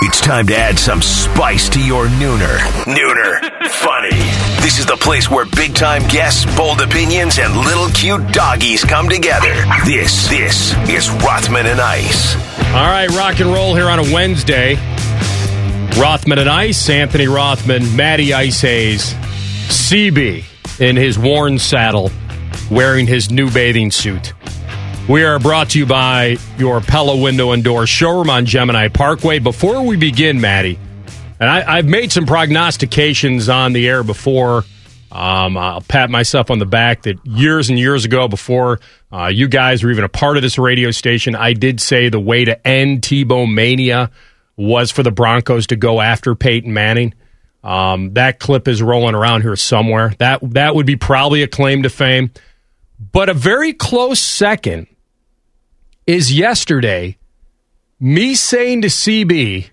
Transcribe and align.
It's 0.00 0.20
time 0.20 0.46
to 0.46 0.56
add 0.56 0.78
some 0.78 1.02
spice 1.02 1.68
to 1.70 1.84
your 1.84 2.06
nooner. 2.06 2.58
Nooner. 2.84 3.68
Funny. 3.68 4.14
This 4.62 4.78
is 4.78 4.86
the 4.86 4.96
place 4.96 5.28
where 5.28 5.44
big 5.44 5.74
time 5.74 6.06
guests, 6.06 6.46
bold 6.56 6.80
opinions, 6.80 7.40
and 7.40 7.56
little 7.56 7.88
cute 7.88 8.32
doggies 8.32 8.84
come 8.84 9.08
together. 9.08 9.52
This, 9.84 10.28
this 10.28 10.72
is 10.88 11.10
Rothman 11.24 11.66
and 11.66 11.80
Ice. 11.80 12.36
All 12.68 12.86
right, 12.86 13.10
rock 13.10 13.40
and 13.40 13.52
roll 13.52 13.74
here 13.74 13.88
on 13.88 13.98
a 13.98 14.14
Wednesday. 14.14 14.76
Rothman 16.00 16.38
and 16.38 16.48
Ice, 16.48 16.88
Anthony 16.88 17.26
Rothman, 17.26 17.96
Matty 17.96 18.32
Ice 18.32 18.60
Hayes, 18.60 19.14
CB 19.66 20.44
in 20.78 20.94
his 20.94 21.18
worn 21.18 21.58
saddle, 21.58 22.12
wearing 22.70 23.08
his 23.08 23.32
new 23.32 23.50
bathing 23.50 23.90
suit. 23.90 24.32
We 25.08 25.24
are 25.24 25.38
brought 25.38 25.70
to 25.70 25.78
you 25.78 25.86
by 25.86 26.36
your 26.58 26.82
Pella 26.82 27.16
Window 27.16 27.52
and 27.52 27.64
Door 27.64 27.86
showroom 27.86 28.28
on 28.28 28.44
Gemini 28.44 28.88
Parkway. 28.88 29.38
Before 29.38 29.82
we 29.82 29.96
begin, 29.96 30.38
Maddie, 30.38 30.78
and 31.40 31.48
I, 31.48 31.76
have 31.76 31.86
made 31.86 32.12
some 32.12 32.26
prognostications 32.26 33.48
on 33.48 33.72
the 33.72 33.88
air 33.88 34.02
before. 34.02 34.64
Um, 35.10 35.56
I'll 35.56 35.80
pat 35.80 36.10
myself 36.10 36.50
on 36.50 36.58
the 36.58 36.66
back 36.66 37.04
that 37.04 37.24
years 37.24 37.70
and 37.70 37.78
years 37.78 38.04
ago, 38.04 38.28
before 38.28 38.80
uh, 39.10 39.28
you 39.28 39.48
guys 39.48 39.82
were 39.82 39.90
even 39.90 40.04
a 40.04 40.10
part 40.10 40.36
of 40.36 40.42
this 40.42 40.58
radio 40.58 40.90
station, 40.90 41.34
I 41.34 41.54
did 41.54 41.80
say 41.80 42.10
the 42.10 42.20
way 42.20 42.44
to 42.44 42.68
end 42.68 43.00
Tebow 43.00 43.50
mania 43.50 44.10
was 44.58 44.90
for 44.90 45.02
the 45.02 45.10
Broncos 45.10 45.68
to 45.68 45.76
go 45.76 46.02
after 46.02 46.34
Peyton 46.34 46.74
Manning. 46.74 47.14
Um, 47.64 48.12
that 48.12 48.40
clip 48.40 48.68
is 48.68 48.82
rolling 48.82 49.14
around 49.14 49.40
here 49.40 49.56
somewhere. 49.56 50.12
That 50.18 50.40
that 50.52 50.74
would 50.74 50.84
be 50.84 50.96
probably 50.96 51.42
a 51.42 51.48
claim 51.48 51.84
to 51.84 51.88
fame, 51.88 52.30
but 53.00 53.30
a 53.30 53.34
very 53.34 53.72
close 53.72 54.20
second 54.20 54.86
is 56.08 56.32
yesterday 56.32 57.18
me 58.00 58.34
saying 58.34 58.80
to 58.80 58.88
CB 58.88 59.68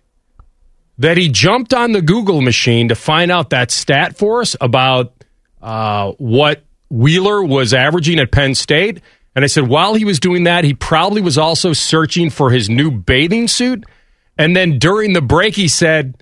that 0.97 1.15
he 1.15 1.29
jumped 1.29 1.73
on 1.73 1.93
the 1.93 2.01
Google 2.01 2.41
machine 2.41 2.89
to 2.89 2.95
find 2.95 3.31
out 3.31 3.51
that 3.51 3.71
stat 3.71 4.17
for 4.17 4.41
us 4.41 4.55
about 4.59 5.13
uh, 5.61 6.11
what 6.17 6.63
Wheeler 6.89 7.41
was 7.41 7.73
averaging 7.73 8.19
at 8.19 8.33
Penn 8.33 8.53
State. 8.53 9.01
And 9.33 9.45
I 9.45 9.47
said, 9.47 9.69
while 9.69 9.93
he 9.93 10.03
was 10.03 10.19
doing 10.19 10.43
that, 10.43 10.65
he 10.65 10.73
probably 10.73 11.21
was 11.21 11.37
also 11.37 11.71
searching 11.71 12.29
for 12.29 12.51
his 12.51 12.69
new 12.69 12.91
bathing 12.91 13.47
suit. 13.47 13.85
And 14.37 14.55
then 14.57 14.77
during 14.77 15.13
the 15.13 15.21
break, 15.21 15.55
he 15.55 15.69
said, 15.69 16.21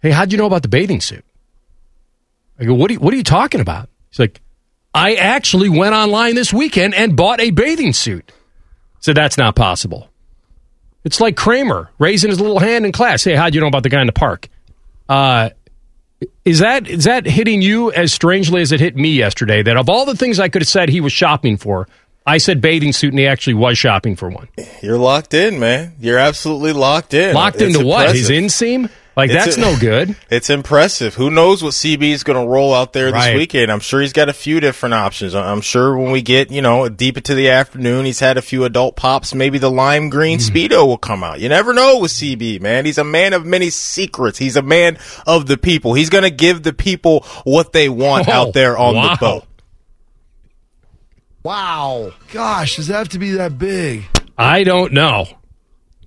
Hey, 0.00 0.12
how'd 0.12 0.32
you 0.32 0.38
know 0.38 0.46
about 0.46 0.62
the 0.62 0.68
bathing 0.68 1.02
suit? 1.02 1.24
I 2.58 2.64
go, 2.64 2.72
What 2.72 2.90
are 2.90 2.94
you, 2.94 3.00
what 3.00 3.12
are 3.12 3.16
you 3.18 3.22
talking 3.22 3.60
about? 3.60 3.90
He's 4.08 4.18
like, 4.18 4.40
I 4.94 5.16
actually 5.16 5.68
went 5.68 5.94
online 5.94 6.36
this 6.36 6.54
weekend 6.54 6.94
and 6.94 7.14
bought 7.14 7.40
a 7.40 7.50
bathing 7.50 7.92
suit. 7.92 8.32
So 9.06 9.12
that's 9.12 9.38
not 9.38 9.54
possible. 9.54 10.10
It's 11.04 11.20
like 11.20 11.36
Kramer 11.36 11.90
raising 12.00 12.28
his 12.28 12.40
little 12.40 12.58
hand 12.58 12.84
in 12.84 12.90
class. 12.90 13.22
Hey, 13.22 13.36
how'd 13.36 13.54
you 13.54 13.60
know 13.60 13.68
about 13.68 13.84
the 13.84 13.88
guy 13.88 14.00
in 14.00 14.08
the 14.08 14.12
park? 14.12 14.48
Uh, 15.08 15.50
is 16.44 16.58
that 16.58 16.88
is 16.88 17.04
that 17.04 17.24
hitting 17.24 17.62
you 17.62 17.92
as 17.92 18.12
strangely 18.12 18.62
as 18.62 18.72
it 18.72 18.80
hit 18.80 18.96
me 18.96 19.10
yesterday? 19.10 19.62
That 19.62 19.76
of 19.76 19.88
all 19.88 20.06
the 20.06 20.16
things 20.16 20.40
I 20.40 20.48
could 20.48 20.62
have 20.62 20.68
said 20.68 20.88
he 20.88 21.00
was 21.00 21.12
shopping 21.12 21.56
for, 21.56 21.86
I 22.26 22.38
said 22.38 22.60
bathing 22.60 22.92
suit, 22.92 23.12
and 23.12 23.18
he 23.20 23.28
actually 23.28 23.54
was 23.54 23.78
shopping 23.78 24.16
for 24.16 24.28
one. 24.28 24.48
You're 24.82 24.98
locked 24.98 25.34
in, 25.34 25.60
man. 25.60 25.94
You're 26.00 26.18
absolutely 26.18 26.72
locked 26.72 27.14
in. 27.14 27.32
Locked 27.32 27.60
it's 27.60 27.76
into 27.76 27.88
impressive. 27.88 28.08
what? 28.08 28.16
His 28.16 28.28
inseam? 28.28 28.90
Like 29.16 29.30
it's 29.30 29.44
that's 29.44 29.56
a, 29.56 29.60
no 29.60 29.78
good. 29.78 30.14
It's 30.30 30.50
impressive. 30.50 31.14
Who 31.14 31.30
knows 31.30 31.62
what 31.62 31.72
CB 31.72 32.02
is 32.10 32.22
going 32.22 32.38
to 32.38 32.50
roll 32.50 32.74
out 32.74 32.92
there 32.92 33.10
right. 33.10 33.30
this 33.30 33.36
weekend? 33.36 33.72
I'm 33.72 33.80
sure 33.80 34.00
he's 34.02 34.12
got 34.12 34.28
a 34.28 34.32
few 34.34 34.60
different 34.60 34.94
options. 34.94 35.34
I'm 35.34 35.62
sure 35.62 35.96
when 35.96 36.10
we 36.10 36.20
get 36.20 36.50
you 36.50 36.60
know 36.60 36.88
deep 36.90 37.16
into 37.16 37.34
the 37.34 37.48
afternoon, 37.48 38.04
he's 38.04 38.20
had 38.20 38.36
a 38.36 38.42
few 38.42 38.64
adult 38.64 38.96
pops. 38.96 39.34
Maybe 39.34 39.58
the 39.58 39.70
lime 39.70 40.10
green 40.10 40.38
mm. 40.38 40.50
speedo 40.50 40.86
will 40.86 40.98
come 40.98 41.24
out. 41.24 41.40
You 41.40 41.48
never 41.48 41.72
know 41.72 42.00
with 42.00 42.10
CB, 42.10 42.60
man. 42.60 42.84
He's 42.84 42.98
a 42.98 43.04
man 43.04 43.32
of 43.32 43.46
many 43.46 43.70
secrets. 43.70 44.36
He's 44.36 44.56
a 44.56 44.62
man 44.62 44.98
of 45.26 45.46
the 45.46 45.56
people. 45.56 45.94
He's 45.94 46.10
going 46.10 46.24
to 46.24 46.30
give 46.30 46.62
the 46.62 46.74
people 46.74 47.20
what 47.44 47.72
they 47.72 47.88
want 47.88 48.28
oh, 48.28 48.32
out 48.32 48.52
there 48.52 48.76
on 48.76 48.96
wow. 48.96 49.14
the 49.14 49.16
boat. 49.18 49.44
Wow. 51.42 52.12
Gosh, 52.32 52.76
does 52.76 52.88
that 52.88 52.98
have 52.98 53.08
to 53.10 53.18
be 53.18 53.30
that 53.32 53.56
big? 53.56 54.04
I 54.36 54.64
don't 54.64 54.92
know. 54.92 55.26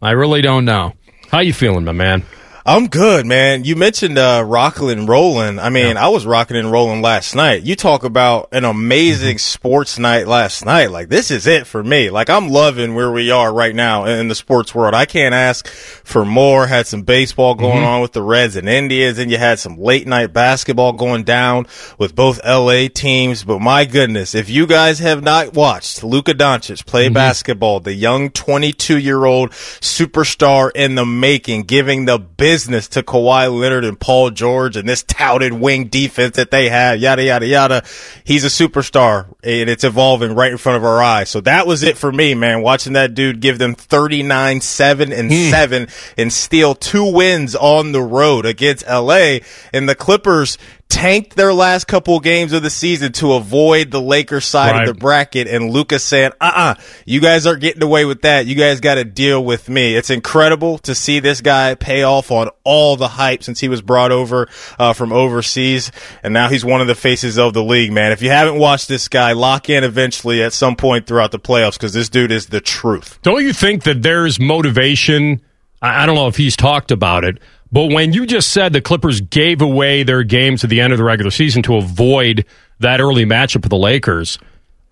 I 0.02 0.12
really 0.12 0.41
don't 0.41 0.66
know. 0.66 0.94
How 1.31 1.40
you 1.40 1.53
feeling, 1.53 1.86
my 1.86 1.94
man? 1.94 2.26
I'm 2.69 2.85
good, 2.85 3.25
man. 3.25 3.63
You 3.63 3.75
mentioned 3.75 4.19
uh, 4.19 4.44
rocking 4.46 4.91
and 4.91 5.09
rolling. 5.09 5.57
I 5.57 5.72
mean, 5.72 5.96
yeah. 5.96 6.06
I 6.06 6.09
was 6.09 6.28
rocking 6.28 6.56
and 6.56 6.72
rolling 6.72 7.02
last 7.02 7.34
night. 7.34 7.63
You 7.63 7.75
talk 7.75 8.03
about 8.03 8.50
an 8.52 8.63
amazing 8.63 9.38
mm-hmm. 9.38 9.40
sports 9.40 9.97
night 9.97 10.28
last 10.28 10.63
night. 10.63 10.91
Like 10.91 11.09
this 11.09 11.31
is 11.31 11.47
it 11.47 11.66
for 11.66 11.84
me. 11.84 12.12
Like 12.12 12.29
I'm 12.29 12.50
loving 12.50 12.94
where 12.94 13.12
we 13.12 13.31
are 13.31 13.52
right 13.52 13.74
now 13.74 14.06
in 14.06 14.28
the 14.28 14.35
sports 14.35 14.75
world. 14.75 14.94
I 14.94 15.08
can't 15.08 15.34
ask 15.34 15.68
for 15.68 16.24
more. 16.24 16.68
Had 16.68 16.85
some 16.85 17.02
baseball 17.02 17.56
going 17.56 17.78
mm-hmm. 17.78 17.88
on 17.88 18.02
with 18.02 18.13
the 18.13 18.22
Reds 18.22 18.56
and 18.56 18.69
Indians, 18.69 19.18
and 19.18 19.31
you 19.31 19.40
had 19.40 19.58
some 19.58 19.79
late 19.79 20.06
night 20.06 20.31
basketball 20.31 20.94
going 20.94 21.24
down 21.24 21.66
with 21.97 22.13
both 22.13 22.40
LA 22.46 22.85
teams. 22.94 23.44
But 23.44 23.62
my 23.62 23.85
goodness, 23.85 24.35
if 24.35 24.47
you 24.47 24.68
guys 24.68 25.00
have 25.00 25.24
not 25.24 25.56
watched 25.56 26.03
Luka 26.03 26.35
Doncic 26.35 26.85
play 26.85 27.06
mm-hmm. 27.08 27.16
basketball, 27.16 27.79
the 27.79 27.96
young 27.96 28.29
22 28.29 29.00
year 29.00 29.25
old 29.25 29.50
superstar 29.53 30.69
in 30.75 30.94
the 30.94 31.06
making, 31.08 31.63
giving 31.63 32.06
the 32.06 32.19
business 32.19 32.59
business 32.59 32.90
to 32.90 33.02
Kawhi 33.02 33.58
Leonard 33.58 33.86
and 33.86 33.97
Paul 33.97 34.31
George 34.31 34.75
and 34.75 34.88
this 34.88 35.02
touted 35.03 35.53
wing 35.53 35.86
defense 35.86 36.36
that 36.36 36.52
they 36.52 36.68
have, 36.68 37.00
yada, 37.00 37.24
yada, 37.24 37.47
yada. 37.47 37.84
He's 38.25 38.44
a 38.44 38.50
superstar 38.50 39.28
and 39.42 39.70
it's 39.70 39.86
evolving 39.86 40.36
right 40.36 40.52
in 40.52 40.58
front 40.58 40.75
of 40.75 40.84
our 40.84 41.02
eyes. 41.02 41.30
So 41.30 41.40
that 41.42 41.66
was 41.66 41.84
it 41.84 41.97
for 41.97 42.12
me, 42.12 42.34
man. 42.34 42.62
Watching 42.62 42.94
that 42.94 43.14
dude 43.14 43.40
give 43.40 43.59
them 43.59 43.75
39, 43.75 44.59
7 44.59 45.14
and 45.14 45.31
mm. 45.31 45.50
7 45.50 45.88
and 46.18 46.34
steal 46.34 46.75
two 46.75 47.14
wins 47.14 47.56
on 47.56 47.94
the 47.94 48.02
road 48.02 48.46
against 48.46 48.86
LA 48.86 49.38
and 49.72 49.88
the 49.88 49.96
Clippers 49.96 50.58
tanked 50.90 51.36
their 51.36 51.54
last 51.54 51.86
couple 51.86 52.18
of 52.18 52.24
games 52.24 52.52
of 52.52 52.64
the 52.64 52.70
season 52.70 53.12
to 53.14 53.34
avoid 53.34 53.92
the 53.92 54.02
Lakers 54.02 54.46
side 54.46 54.72
right. 54.72 54.82
of 54.82 54.94
the 54.96 55.00
bracket. 55.00 55.48
And 55.48 55.70
Luka's 55.70 56.04
saying, 56.04 56.32
uh 56.42 56.52
uh-uh, 56.52 56.62
uh 56.72 56.76
you 57.06 57.22
guys 57.22 57.46
aren't 57.46 57.62
getting 57.62 57.84
away 57.84 58.06
with 58.06 58.24
that. 58.24 58.48
You 58.48 58.56
guys 58.56 58.80
got 58.80 58.96
to 58.96 59.06
deal 59.06 59.44
with 59.44 59.70
me. 59.70 59.96
It's 59.96 60.10
incredible 60.10 60.80
to 60.80 60.96
see 60.96 61.20
this 61.20 61.42
guy 61.42 61.76
pay 61.76 62.04
off 62.04 62.32
on 62.32 62.50
all 62.64 62.98
the 62.98 63.08
hype 63.08 63.44
since 63.44 63.60
he 63.60 63.70
was 63.70 63.82
brought 63.82 64.12
over 64.12 64.50
uh, 64.78 64.94
from 64.94 65.14
overseas. 65.14 65.92
And 66.24 66.34
now 66.34 66.50
he's 66.50 66.66
one 66.66 66.82
of 66.82 66.88
the 66.88 66.96
faces 66.96 67.38
of 67.38 67.54
the 67.54 67.64
league, 67.64 67.92
man. 67.92 68.12
If 68.12 68.22
you 68.22 68.32
haven't 68.32 68.58
watched 68.58 68.88
this 68.88 69.08
guy, 69.08 69.34
lock 69.34 69.70
in 69.70 69.84
eventually 69.84 70.42
at 70.42 70.54
some 70.54 70.76
point 70.76 71.06
throughout 71.06 71.32
the 71.32 71.40
playoffs 71.40 71.74
because 71.74 71.94
this 71.94 72.10
dude 72.10 72.32
is 72.32 72.48
the 72.48 72.62
truth. 72.62 73.20
Don't 73.22 73.44
you 73.44 73.54
think 73.54 73.84
that 73.84 74.02
there's 74.02 74.40
motivation? 74.40 75.42
I 75.82 76.06
don't 76.06 76.16
know 76.16 76.28
if 76.28 76.36
he's 76.36 76.58
talked 76.58 76.92
about 76.92 77.24
it 77.24 77.38
but 77.72 77.91
when 77.91 78.13
you 78.13 78.25
just 78.25 78.52
said 78.52 78.74
the 78.74 78.81
Clippers 78.81 79.22
gave 79.22 79.62
away 79.62 80.03
their 80.03 80.24
games 80.24 80.63
at 80.63 80.69
the 80.69 80.81
end 80.81 80.94
of 80.94 80.97
the 80.97 81.03
regular 81.03 81.31
season 81.31 81.62
to 81.63 81.75
avoid 81.75 82.46
that 82.80 83.00
early 83.00 83.25
matchup 83.25 83.62
with 83.62 83.69
the 83.69 83.78
Lakers, 83.78 84.40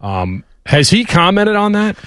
um, 0.02 0.44
has 0.66 0.90
he 0.90 1.06
commented 1.06 1.56
on 1.56 1.72
that? 1.72 1.98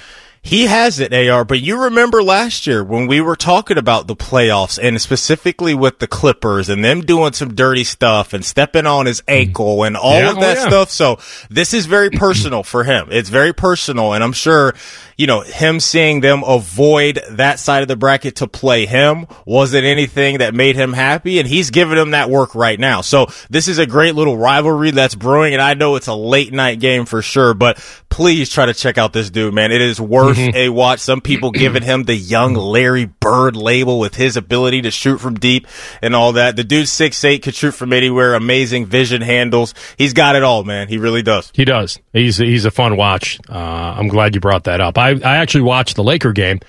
He 0.43 0.65
has 0.65 0.99
it, 0.99 1.13
AR, 1.13 1.45
but 1.45 1.61
you 1.61 1.83
remember 1.83 2.23
last 2.23 2.65
year 2.65 2.83
when 2.83 3.05
we 3.05 3.21
were 3.21 3.35
talking 3.35 3.77
about 3.77 4.07
the 4.07 4.15
playoffs 4.15 4.79
and 4.81 4.99
specifically 4.99 5.75
with 5.75 5.99
the 5.99 6.07
Clippers 6.07 6.67
and 6.67 6.83
them 6.83 7.01
doing 7.01 7.33
some 7.33 7.53
dirty 7.53 7.83
stuff 7.83 8.33
and 8.33 8.43
stepping 8.43 8.87
on 8.87 9.05
his 9.05 9.21
mm-hmm. 9.21 9.33
ankle 9.33 9.83
and 9.83 9.95
all 9.95 10.19
yeah, 10.19 10.31
of 10.31 10.39
that 10.39 10.57
oh, 10.57 10.61
yeah. 10.61 10.67
stuff. 10.67 10.89
So 10.89 11.19
this 11.51 11.75
is 11.75 11.85
very 11.85 12.09
personal 12.09 12.63
for 12.63 12.83
him. 12.83 13.09
It's 13.11 13.29
very 13.29 13.53
personal. 13.53 14.13
And 14.13 14.23
I'm 14.23 14.33
sure 14.33 14.73
you 15.21 15.27
know, 15.27 15.41
him 15.41 15.79
seeing 15.79 16.19
them 16.19 16.41
avoid 16.43 17.21
that 17.29 17.59
side 17.59 17.83
of 17.83 17.87
the 17.87 17.95
bracket 17.95 18.37
to 18.37 18.47
play 18.47 18.87
him 18.87 19.27
wasn't 19.45 19.85
anything 19.85 20.39
that 20.39 20.55
made 20.55 20.75
him 20.75 20.93
happy. 20.93 21.37
And 21.37 21.47
he's 21.47 21.69
giving 21.69 21.95
them 21.95 22.09
that 22.11 22.31
work 22.31 22.55
right 22.55 22.79
now. 22.79 23.01
So 23.01 23.27
this 23.47 23.67
is 23.67 23.77
a 23.77 23.85
great 23.85 24.15
little 24.15 24.35
rivalry 24.35 24.89
that's 24.89 25.13
brewing. 25.13 25.53
And 25.53 25.61
I 25.61 25.75
know 25.75 25.95
it's 25.95 26.07
a 26.07 26.15
late 26.15 26.51
night 26.51 26.79
game 26.79 27.05
for 27.05 27.21
sure, 27.21 27.53
but 27.53 27.77
please 28.09 28.49
try 28.49 28.65
to 28.65 28.73
check 28.73 28.97
out 28.97 29.13
this 29.13 29.29
dude, 29.29 29.53
man. 29.53 29.71
It 29.71 29.81
is 29.81 30.01
worth 30.01 30.30
mm-hmm. 30.37 30.55
a 30.55 30.69
watch. 30.69 30.99
Some 30.99 31.21
people 31.21 31.51
giving 31.51 31.83
him 31.83 32.03
the 32.03 32.15
young 32.15 32.53
Larry 32.53 33.05
Bird 33.05 33.55
label 33.55 33.99
with 33.99 34.15
his 34.15 34.37
ability 34.37 34.83
to 34.83 34.91
shoot 34.91 35.19
from 35.19 35.35
deep 35.35 35.67
and 36.01 36.15
all 36.15 36.33
that. 36.33 36.55
The 36.55 36.63
dude's 36.63 36.91
six 36.91 37.23
eight, 37.23 37.43
could 37.43 37.55
shoot 37.55 37.71
from 37.71 37.93
anywhere. 37.93 38.33
Amazing 38.33 38.85
vision 38.85 39.21
handles. 39.21 39.73
He's 39.97 40.13
got 40.13 40.35
it 40.35 40.43
all, 40.43 40.63
man. 40.63 40.87
He 40.87 40.97
really 40.97 41.21
does. 41.21 41.51
He 41.53 41.65
does. 41.65 41.99
He's 42.13 42.37
he's 42.37 42.65
a 42.65 42.71
fun 42.71 42.97
watch. 42.97 43.39
Uh, 43.49 43.55
I'm 43.55 44.07
glad 44.07 44.35
you 44.35 44.41
brought 44.41 44.65
that 44.65 44.81
up. 44.81 44.97
I 44.97 45.11
I, 45.11 45.37
actually 45.37 45.61
watched 45.61 45.95
the 45.95 46.03
Laker 46.03 46.33
game, 46.33 46.59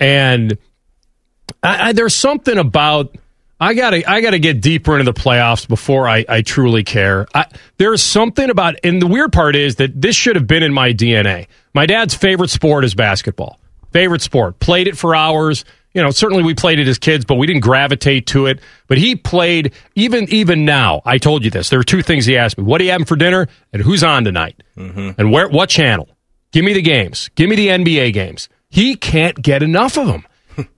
and 0.00 0.56
I, 1.62 1.88
I, 1.88 1.92
there's 1.92 2.14
something 2.14 2.58
about 2.58 3.14
I 3.58 3.74
gotta 3.74 4.08
I 4.08 4.20
gotta 4.20 4.38
get 4.38 4.60
deeper 4.60 4.98
into 4.98 5.10
the 5.10 5.18
playoffs 5.18 5.66
before 5.66 6.08
I, 6.08 6.24
I 6.28 6.42
truly 6.42 6.84
care. 6.84 7.26
I, 7.34 7.46
there's 7.78 8.02
something 8.02 8.50
about, 8.50 8.76
and 8.84 9.00
the 9.00 9.06
weird 9.06 9.32
part 9.32 9.56
is 9.56 9.76
that 9.76 9.98
this 10.00 10.14
should 10.14 10.36
have 10.36 10.46
been 10.46 10.62
in 10.62 10.74
my 10.74 10.92
DNA. 10.92 11.46
My 11.72 11.86
dad's 11.86 12.14
favorite 12.14 12.50
sport 12.50 12.84
is 12.84 12.94
basketball. 12.94 13.58
Favorite 13.92 14.20
sport. 14.20 14.58
Played 14.58 14.88
it 14.88 14.98
for 14.98 15.14
hours. 15.14 15.64
You 15.94 16.02
know, 16.02 16.10
certainly 16.10 16.42
we 16.42 16.54
played 16.54 16.78
it 16.78 16.86
as 16.86 16.98
kids, 16.98 17.24
but 17.24 17.36
we 17.36 17.46
didn't 17.46 17.62
gravitate 17.62 18.26
to 18.28 18.44
it. 18.44 18.60
But 18.88 18.98
he 18.98 19.16
played 19.16 19.72
even 19.94 20.28
even 20.28 20.66
now. 20.66 21.00
I 21.06 21.16
told 21.16 21.42
you 21.42 21.50
this. 21.50 21.70
There 21.70 21.80
are 21.80 21.84
two 21.84 22.02
things 22.02 22.26
he 22.26 22.36
asked 22.36 22.58
me: 22.58 22.64
What 22.64 22.82
are 22.82 22.84
you 22.84 22.90
having 22.90 23.06
for 23.06 23.16
dinner, 23.16 23.48
and 23.72 23.80
who's 23.80 24.04
on 24.04 24.24
tonight, 24.24 24.62
mm-hmm. 24.76 25.18
and 25.18 25.32
where, 25.32 25.48
what 25.48 25.70
channel. 25.70 26.08
Give 26.52 26.64
me 26.64 26.74
the 26.74 26.82
games. 26.82 27.30
Give 27.34 27.48
me 27.48 27.56
the 27.56 27.68
NBA 27.68 28.12
games. 28.12 28.50
He 28.68 28.96
can't 28.96 29.40
get 29.40 29.62
enough 29.62 29.96
of 29.96 30.06
them. 30.06 30.26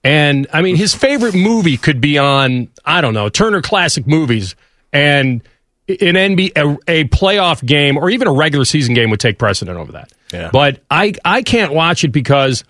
And 0.03 0.47
I 0.53 0.61
mean, 0.61 0.75
his 0.75 0.93
favorite 0.93 1.35
movie 1.35 1.77
could 1.77 2.01
be 2.01 2.17
on 2.17 2.69
I 2.85 3.01
don't 3.01 3.13
know 3.13 3.29
Turner 3.29 3.61
Classic 3.61 4.05
Movies, 4.07 4.55
and 4.93 5.41
an 5.87 6.15
NBA 6.15 6.51
a, 6.55 6.77
a 6.91 7.03
playoff 7.05 7.65
game 7.65 7.97
or 7.97 8.09
even 8.09 8.27
a 8.27 8.33
regular 8.33 8.65
season 8.65 8.93
game 8.93 9.09
would 9.09 9.19
take 9.19 9.37
precedent 9.37 9.77
over 9.77 9.93
that. 9.93 10.11
Yeah. 10.31 10.49
But 10.51 10.81
I 10.89 11.13
I 11.25 11.41
can't 11.41 11.73
watch 11.73 12.03
it 12.03 12.09
because 12.09 12.63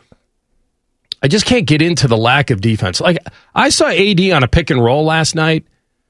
I 1.21 1.27
just 1.27 1.45
can't 1.45 1.65
get 1.65 1.81
into 1.81 2.07
the 2.07 2.17
lack 2.17 2.49
of 2.49 2.61
defense. 2.61 3.01
Like 3.01 3.17
I 3.53 3.69
saw 3.69 3.87
AD 3.89 4.19
on 4.31 4.43
a 4.43 4.47
pick 4.47 4.69
and 4.69 4.83
roll 4.83 5.03
last 5.03 5.35
night. 5.35 5.65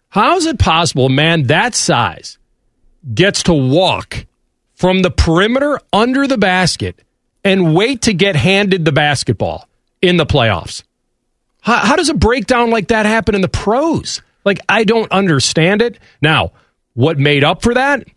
How 0.09 0.37
is 0.37 0.45
it 0.45 0.57
possible, 0.57 1.05
a 1.05 1.09
man 1.09 1.43
that 1.43 1.75
size 1.75 2.37
gets 3.13 3.43
to 3.43 3.53
walk 3.53 4.25
from 4.73 5.01
the 5.01 5.11
perimeter 5.11 5.79
under 5.93 6.25
the 6.25 6.37
basket 6.37 6.99
and 7.43 7.75
wait 7.75 8.03
to 8.03 8.13
get 8.13 8.35
handed 8.35 8.85
the 8.85 8.91
basketball 8.91 9.67
in 10.01 10.17
the 10.17 10.25
playoffs? 10.25 10.83
How, 11.61 11.77
how 11.77 11.95
does 11.95 12.09
a 12.09 12.13
breakdown 12.13 12.69
like 12.69 12.89
that 12.89 13.05
happen 13.05 13.35
in 13.35 13.41
the 13.41 13.49
pros? 13.49 14.21
Like 14.45 14.59
I 14.67 14.83
don't 14.83 15.11
understand 15.11 15.81
it. 15.81 15.99
Now, 16.21 16.51
what 16.93 17.17
made 17.17 17.43
up 17.43 17.61
for 17.61 17.73
that 17.73 18.07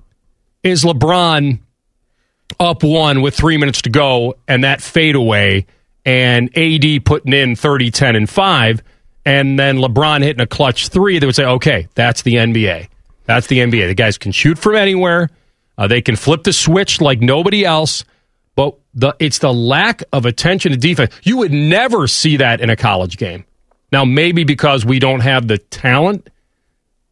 is 0.62 0.84
LeBron 0.84 1.58
up 2.60 2.82
one 2.82 3.22
with 3.22 3.34
three 3.34 3.56
minutes 3.56 3.82
to 3.82 3.90
go 3.90 4.34
and 4.46 4.64
that 4.64 4.80
fadeaway 4.80 5.66
and 6.04 6.56
AD 6.56 7.04
putting 7.04 7.32
in 7.32 7.56
30, 7.56 7.90
10, 7.90 8.16
and 8.16 8.28
5, 8.28 8.82
and 9.24 9.58
then 9.58 9.78
LeBron 9.78 10.22
hitting 10.22 10.40
a 10.40 10.46
clutch 10.46 10.88
three, 10.88 11.18
they 11.18 11.26
would 11.26 11.36
say, 11.36 11.44
okay, 11.44 11.88
that's 11.94 12.22
the 12.22 12.34
NBA. 12.34 12.88
That's 13.24 13.46
the 13.46 13.58
NBA. 13.58 13.88
The 13.88 13.94
guys 13.94 14.18
can 14.18 14.32
shoot 14.32 14.58
from 14.58 14.74
anywhere. 14.74 15.30
Uh, 15.78 15.86
they 15.86 16.02
can 16.02 16.16
flip 16.16 16.42
the 16.42 16.52
switch 16.52 17.00
like 17.00 17.20
nobody 17.20 17.64
else. 17.64 18.04
But 18.54 18.76
the, 18.94 19.14
it's 19.19 19.38
the 19.38 19.52
lack 19.52 20.02
of 20.12 20.26
attention 20.26 20.72
to 20.72 20.78
defense. 20.78 21.14
You 21.22 21.38
would 21.38 21.52
never 21.52 22.06
see 22.06 22.37
that 22.37 22.60
in 22.60 22.69
a 22.70 22.76
college 22.76 23.16
game. 23.16 23.44
Now, 23.90 24.04
maybe 24.04 24.44
because 24.44 24.84
we 24.84 24.99
don't 24.99 25.20
have 25.20 25.49
the 25.49 25.58
talent 25.58 26.28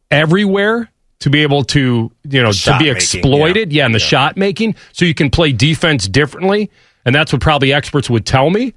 everywhere 0.09 0.89
to 1.19 1.29
be 1.29 1.43
able 1.43 1.63
to, 1.65 2.11
you 2.27 2.41
know, 2.41 2.51
Shot 2.51 2.79
to 2.79 2.83
be 2.83 2.91
making, 2.91 3.19
exploited. 3.19 3.73
Yeah, 3.73 3.85
and 3.85 3.93
the 3.93 3.99
Yeah. 3.99 4.05
shot 4.05 4.37
making. 4.37 4.75
So 4.91 5.05
you 5.05 5.13
can 5.13 5.29
play 5.29 5.51
defense 5.51 6.07
differently. 6.07 6.69
And 7.05 7.13
that's 7.15 7.31
what 7.31 7.41
probably 7.41 7.73
experts 7.73 8.09
would 8.09 8.25
tell 8.25 8.49
me. 8.49 8.73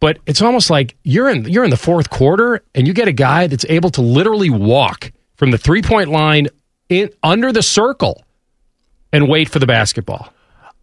But 0.00 0.18
it's 0.26 0.42
almost 0.42 0.70
like 0.70 0.96
you're 1.02 1.28
in 1.28 1.44
you're 1.48 1.64
in 1.64 1.70
the 1.70 1.76
fourth 1.76 2.08
quarter 2.10 2.62
and 2.74 2.86
you 2.86 2.92
get 2.92 3.08
a 3.08 3.12
guy 3.12 3.48
that's 3.48 3.64
able 3.68 3.90
to 3.90 4.00
literally 4.00 4.50
walk 4.50 5.10
from 5.36 5.50
the 5.50 5.58
three 5.58 5.82
point 5.82 6.08
line 6.10 6.46
in 6.88 7.10
under 7.22 7.52
the 7.52 7.62
circle 7.64 8.22
and 9.12 9.28
wait 9.28 9.48
for 9.48 9.58
the 9.58 9.66
basketball. 9.66 10.32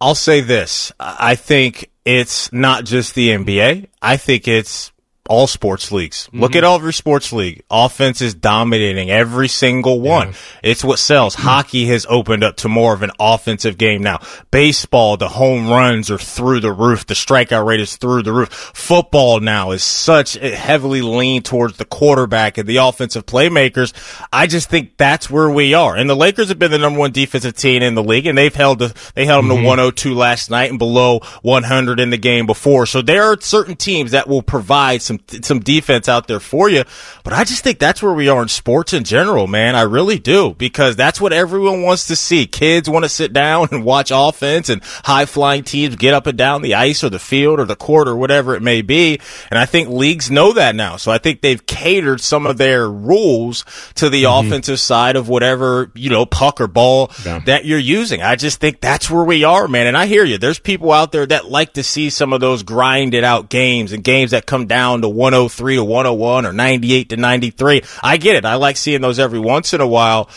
I'll 0.00 0.14
say 0.14 0.40
this. 0.40 0.92
I 1.00 1.34
think 1.34 1.90
it's 2.04 2.52
not 2.52 2.84
just 2.84 3.14
the 3.14 3.30
NBA. 3.30 3.88
I 4.02 4.16
think 4.16 4.46
it's 4.46 4.92
all 5.26 5.46
sports 5.46 5.92
leagues. 5.92 6.28
Look 6.32 6.52
mm-hmm. 6.52 6.58
at 6.58 6.74
every 6.74 6.92
sports 6.92 7.32
league. 7.32 7.62
Offense 7.70 8.20
is 8.20 8.34
dominating 8.34 9.10
every 9.10 9.48
single 9.48 10.00
one. 10.00 10.34
It's 10.62 10.84
what 10.84 10.98
sells. 10.98 11.34
Hmm. 11.34 11.42
Hockey 11.42 11.86
has 11.86 12.06
opened 12.08 12.44
up 12.44 12.56
to 12.56 12.68
more 12.68 12.94
of 12.94 13.02
an 13.02 13.10
offensive 13.18 13.78
game 13.78 14.02
now. 14.02 14.20
Baseball, 14.50 15.16
the 15.16 15.28
home 15.28 15.68
runs 15.68 16.10
are 16.10 16.18
through 16.18 16.60
the 16.60 16.72
roof. 16.72 17.06
The 17.06 17.14
strikeout 17.14 17.66
rate 17.66 17.80
is 17.80 17.96
through 17.96 18.22
the 18.22 18.32
roof. 18.32 18.50
Football 18.50 19.40
now 19.40 19.70
is 19.72 19.82
such 19.82 20.34
heavily 20.34 21.02
leaned 21.02 21.44
towards 21.44 21.76
the 21.76 21.84
quarterback 21.84 22.58
and 22.58 22.68
the 22.68 22.78
offensive 22.78 23.26
playmakers. 23.26 23.92
I 24.32 24.46
just 24.46 24.68
think 24.68 24.96
that's 24.96 25.30
where 25.30 25.50
we 25.50 25.74
are. 25.74 25.96
And 25.96 26.08
the 26.08 26.16
Lakers 26.16 26.48
have 26.48 26.58
been 26.58 26.70
the 26.70 26.78
number 26.78 26.98
one 26.98 27.12
defensive 27.12 27.56
team 27.56 27.82
in 27.82 27.94
the 27.94 28.02
league, 28.02 28.26
and 28.26 28.36
they've 28.36 28.54
held 28.54 28.78
the, 28.78 28.94
they 29.14 29.26
held 29.26 29.44
them 29.44 29.50
to 29.50 29.56
mm-hmm. 29.56 29.66
102 29.66 30.14
last 30.14 30.50
night 30.50 30.70
and 30.70 30.78
below 30.78 31.20
100 31.42 32.00
in 32.00 32.10
the 32.10 32.16
game 32.16 32.46
before. 32.46 32.86
So 32.86 33.02
there 33.02 33.24
are 33.24 33.40
certain 33.40 33.76
teams 33.76 34.12
that 34.12 34.28
will 34.28 34.42
provide 34.42 35.02
some 35.02 35.15
some 35.42 35.60
defense 35.60 36.08
out 36.08 36.28
there 36.28 36.40
for 36.40 36.68
you. 36.68 36.84
But 37.24 37.32
I 37.32 37.44
just 37.44 37.62
think 37.62 37.78
that's 37.78 38.02
where 38.02 38.12
we 38.12 38.28
are 38.28 38.42
in 38.42 38.48
sports 38.48 38.92
in 38.92 39.04
general, 39.04 39.46
man. 39.46 39.74
I 39.74 39.82
really 39.82 40.18
do 40.18 40.54
because 40.54 40.96
that's 40.96 41.20
what 41.20 41.32
everyone 41.32 41.82
wants 41.82 42.06
to 42.08 42.16
see. 42.16 42.46
Kids 42.46 42.88
want 42.88 43.04
to 43.04 43.08
sit 43.08 43.32
down 43.32 43.68
and 43.72 43.84
watch 43.84 44.10
offense 44.14 44.68
and 44.68 44.82
high 45.04 45.26
flying 45.26 45.64
teams 45.64 45.96
get 45.96 46.14
up 46.14 46.26
and 46.26 46.38
down 46.38 46.62
the 46.62 46.74
ice 46.74 47.02
or 47.04 47.10
the 47.10 47.18
field 47.18 47.60
or 47.60 47.64
the 47.64 47.76
court 47.76 48.08
or 48.08 48.16
whatever 48.16 48.54
it 48.54 48.62
may 48.62 48.82
be. 48.82 49.20
And 49.50 49.58
I 49.58 49.66
think 49.66 49.88
leagues 49.88 50.30
know 50.30 50.52
that 50.52 50.74
now. 50.74 50.96
So 50.96 51.10
I 51.10 51.18
think 51.18 51.40
they've 51.40 51.64
catered 51.64 52.20
some 52.20 52.46
of 52.46 52.58
their 52.58 52.88
rules 52.88 53.64
to 53.96 54.08
the 54.08 54.24
mm-hmm. 54.24 54.46
offensive 54.46 54.80
side 54.80 55.16
of 55.16 55.28
whatever, 55.28 55.90
you 55.94 56.10
know, 56.10 56.26
puck 56.26 56.60
or 56.60 56.66
ball 56.66 57.10
Yeah. 57.24 57.40
that 57.46 57.64
you're 57.64 57.78
using. 57.78 58.22
I 58.22 58.36
just 58.36 58.60
think 58.60 58.80
that's 58.80 59.10
where 59.10 59.24
we 59.24 59.44
are, 59.44 59.68
man. 59.68 59.86
And 59.86 59.96
I 59.96 60.06
hear 60.06 60.24
you. 60.24 60.38
There's 60.38 60.58
people 60.58 60.92
out 60.92 61.12
there 61.12 61.26
that 61.26 61.50
like 61.50 61.74
to 61.74 61.82
see 61.82 62.10
some 62.10 62.32
of 62.32 62.40
those 62.40 62.62
grinded 62.62 63.24
out 63.24 63.48
games 63.48 63.92
and 63.92 64.02
games 64.02 64.30
that 64.32 64.46
come 64.46 64.66
down 64.66 65.02
to 65.02 65.05
103 65.08 65.76
to 65.76 65.84
101 65.84 66.46
or 66.46 66.52
98 66.52 67.08
to 67.10 67.16
93. 67.16 67.82
I 68.02 68.16
get 68.16 68.36
it. 68.36 68.44
I 68.44 68.54
like 68.54 68.76
seeing 68.76 69.00
those 69.00 69.18
every 69.18 69.38
once 69.38 69.74
in 69.74 69.80
a 69.80 69.86
while. 69.86 70.28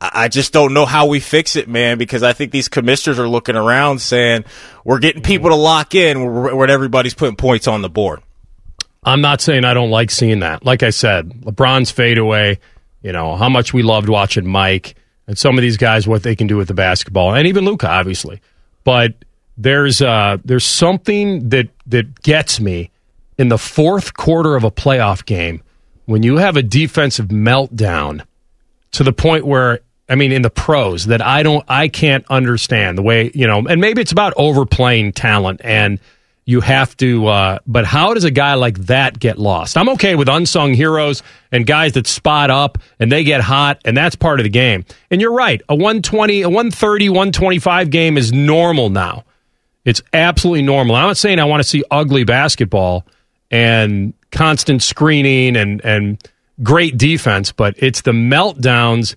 I 0.00 0.28
just 0.28 0.52
don't 0.52 0.72
know 0.72 0.86
how 0.86 1.06
we 1.06 1.20
fix 1.20 1.56
it, 1.56 1.68
man, 1.68 1.98
because 1.98 2.22
I 2.22 2.32
think 2.32 2.52
these 2.52 2.68
commissioners 2.68 3.18
are 3.18 3.28
looking 3.28 3.56
around 3.56 4.00
saying 4.00 4.44
we're 4.84 4.98
getting 4.98 5.22
people 5.22 5.50
to 5.50 5.56
lock 5.56 5.94
in 5.94 6.32
where 6.32 6.70
everybody's 6.70 7.14
putting 7.14 7.36
points 7.36 7.68
on 7.68 7.82
the 7.82 7.90
board. 7.90 8.20
I'm 9.04 9.20
not 9.20 9.40
saying 9.40 9.64
I 9.64 9.74
don't 9.74 9.90
like 9.90 10.10
seeing 10.10 10.40
that. 10.40 10.64
Like 10.64 10.82
I 10.82 10.90
said, 10.90 11.30
LeBron's 11.42 11.90
fadeaway, 11.90 12.58
you 13.02 13.12
know, 13.12 13.36
how 13.36 13.48
much 13.48 13.72
we 13.72 13.82
loved 13.82 14.08
watching 14.08 14.46
Mike 14.46 14.94
and 15.26 15.38
some 15.38 15.56
of 15.56 15.62
these 15.62 15.76
guys, 15.76 16.06
what 16.06 16.22
they 16.22 16.34
can 16.34 16.46
do 16.46 16.56
with 16.56 16.68
the 16.68 16.74
basketball, 16.74 17.34
and 17.34 17.46
even 17.46 17.64
Luka, 17.64 17.88
obviously. 17.88 18.40
But 18.84 19.14
there's 19.56 20.00
uh, 20.00 20.38
there's 20.44 20.64
something 20.64 21.50
that 21.50 21.68
that 21.86 22.22
gets 22.22 22.58
me 22.60 22.90
in 23.40 23.48
the 23.48 23.56
fourth 23.56 24.12
quarter 24.12 24.54
of 24.54 24.64
a 24.64 24.70
playoff 24.70 25.24
game 25.24 25.62
when 26.04 26.22
you 26.22 26.36
have 26.36 26.58
a 26.58 26.62
defensive 26.62 27.28
meltdown 27.28 28.22
to 28.92 29.02
the 29.02 29.14
point 29.14 29.46
where 29.46 29.80
I 30.10 30.14
mean 30.14 30.30
in 30.30 30.42
the 30.42 30.50
pros 30.50 31.06
that 31.06 31.22
I 31.22 31.42
don't 31.42 31.64
I 31.66 31.88
can't 31.88 32.22
understand 32.28 32.98
the 32.98 33.02
way 33.02 33.30
you 33.34 33.46
know 33.46 33.66
and 33.66 33.80
maybe 33.80 34.02
it's 34.02 34.12
about 34.12 34.34
overplaying 34.36 35.12
talent 35.12 35.62
and 35.64 35.98
you 36.44 36.60
have 36.60 36.94
to 36.98 37.28
uh, 37.28 37.58
but 37.66 37.86
how 37.86 38.12
does 38.12 38.24
a 38.24 38.30
guy 38.30 38.54
like 38.54 38.76
that 38.80 39.18
get 39.18 39.38
lost? 39.38 39.78
I'm 39.78 39.88
okay 39.90 40.16
with 40.16 40.28
unsung 40.28 40.74
heroes 40.74 41.22
and 41.50 41.66
guys 41.66 41.92
that 41.92 42.06
spot 42.06 42.50
up 42.50 42.76
and 42.98 43.10
they 43.10 43.24
get 43.24 43.40
hot 43.40 43.80
and 43.86 43.96
that's 43.96 44.16
part 44.16 44.38
of 44.40 44.44
the 44.44 44.50
game. 44.50 44.84
And 45.10 45.18
you're 45.18 45.32
right. 45.32 45.62
A 45.70 45.74
120 45.74 46.42
a 46.42 46.48
130 46.50 47.08
125 47.08 47.88
game 47.88 48.18
is 48.18 48.34
normal 48.34 48.90
now. 48.90 49.24
It's 49.86 50.02
absolutely 50.12 50.60
normal. 50.60 50.94
I'm 50.94 51.06
not 51.06 51.16
saying 51.16 51.38
I 51.38 51.44
want 51.44 51.62
to 51.62 51.68
see 51.68 51.82
ugly 51.90 52.24
basketball 52.24 53.06
and 53.50 54.14
constant 54.30 54.82
screening 54.82 55.56
and 55.56 55.84
and 55.84 56.22
great 56.62 56.96
defense, 56.96 57.52
but 57.52 57.74
it's 57.78 58.02
the 58.02 58.12
meltdowns 58.12 59.16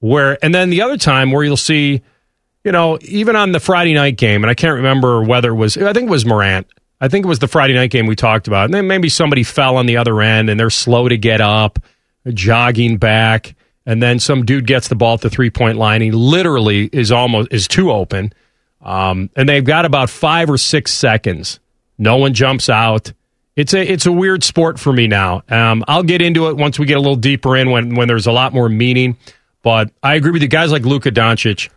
where 0.00 0.38
and 0.44 0.54
then 0.54 0.70
the 0.70 0.82
other 0.82 0.96
time 0.96 1.30
where 1.32 1.44
you'll 1.44 1.56
see, 1.56 2.02
you 2.64 2.72
know, 2.72 2.98
even 3.02 3.36
on 3.36 3.52
the 3.52 3.60
Friday 3.60 3.94
night 3.94 4.16
game, 4.16 4.44
and 4.44 4.50
I 4.50 4.54
can't 4.54 4.76
remember 4.76 5.22
whether 5.22 5.50
it 5.50 5.56
was 5.56 5.76
I 5.76 5.92
think 5.92 6.08
it 6.08 6.10
was 6.10 6.26
Morant. 6.26 6.66
I 7.00 7.08
think 7.08 7.26
it 7.26 7.28
was 7.28 7.40
the 7.40 7.48
Friday 7.48 7.74
night 7.74 7.90
game 7.90 8.06
we 8.06 8.16
talked 8.16 8.46
about. 8.48 8.64
And 8.66 8.74
then 8.74 8.86
maybe 8.86 9.08
somebody 9.08 9.42
fell 9.42 9.76
on 9.76 9.86
the 9.86 9.98
other 9.98 10.20
end 10.22 10.48
and 10.48 10.58
they're 10.58 10.70
slow 10.70 11.08
to 11.08 11.18
get 11.18 11.42
up, 11.42 11.78
jogging 12.32 12.96
back, 12.96 13.54
and 13.84 14.02
then 14.02 14.18
some 14.18 14.44
dude 14.44 14.66
gets 14.66 14.88
the 14.88 14.94
ball 14.96 15.14
at 15.14 15.20
the 15.20 15.30
three 15.30 15.50
point 15.50 15.78
line. 15.78 16.00
He 16.00 16.10
literally 16.10 16.88
is 16.92 17.12
almost 17.12 17.52
is 17.52 17.68
too 17.68 17.92
open. 17.92 18.32
Um, 18.82 19.30
and 19.36 19.48
they've 19.48 19.64
got 19.64 19.84
about 19.84 20.10
five 20.10 20.48
or 20.48 20.58
six 20.58 20.92
seconds. 20.92 21.60
No 21.98 22.16
one 22.16 22.34
jumps 22.34 22.68
out. 22.68 23.12
It's 23.56 23.72
a 23.72 23.80
it's 23.80 24.04
a 24.04 24.12
weird 24.12 24.44
sport 24.44 24.78
for 24.78 24.92
me 24.92 25.06
now. 25.06 25.42
Um, 25.48 25.82
I'll 25.88 26.02
get 26.02 26.20
into 26.20 26.48
it 26.48 26.56
once 26.56 26.78
we 26.78 26.84
get 26.84 26.98
a 26.98 27.00
little 27.00 27.16
deeper 27.16 27.56
in 27.56 27.70
when 27.70 27.94
when 27.94 28.06
there's 28.06 28.26
a 28.26 28.32
lot 28.32 28.52
more 28.52 28.68
meaning. 28.68 29.16
But 29.62 29.90
I 30.02 30.14
agree 30.14 30.30
with 30.30 30.42
you 30.42 30.48
guys 30.48 30.70
like 30.70 30.84
Luka 30.84 31.10
Doncic 31.10 31.70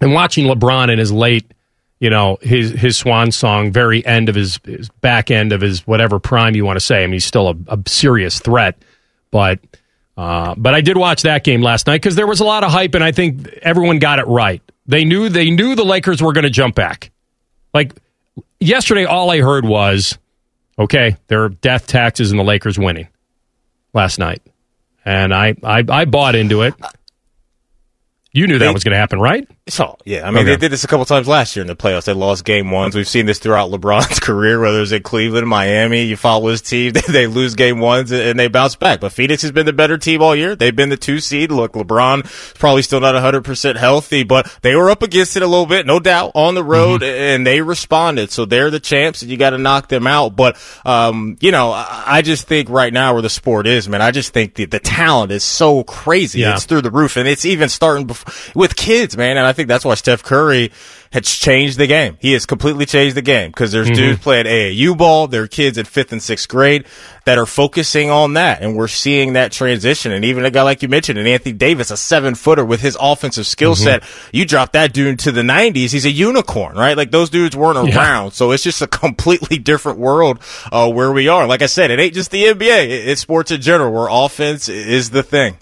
and 0.00 0.12
watching 0.12 0.46
LeBron 0.46 0.90
in 0.90 0.98
his 0.98 1.12
late, 1.12 1.52
you 2.00 2.10
know, 2.10 2.38
his 2.40 2.70
his 2.70 2.96
swan 2.96 3.30
song, 3.30 3.70
very 3.70 4.04
end 4.04 4.28
of 4.28 4.34
his, 4.34 4.58
his 4.64 4.88
back 4.88 5.30
end 5.30 5.52
of 5.52 5.60
his 5.60 5.86
whatever 5.86 6.18
prime 6.18 6.56
you 6.56 6.64
want 6.64 6.76
to 6.76 6.84
say. 6.84 7.02
I 7.02 7.06
mean, 7.06 7.12
he's 7.14 7.26
still 7.26 7.48
a, 7.48 7.54
a 7.68 7.78
serious 7.86 8.40
threat, 8.40 8.76
but 9.30 9.60
uh, 10.16 10.54
but 10.56 10.74
I 10.74 10.80
did 10.80 10.96
watch 10.96 11.22
that 11.22 11.44
game 11.44 11.60
last 11.60 11.86
night 11.86 12.00
because 12.00 12.16
there 12.16 12.26
was 12.26 12.40
a 12.40 12.44
lot 12.44 12.64
of 12.64 12.70
hype, 12.70 12.94
and 12.94 13.04
I 13.04 13.12
think 13.12 13.46
everyone 13.62 13.98
got 13.98 14.18
it 14.18 14.26
right. 14.26 14.62
They 14.86 15.04
knew 15.04 15.28
they 15.28 15.50
knew 15.50 15.74
the 15.74 15.84
Lakers 15.84 16.22
were 16.22 16.32
going 16.32 16.44
to 16.44 16.50
jump 16.50 16.74
back. 16.74 17.10
Like 17.72 17.94
yesterday, 18.60 19.04
all 19.04 19.30
I 19.30 19.40
heard 19.40 19.64
was, 19.64 20.18
okay, 20.78 21.16
there 21.28 21.44
are 21.44 21.48
death 21.48 21.86
taxes 21.86 22.30
and 22.30 22.38
the 22.38 22.44
Lakers 22.44 22.78
winning 22.78 23.08
last 23.92 24.18
night, 24.18 24.42
and 25.04 25.32
I 25.32 25.54
I, 25.62 25.84
I 25.88 26.04
bought 26.04 26.34
into 26.34 26.62
it. 26.62 26.74
You 28.32 28.46
knew 28.46 28.58
that 28.58 28.74
was 28.74 28.82
going 28.82 28.92
to 28.92 28.98
happen, 28.98 29.20
right? 29.20 29.48
So 29.66 29.96
yeah, 30.04 30.28
I 30.28 30.30
mean 30.30 30.40
Okay. 30.40 30.50
they 30.50 30.56
did 30.56 30.72
this 30.72 30.84
a 30.84 30.86
couple 30.86 31.06
times 31.06 31.26
last 31.26 31.56
year 31.56 31.62
in 31.62 31.68
the 31.68 31.74
playoffs. 31.74 32.04
They 32.04 32.12
lost 32.12 32.44
game 32.44 32.70
ones. 32.70 32.94
We've 32.94 33.08
seen 33.08 33.24
this 33.24 33.38
throughout 33.38 33.70
LeBron's 33.70 34.20
career, 34.20 34.60
whether 34.60 34.82
it's 34.82 34.92
in 34.92 35.02
Cleveland, 35.02 35.48
Miami. 35.48 36.02
You 36.02 36.18
follow 36.18 36.50
his 36.50 36.60
team, 36.60 36.92
they, 37.08 37.26
lose 37.26 37.54
game 37.54 37.78
ones 37.78 38.12
and 38.12 38.38
they 38.38 38.48
bounce 38.48 38.76
back. 38.76 39.00
But 39.00 39.12
Phoenix 39.12 39.40
has 39.40 39.52
been 39.52 39.64
the 39.64 39.72
better 39.72 39.96
team 39.96 40.20
all 40.20 40.36
year. 40.36 40.54
They've 40.54 40.76
been 40.76 40.90
the 40.90 40.98
two 40.98 41.18
seed. 41.18 41.50
Look, 41.50 41.72
LeBron 41.72 42.58
probably 42.58 42.82
still 42.82 43.00
not 43.00 43.14
hundred 43.14 43.44
percent 43.44 43.78
healthy, 43.78 44.22
but 44.22 44.54
they 44.60 44.76
were 44.76 44.90
up 44.90 45.02
against 45.02 45.34
it 45.34 45.42
a 45.42 45.46
little 45.46 45.64
bit, 45.64 45.86
no 45.86 45.98
doubt, 45.98 46.32
on 46.34 46.54
the 46.54 46.62
road, 46.62 47.02
and 47.02 47.46
they 47.46 47.62
responded. 47.62 48.30
So 48.30 48.44
they're 48.44 48.70
the 48.70 48.80
champs, 48.80 49.22
and 49.22 49.30
you 49.30 49.38
got 49.38 49.50
to 49.50 49.58
knock 49.58 49.88
them 49.88 50.06
out. 50.06 50.36
But 50.36 50.58
um, 50.84 51.38
you 51.40 51.52
know, 51.52 51.72
I, 51.72 52.20
just 52.20 52.46
think 52.46 52.68
right 52.68 52.92
now 52.92 53.14
where 53.14 53.22
the 53.22 53.30
sport 53.30 53.66
is, 53.66 53.88
man, 53.88 54.02
I 54.02 54.10
just 54.10 54.34
think 54.34 54.56
the 54.56 54.66
the 54.66 54.78
talent 54.78 55.32
is 55.32 55.42
so 55.42 55.84
crazy. 55.84 56.40
Yeah. 56.40 56.52
It's 56.52 56.66
through 56.66 56.82
the 56.82 56.90
roof, 56.90 57.16
and 57.16 57.26
it's 57.26 57.46
even 57.46 57.70
starting 57.70 58.10
with 58.54 58.76
kids, 58.76 59.16
man. 59.16 59.38
And 59.38 59.46
I 59.46 59.53
think 59.54 59.68
that's 59.68 59.84
why 59.84 59.94
Steph 59.94 60.22
Curry 60.22 60.70
has 61.12 61.22
changed 61.30 61.78
the 61.78 61.86
game. 61.86 62.18
He 62.20 62.32
has 62.32 62.44
completely 62.44 62.84
changed 62.86 63.16
the 63.16 63.22
game 63.22 63.50
because 63.50 63.70
there's 63.72 63.88
dudes 63.90 64.20
playing 64.20 64.46
AAU 64.46 64.98
ball. 64.98 65.28
There 65.28 65.44
are 65.44 65.46
kids 65.46 65.78
in 65.78 65.84
fifth 65.86 66.10
and 66.12 66.22
sixth 66.22 66.48
grade 66.48 66.84
that 67.24 67.38
are 67.38 67.46
focusing 67.46 68.10
on 68.10 68.34
that, 68.34 68.60
and 68.62 68.76
we're 68.76 68.88
seeing 68.88 69.34
that 69.34 69.52
transition. 69.52 70.10
And 70.12 70.24
even 70.24 70.44
a 70.44 70.50
guy 70.50 70.62
like 70.62 70.82
you 70.82 70.88
mentioned, 70.88 71.18
an 71.18 71.26
Anthony 71.26 71.52
Davis, 71.54 71.90
a 71.92 71.96
seven 71.96 72.34
footer 72.34 72.64
with 72.64 72.80
his 72.80 72.98
offensive 73.00 73.46
skill 73.46 73.74
set, 73.76 74.02
you 74.32 74.44
drop 74.44 74.72
that 74.72 74.92
dude 74.92 75.20
to 75.20 75.32
the 75.32 75.42
90s, 75.42 75.92
he's 75.92 76.04
a 76.04 76.10
unicorn, 76.10 76.76
right? 76.76 76.96
Like 76.96 77.12
those 77.12 77.30
dudes 77.30 77.56
weren't 77.56 77.88
Yeah. 77.88 77.96
around, 77.96 78.32
so 78.32 78.50
it's 78.50 78.64
just 78.64 78.82
a 78.82 78.86
completely 79.04 79.56
different 79.58 79.98
world 80.00 80.40
uh, 80.72 80.90
where 80.90 81.12
we 81.12 81.28
are. 81.28 81.46
Like 81.46 81.62
I 81.62 81.66
said, 81.66 81.90
it 81.92 82.00
ain't 82.00 82.14
just 82.14 82.32
the 82.32 82.42
NBA; 82.44 82.88
it's 83.06 83.20
sports 83.20 83.52
in 83.52 83.60
general, 83.60 83.92
where 83.92 84.08
offense 84.10 84.68
is 84.68 85.10
the 85.10 85.22
thing. 85.22 85.58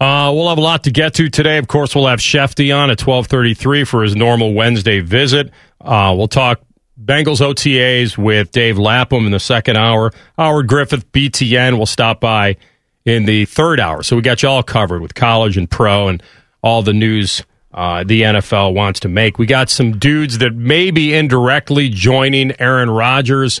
Uh, 0.00 0.30
we'll 0.32 0.48
have 0.48 0.58
a 0.58 0.62
lot 0.62 0.84
to 0.84 0.90
get 0.90 1.14
to 1.14 1.28
today. 1.28 1.58
Of 1.58 1.66
course, 1.66 1.94
we'll 1.94 2.06
have 2.06 2.20
Shefty 2.20 2.74
on 2.74 2.90
at 2.90 3.00
1233 3.00 3.84
for 3.84 4.02
his 4.02 4.14
normal 4.14 4.54
Wednesday 4.54 5.00
visit. 5.00 5.50
Uh, 5.80 6.14
we'll 6.16 6.28
talk 6.28 6.60
Bengals 7.02 7.40
OTAs 7.40 8.16
with 8.16 8.52
Dave 8.52 8.78
Lapham 8.78 9.26
in 9.26 9.32
the 9.32 9.40
second 9.40 9.76
hour. 9.76 10.12
Howard 10.36 10.68
Griffith, 10.68 11.10
BTN, 11.12 11.78
will 11.78 11.86
stop 11.86 12.20
by 12.20 12.56
in 13.04 13.24
the 13.24 13.44
third 13.46 13.80
hour. 13.80 14.02
So 14.02 14.14
we 14.16 14.22
got 14.22 14.42
you 14.42 14.48
all 14.48 14.62
covered 14.62 15.02
with 15.02 15.14
college 15.14 15.56
and 15.56 15.68
pro 15.68 16.08
and 16.08 16.22
all 16.62 16.82
the 16.82 16.92
news 16.92 17.42
uh, 17.72 18.02
the 18.02 18.22
NFL 18.22 18.74
wants 18.74 19.00
to 19.00 19.08
make. 19.08 19.38
We 19.38 19.46
got 19.46 19.68
some 19.70 19.98
dudes 19.98 20.38
that 20.38 20.54
may 20.54 20.90
be 20.90 21.14
indirectly 21.14 21.88
joining 21.88 22.58
Aaron 22.60 22.90
Rodgers' 22.90 23.60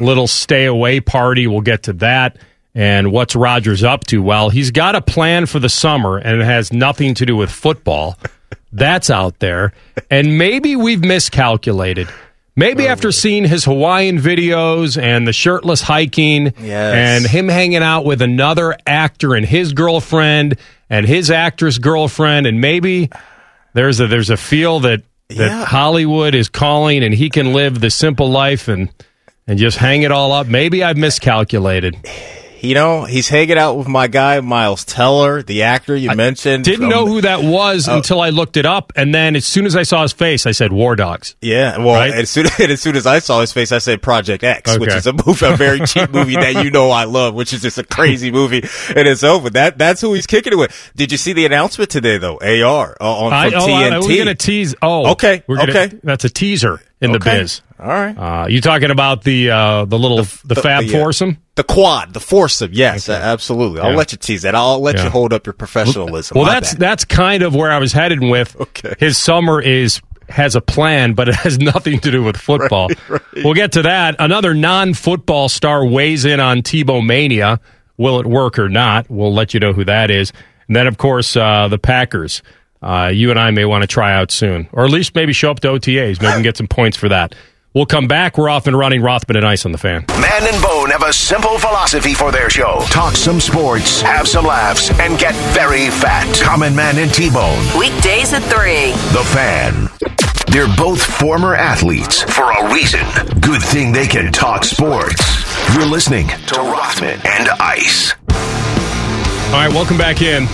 little 0.00 0.26
stay 0.26 0.66
away 0.66 1.00
party. 1.00 1.46
We'll 1.46 1.62
get 1.62 1.84
to 1.84 1.92
that. 1.94 2.36
And 2.78 3.10
what's 3.10 3.34
Rodgers 3.34 3.82
up 3.82 4.04
to? 4.06 4.22
Well, 4.22 4.50
he's 4.50 4.70
got 4.70 4.94
a 4.94 5.00
plan 5.00 5.46
for 5.46 5.58
the 5.58 5.68
summer, 5.68 6.16
and 6.16 6.40
it 6.40 6.44
has 6.44 6.72
nothing 6.72 7.14
to 7.14 7.26
do 7.26 7.34
with 7.34 7.50
football. 7.50 8.16
That's 8.72 9.10
out 9.10 9.40
there. 9.40 9.72
And 10.12 10.38
maybe 10.38 10.76
we've 10.76 11.02
miscalculated. 11.02 12.08
Maybe 12.54 12.86
after 12.86 13.10
seeing 13.10 13.44
his 13.44 13.64
Hawaiian 13.64 14.18
videos 14.18 15.00
and 15.00 15.26
the 15.26 15.32
shirtless 15.32 15.82
hiking 15.82 16.52
Yes. 16.62 16.94
and 16.94 17.26
him 17.26 17.48
hanging 17.48 17.82
out 17.82 18.04
with 18.04 18.22
another 18.22 18.76
actor 18.86 19.34
and 19.34 19.44
his 19.44 19.72
girlfriend 19.72 20.56
and 20.88 21.04
his 21.04 21.32
actress 21.32 21.78
girlfriend, 21.78 22.46
and 22.46 22.60
maybe 22.60 23.10
there's 23.74 23.98
a 24.00 24.06
there's 24.06 24.30
a 24.30 24.36
feel 24.36 24.80
that 24.80 25.02
that 25.30 25.36
Yeah. 25.36 25.64
Hollywood 25.64 26.34
is 26.36 26.48
calling 26.48 27.02
and 27.02 27.12
he 27.12 27.28
can 27.28 27.52
live 27.52 27.80
the 27.80 27.90
simple 27.90 28.30
life 28.30 28.68
and 28.68 28.88
and 29.48 29.58
just 29.58 29.78
hang 29.78 30.02
it 30.02 30.12
all 30.12 30.30
up. 30.30 30.46
Maybe 30.46 30.84
I've 30.84 30.96
miscalculated. 30.96 31.96
You 32.60 32.74
know, 32.74 33.04
he's 33.04 33.28
hanging 33.28 33.56
out 33.56 33.74
with 33.74 33.86
my 33.86 34.08
guy 34.08 34.40
Miles 34.40 34.84
Teller, 34.84 35.42
the 35.42 35.62
actor 35.62 35.94
you 35.94 36.14
mentioned. 36.14 36.64
Didn't 36.64 36.80
from- 36.80 36.88
know 36.88 37.06
who 37.06 37.20
that 37.20 37.42
was 37.42 37.86
until 37.86 38.20
I 38.20 38.30
looked 38.30 38.56
it 38.56 38.66
up, 38.66 38.92
and 38.96 39.14
then 39.14 39.36
as 39.36 39.46
soon 39.46 39.64
as 39.64 39.76
I 39.76 39.84
saw 39.84 40.02
his 40.02 40.12
face, 40.12 40.44
I 40.46 40.50
said 40.50 40.72
War 40.72 40.96
Dogs. 40.96 41.36
Yeah, 41.40 41.78
well, 41.78 41.94
Right? 41.94 42.12
as 42.12 42.30
soon 42.30 42.46
as 42.58 42.80
soon 42.80 42.96
as 42.96 43.06
I 43.06 43.20
saw 43.20 43.40
his 43.40 43.52
face, 43.52 43.70
I 43.70 43.78
said 43.78 44.02
Project 44.02 44.42
X, 44.42 44.76
which 44.78 44.92
is 44.92 45.06
a 45.06 45.12
movie, 45.12 45.46
a 45.46 45.56
very 45.56 45.80
cheap 45.80 46.10
movie 46.10 46.34
that 46.34 46.64
you 46.64 46.70
know 46.70 46.90
I 46.90 47.04
love, 47.04 47.34
which 47.34 47.52
is 47.52 47.62
just 47.62 47.78
a 47.78 47.84
crazy 47.84 48.30
movie 48.32 48.58
in 48.96 49.06
itself. 49.06 49.44
But 49.44 49.52
that 49.52 49.78
that's 49.78 50.00
who 50.00 50.14
he's 50.14 50.26
kicking 50.26 50.52
it 50.52 50.56
with. 50.56 50.92
Did 50.96 51.12
you 51.12 51.18
see 51.18 51.32
the 51.32 51.46
announcement 51.46 51.90
today 51.90 52.18
though? 52.18 52.38
AR 52.38 52.96
uh, 53.00 53.18
on 53.18 53.32
I, 53.32 53.50
from 53.50 53.60
oh, 53.60 53.66
TNT. 53.66 53.92
I, 53.92 53.98
we're 54.00 54.18
gonna 54.18 54.34
tease. 54.34 54.74
Oh, 54.82 55.12
Okay, 55.12 55.42
gonna, 55.48 55.62
okay. 55.70 55.92
That's 56.02 56.24
a 56.24 56.30
teaser 56.30 56.80
in 57.00 57.12
the 57.12 57.18
Okay. 57.18 57.40
biz. 57.40 57.60
All 57.80 57.86
right. 57.86 58.12
Uh, 58.16 58.46
you 58.48 58.60
talking 58.60 58.90
about 58.90 59.22
the 59.22 59.50
uh, 59.50 59.84
the 59.84 59.98
little 59.98 60.18
the, 60.44 60.54
Fab 60.56 60.84
the, 60.86 60.96
uh, 60.96 61.00
foursome? 61.00 61.38
The 61.54 61.64
quad, 61.64 62.12
the 62.14 62.20
foursome, 62.20 62.70
yes, 62.72 63.08
uh, 63.08 63.12
absolutely. 63.12 63.80
I'll 63.80 63.90
Yeah. 63.90 63.96
let 63.96 64.12
you 64.12 64.18
tease 64.18 64.42
that. 64.42 64.54
I'll 64.54 64.80
let 64.80 64.96
Yeah. 64.96 65.04
you 65.04 65.10
hold 65.10 65.32
up 65.32 65.46
your 65.46 65.52
professionalism. 65.52 66.36
Well, 66.36 66.46
My 66.46 66.54
that's 66.54 66.72
bad. 66.72 66.80
that's 66.80 67.04
kind 67.04 67.42
of 67.42 67.54
where 67.54 67.70
I 67.70 67.78
was 67.78 67.92
headed 67.92 68.20
with. 68.22 68.56
Okay. 68.60 68.94
His 68.98 69.16
summer 69.16 69.60
is 69.60 70.00
has 70.28 70.54
a 70.56 70.60
plan, 70.60 71.14
but 71.14 71.28
it 71.28 71.34
has 71.36 71.58
nothing 71.60 72.00
to 72.00 72.10
do 72.10 72.22
with 72.22 72.36
football. 72.36 72.88
We'll 73.36 73.54
get 73.54 73.72
to 73.72 73.82
that. 73.82 74.16
Another 74.18 74.52
non-football 74.54 75.48
star 75.48 75.86
weighs 75.86 76.24
in 76.24 76.38
on 76.40 76.62
Tebow 76.62 77.04
mania. 77.04 77.60
Will 77.96 78.20
it 78.20 78.26
work 78.26 78.58
or 78.58 78.68
not? 78.68 79.08
We'll 79.08 79.32
let 79.34 79.54
you 79.54 79.60
know 79.60 79.72
who 79.72 79.84
that 79.84 80.10
is. 80.10 80.32
And 80.68 80.76
then, 80.76 80.86
of 80.86 80.98
course, 80.98 81.34
uh, 81.34 81.68
the 81.68 81.78
Packers. 81.78 82.42
Uh, 82.82 83.10
you 83.12 83.30
and 83.30 83.38
I 83.38 83.50
may 83.50 83.64
want 83.64 83.82
to 83.82 83.86
try 83.88 84.14
out 84.14 84.30
soon, 84.30 84.68
or 84.72 84.84
at 84.84 84.90
least 84.90 85.14
maybe 85.14 85.32
show 85.32 85.50
up 85.50 85.60
to 85.60 85.68
OTAs. 85.68 86.20
Maybe 86.20 86.26
we 86.26 86.32
can 86.32 86.42
get 86.42 86.56
some 86.56 86.68
points 86.68 86.96
for 86.96 87.08
that. 87.08 87.34
We'll 87.74 87.86
come 87.86 88.08
back. 88.08 88.38
We're 88.38 88.48
off 88.48 88.66
and 88.66 88.76
running. 88.76 89.02
Rothman 89.02 89.36
and 89.36 89.46
Ice 89.46 89.64
on 89.66 89.72
the 89.72 89.78
fan. 89.78 90.04
Man 90.08 90.42
and 90.52 90.62
Bone 90.62 90.90
have 90.90 91.02
a 91.02 91.12
simple 91.12 91.58
philosophy 91.58 92.14
for 92.14 92.32
their 92.32 92.48
show. 92.48 92.80
Talk 92.90 93.14
some 93.14 93.40
sports, 93.40 94.00
have 94.00 94.26
some 94.26 94.46
laughs, 94.46 94.90
and 94.98 95.18
get 95.18 95.34
very 95.54 95.90
fat. 95.90 96.26
Common 96.42 96.74
Man 96.74 96.98
and 96.98 97.12
T-Bone. 97.12 97.78
Weekdays 97.78 98.32
at 98.32 98.42
3. 98.42 98.92
The 99.12 99.24
Fan. 99.32 99.88
They're 100.50 100.74
both 100.76 101.02
former 101.02 101.54
athletes 101.54 102.22
for 102.22 102.50
a 102.50 102.72
reason. 102.72 103.04
Good 103.40 103.62
thing 103.62 103.92
they 103.92 104.06
can 104.06 104.32
talk 104.32 104.64
sports. 104.64 105.22
You're 105.74 105.86
listening 105.86 106.28
to 106.28 106.60
Rothman 106.60 107.20
and 107.26 107.48
Ice. 107.60 108.14
All 109.48 109.54
right, 109.54 109.70
welcome 109.72 109.98
back 109.98 110.22
in. 110.22 110.46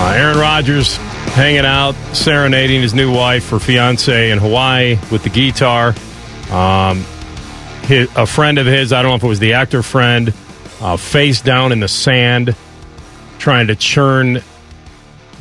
Uh, 0.00 0.14
Aaron 0.14 0.38
Rodgers 0.38 0.96
hanging 0.96 1.66
out, 1.66 1.92
serenading 2.14 2.80
his 2.80 2.94
new 2.94 3.12
wife 3.12 3.52
or 3.52 3.58
fiance 3.58 4.30
in 4.30 4.38
Hawaii 4.38 4.96
with 5.12 5.22
the 5.24 5.28
guitar. 5.28 5.94
Um, 6.50 7.04
his, 7.82 8.08
a 8.16 8.26
friend 8.26 8.56
of 8.56 8.64
his, 8.64 8.94
I 8.94 9.02
don't 9.02 9.10
know 9.10 9.16
if 9.16 9.22
it 9.22 9.28
was 9.28 9.40
the 9.40 9.52
actor 9.52 9.82
friend, 9.82 10.32
uh, 10.80 10.96
face 10.96 11.42
down 11.42 11.70
in 11.70 11.80
the 11.80 11.86
sand, 11.86 12.56
trying 13.38 13.66
to 13.66 13.76
churn 13.76 14.42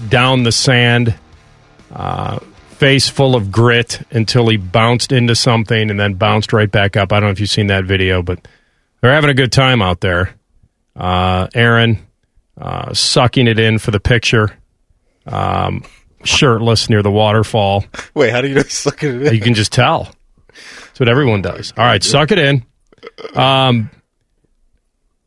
down 0.09 0.43
the 0.43 0.51
sand, 0.51 1.15
uh, 1.93 2.39
face 2.71 3.07
full 3.07 3.37
of 3.37 3.53
grit 3.53 4.01
until 4.11 4.49
he 4.49 4.57
bounced 4.57 5.13
into 5.13 5.35
something 5.35 5.89
and 5.89 5.97
then 5.97 6.15
bounced 6.15 6.51
right 6.51 6.69
back 6.69 6.97
up. 6.97 7.13
I 7.13 7.21
don't 7.21 7.29
know 7.29 7.31
if 7.31 7.39
you've 7.39 7.49
seen 7.49 7.67
that 7.67 7.85
video, 7.85 8.21
but 8.21 8.45
they're 8.99 9.13
having 9.13 9.29
a 9.29 9.33
good 9.33 9.53
time 9.53 9.81
out 9.81 10.01
there. 10.01 10.35
Uh, 10.97 11.47
Aaron 11.53 12.05
uh, 12.59 12.93
sucking 12.93 13.47
it 13.47 13.57
in 13.57 13.79
for 13.79 13.91
the 13.91 13.99
picture, 13.99 14.57
um, 15.25 15.83
shirtless 16.23 16.89
near 16.89 17.01
the 17.01 17.11
waterfall. 17.11 17.85
Wait, 18.13 18.31
how 18.31 18.41
do 18.41 18.49
you 18.49 18.55
know 18.55 18.61
at 18.61 19.03
it? 19.03 19.03
In? 19.27 19.33
You 19.33 19.39
can 19.39 19.53
just 19.53 19.71
tell. 19.71 20.13
That's 20.47 20.99
what 20.99 21.09
everyone 21.09 21.41
does. 21.41 21.73
All 21.77 21.85
right, 21.85 22.03
suck 22.03 22.31
it 22.31 22.39
in. 22.39 22.65
Um, 23.33 23.89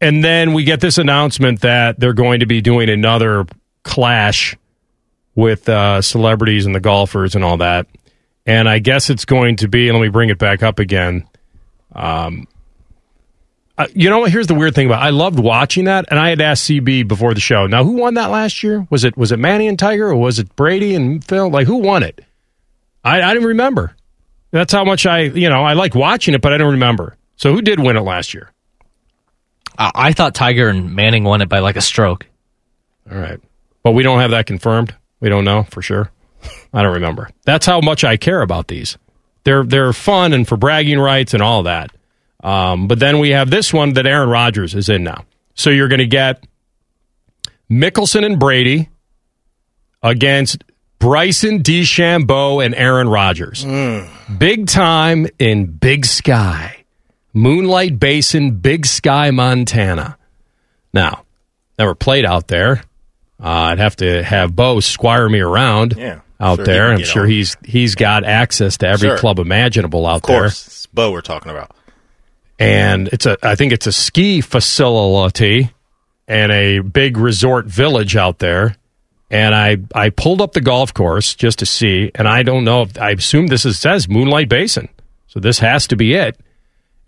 and 0.00 0.22
then 0.22 0.52
we 0.52 0.64
get 0.64 0.80
this 0.80 0.98
announcement 0.98 1.60
that 1.62 1.98
they're 1.98 2.12
going 2.12 2.40
to 2.40 2.46
be 2.46 2.60
doing 2.60 2.88
another 2.88 3.46
clash 3.82 4.56
with 5.34 5.68
uh, 5.68 6.02
celebrities 6.02 6.66
and 6.66 6.74
the 6.74 6.80
golfers 6.80 7.34
and 7.34 7.44
all 7.44 7.56
that. 7.58 7.86
And 8.44 8.68
I 8.68 8.80
guess 8.80 9.08
it's 9.08 9.24
going 9.24 9.56
to 9.56 9.68
be, 9.68 9.88
and 9.88 9.96
let 9.96 10.02
me 10.02 10.10
bring 10.10 10.28
it 10.28 10.38
back 10.38 10.62
up 10.62 10.78
again. 10.80 11.26
Um, 11.94 12.46
uh, 13.78 13.86
you 13.94 14.10
know 14.10 14.18
what? 14.20 14.30
Here's 14.30 14.46
the 14.46 14.54
weird 14.54 14.74
thing 14.74 14.86
about. 14.86 15.02
I 15.02 15.10
loved 15.10 15.38
watching 15.38 15.86
that, 15.86 16.04
and 16.10 16.18
I 16.20 16.28
had 16.28 16.40
asked 16.40 16.68
CB 16.68 17.08
before 17.08 17.32
the 17.32 17.40
show. 17.40 17.66
Now, 17.66 17.84
who 17.84 17.92
won 17.92 18.14
that 18.14 18.30
last 18.30 18.62
year? 18.62 18.86
Was 18.90 19.04
it 19.04 19.16
was 19.16 19.32
it 19.32 19.38
Manny 19.38 19.66
and 19.66 19.78
Tiger, 19.78 20.08
or 20.08 20.16
was 20.16 20.38
it 20.38 20.54
Brady 20.56 20.94
and 20.94 21.24
Phil? 21.24 21.48
Like, 21.50 21.66
who 21.66 21.76
won 21.76 22.02
it? 22.02 22.22
I, 23.02 23.22
I 23.22 23.32
didn't 23.32 23.48
remember. 23.48 23.96
That's 24.50 24.72
how 24.72 24.84
much 24.84 25.06
I, 25.06 25.20
you 25.22 25.48
know, 25.48 25.64
I 25.64 25.72
like 25.72 25.94
watching 25.94 26.34
it, 26.34 26.42
but 26.42 26.52
I 26.52 26.58
don't 26.58 26.72
remember. 26.72 27.16
So, 27.36 27.52
who 27.52 27.62
did 27.62 27.80
win 27.80 27.96
it 27.96 28.02
last 28.02 28.34
year? 28.34 28.52
I, 29.78 29.90
I 29.94 30.12
thought 30.12 30.34
Tiger 30.34 30.68
and 30.68 30.94
Manning 30.94 31.24
won 31.24 31.40
it 31.40 31.48
by 31.48 31.60
like 31.60 31.76
a 31.76 31.80
stroke. 31.80 32.26
All 33.10 33.18
right, 33.18 33.40
but 33.82 33.92
we 33.92 34.02
don't 34.02 34.20
have 34.20 34.32
that 34.32 34.46
confirmed. 34.46 34.94
We 35.20 35.30
don't 35.30 35.44
know 35.44 35.62
for 35.64 35.80
sure. 35.80 36.10
I 36.74 36.82
don't 36.82 36.94
remember. 36.94 37.30
That's 37.46 37.64
how 37.64 37.80
much 37.80 38.04
I 38.04 38.18
care 38.18 38.42
about 38.42 38.68
these. 38.68 38.98
They're 39.44 39.64
they're 39.64 39.94
fun 39.94 40.34
and 40.34 40.46
for 40.46 40.58
bragging 40.58 41.00
rights 41.00 41.32
and 41.32 41.42
all 41.42 41.62
that. 41.62 41.90
Um, 42.42 42.88
but 42.88 42.98
then 42.98 43.18
we 43.18 43.30
have 43.30 43.50
this 43.50 43.72
one 43.72 43.92
that 43.94 44.06
Aaron 44.06 44.28
Rodgers 44.28 44.74
is 44.74 44.88
in 44.88 45.04
now. 45.04 45.24
So 45.54 45.70
you're 45.70 45.88
going 45.88 46.00
to 46.00 46.06
get 46.06 46.44
Mickelson 47.70 48.24
and 48.24 48.38
Brady 48.38 48.88
against 50.02 50.64
Bryson 50.98 51.62
DeChambeau 51.62 52.64
and 52.64 52.74
Aaron 52.74 53.08
Rodgers. 53.08 53.64
Big 54.38 54.66
time 54.66 55.26
in 55.38 55.66
Big 55.66 56.04
Sky, 56.06 56.84
Moonlight 57.32 57.98
Basin, 57.98 58.56
Big 58.58 58.86
Sky, 58.86 59.30
Montana. 59.30 60.16
Now, 60.94 61.24
never 61.78 61.94
played 61.94 62.24
out 62.24 62.48
there. 62.48 62.82
Uh, 63.42 63.48
I'd 63.48 63.78
have 63.78 63.96
to 63.96 64.22
have 64.22 64.54
Bo 64.54 64.78
squire 64.80 65.28
me 65.28 65.40
around 65.40 65.94
Yeah, 65.96 66.20
out 66.38 66.56
sure 66.58 66.64
there. 66.64 66.92
I'm 66.92 67.02
sure 67.02 67.22
on. 67.24 67.28
he's 67.28 67.56
he's 67.64 67.94
got 67.96 68.24
access 68.24 68.76
to 68.78 68.86
every 68.88 69.08
Sure. 69.08 69.18
club 69.18 69.40
imaginable 69.40 70.06
out 70.06 70.22
there. 70.22 70.36
Of 70.36 70.42
course, 70.42 70.66
it's 70.68 70.86
Bo 70.86 71.10
we're 71.10 71.22
talking 71.22 71.50
about. 71.50 71.72
And 72.58 73.08
it's 73.08 73.26
a 73.26 73.36
I 73.42 73.54
think 73.54 73.72
it's 73.72 73.86
a 73.86 73.92
ski 73.92 74.40
facility 74.40 75.70
and 76.28 76.52
a 76.52 76.80
big 76.80 77.16
resort 77.16 77.66
village 77.66 78.16
out 78.16 78.38
there. 78.38 78.76
And 79.30 79.54
I 79.54 79.78
I 79.94 80.10
pulled 80.10 80.40
up 80.40 80.52
the 80.52 80.60
golf 80.60 80.92
course 80.94 81.34
just 81.34 81.58
to 81.60 81.66
see, 81.66 82.10
and 82.14 82.28
I 82.28 82.42
don't 82.42 82.64
know 82.64 82.82
if 82.82 82.98
I 82.98 83.10
assume 83.10 83.48
this 83.48 83.64
is 83.64 83.78
says 83.78 84.08
Moonlight 84.08 84.48
Basin, 84.48 84.88
so 85.26 85.40
this 85.40 85.58
has 85.58 85.86
to 85.88 85.96
be 85.96 86.14
it. 86.14 86.38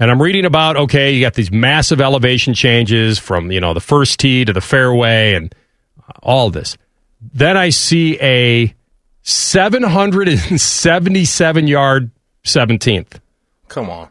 And 0.00 0.10
I'm 0.10 0.20
reading 0.20 0.44
about 0.44 0.76
okay, 0.76 1.12
you 1.12 1.20
got 1.20 1.34
these 1.34 1.52
massive 1.52 2.00
elevation 2.00 2.54
changes 2.54 3.18
from 3.18 3.52
you 3.52 3.60
know 3.60 3.74
the 3.74 3.80
first 3.80 4.20
tee 4.20 4.44
to 4.44 4.52
the 4.52 4.60
fairway 4.60 5.34
and 5.34 5.54
all 6.22 6.50
this. 6.50 6.76
Then 7.32 7.56
I 7.56 7.70
see 7.70 8.20
a 8.20 8.74
777 9.22 11.66
yard 11.66 12.10
17th. 12.44 13.18
Come 13.68 13.88
on. 13.88 14.10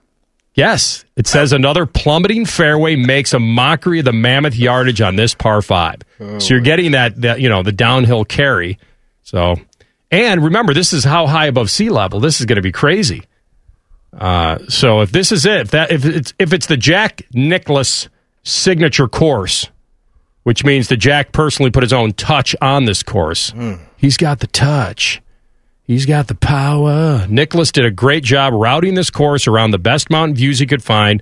Yes, 0.55 1.03
it 1.15 1.25
says 1.25 1.51
another 1.51 1.86
plummeting 1.88 2.45
fairway 2.45 2.95
makes 2.95 3.33
a 3.33 3.39
mockery 3.39 4.00
of 4.00 4.05
the 4.05 4.13
mammoth 4.13 4.55
yardage 4.55 5.01
on 5.01 5.15
this 5.15 5.33
par 5.33 5.62
five. 5.63 6.01
So 6.39 6.53
you're 6.53 6.62
getting 6.62 6.91
that, 6.91 7.19
that 7.22 7.41
you 7.41 7.50
know 7.50 7.63
the 7.63 7.72
downhill 7.72 8.24
carry. 8.24 8.77
So, 9.24 9.55
and 10.12 10.43
remember, 10.43 10.74
this 10.75 10.93
is 10.93 11.03
how 11.03 11.25
high 11.27 11.48
above 11.48 11.72
sea 11.72 11.89
level. 11.89 12.19
This 12.19 12.39
is 12.39 12.45
going 12.45 12.57
to 12.57 12.62
be 12.62 12.72
crazy. 12.72 13.24
Uh, 14.15 14.60
so 14.69 15.01
if 15.01 15.12
this 15.12 15.31
is 15.31 15.43
it, 15.48 15.62
if 15.62 15.72
that 15.72 15.91
if 15.91 16.05
it's 16.05 16.33
if 16.38 16.53
it's 16.53 16.67
the 16.67 16.77
Jack 16.77 17.24
Nicklaus 17.33 18.07
signature 18.43 19.07
course, 19.07 19.69
which 20.43 20.63
means 20.63 20.88
that 20.89 20.98
Jack 20.98 21.31
personally 21.31 21.72
put 21.72 21.81
his 21.81 21.93
own 21.93 22.12
touch 22.13 22.55
on 22.62 22.86
this 22.86 23.01
course, 23.01 23.53
he's 23.98 24.17
got 24.17 24.39
the 24.39 24.48
touch. 24.48 25.19
He's 25.86 26.06
got 26.06 26.28
the 26.28 26.36
power. 26.36 27.25
Nicklaus 27.28 27.72
did 27.72 27.86
a 27.86 27.92
great 27.92 28.24
job 28.24 28.54
routing 28.54 28.94
this 28.94 29.10
course 29.10 29.48
around 29.48 29.72
the 29.72 29.78
best 29.80 30.10
mountain 30.10 30.36
views 30.36 30.60
he 30.60 30.66
could 30.66 30.82
find. 30.84 31.22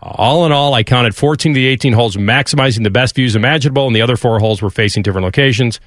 All 0.00 0.46
in 0.46 0.52
all, 0.52 0.72
I 0.72 0.82
counted 0.82 1.14
14 1.14 1.52
of 1.52 1.54
the 1.54 1.66
18 1.66 1.92
holes 1.92 2.16
maximizing 2.16 2.84
the 2.84 2.90
best 2.90 3.14
views 3.16 3.36
imaginable, 3.36 3.86
and 3.86 3.94
the 3.94 4.02
other 4.02 4.16
four 4.16 4.38
holes 4.38 4.62
were 4.62 4.70
facing 4.70 5.02
different 5.02 5.24
locations. 5.24 5.80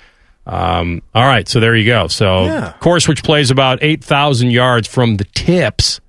Um, 0.45 1.01
all 1.15 1.25
right, 1.25 1.47
so 1.47 1.59
there 1.59 1.75
you 1.75 1.85
go. 1.85 2.07
So, 2.07 2.45
Yeah. 2.45 2.73
course 2.79 3.07
which 3.07 3.23
plays 3.23 3.49
about 3.49 3.79
8,000 3.81 4.51
yards 4.51 4.87
from 4.87 5.15
the 5.17 5.23
tips 5.23 5.99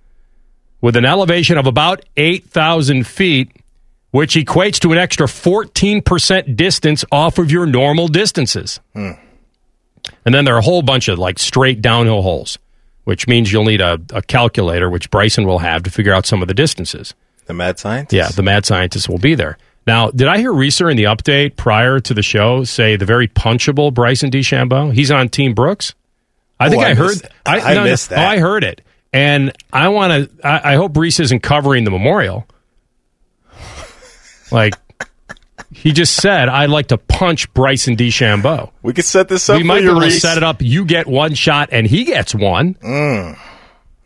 with 0.81 0.97
an 0.97 1.05
elevation 1.05 1.57
of 1.57 1.67
about 1.67 2.05
8,000 2.17 3.07
feet, 3.07 3.53
which 4.11 4.35
equates 4.35 4.79
to 4.81 4.93
an 4.93 4.99
extra 4.99 5.27
14% 5.29 6.57
distance 6.57 7.05
off 7.13 7.39
of 7.39 7.51
your 7.51 7.65
normal 7.65 8.09
distances. 8.09 8.81
And 10.25 10.35
then 10.35 10.45
there 10.45 10.55
are 10.55 10.59
a 10.59 10.63
whole 10.63 10.83
bunch 10.83 11.09
of 11.09 11.19
like 11.19 11.39
straight 11.39 11.83
downhill 11.83 12.23
holes, 12.23 12.59
which 13.05 13.27
means 13.29 13.53
you'll 13.53 13.65
need 13.65 13.81
a, 13.81 13.99
a 14.13 14.23
calculator, 14.23 14.89
which 14.89 15.11
Bryson 15.11 15.47
will 15.47 15.59
have 15.59 15.83
to 15.83 15.91
figure 15.91 16.13
out 16.13 16.25
some 16.27 16.41
of 16.43 16.49
the 16.49 16.55
distances. 16.55 17.15
The 17.47 17.55
mad 17.55 17.79
scientist. 17.79 18.13
Yeah, 18.15 18.29
the 18.29 18.43
mad 18.43 18.65
scientist 18.65 19.09
will 19.09 19.19
be 19.19 19.35
there. 19.35 19.59
Now, 19.87 20.11
did 20.11 20.29
I 20.29 20.39
hear 20.39 20.51
Reeser 20.53 20.89
in 20.89 20.97
the 20.97 21.05
update 21.05 21.57
prior 21.57 22.01
to 22.01 22.15
the 22.15 22.23
show 22.23 22.65
say 22.65 22.97
the 22.97 23.05
very 23.05 23.29
punchable 23.29 23.93
Bryson 23.93 24.31
DeChambeau? 24.31 24.95
He's 24.95 25.11
on 25.11 25.29
Team 25.29 25.53
Brooks. 25.53 25.93
I 26.59 26.71
think 26.71 26.83
Oh, 26.83 26.87
I 26.87 26.91
I, 26.91 26.95
heard. 26.95 27.09
missed- 27.09 27.27
I 27.45 27.85
missed 27.85 28.09
that. 28.11 28.19
Oh, 28.19 28.31
I 28.31 28.39
heard 28.39 28.65
it, 28.65 28.81
and 29.13 29.53
I 29.75 29.89
want 29.89 30.31
to. 30.41 30.47
I, 30.49 30.73
I 30.73 30.77
hope 30.77 30.97
Reese 30.97 31.21
isn't 31.21 31.41
covering 31.41 31.85
the 31.85 31.91
memorial. 31.91 32.47
Like 34.51 34.75
he 35.73 35.93
just 35.93 36.17
said, 36.17 36.49
I'd 36.49 36.71
like 36.71 36.89
to 36.89 36.99
punch 36.99 37.53
Bryson 37.55 37.97
DeChambeau. 37.97 38.71
we 38.83 38.93
could 38.93 39.05
set 39.05 39.29
this 39.29 39.49
up 39.49 39.57
We 39.57 39.63
might 39.63 39.81
be 39.81 39.89
able 39.89 40.01
to 40.01 40.11
set 40.11 40.37
it 40.37 40.43
up. 40.43 40.63
You 40.63 40.85
get 40.85 41.07
one 41.07 41.35
shot, 41.35 41.69
and 41.73 41.87
he 41.87 42.05
gets 42.05 42.35
one. 42.35 42.75
Mm. 42.75 43.39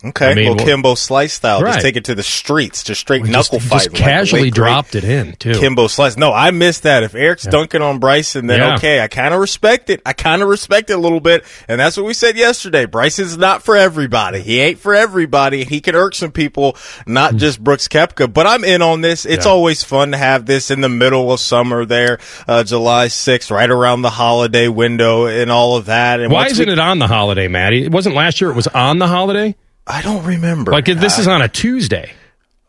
Okay, 0.04 0.30
I 0.30 0.34
mean, 0.34 0.54
well, 0.56 0.64
Kimbo 0.64 0.94
Slice 0.94 1.32
style. 1.32 1.60
Right. 1.60 1.72
Just 1.72 1.84
take 1.84 1.96
it 1.96 2.04
to 2.04 2.14
the 2.14 2.22
streets, 2.22 2.84
just 2.84 3.00
straight 3.00 3.22
Just, 3.22 3.32
knuckle 3.32 3.58
fight. 3.58 3.82
just 3.84 3.92
like 3.94 4.00
casually 4.00 4.42
late, 4.42 4.54
dropped 4.54 4.94
it 4.94 5.02
in 5.02 5.32
too. 5.34 5.54
Kimbo 5.54 5.88
Slice. 5.88 6.16
No, 6.16 6.32
I 6.32 6.52
missed 6.52 6.84
that. 6.84 7.02
If 7.02 7.16
Eric's 7.16 7.42
dunking 7.42 7.82
on 7.82 7.98
Bryson, 7.98 8.46
then 8.46 8.60
Yeah. 8.60 8.74
okay, 8.76 9.00
I 9.00 9.08
kind 9.08 9.34
of 9.34 9.40
respect 9.40 9.90
it. 9.90 10.00
I 10.06 10.12
kind 10.12 10.40
of 10.40 10.48
respect 10.48 10.90
it 10.90 10.92
a 10.92 10.98
little 10.98 11.18
bit, 11.18 11.42
and 11.66 11.80
that's 11.80 11.96
what 11.96 12.06
we 12.06 12.14
said 12.14 12.36
yesterday. 12.36 12.86
Bryson's 12.86 13.36
not 13.36 13.64
for 13.64 13.74
everybody. 13.74 14.40
He 14.40 14.60
ain't 14.60 14.78
for 14.78 14.94
everybody. 14.94 15.64
He 15.64 15.80
can 15.80 15.96
irk 15.96 16.14
some 16.14 16.30
people, 16.30 16.76
not 17.04 17.34
just 17.34 17.58
Brooks 17.64 17.88
Koepka. 17.88 18.32
But 18.32 18.46
I'm 18.46 18.62
in 18.62 18.82
on 18.82 19.00
this. 19.00 19.26
It's. 19.26 19.46
Yeah. 19.46 19.52
always 19.52 19.82
fun 19.82 20.12
to 20.12 20.18
have 20.18 20.44
this 20.46 20.70
in 20.70 20.82
the 20.82 20.88
middle 20.90 21.32
of 21.32 21.40
summer 21.40 21.84
there, 21.86 22.18
uh, 22.46 22.62
July 22.62 23.06
6th, 23.08 23.50
right 23.50 23.70
around 23.70 24.02
the 24.02 24.10
holiday 24.10 24.68
window 24.68 25.26
and 25.26 25.50
all 25.50 25.76
of 25.76 25.86
that. 25.86 26.20
And 26.20 26.30
Why 26.30 26.46
isn't 26.46 26.66
we- 26.66 26.72
it 26.72 26.78
on 26.78 26.98
the 27.00 27.06
holiday, 27.08 27.48
Maddie? 27.48 27.84
It 27.84 27.90
wasn't 27.90 28.14
last 28.14 28.40
year. 28.40 28.50
It 28.50 28.54
was 28.56 28.68
on 28.68 28.98
the 28.98 29.08
holiday. 29.08 29.56
I 29.88 30.02
don't 30.02 30.24
remember. 30.24 30.70
Like 30.72 30.84
this 30.84 31.18
is 31.18 31.26
on 31.26 31.42
a 31.42 31.48
Tuesday. 31.48 32.12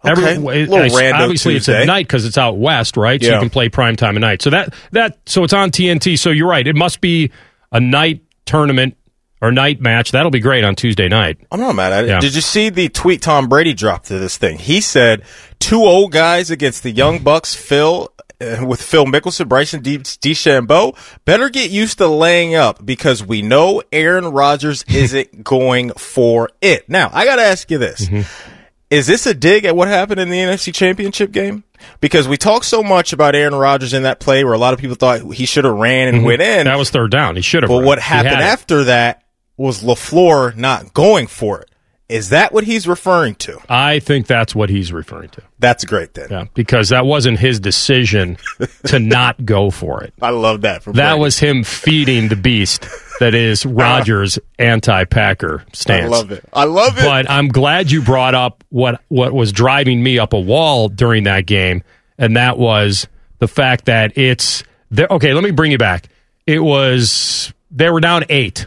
Okay. 0.05 0.35
it- 0.35 0.39
Little 0.39 0.77
I- 0.77 0.87
random 1.01 1.21
obviously, 1.23 1.55
it's 1.57 1.65
Tuesday. 1.65 1.81
at 1.81 1.85
night 1.87 2.07
because 2.07 2.25
it's 2.25 2.37
out 2.37 2.57
west, 2.57 2.95
right? 2.95 3.21
So 3.21 3.27
Yeah. 3.27 3.33
you 3.35 3.39
can 3.41 3.49
play 3.49 3.67
prime 3.67 3.95
time 3.97 4.15
at 4.15 4.21
night. 4.21 4.41
So 4.41 4.49
that 4.51 4.73
that 4.93 5.17
so 5.25 5.43
it's 5.43 5.51
on 5.53 5.71
TNT. 5.71 6.17
So 6.17 6.29
you're 6.29 6.47
right. 6.47 6.65
It 6.65 6.75
must 6.77 7.01
be 7.01 7.31
a 7.73 7.79
night 7.81 8.21
tournament 8.45 8.95
or 9.41 9.51
night 9.51 9.81
match. 9.81 10.11
That'll 10.11 10.31
be 10.31 10.39
great 10.39 10.63
on 10.63 10.75
Tuesday 10.75 11.09
night. 11.09 11.37
I'm 11.51 11.59
not 11.59 11.73
mad 11.75 11.91
at 11.91 12.03
it. 12.05 12.07
Yeah. 12.07 12.19
Did 12.21 12.33
you 12.35 12.41
see 12.41 12.69
the 12.69 12.87
tweet 12.89 13.21
Tom 13.21 13.47
Brady 13.49 13.73
dropped 13.73 14.07
to 14.07 14.19
this 14.19 14.37
thing? 14.37 14.57
He 14.57 14.79
said, 14.81 15.21
two 15.59 15.81
old 15.83 16.11
guys 16.13 16.49
against 16.49 16.83
the 16.83 16.91
young 16.91 17.19
Bucks, 17.19 17.53
Phil, 17.53 18.09
uh, 18.41 18.65
with 18.65 18.81
Phil 18.81 19.05
Mickelson, 19.05 19.47
Bryson 19.47 19.81
De- 19.81 19.97
DeChambeau, 19.99 20.95
better 21.25 21.49
get 21.49 21.71
used 21.71 21.97
to 21.97 22.07
laying 22.07 22.55
up 22.55 22.85
because 22.85 23.23
we 23.23 23.41
know 23.41 23.81
Aaron 23.91 24.25
Rodgers 24.25 24.83
isn't 24.87 25.43
going 25.43 25.91
for 25.91 26.49
it. 26.61 26.89
Now, 26.89 27.09
I 27.13 27.25
got 27.25 27.37
to 27.37 27.43
ask 27.43 27.69
you 27.71 27.77
this. 27.77 28.05
Mm-hmm. 28.05 28.55
Is 28.89 29.05
this 29.05 29.27
a 29.27 29.35
dig 29.35 29.65
at 29.65 29.75
what 29.75 29.87
happened 29.87 30.19
in 30.19 30.29
the 30.29 30.37
NFC 30.37 30.73
Championship 30.73 31.31
game? 31.31 31.63
Because 32.01 32.27
we 32.27 32.37
talk 32.37 32.63
so 32.63 32.81
much 32.81 33.13
about 33.13 33.35
Aaron 33.35 33.53
Rodgers 33.53 33.93
in 33.93 34.03
that 34.03 34.19
play 34.19 34.43
where 34.43 34.53
a 34.53 34.57
lot 34.57 34.73
of 34.73 34.79
people 34.79 34.95
thought 34.95 35.21
he 35.33 35.45
should 35.45 35.63
have 35.63 35.75
ran 35.75 36.07
and 36.07 36.25
went 36.25 36.41
in. 36.41 36.47
Mm-hmm. 36.47 36.65
That 36.65 36.77
was 36.77 36.89
third 36.89 37.11
down. 37.11 37.35
He 37.35 37.41
should 37.43 37.63
have. 37.63 37.69
But 37.69 37.77
run. 37.77 37.85
what 37.85 37.99
happened 37.99 38.41
after 38.41 38.85
that 38.85 39.23
was 39.57 39.83
LaFleur 39.83 40.55
not 40.55 40.93
going 40.93 41.27
for 41.27 41.61
it. 41.61 41.68
Is 42.09 42.29
that 42.29 42.51
what 42.51 42.63
he's 42.63 42.87
referring 42.87 43.35
to? 43.35 43.59
I 43.69 43.99
think 43.99 44.25
that's 44.25 44.55
what 44.55 44.69
he's 44.71 44.91
referring 44.91 45.29
to. 45.29 45.43
That's 45.59 45.85
great 45.85 46.15
then. 46.15 46.27
Yeah, 46.31 46.45
because 46.55 46.89
that 46.89 47.05
wasn't 47.05 47.37
his 47.37 47.59
decision 47.59 48.37
to 48.85 48.97
not 48.99 49.45
go 49.45 49.69
for 49.69 50.03
it. 50.03 50.13
I 50.19 50.31
love 50.31 50.61
that. 50.61 50.81
From 50.81 50.93
That 50.93 51.11
Brady. 51.11 51.21
was 51.21 51.37
him 51.37 51.63
feeding 51.63 52.27
the 52.29 52.35
beast 52.35 52.87
that 53.19 53.35
is 53.35 53.63
Rodgers' 53.65 54.39
anti-Packer 54.57 55.63
stance. 55.73 56.05
I 56.05 56.07
love 56.17 56.31
it. 56.31 56.43
I 56.51 56.63
love 56.63 56.97
it. 56.97 57.03
But 57.03 57.29
I'm 57.29 57.47
glad 57.49 57.91
you 57.91 58.01
brought 58.01 58.33
up 58.35 58.63
what 58.69 59.01
what 59.09 59.31
was 59.33 59.51
driving 59.51 60.01
me 60.01 60.17
up 60.17 60.33
a 60.33 60.39
wall 60.39 60.89
during 60.89 61.25
that 61.25 61.45
game, 61.45 61.83
and 62.17 62.37
that 62.37 62.57
was 62.57 63.07
the 63.37 63.47
fact 63.47 63.85
that 63.85 64.17
it's 64.17 64.63
there. 64.89 65.07
Okay, 65.11 65.33
let 65.33 65.43
me 65.43 65.51
bring 65.51 65.71
you 65.71 65.77
back. 65.77 66.07
It 66.47 66.59
was 66.59 67.53
they 67.69 67.89
were 67.91 67.99
down 67.99 68.23
eight 68.29 68.65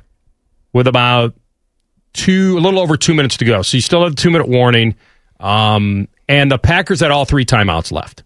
with 0.73 0.87
about 0.87 1.35
two, 2.13 2.57
a 2.59 2.61
little 2.61 2.81
over 2.81 2.97
two 2.97 3.15
minutes 3.15 3.37
to 3.39 3.45
go. 3.45 3.63
So 3.63 3.77
you 3.77 3.81
still 3.81 4.03
have 4.03 4.17
the 4.17 4.21
two 4.21 4.31
minute 4.31 4.49
warning, 4.49 4.97
um, 5.41 6.09
and 6.29 6.51
the 6.51 6.59
Packers 6.59 7.01
had 7.01 7.11
all 7.11 7.25
three 7.25 7.45
timeouts 7.45 7.93
left. 7.93 8.23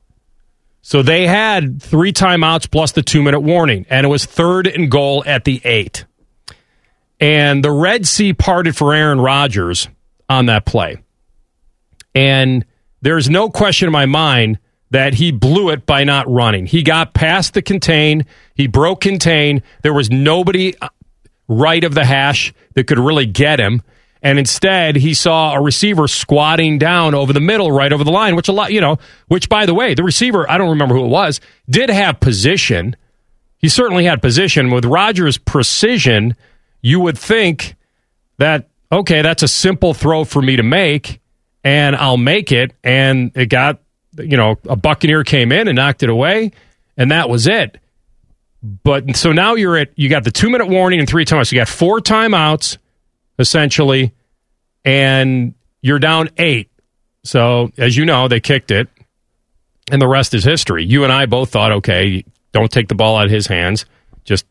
So 0.83 1.03
they 1.03 1.27
had 1.27 1.83
three 1.83 2.12
timeouts 2.12 2.70
plus 2.70 2.92
the 2.92 3.03
two 3.03 3.22
minute 3.22 3.40
warning, 3.40 3.87
and 3.90 4.05
it 4.05 4.09
was 4.09 4.25
third 4.25 4.66
and 4.66 4.90
goal 4.90 5.25
at 5.27 5.44
the 5.44 5.61
eight. 5.64 6.05
And 7.18 7.64
the 7.64 7.72
Red 7.72 8.07
Sea 8.07 8.33
parted 8.33 8.77
for 8.77 8.94
Aaron 8.94 9.20
Rodgers 9.20 9.88
on 10.29 10.46
that 10.46 10.64
play. 10.64 11.03
And 12.14 12.64
there's 13.03 13.29
no 13.29 13.51
question 13.51 13.87
in 13.87 13.92
my 13.92 14.07
mind 14.07 14.59
that 14.90 15.14
he 15.14 15.33
blew 15.33 15.70
it 15.70 15.87
by 15.87 16.05
not 16.05 16.31
running. 16.31 16.66
He 16.66 16.83
got 16.83 17.14
past 17.14 17.55
the 17.55 17.62
contain, 17.62 18.25
he 18.55 18.66
broke 18.66 19.01
contain. 19.01 19.62
There 19.83 19.92
was 19.92 20.11
nobody 20.11 20.75
right 21.48 21.85
of 21.85 21.94
the 21.94 22.04
hash 22.04 22.52
that 22.74 22.87
could 22.87 22.98
really 22.98 23.26
get 23.26 23.61
him. 23.61 23.82
And 24.22 24.38
instead, 24.38 24.96
he 24.96 25.14
saw 25.14 25.54
a 25.54 25.61
receiver 25.61 26.09
squatting 26.09 26.78
down 26.78 27.14
over 27.14 27.32
the 27.32 27.40
middle, 27.40 27.70
right 27.70 27.92
over 27.92 28.02
the 28.02 28.11
line, 28.11 28.35
which 28.35 28.48
a 28.48 28.52
lot, 28.52 28.72
you 28.72 28.80
know, 28.80 28.98
which 29.28 29.48
by 29.48 29.66
the 29.66 29.74
way, 29.74 29.94
the 29.94 30.02
receiver, 30.02 30.50
I 30.50 30.59
don't 30.59 30.70
remember 30.70 30.96
who 30.96 31.04
it 31.04 31.09
was, 31.09 31.40
did 31.68 31.90
have 31.90 32.18
position. 32.18 32.96
He 33.59 33.68
certainly 33.68 34.04
had 34.04 34.20
position. 34.20 34.70
With 34.70 34.85
Rodgers' 34.85 35.38
precision, 35.38 36.35
you 36.82 36.98
would 37.00 37.18
think 37.18 37.76
that, 38.38 38.68
okay, 38.90 39.22
that's 39.22 39.42
a 39.42 39.48
simple 39.48 39.94
throw 39.94 40.24
for 40.24 40.42
me 40.42 40.56
to 40.56 40.62
make, 40.62 41.20
and 41.62 41.94
I'll 41.94 42.16
make 42.16 42.50
it. 42.50 42.72
And 42.82 43.30
it 43.37 43.46
got, 43.46 43.80
you 44.18 44.37
know, 44.37 44.56
a 44.68 44.76
Buccaneer 44.76 45.24
came 45.24 45.52
in 45.52 45.68
and 45.68 45.76
knocked 45.76 46.02
it 46.02 46.09
away, 46.09 46.52
and 46.96 47.11
that 47.12 47.28
was 47.28 47.46
it. 47.46 47.78
But 48.83 49.16
so 49.16 49.33
now 49.33 49.55
you're 49.55 49.76
at, 49.76 49.90
you 49.96 50.09
got 50.09 50.24
the 50.24 50.31
two 50.33 50.50
minute 50.50 50.68
warning 50.68 50.98
and 50.98 51.09
three 51.09 51.24
timeouts. 51.24 51.52
You 51.52 51.59
got 51.59 51.68
four 51.68 52.00
timeouts, 52.00 52.79
essentially, 53.38 54.12
and 54.85 55.55
you're 55.83 55.98
down 56.00 56.31
eight. 56.37 56.70
So, 57.24 57.70
as 57.79 57.96
you 57.96 58.05
know, 58.05 58.29
they 58.29 58.40
kicked 58.40 58.70
it, 58.70 58.88
and 59.90 60.00
the 60.02 60.09
rest 60.09 60.35
is 60.35 60.42
history. 60.44 60.85
You 60.85 61.05
and 61.05 61.12
I 61.12 61.26
both 61.26 61.50
thought, 61.50 61.72
okay, 61.72 62.24
don't 62.52 62.70
take 62.70 62.88
the 62.88 62.94
ball 62.94 63.16
out 63.16 63.26
of 63.26 63.31
his 63.31 63.46
hands. 63.46 63.85
Just 64.24 64.46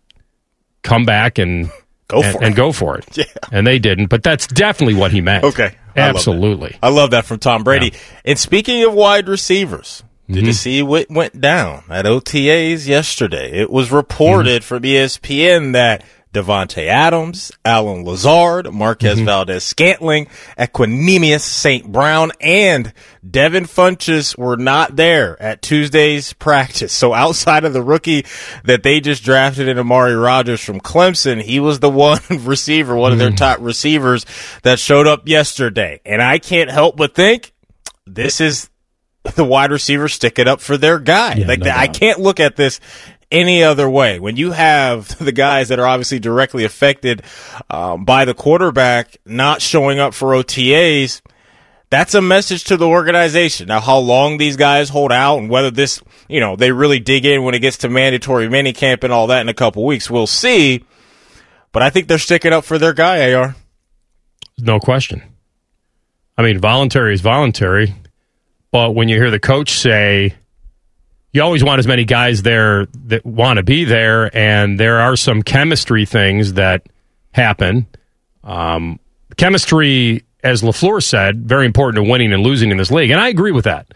come 0.81 1.05
back 1.05 1.37
and 1.37 1.69
Go 2.07 2.21
and, 2.21 2.33
for 2.37 2.43
and 2.43 2.53
it. 2.53 2.57
go 2.57 2.71
for 2.71 2.97
it. 2.97 3.05
Yeah. 3.17 3.25
And 3.51 3.65
they 3.65 3.79
didn't, 3.79 4.07
but 4.07 4.21
that's 4.23 4.45
definitely 4.47 4.93
what 4.95 5.11
he 5.11 5.21
meant. 5.21 5.43
Okay. 5.43 5.75
I 5.95 6.07
love. 6.07 6.15
Absolutely. 6.17 6.77
I 6.83 6.89
love 6.89 7.11
that 7.11 7.25
from 7.25 7.39
Tom 7.39 7.63
Brady. 7.63 7.93
And 8.23 8.37
speaking 8.37 8.83
of 8.83 8.93
wide 8.93 9.27
receivers, 9.27 10.03
did 10.27 10.37
Mm-hmm. 10.37 10.45
you 10.47 10.53
see 10.53 10.81
what 10.81 11.09
went 11.09 11.39
down 11.39 11.83
at 11.89 12.05
OTAs 12.05 12.87
yesterday? 12.87 13.51
It 13.59 13.69
was 13.69 13.91
reported 13.91 14.61
Mm-hmm. 14.61 14.67
from 14.67 14.83
ESPN 14.83 15.73
that 15.73 16.03
Davante 16.33 16.85
Adams, 16.87 17.49
Allen 17.63 18.03
Lazard, 18.03 18.73
Marquez 18.73 19.15
Mm-hmm. 19.17 19.25
Valdes-Scantling, 19.25 20.27
Equanimous 20.59 21.39
St. 21.41 21.89
Brown, 21.89 22.33
and 22.41 22.91
Devin 23.29 23.63
Funchess 23.63 24.37
were 24.37 24.57
not 24.57 24.97
there 24.97 25.41
at 25.41 25.61
Tuesday's 25.61 26.33
practice. 26.33 26.91
So 26.91 27.13
outside 27.13 27.63
of 27.63 27.71
the 27.71 27.81
rookie 27.81 28.25
that 28.65 28.83
they 28.83 28.99
just 28.99 29.23
drafted 29.23 29.69
in 29.69 29.79
Amari 29.79 30.13
Rodgers 30.15 30.61
from 30.61 30.81
Clemson, 30.81 31.41
he 31.41 31.61
was 31.61 31.79
the 31.79 31.89
one 32.09 32.19
receiver, 32.29 32.95
one 32.97 33.13
of 33.13 33.17
their 33.19 33.31
top 33.31 33.59
receivers 33.61 34.25
that 34.63 34.77
showed 34.79 35.07
up 35.07 35.29
yesterday. 35.29 36.01
And 36.05 36.21
I 36.21 36.39
can't 36.39 36.69
help 36.69 36.97
but 36.97 37.15
think 37.15 37.53
this 38.05 38.41
is 38.41 38.69
the 39.35 39.43
wide 39.43 39.71
receiver 39.71 40.07
it 40.21 40.47
up 40.47 40.61
for 40.61 40.77
their 40.77 40.99
guy. 40.99 41.35
like 41.47 41.59
no 41.59 41.71
I 41.71 41.87
can't 41.87 42.19
look 42.19 42.39
at 42.39 42.55
this 42.55 42.79
any 43.31 43.63
other 43.63 43.89
way. 43.89 44.19
When 44.19 44.35
you 44.37 44.51
have 44.51 45.17
the 45.23 45.31
guys 45.31 45.69
that 45.69 45.79
are 45.79 45.87
obviously 45.87 46.19
directly 46.19 46.63
affected 46.63 47.23
um, 47.69 48.05
by 48.05 48.25
the 48.25 48.33
quarterback 48.33 49.17
not 49.25 49.61
showing 49.61 49.99
up 49.99 50.13
for 50.13 50.29
OTAs, 50.29 51.21
that's 51.89 52.13
a 52.13 52.21
message 52.21 52.65
to 52.65 52.77
the 52.77 52.87
organization. 52.87 53.67
Now, 53.67 53.79
how 53.79 53.97
long 53.97 54.37
these 54.37 54.57
guys 54.57 54.89
hold 54.89 55.11
out 55.11 55.37
and 55.37 55.49
whether 55.49 55.71
this, 55.71 56.01
you 56.27 56.39
know, 56.39 56.55
they 56.55 56.71
really 56.71 56.99
dig 56.99 57.25
in 57.25 57.43
when 57.43 57.55
it 57.55 57.59
gets 57.59 57.77
to 57.79 57.89
mandatory 57.89 58.47
minicamp 58.47 59.03
and 59.03 59.13
all 59.13 59.27
that 59.27 59.41
in 59.41 59.49
a 59.49 59.53
couple 59.53 59.85
weeks, 59.85 60.09
we'll 60.09 60.27
see. 60.27 60.83
But 61.71 61.83
I 61.83 61.89
think 61.89 62.07
they're 62.07 62.17
sticking 62.17 62.53
up 62.53 62.63
for 62.63 62.77
their 62.77 62.93
guy, 62.93 63.33
AR. 63.33 63.55
No 64.57 64.79
question. 64.79 65.21
I 66.37 66.41
mean, 66.41 66.59
voluntary 66.59 67.13
is 67.13 67.21
voluntary, 67.21 67.93
but 68.75 68.93
when 68.93 69.07
you 69.07 69.15
hear 69.15 69.31
the 69.31 69.39
coach 69.39 69.79
say, 69.79 70.35
you 71.31 71.41
always 71.41 71.63
want 71.63 71.79
as 71.79 71.87
many 71.87 72.03
guys 72.03 72.41
there 72.41 72.87
that 73.05 73.25
want 73.25 73.55
to 73.55 73.63
be 73.63 73.85
there, 73.85 74.29
and 74.35 74.77
there 74.77 74.99
are 74.99 75.15
some 75.15 75.43
chemistry 75.43 76.05
things 76.05 76.55
that 76.55 76.85
happen. 77.31 77.87
Um, 78.43 78.99
chemistry, 79.37 80.25
as 80.43 80.61
LaFleur 80.61 81.01
said, 81.01 81.47
very 81.47 81.65
important 81.65 82.03
to 82.03 82.11
winning 82.11 82.33
and 82.33 82.43
losing 82.43 82.69
in 82.69 82.75
this 82.75 82.91
league, 82.91 83.11
and 83.11 83.21
I 83.21 83.29
agree 83.29 83.53
with 83.53 83.63
that. 83.63 83.93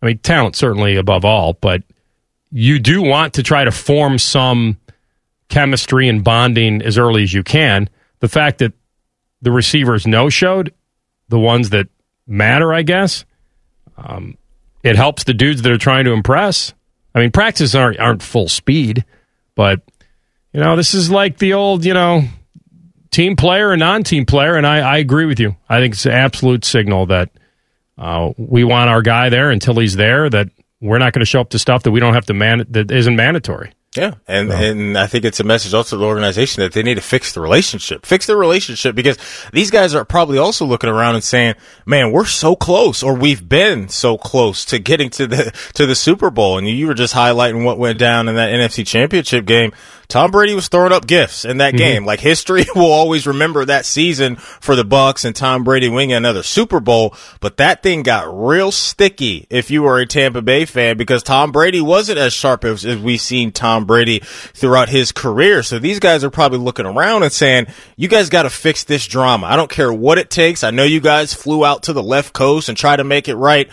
I 0.00 0.06
mean, 0.06 0.18
talent 0.18 0.54
certainly 0.54 0.94
above 0.94 1.24
all, 1.24 1.54
but 1.54 1.82
you 2.52 2.78
do 2.78 3.02
want 3.02 3.34
to 3.34 3.42
try 3.42 3.64
to 3.64 3.72
form 3.72 4.18
some 4.18 4.78
chemistry 5.48 6.08
and 6.08 6.22
bonding 6.22 6.80
as 6.80 6.96
early 6.96 7.24
as 7.24 7.32
you 7.32 7.42
can. 7.42 7.90
The 8.20 8.28
fact 8.28 8.58
that 8.58 8.72
the 9.40 9.50
receivers 9.50 10.06
no 10.06 10.28
showed, 10.28 10.72
the 11.28 11.40
ones 11.40 11.70
that 11.70 11.88
matter, 12.24 12.72
I 12.72 12.82
guess. 12.82 13.24
Um, 13.96 14.36
it 14.82 14.96
helps 14.96 15.24
the 15.24 15.34
dudes 15.34 15.62
that 15.62 15.72
are 15.72 15.78
trying 15.78 16.04
to 16.04 16.12
impress. 16.12 16.72
I 17.14 17.20
mean, 17.20 17.30
practices 17.30 17.74
aren't 17.74 17.98
aren't 17.98 18.22
full 18.22 18.48
speed, 18.48 19.04
but 19.54 19.80
you 20.52 20.60
know, 20.60 20.76
this 20.76 20.94
is 20.94 21.10
like 21.10 21.38
the 21.38 21.54
old, 21.54 21.84
you 21.84 21.94
know, 21.94 22.24
team 23.10 23.36
player 23.36 23.72
and 23.72 23.80
non-team 23.80 24.26
player, 24.26 24.56
and 24.56 24.66
I, 24.66 24.78
I 24.78 24.98
agree 24.98 25.26
with 25.26 25.40
you. 25.40 25.56
I 25.68 25.80
think 25.80 25.94
it's 25.94 26.06
an 26.06 26.12
absolute 26.12 26.64
signal 26.64 27.06
that 27.06 27.30
uh, 27.98 28.32
we 28.36 28.64
want 28.64 28.90
our 28.90 29.02
guy 29.02 29.28
there 29.28 29.50
until 29.50 29.78
he's 29.78 29.96
there. 29.96 30.28
That 30.28 30.48
we're 30.80 30.98
not 30.98 31.12
going 31.12 31.20
to 31.20 31.26
show 31.26 31.40
up 31.40 31.50
to 31.50 31.58
stuff 31.58 31.84
that 31.84 31.90
we 31.90 32.00
don't 32.00 32.14
have 32.14 32.26
to 32.26 32.34
man 32.34 32.66
that 32.70 32.90
isn't 32.90 33.16
mandatory. 33.16 33.72
Yeah, 33.94 34.14
and 34.26 34.50
and 34.50 34.96
I 34.96 35.06
think 35.06 35.26
it's 35.26 35.38
a 35.40 35.44
message 35.44 35.74
also 35.74 35.96
to 35.96 36.00
the 36.00 36.06
organization 36.06 36.62
that 36.62 36.72
they 36.72 36.82
need 36.82 36.94
to 36.94 37.02
fix 37.02 37.34
the 37.34 37.42
relationship, 37.42 38.06
fix 38.06 38.24
the 38.24 38.38
relationship 38.38 38.96
because 38.96 39.18
these 39.52 39.70
guys 39.70 39.94
are 39.94 40.06
probably 40.06 40.38
also 40.38 40.64
looking 40.64 40.88
around 40.88 41.16
and 41.16 41.22
saying, 41.22 41.56
"Man, 41.84 42.10
we're 42.10 42.24
so 42.24 42.56
close, 42.56 43.02
or 43.02 43.14
we've 43.14 43.46
been 43.46 43.90
so 43.90 44.16
close 44.16 44.64
to 44.66 44.78
getting 44.78 45.10
to 45.10 45.26
the 45.26 45.52
to 45.74 45.84
the 45.84 45.94
Super 45.94 46.30
Bowl." 46.30 46.56
And 46.56 46.66
you 46.66 46.86
were 46.86 46.94
just 46.94 47.14
highlighting 47.14 47.64
what 47.64 47.76
went 47.76 47.98
down 47.98 48.30
in 48.30 48.36
that 48.36 48.50
NFC 48.50 48.86
Championship 48.86 49.44
game. 49.44 49.72
Tom 50.12 50.30
Brady 50.30 50.54
was 50.54 50.68
throwing 50.68 50.92
up 50.92 51.06
gifts 51.06 51.46
in 51.46 51.56
that 51.56 51.70
mm-hmm. 51.70 51.78
game. 51.78 52.04
Like 52.04 52.20
history 52.20 52.66
will 52.74 52.92
always 52.92 53.26
remember 53.26 53.64
that 53.64 53.86
season 53.86 54.36
for 54.36 54.76
the 54.76 54.84
Bucks 54.84 55.24
and 55.24 55.34
Tom 55.34 55.64
Brady 55.64 55.88
winning 55.88 56.12
another 56.12 56.42
Super 56.42 56.80
Bowl. 56.80 57.14
But 57.40 57.56
that 57.56 57.82
thing 57.82 58.02
got 58.02 58.26
real 58.30 58.72
sticky 58.72 59.46
if 59.48 59.70
you 59.70 59.82
were 59.82 59.98
a 59.98 60.06
Tampa 60.06 60.42
Bay 60.42 60.66
fan 60.66 60.98
because 60.98 61.22
Tom 61.22 61.50
Brady 61.50 61.80
wasn't 61.80 62.18
as 62.18 62.34
sharp 62.34 62.62
as, 62.66 62.84
as 62.84 62.98
we've 62.98 63.22
seen 63.22 63.52
Tom 63.52 63.81
Brady 63.84 64.20
throughout 64.54 64.88
his 64.88 65.12
career. 65.12 65.62
So 65.62 65.78
these 65.78 65.98
guys 65.98 66.24
are 66.24 66.30
probably 66.30 66.58
looking 66.58 66.86
around 66.86 67.22
and 67.22 67.32
saying, 67.32 67.66
"You 67.96 68.08
guys 68.08 68.28
got 68.28 68.42
to 68.42 68.50
fix 68.50 68.84
this 68.84 69.06
drama. 69.06 69.46
I 69.46 69.56
don't 69.56 69.70
care 69.70 69.92
what 69.92 70.18
it 70.18 70.30
takes. 70.30 70.64
I 70.64 70.70
know 70.70 70.84
you 70.84 71.00
guys 71.00 71.34
flew 71.34 71.64
out 71.64 71.84
to 71.84 71.92
the 71.92 72.02
left 72.02 72.32
coast 72.32 72.68
and 72.68 72.78
try 72.78 72.96
to 72.96 73.04
make 73.04 73.28
it 73.28 73.36
right." 73.36 73.68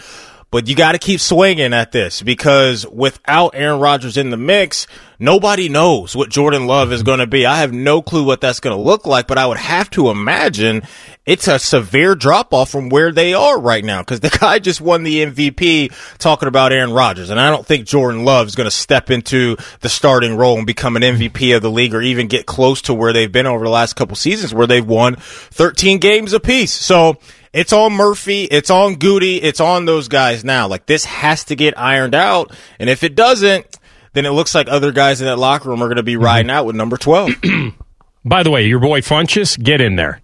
But 0.52 0.68
you 0.68 0.76
got 0.76 0.94
to 0.94 0.98
keep 0.98 1.20
swinging 1.20 1.74
at 1.74 1.92
this 1.92 2.24
because 2.24 2.86
without 2.88 3.52
Aaron 3.54 3.80
Rodgers 3.80 4.18
in 4.18 4.32
the 4.32 4.38
mix, 4.38 4.88
nobody 5.20 5.70
knows 5.70 6.16
what 6.16 6.30
Jordan 6.30 6.66
Love 6.66 6.92
is 6.92 7.04
going 7.04 7.20
to 7.20 7.28
be. 7.28 7.46
I 7.46 7.58
have 7.58 7.74
no 7.74 8.02
clue 8.02 8.24
what 8.24 8.42
that's 8.42 8.60
going 8.60 8.76
to 8.76 8.82
look 8.82 9.06
like, 9.06 9.28
but 9.28 9.38
I 9.38 9.46
would 9.46 9.58
have 9.58 9.90
to 9.92 10.10
imagine 10.10 10.84
it's 11.26 11.48
a 11.48 11.60
severe 11.60 12.16
drop 12.16 12.54
off 12.54 12.72
from 12.72 12.90
where 12.90 13.12
they 13.12 13.34
are 13.34 13.60
right 13.60 13.84
now 13.84 14.02
because 14.02 14.20
the 14.22 14.30
guy 14.30 14.60
just 14.60 14.82
won 14.82 15.04
the 15.04 15.26
MVP 15.26 15.94
talking 16.18 16.48
about 16.48 16.72
Aaron 16.72 16.92
Rodgers. 16.94 17.30
And 17.30 17.40
I 17.40 17.52
don't 17.52 17.66
think 17.66 17.86
Jordan 17.86 18.26
Love 18.26 18.48
is 18.48 18.56
going 18.56 18.66
to 18.66 18.76
step 18.76 19.12
into 19.12 19.58
the 19.82 19.90
starting 19.90 20.38
role 20.38 20.58
and 20.58 20.66
become 20.66 20.96
an 20.96 21.04
MVP 21.04 21.56
of 21.56 21.62
the 21.62 21.70
league 21.70 21.94
or 21.94 22.02
even 22.02 22.28
get 22.28 22.46
close 22.46 22.82
to 22.84 22.94
where 22.94 23.14
they've 23.14 23.32
been 23.32 23.46
over 23.46 23.64
the 23.64 23.70
last 23.70 23.96
couple 23.96 24.16
seasons 24.16 24.54
where 24.54 24.68
they've 24.68 24.86
won 24.86 25.16
13 25.18 26.00
games 26.00 26.34
apiece. 26.34 26.72
So, 26.72 27.18
it's 27.52 27.74
on 27.74 27.94
Murphy, 27.94 28.44
it's 28.44 28.70
on 28.70 28.98
Goody, 28.98 29.42
it's 29.42 29.60
on 29.60 29.86
those 29.86 30.08
guys 30.08 30.46
now. 30.46 30.68
Like 30.68 30.86
this 30.86 31.04
has 31.06 31.46
to 31.46 31.56
get 31.56 31.80
ironed 31.80 32.14
out, 32.14 32.56
and 32.78 32.92
if 32.92 33.04
it 33.04 33.16
doesn't, 33.16 33.79
then 34.14 34.26
it 34.26 34.32
looks 34.32 34.54
like 34.56 34.68
other 34.68 34.92
guys 34.92 35.22
in 35.22 35.28
that 35.28 35.38
locker 35.38 35.70
room 35.70 35.82
are 35.82 35.88
going 35.88 35.98
to 35.98 36.04
be 36.04 36.18
riding 36.18 36.50
out 36.52 36.66
with 36.66 36.76
number 36.76 36.98
twelve. 36.98 37.32
By 38.26 38.44
the 38.44 38.52
way, 38.52 38.68
your 38.68 38.80
boy 38.80 39.02
Funchess, 39.02 39.62
get 39.62 39.82
in 39.82 39.96
there. 39.96 40.22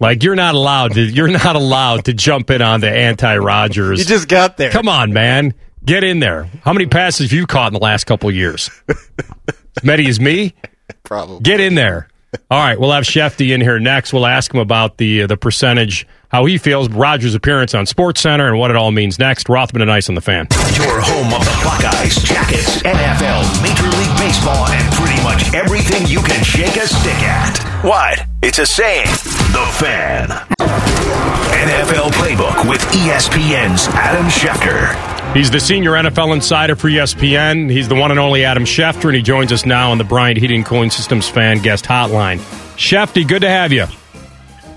Like 0.00 0.22
you're 0.22 0.34
not 0.36 0.54
allowed 0.54 0.94
to. 0.94 1.02
You're 1.02 1.28
not 1.28 1.56
allowed 1.56 2.06
to 2.06 2.14
jump 2.14 2.50
in 2.50 2.62
on 2.62 2.80
the 2.80 2.90
anti 2.90 3.36
Rodgers. 3.36 3.98
you 3.98 4.04
just 4.06 4.28
got 4.28 4.56
there. 4.56 4.70
Come 4.70 4.88
on, 4.88 5.12
man. 5.12 5.54
Get 5.84 6.04
in 6.04 6.20
there. 6.20 6.50
How 6.62 6.72
many 6.72 6.86
passes 6.86 7.30
have 7.30 7.32
you 7.38 7.46
caught 7.46 7.68
in 7.68 7.74
the 7.74 7.80
last 7.80 8.04
couple 8.04 8.28
of 8.28 8.34
years? 8.34 8.70
as 8.88 9.84
many 9.84 10.06
as 10.08 10.20
me? 10.20 10.54
Probably. 11.04 11.40
Get 11.40 11.60
in 11.60 11.74
there. 11.74 12.08
All 12.50 12.58
right, 12.58 12.78
we'll 12.78 12.92
have 12.92 13.04
Shefty 13.04 13.52
in 13.52 13.60
here 13.60 13.80
next. 13.80 14.12
We'll 14.12 14.26
ask 14.26 14.52
him 14.54 14.60
about 14.60 14.98
the 14.98 15.22
uh, 15.22 15.26
the 15.26 15.36
percentage, 15.36 16.06
how 16.30 16.44
he 16.46 16.58
feels 16.58 16.88
Rodgers' 16.88 17.34
appearance 17.34 17.74
on 17.74 17.86
Sports 17.86 18.20
Center, 18.20 18.48
and 18.48 18.58
what 18.58 18.70
it 18.70 18.76
all 18.76 18.90
means 18.92 19.18
next. 19.18 19.48
Rothman 19.48 19.82
and 19.82 19.90
Ice 19.90 20.08
on 20.08 20.14
the 20.14 20.20
fan. 20.20 20.46
Your 20.74 21.00
home 21.00 21.32
of 21.34 21.44
the 21.44 21.60
Buckeyes, 21.64 22.22
Jackets, 22.22 22.82
NFL, 22.82 23.62
Major 23.62 23.90
League 23.98 24.16
Baseball, 24.18 24.66
and 24.68 24.92
pretty 24.94 25.20
much 25.22 25.52
everything 25.54 26.06
you 26.06 26.20
can 26.22 26.42
shake 26.44 26.76
a 26.76 26.86
stick 26.86 27.20
at. 27.22 27.58
What? 27.84 28.26
It's 28.42 28.58
a 28.58 28.66
saying. 28.66 29.06
The 29.52 29.66
Fan. 29.78 30.28
NFL 31.50 32.10
Playbook 32.12 32.68
with 32.68 32.80
ESPN's 32.80 33.88
Adam 33.88 34.26
Schefter. 34.26 35.34
He's 35.34 35.50
the 35.50 35.60
senior 35.60 35.92
NFL 35.92 36.34
insider 36.34 36.74
for 36.74 36.88
ESPN. 36.88 37.70
He's 37.70 37.88
the 37.88 37.94
one 37.94 38.10
and 38.10 38.18
only 38.20 38.44
Adam 38.44 38.64
Schefter, 38.64 39.06
and 39.06 39.16
he 39.16 39.22
joins 39.22 39.52
us 39.52 39.66
now 39.66 39.90
on 39.90 39.98
the 39.98 40.04
Bryant 40.04 40.38
Heating 40.38 40.64
Cooling 40.64 40.90
Systems 40.90 41.28
fan 41.28 41.58
guest 41.58 41.84
hotline. 41.84 42.38
Shefty, 42.76 43.26
good 43.26 43.42
to 43.42 43.48
have 43.48 43.72
you. 43.72 43.86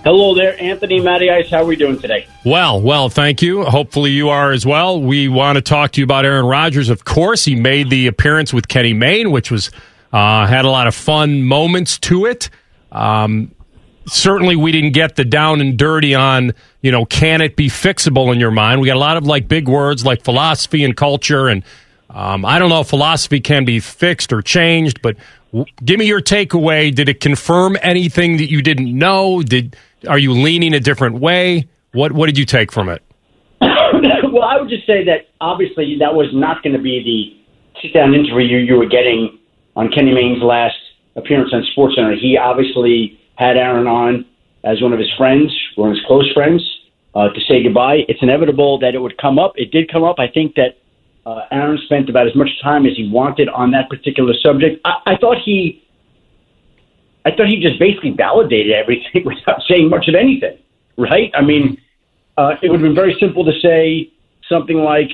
Hello 0.04 0.36
there, 0.36 0.62
Anthony, 0.62 1.00
Matty 1.00 1.30
Ice. 1.30 1.50
How 1.50 1.60
are 1.60 1.66
we 1.66 1.78
doing 1.78 1.98
today? 1.98 2.28
Well, 2.44 2.82
well, 2.82 3.08
thank 3.08 3.42
you. 3.42 3.64
Hopefully 3.64 4.12
you 4.12 4.28
are 4.28 4.52
as 4.52 4.66
well. 4.66 5.02
We 5.02 5.30
want 5.30 5.56
to 5.56 5.62
talk 5.62 5.94
to 5.94 6.02
you 6.02 6.04
about 6.04 6.26
Aaron 6.26 6.46
Rodgers. 6.46 6.90
Of 6.90 7.06
course, 7.06 7.46
he 7.46 7.56
made 7.56 7.90
the 7.90 8.08
appearance 8.08 8.52
with 8.52 8.68
Kenny 8.68 8.92
Mayne, 8.92 9.32
which 9.32 9.50
was 9.50 9.72
uh, 10.12 10.46
had 10.46 10.66
a 10.66 10.70
lot 10.70 10.88
of 10.88 10.94
fun 10.94 11.44
moments 11.44 11.98
to 12.00 12.26
it. 12.26 12.50
Um, 12.92 13.56
certainly, 14.06 14.58
we 14.58 14.74
didn't 14.74 14.92
get 14.92 15.16
the 15.16 15.24
down 15.24 15.62
and 15.62 15.78
dirty 15.78 16.14
on 16.14 16.52
you 16.82 16.92
know 16.92 17.06
can 17.06 17.40
it 17.40 17.56
be 17.56 17.70
fixable 17.70 18.34
in 18.34 18.42
your 18.42 18.52
mind. 18.52 18.82
We 18.82 18.88
got 18.88 18.98
a 18.98 19.00
lot 19.00 19.16
of 19.16 19.26
like 19.26 19.48
big 19.48 19.70
words 19.70 20.04
like 20.04 20.26
philosophy 20.26 20.84
and 20.84 20.98
culture, 20.98 21.48
and 21.48 21.64
um, 22.10 22.44
I 22.44 22.60
don't 22.60 22.68
know 22.68 22.82
if 22.82 22.90
philosophy 22.90 23.40
can 23.40 23.64
be 23.64 23.80
fixed 23.80 24.34
or 24.34 24.42
changed, 24.42 25.02
but 25.02 25.16
give 25.82 25.98
me 25.98 26.08
your 26.08 26.22
takeaway. 26.22 26.94
Did 26.94 27.08
it 27.08 27.22
confirm 27.22 27.78
anything 27.82 28.36
that 28.36 28.50
you 28.50 28.62
didn't 28.62 28.94
know? 28.98 29.42
Did 29.42 29.78
are 30.08 30.20
you 30.20 30.34
leaning 30.34 30.74
a 30.74 30.80
different 30.80 31.20
way? 31.20 31.68
What 31.94 32.12
what 32.12 32.28
did 32.28 32.38
you 32.38 32.46
take 32.46 32.72
from 32.72 32.90
it? 32.90 33.04
well, 33.62 34.44
I 34.44 34.60
would 34.60 34.70
just 34.70 34.86
say 34.86 35.04
that 35.06 35.28
obviously 35.42 35.98
that 36.00 36.14
was 36.14 36.28
not 36.34 36.64
going 36.64 36.76
to 36.76 36.82
be 36.82 37.04
the 37.04 37.82
sit-down 37.82 38.14
interview 38.14 38.58
you 38.58 38.76
were 38.76 38.88
getting 38.88 39.40
on 39.76 39.90
Kenny 39.92 40.14
Mayne's 40.14 40.42
last 40.42 40.76
appearance 41.16 41.52
on 41.54 41.64
SportsCenter. 41.76 42.18
He 42.20 42.38
obviously 42.38 43.20
had 43.36 43.58
Aaron 43.58 43.88
on 43.88 44.26
as 44.64 44.82
one 44.82 44.94
of 44.94 45.00
his 45.00 45.12
friends, 45.18 45.54
one 45.76 45.90
of 45.90 45.96
his 45.96 46.06
close 46.06 46.32
friends, 46.34 46.62
uh, 47.16 47.30
to 47.30 47.40
say 47.48 47.62
goodbye. 47.62 48.00
It's 48.08 48.22
inevitable 48.22 48.80
that 48.80 48.96
it 48.96 49.00
would 49.00 49.18
come 49.18 49.38
up. 49.38 49.54
It 49.56 49.72
did 49.72 49.92
come 49.92 50.04
up. 50.04 50.18
I 50.20 50.28
think 50.28 50.56
that 50.56 50.78
uh, 51.26 51.42
Aaron 51.52 51.80
spent 51.86 52.10
about 52.10 52.28
as 52.28 52.36
much 52.36 52.50
time 52.62 52.86
as 52.86 52.94
he 52.96 53.10
wanted 53.10 53.50
on 53.50 53.72
that 53.72 53.90
particular 53.90 54.34
subject. 54.42 54.82
I, 54.86 55.14
I 55.14 55.18
thought 55.18 55.38
he 55.44 55.83
I 57.26 57.32
thought 57.32 57.48
he 57.48 57.58
just 57.58 57.80
basically 57.80 58.12
validated 58.12 58.74
everything 58.74 59.26
without 59.26 59.62
saying 59.68 59.90
much 59.90 60.08
of 60.08 60.16
anything, 60.16 60.58
right? 60.98 61.32
I 61.34 61.42
mean, 61.42 61.82
uh, 62.38 62.56
it 62.62 62.70
would 62.70 62.80
have 62.80 62.88
been 62.88 62.96
very 62.96 63.16
simple 63.20 63.46
to 63.46 63.52
say 63.62 64.12
something 64.50 64.78
like, 64.78 65.10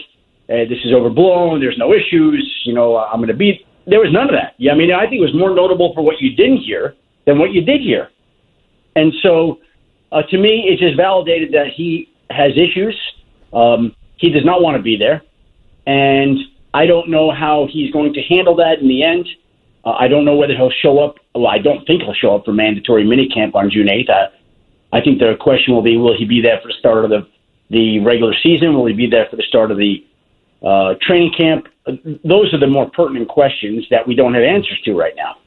hey, 0.47 0.65
"This 0.65 0.79
is 0.85 0.93
overblown. 0.93 1.59
There's 1.59 1.77
no 1.77 1.93
issues. 1.93 2.43
You 2.65 2.73
know, 2.73 2.97
I'm 2.97 3.17
going 3.17 3.27
to 3.27 3.33
be." 3.33 3.65
There 3.85 3.99
was 3.99 4.11
none 4.11 4.25
of 4.25 4.31
that. 4.31 4.53
Yeah, 4.57 4.73
I 4.73 4.75
mean, 4.75 4.91
I 4.91 5.01
think 5.01 5.15
it 5.15 5.21
was 5.21 5.33
more 5.33 5.53
notable 5.53 5.93
for 5.93 6.01
what 6.01 6.21
you 6.21 6.35
didn't 6.35 6.57
hear 6.57 6.95
than 7.25 7.37
what 7.39 7.51
you 7.51 7.61
did 7.61 7.81
hear, 7.81 8.09
and 8.95 9.13
so 9.21 9.59
uh, 10.11 10.23
to 10.23 10.37
me, 10.37 10.65
it 10.67 10.79
just 10.79 10.97
validated 10.97 11.51
that 11.53 11.67
he 11.75 12.09
has 12.29 12.51
issues. 12.55 12.95
Um, 13.53 13.95
he 14.17 14.29
does 14.29 14.45
not 14.45 14.61
want 14.61 14.77
to 14.77 14.83
be 14.83 14.97
there, 14.97 15.21
and 15.85 16.37
I 16.73 16.85
don't 16.85 17.09
know 17.09 17.31
how 17.31 17.67
he's 17.71 17.91
going 17.91 18.13
to 18.13 18.21
handle 18.21 18.55
that 18.57 18.79
in 18.79 18.87
the 18.87 19.03
end. 19.03 19.27
Uh, 19.85 19.91
I 19.91 20.07
don't 20.07 20.25
know 20.25 20.35
whether 20.35 20.55
he'll 20.55 20.71
show 20.71 20.99
up. 20.99 21.15
Well, 21.33 21.47
I 21.47 21.57
don't 21.57 21.85
think 21.85 22.03
he'll 22.03 22.13
show 22.13 22.35
up 22.35 22.45
for 22.45 22.53
mandatory 22.53 23.05
minicamp 23.05 23.55
on 23.55 23.69
June 23.69 23.87
8th. 23.87 24.09
I, 24.09 24.27
I 24.91 25.01
think 25.01 25.19
the 25.19 25.35
question 25.39 25.73
will 25.73 25.81
be: 25.81 25.97
Will 25.97 26.17
he 26.17 26.25
be 26.25 26.41
there 26.41 26.59
for 26.61 26.67
the 26.67 26.73
start 26.79 27.03
of 27.03 27.09
the 27.09 27.27
the 27.69 27.99
regular 27.99 28.33
season? 28.41 28.73
Will 28.73 28.87
he 28.87 28.93
be 28.93 29.07
there 29.07 29.27
for 29.29 29.35
the 29.35 29.43
start 29.43 29.71
of 29.71 29.77
the 29.77 30.05
uh, 30.63 30.95
training 31.01 31.33
camp? 31.37 31.67
Uh, 31.85 31.93
those 32.23 32.53
are 32.53 32.59
the 32.59 32.67
more 32.67 32.89
pertinent 32.89 33.29
questions 33.29 33.85
that 33.89 34.07
we 34.07 34.15
don't 34.15 34.33
have 34.33 34.43
answers 34.43 34.79
to 34.85 34.93
right 34.93 35.15
now. 35.15 35.37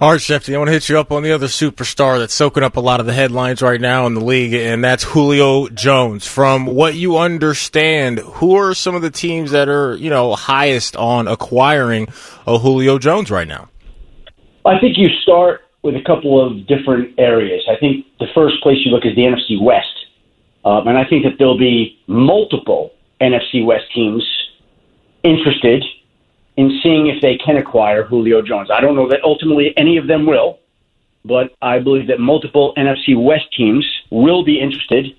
All 0.00 0.12
right, 0.12 0.18
Shefty, 0.18 0.54
I 0.54 0.56
want 0.56 0.68
to 0.68 0.72
hit 0.72 0.88
you 0.88 0.98
up 0.98 1.12
on 1.12 1.22
the 1.22 1.32
other 1.32 1.46
superstar 1.46 2.18
that's 2.18 2.32
soaking 2.32 2.62
up 2.62 2.78
a 2.78 2.80
lot 2.80 3.00
of 3.00 3.06
the 3.06 3.12
headlines 3.12 3.60
right 3.60 3.78
now 3.78 4.06
in 4.06 4.14
the 4.14 4.24
league, 4.24 4.54
and 4.54 4.82
that's 4.82 5.04
Julio 5.04 5.68
Jones. 5.68 6.26
From 6.26 6.64
what 6.64 6.94
you 6.94 7.18
understand, 7.18 8.18
who 8.20 8.56
are 8.56 8.72
some 8.72 8.94
of 8.94 9.02
the 9.02 9.10
teams 9.10 9.50
that 9.50 9.68
are, 9.68 9.94
you 9.96 10.08
know, 10.08 10.34
highest 10.34 10.96
on 10.96 11.28
acquiring 11.28 12.08
a 12.46 12.58
Julio 12.58 12.98
Jones 12.98 13.30
right 13.30 13.46
now? 13.46 13.68
I 14.64 14.78
think 14.80 14.96
you 14.96 15.08
start 15.22 15.64
with 15.82 15.96
a 15.96 16.02
couple 16.02 16.40
of 16.40 16.66
different 16.66 17.18
areas. 17.18 17.62
I 17.70 17.78
think 17.78 18.06
the 18.20 18.28
first 18.34 18.62
place 18.62 18.78
you 18.82 18.92
look 18.92 19.04
is 19.04 19.14
the 19.14 19.24
NFC 19.24 19.62
West. 19.62 20.06
Um, 20.64 20.88
and 20.88 20.96
I 20.96 21.04
think 21.04 21.24
that 21.24 21.32
there'll 21.38 21.58
be 21.58 21.98
multiple 22.06 22.92
NFC 23.20 23.66
West 23.66 23.84
teams 23.94 24.26
interested 25.24 25.84
in 26.56 26.80
seeing 26.82 27.06
if 27.06 27.22
they 27.22 27.36
can 27.36 27.56
acquire 27.56 28.04
Julio 28.04 28.42
Jones. 28.42 28.70
I 28.70 28.80
don't 28.80 28.96
know 28.96 29.08
that 29.08 29.20
ultimately 29.24 29.72
any 29.76 29.96
of 29.96 30.06
them 30.06 30.26
will, 30.26 30.58
but 31.24 31.54
I 31.62 31.78
believe 31.78 32.08
that 32.08 32.20
multiple 32.20 32.74
NFC 32.76 33.16
West 33.16 33.46
teams 33.56 33.86
will 34.10 34.44
be 34.44 34.60
interested 34.60 35.16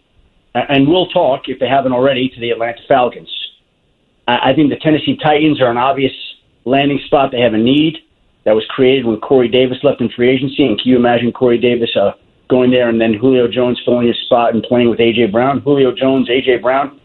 and 0.53 0.87
will 0.87 1.07
talk, 1.07 1.47
if 1.47 1.59
they 1.59 1.67
haven't 1.67 1.93
already, 1.93 2.29
to 2.29 2.39
the 2.39 2.49
Atlanta 2.51 2.81
Falcons. 2.87 3.29
I 4.27 4.53
think 4.53 4.69
the 4.69 4.77
Tennessee 4.77 5.17
Titans 5.21 5.61
are 5.61 5.71
an 5.71 5.77
obvious 5.77 6.13
landing 6.65 6.99
spot. 7.05 7.31
They 7.31 7.41
have 7.41 7.53
a 7.53 7.57
need 7.57 7.97
that 8.45 8.53
was 8.53 8.65
created 8.69 9.05
when 9.05 9.19
Corey 9.19 9.47
Davis 9.47 9.77
left 9.83 10.01
in 10.01 10.09
free 10.09 10.29
agency. 10.29 10.65
And 10.65 10.79
can 10.79 10.89
you 10.89 10.95
imagine 10.95 11.31
Corey 11.31 11.57
Davis 11.57 11.89
uh, 11.95 12.13
going 12.49 12.71
there 12.71 12.89
and 12.89 12.99
then 12.99 13.13
Julio 13.13 13.47
Jones 13.47 13.79
filling 13.85 14.07
his 14.07 14.17
spot 14.25 14.53
and 14.53 14.63
playing 14.63 14.89
with 14.89 14.99
A.J. 14.99 15.27
Brown? 15.27 15.61
Julio 15.61 15.93
Jones, 15.93 16.29
A.J. 16.29 16.57
Brown, 16.57 16.99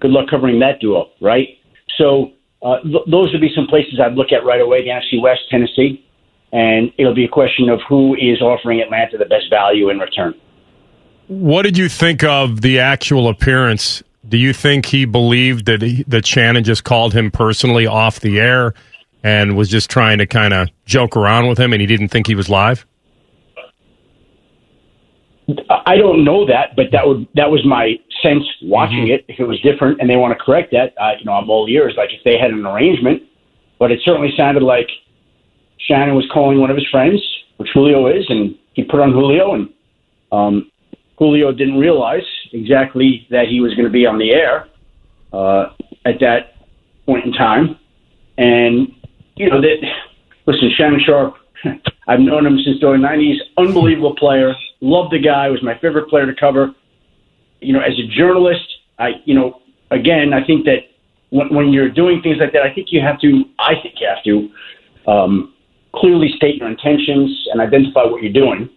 good 0.00 0.10
luck 0.10 0.28
covering 0.28 0.58
that 0.60 0.80
duo, 0.80 1.10
right? 1.20 1.58
So 1.98 2.32
uh, 2.62 2.80
th- 2.82 3.04
those 3.10 3.32
would 3.32 3.40
be 3.40 3.50
some 3.54 3.66
places 3.66 4.00
I'd 4.00 4.14
look 4.14 4.32
at 4.32 4.44
right 4.44 4.60
away. 4.60 4.82
The 4.82 4.90
NFC 4.90 5.20
West, 5.20 5.42
Tennessee, 5.50 6.04
and 6.52 6.92
it'll 6.98 7.14
be 7.14 7.24
a 7.24 7.28
question 7.28 7.68
of 7.68 7.80
who 7.88 8.14
is 8.14 8.40
offering 8.40 8.80
Atlanta 8.80 9.18
the 9.18 9.26
best 9.26 9.50
value 9.50 9.90
in 9.90 9.98
return. 9.98 10.34
What 11.28 11.62
did 11.62 11.76
you 11.76 11.88
think 11.88 12.22
of 12.22 12.60
the 12.60 12.80
actual 12.80 13.28
appearance? 13.28 14.02
Do 14.28 14.36
you 14.36 14.52
think 14.52 14.86
he 14.86 15.04
believed 15.04 15.66
that 15.66 15.82
he, 15.82 16.04
that 16.04 16.26
Shannon 16.26 16.64
just 16.64 16.84
called 16.84 17.12
him 17.12 17.30
personally 17.30 17.86
off 17.86 18.20
the 18.20 18.40
air 18.40 18.74
and 19.22 19.56
was 19.56 19.68
just 19.68 19.90
trying 19.90 20.18
to 20.18 20.26
kind 20.26 20.54
of 20.54 20.68
joke 20.84 21.16
around 21.16 21.48
with 21.48 21.58
him, 21.58 21.72
and 21.72 21.80
he 21.80 21.86
didn't 21.86 22.08
think 22.08 22.26
he 22.26 22.34
was 22.34 22.48
live? 22.48 22.86
I 25.68 25.96
don't 25.96 26.24
know 26.24 26.46
that, 26.46 26.74
but 26.74 26.86
that 26.92 27.06
would 27.06 27.28
that 27.34 27.50
was 27.50 27.64
my 27.64 27.94
sense 28.26 28.44
watching 28.62 29.04
mm-hmm. 29.06 29.14
it. 29.14 29.24
If 29.28 29.40
it 29.40 29.44
was 29.44 29.60
different 29.60 30.00
and 30.00 30.08
they 30.08 30.16
want 30.16 30.36
to 30.36 30.44
correct 30.44 30.72
that, 30.72 30.94
uh, 31.00 31.12
you 31.18 31.24
know, 31.24 31.32
I'm 31.32 31.48
all 31.50 31.68
ears. 31.68 31.94
Like 31.96 32.10
if 32.12 32.22
they 32.24 32.38
had 32.38 32.50
an 32.50 32.66
arrangement, 32.66 33.22
but 33.78 33.90
it 33.90 34.00
certainly 34.04 34.32
sounded 34.36 34.62
like 34.62 34.88
Shannon 35.78 36.14
was 36.14 36.26
calling 36.32 36.60
one 36.60 36.70
of 36.70 36.76
his 36.76 36.86
friends, 36.90 37.20
which 37.58 37.68
Julio 37.72 38.06
is, 38.06 38.24
and 38.28 38.56
he 38.74 38.84
put 38.84 39.00
on 39.00 39.12
Julio, 39.12 39.54
and 39.54 39.68
um, 40.32 40.70
Julio 41.18 41.52
didn't 41.52 41.78
realize 41.78 42.24
exactly 42.52 43.26
that 43.30 43.48
he 43.48 43.60
was 43.60 43.74
going 43.74 43.84
to 43.84 43.92
be 43.92 44.06
on 44.06 44.18
the 44.18 44.32
air 44.32 44.68
uh, 45.32 45.72
at 46.04 46.20
that 46.20 46.56
point 47.06 47.24
in 47.24 47.32
time. 47.32 47.78
And 48.38 48.88
you 49.36 49.48
know 49.48 49.60
that. 49.60 49.76
Listen, 50.46 50.70
Shannon 50.76 51.00
Sharpe. 51.04 51.34
I've 52.08 52.20
known 52.20 52.46
him 52.46 52.58
since 52.64 52.80
the 52.80 52.86
early 52.86 52.98
'90s. 52.98 53.36
Unbelievable 53.56 54.14
player 54.16 54.54
Loved 54.80 55.12
the 55.12 55.18
guy. 55.18 55.48
Was 55.48 55.62
my 55.62 55.78
favorite 55.78 56.08
player 56.08 56.26
to 56.26 56.34
cover. 56.38 56.74
You 57.60 57.72
know, 57.72 57.80
as 57.80 57.94
a 57.98 58.06
journalist, 58.06 58.66
I, 58.98 59.10
you 59.24 59.34
know, 59.34 59.60
again, 59.90 60.32
I 60.32 60.44
think 60.46 60.64
that 60.66 60.80
when, 61.30 61.54
when 61.54 61.72
you're 61.72 61.90
doing 61.90 62.20
things 62.22 62.36
like 62.40 62.52
that, 62.52 62.62
I 62.62 62.72
think 62.72 62.88
you 62.90 63.00
have 63.00 63.20
to. 63.20 63.44
I 63.58 63.74
think 63.82 63.94
you 64.00 64.08
have 64.08 64.22
to 64.24 65.10
um, 65.10 65.54
clearly 65.94 66.28
state 66.36 66.56
your 66.56 66.68
intentions 66.68 67.48
and 67.52 67.60
identify 67.60 68.04
what 68.04 68.22
you're 68.22 68.32
doing. 68.32 68.68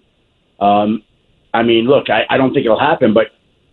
Um, 0.59 1.03
I 1.53 1.63
mean, 1.63 1.85
look, 1.85 2.09
I, 2.09 2.25
I 2.29 2.37
don't 2.37 2.53
think 2.53 2.65
it'll 2.65 2.79
happen, 2.79 3.13
but 3.13 3.27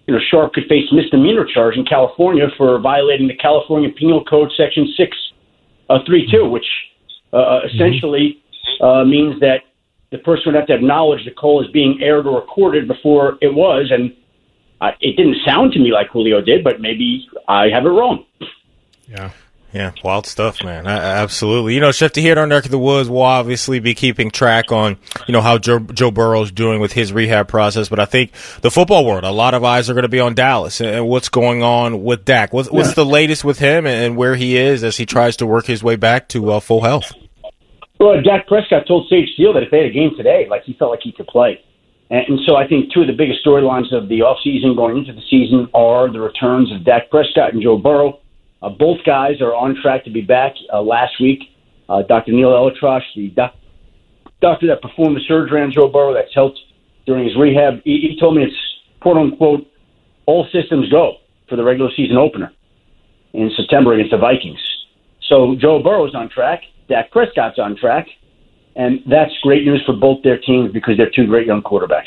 you 0.07 0.15
know, 0.15 0.21
Sharpe 0.31 0.53
could 0.53 0.65
face 0.69 0.85
misdemeanor 0.93 1.47
charge 1.53 1.77
in 1.77 1.85
California 1.85 2.47
for 2.57 2.79
violating 2.79 3.27
the 3.27 3.37
California 3.37 3.91
Penal 3.91 4.25
Code 4.25 4.51
Section 4.57 4.93
six 4.97 5.17
uh, 5.91 5.99
three 6.07 6.29
two, 6.31 6.49
which 6.49 6.67
uh, 7.33 7.37
mm-hmm. 7.37 7.75
essentially 7.75 8.43
uh, 8.81 9.05
means 9.05 9.41
that 9.41 9.61
the 10.13 10.19
person 10.19 10.45
would 10.47 10.55
have 10.55 10.67
to 10.69 10.75
have 10.75 10.83
knowledge 10.83 11.25
the 11.25 11.33
call 11.33 11.63
is 11.63 11.71
being 11.73 11.99
aired 12.01 12.27
or 12.27 12.41
recorded 12.41 12.87
before 12.87 13.37
it 13.41 13.53
was, 13.53 13.91
and 13.91 14.15
uh, 14.81 14.91
it 15.01 15.17
didn't 15.17 15.37
sound 15.45 15.73
to 15.73 15.79
me 15.79 15.93
like 15.93 16.09
Julio 16.09 16.41
did, 16.41 16.65
but 16.65 16.81
maybe 16.81 17.29
I 17.49 17.69
have 17.69 17.85
it 17.85 17.91
wrong. 17.91 18.25
Yeah. 19.09 19.31
Yeah, 19.73 19.93
wild 20.03 20.27
stuff, 20.27 20.65
man. 20.65 20.87
I, 20.87 20.97
absolutely. 20.97 21.75
You 21.75 21.81
know, 21.81 21.91
Shefty 21.91 22.23
here 22.23 22.33
at 22.33 22.39
our 22.39 22.47
neck 22.47 22.65
of 22.65 22.71
the 22.71 22.79
woods 22.79 23.11
will 23.11 23.21
obviously 23.21 23.79
be 23.79 23.95
keeping 23.95 24.31
track 24.31 24.73
on, 24.73 24.97
you 25.27 25.33
know, 25.33 25.43
how 25.43 25.59
Joe, 25.59 25.81
Joe 25.81 26.11
Burrow's 26.11 26.51
doing 26.51 26.81
with 26.81 26.95
his 26.95 27.13
rehab 27.13 27.47
process. 27.47 27.91
But 27.91 28.01
I 28.01 28.07
think 28.07 28.33
the 28.63 28.71
football 28.71 29.05
world, 29.05 29.25
a 29.25 29.31
lot 29.31 29.53
of 29.53 29.65
eyes 29.65 29.91
are 29.91 29.93
going 29.93 30.05
to 30.05 30.09
be 30.09 30.21
on 30.21 30.35
Dallas 30.35 30.81
and 30.81 31.07
what's 31.07 31.29
going 31.29 31.63
on 31.63 32.05
with 32.05 32.25
Dak. 32.25 32.55
What's, 32.55 32.95
the 32.95 33.05
latest 33.05 33.45
with 33.45 33.59
him 33.59 33.87
and 33.87 34.17
where 34.17 34.35
he 34.35 34.57
is 34.57 34.83
as 34.83 34.97
he 34.97 35.05
tries 35.05 35.37
to 35.39 35.47
work 35.47 35.67
his 35.67 35.83
way 35.83 35.97
back 35.97 36.29
to 36.29 36.53
uh, 36.53 36.61
full 36.61 36.81
health? 36.81 37.13
Well, 38.01 38.23
Dak 38.23 38.47
Prescott 38.47 38.87
told 38.87 39.09
Sage 39.11 39.29
Steele 39.35 39.53
that 39.53 39.63
if 39.63 39.71
they 39.71 39.79
had 39.79 39.87
a 39.87 39.93
game 39.93 40.13
today, 40.17 40.47
like 40.49 40.65
he 40.65 40.73
felt 40.73 40.91
like 40.91 41.01
he 41.03 41.13
could 41.13 41.27
play. 41.27 41.63
And, 42.11 42.39
so 42.47 42.55
I 42.55 42.69
think 42.69 42.93
two 42.93 43.01
of 43.01 43.09
the 43.09 43.13
biggest 43.13 43.45
storylines 43.45 43.93
of 43.93 44.09
the 44.09 44.21
offseason 44.21 44.77
going 44.77 44.99
into 44.99 45.13
the 45.13 45.23
season 45.29 45.69
are 45.75 46.11
the 46.11 46.21
returns 46.21 46.73
of 46.73 46.85
Dak 46.85 47.11
Prescott 47.11 47.53
and 47.53 47.63
Joe 47.63 47.79
Burrow. 47.79 48.21
Uh, 48.63 48.69
both 48.71 48.99
guys 49.05 49.41
are 49.41 49.55
on 49.55 49.77
track 49.83 50.05
to 50.05 50.11
be 50.11 50.21
back 50.21 50.55
uh, 50.73 50.81
last 50.81 51.15
week. 51.21 51.41
Uh, 51.89 52.03
Dr. 52.03 52.33
Neil 52.33 52.51
ElAttrache, 52.51 53.03
the 53.15 53.31
doc- 53.31 53.55
doctor 54.41 54.67
that 54.69 54.83
performed 54.83 55.17
the 55.17 55.21
surgery 55.27 55.63
on 55.63 55.73
Joe 55.73 55.89
Burrow 55.89 56.15
that's 56.15 56.35
helped 56.35 56.59
during 57.07 57.25
his 57.25 57.37
rehab, 57.37 57.83
he, 57.85 57.99
he 57.99 58.19
told 58.19 58.37
me 58.37 58.43
it's 58.43 58.57
quote 59.01 59.17
unquote 59.17 59.67
all 60.27 60.47
systems 60.53 60.89
go 60.91 61.17
for 61.49 61.57
the 61.57 61.63
regular 61.63 61.91
season 61.97 62.17
opener 62.17 62.53
in 63.33 63.51
September 63.57 63.95
against 63.95 64.11
the 64.11 64.19
Vikings. 64.19 64.59
So 65.29 65.57
Joe 65.59 65.83
Burrow 65.83 66.07
is 66.07 66.15
on 66.15 66.29
track. 66.29 66.63
Dak 66.89 67.11
Prescott's 67.11 67.59
on 67.59 67.77
track, 67.77 68.07
and 68.77 69.01
that's 69.07 69.33
great 69.43 69.65
news 69.65 69.83
for 69.85 69.95
both 69.95 70.23
their 70.23 70.39
teams 70.39 70.73
because 70.73 70.97
they're 70.97 71.11
two 71.11 71.27
great 71.27 71.47
young 71.47 71.63
quarterbacks. 71.63 72.05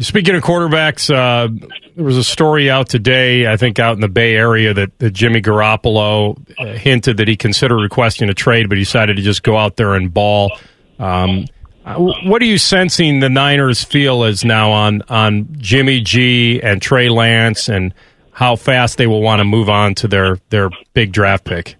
Speaking 0.00 0.34
of 0.34 0.42
quarterbacks, 0.42 1.08
uh, 1.08 1.48
there 1.94 2.04
was 2.04 2.16
a 2.16 2.24
story 2.24 2.68
out 2.68 2.88
today, 2.88 3.46
I 3.46 3.56
think, 3.56 3.78
out 3.78 3.94
in 3.94 4.00
the 4.00 4.08
Bay 4.08 4.34
Area 4.34 4.74
that, 4.74 4.98
that 4.98 5.12
Jimmy 5.12 5.40
Garoppolo 5.40 6.36
uh, 6.58 6.76
hinted 6.76 7.18
that 7.18 7.28
he 7.28 7.36
considered 7.36 7.80
requesting 7.80 8.28
a 8.28 8.34
trade, 8.34 8.68
but 8.68 8.76
he 8.76 8.82
decided 8.84 9.16
to 9.16 9.22
just 9.22 9.44
go 9.44 9.56
out 9.56 9.76
there 9.76 9.94
and 9.94 10.12
ball. 10.12 10.58
Um, 10.98 11.46
uh, 11.84 11.94
what 11.96 12.42
are 12.42 12.46
you 12.46 12.58
sensing 12.58 13.20
the 13.20 13.28
Niners 13.28 13.84
feel 13.84 14.24
is 14.24 14.44
now 14.44 14.72
on 14.72 15.02
on 15.08 15.48
Jimmy 15.58 16.00
G 16.00 16.60
and 16.62 16.82
Trey 16.82 17.08
Lance, 17.08 17.68
and 17.68 17.94
how 18.32 18.56
fast 18.56 18.98
they 18.98 19.06
will 19.06 19.22
want 19.22 19.40
to 19.40 19.44
move 19.44 19.68
on 19.68 19.94
to 19.96 20.08
their 20.08 20.38
their 20.48 20.70
big 20.94 21.12
draft 21.12 21.44
pick? 21.44 21.76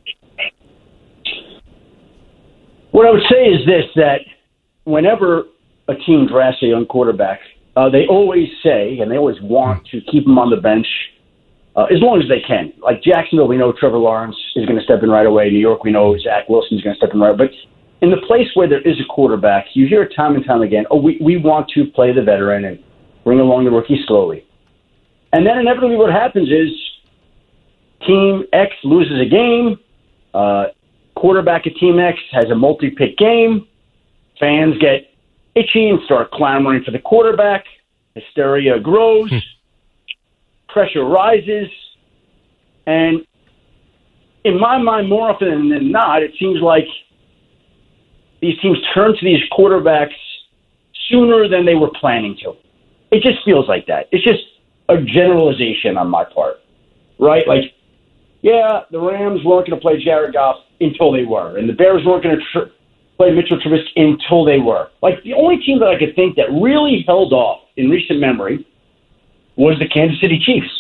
What 2.95 3.09
I 3.09 3.11
would 3.11 3.27
say 3.29 3.47
is 3.47 3.67
this: 3.67 3.87
that 3.97 4.21
whenever 4.85 5.47
a 5.89 5.97
team 5.97 6.29
drafts 6.29 6.63
a 6.63 6.67
young 6.67 6.87
quarterback, 6.87 7.41
uh, 7.75 7.91
they 7.91 8.07
always 8.07 8.49
say, 8.63 9.01
and 9.01 9.11
they 9.11 9.19
always 9.19 9.41
want 9.43 9.85
to 9.89 10.01
keep 10.03 10.25
him 10.25 10.39
on 10.39 10.49
the 10.49 10.59
bench 10.59 10.87
uh, 11.75 11.87
as 11.87 11.99
long 12.01 12.23
as 12.23 12.29
they 12.29 12.39
can. 12.47 12.73
Like 12.81 13.03
Jacksonville, 13.03 13.49
we 13.49 13.57
know 13.57 13.73
Trevor 13.73 13.99
Lawrence 13.99 14.37
is 14.55 14.65
going 14.65 14.79
to 14.79 14.85
step 14.85 15.03
in 15.03 15.11
right 15.11 15.27
away. 15.27 15.51
New 15.51 15.59
York, 15.59 15.83
we 15.83 15.91
know 15.91 16.17
Zach 16.19 16.49
Wilson 16.49 16.79
is 16.79 16.85
going 16.85 16.95
to 16.95 16.99
step 16.99 17.13
in 17.13 17.19
right. 17.19 17.37
But 17.37 17.51
in 18.01 18.13
the 18.13 18.25
place 18.29 18.47
where 18.55 18.69
there 18.69 18.81
is 18.83 18.95
a 19.01 19.13
quarterback, 19.13 19.67
you 19.75 19.89
hear 19.89 20.05
it 20.05 20.15
time 20.15 20.37
and 20.37 20.47
time 20.47 20.63
again, 20.63 20.85
oh, 20.93 21.01
we, 21.01 21.19
we 21.21 21.37
want 21.37 21.69
to 21.71 21.87
play 21.87 22.13
the 22.13 22.23
veteran 22.23 22.65
and 22.65 22.79
bring 23.25 23.41
along 23.41 23.65
the 23.65 23.73
rookie 23.73 23.99
slowly. 24.07 24.47
And 25.33 25.45
then 25.45 25.59
inevitably 25.59 25.97
what 25.97 26.13
happens 26.13 26.49
is 26.49 26.71
Team 28.07 28.45
X 28.53 28.71
loses 28.85 29.21
a 29.21 29.29
game. 29.29 29.81
Uh, 30.33 30.67
quarterback 31.25 31.67
at 31.67 31.75
Team 31.77 31.99
X 31.99 32.19
has 32.33 32.51
a 32.51 32.55
multi-pick 32.55 33.17
game, 33.17 33.67
fans 34.39 34.75
get 34.79 35.11
itchy 35.55 35.89
and 35.89 35.99
start 36.05 36.31
clamoring 36.33 36.85
for 36.85 36.91
the 36.91 36.99
quarterback. 36.99 37.65
Hysteria 38.15 38.79
grows, 38.79 39.31
hmm. 39.31 39.39
pressure 40.69 41.03
rises, 41.03 41.69
and 42.87 43.27
in 44.45 44.61
my 44.61 44.77
mind, 44.77 45.09
more 45.09 45.31
often 45.31 45.71
than 45.71 45.91
not, 45.91 46.23
it 46.23 46.33
seems 46.39 46.61
like 46.61 46.85
these 48.43 48.61
teams 48.61 48.77
turn 48.93 49.17
to 49.19 49.25
these 49.25 49.41
quarterbacks 49.51 50.13
sooner 51.09 51.49
than 51.49 51.65
they 51.65 51.75
were 51.75 51.91
planning 51.99 52.37
to. 52.43 52.53
It 53.13 53.23
just 53.23 53.43
feels 53.47 53.67
like 53.67 53.87
that. 53.87 54.09
It's 54.13 54.23
just 54.23 54.43
a 54.91 55.01
generalization 55.01 55.97
on 55.97 56.11
my 56.11 56.25
part, 56.25 56.57
right? 57.19 57.49
Like, 57.49 57.73
yeah, 58.43 58.81
the 58.91 59.01
Rams 59.01 59.43
weren't 59.43 59.69
going 59.69 59.81
to 59.81 59.83
play 59.83 60.05
Jared 60.05 60.35
Goff 60.35 60.59
until 60.85 61.13
they 61.13 61.25
were, 61.25 61.57
and 61.59 61.69
the 61.69 61.73
Bears 61.73 62.03
weren't 62.05 62.23
going 62.23 62.39
to 62.39 62.45
tr- 62.53 62.73
play 63.17 63.31
Mitchell 63.31 63.59
Trubisky 63.59 63.97
until 63.97 64.45
they 64.45 64.59
were. 64.59 64.89
Like, 65.03 65.23
the 65.23 65.35
only 65.35 65.59
team 65.59 65.79
that 65.81 65.89
I 65.89 65.99
could 65.99 66.15
think 66.17 66.37
that 66.37 66.51
really 66.51 67.05
held 67.07 67.33
off 67.33 67.63
in 67.77 67.91
recent 67.91 68.21
memory 68.21 68.67
was 69.57 69.79
the 69.79 69.89
Kansas 69.89 70.21
City 70.21 70.39
Chiefs 70.39 70.71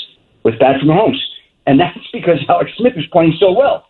with 0.42 0.58
Patrick 0.58 0.84
Mahomes. 0.84 1.18
And 1.66 1.78
that's 1.78 1.98
because 2.12 2.38
Alex 2.48 2.72
Smith 2.76 2.94
was 2.96 3.06
playing 3.12 3.34
so 3.38 3.52
well. 3.52 3.86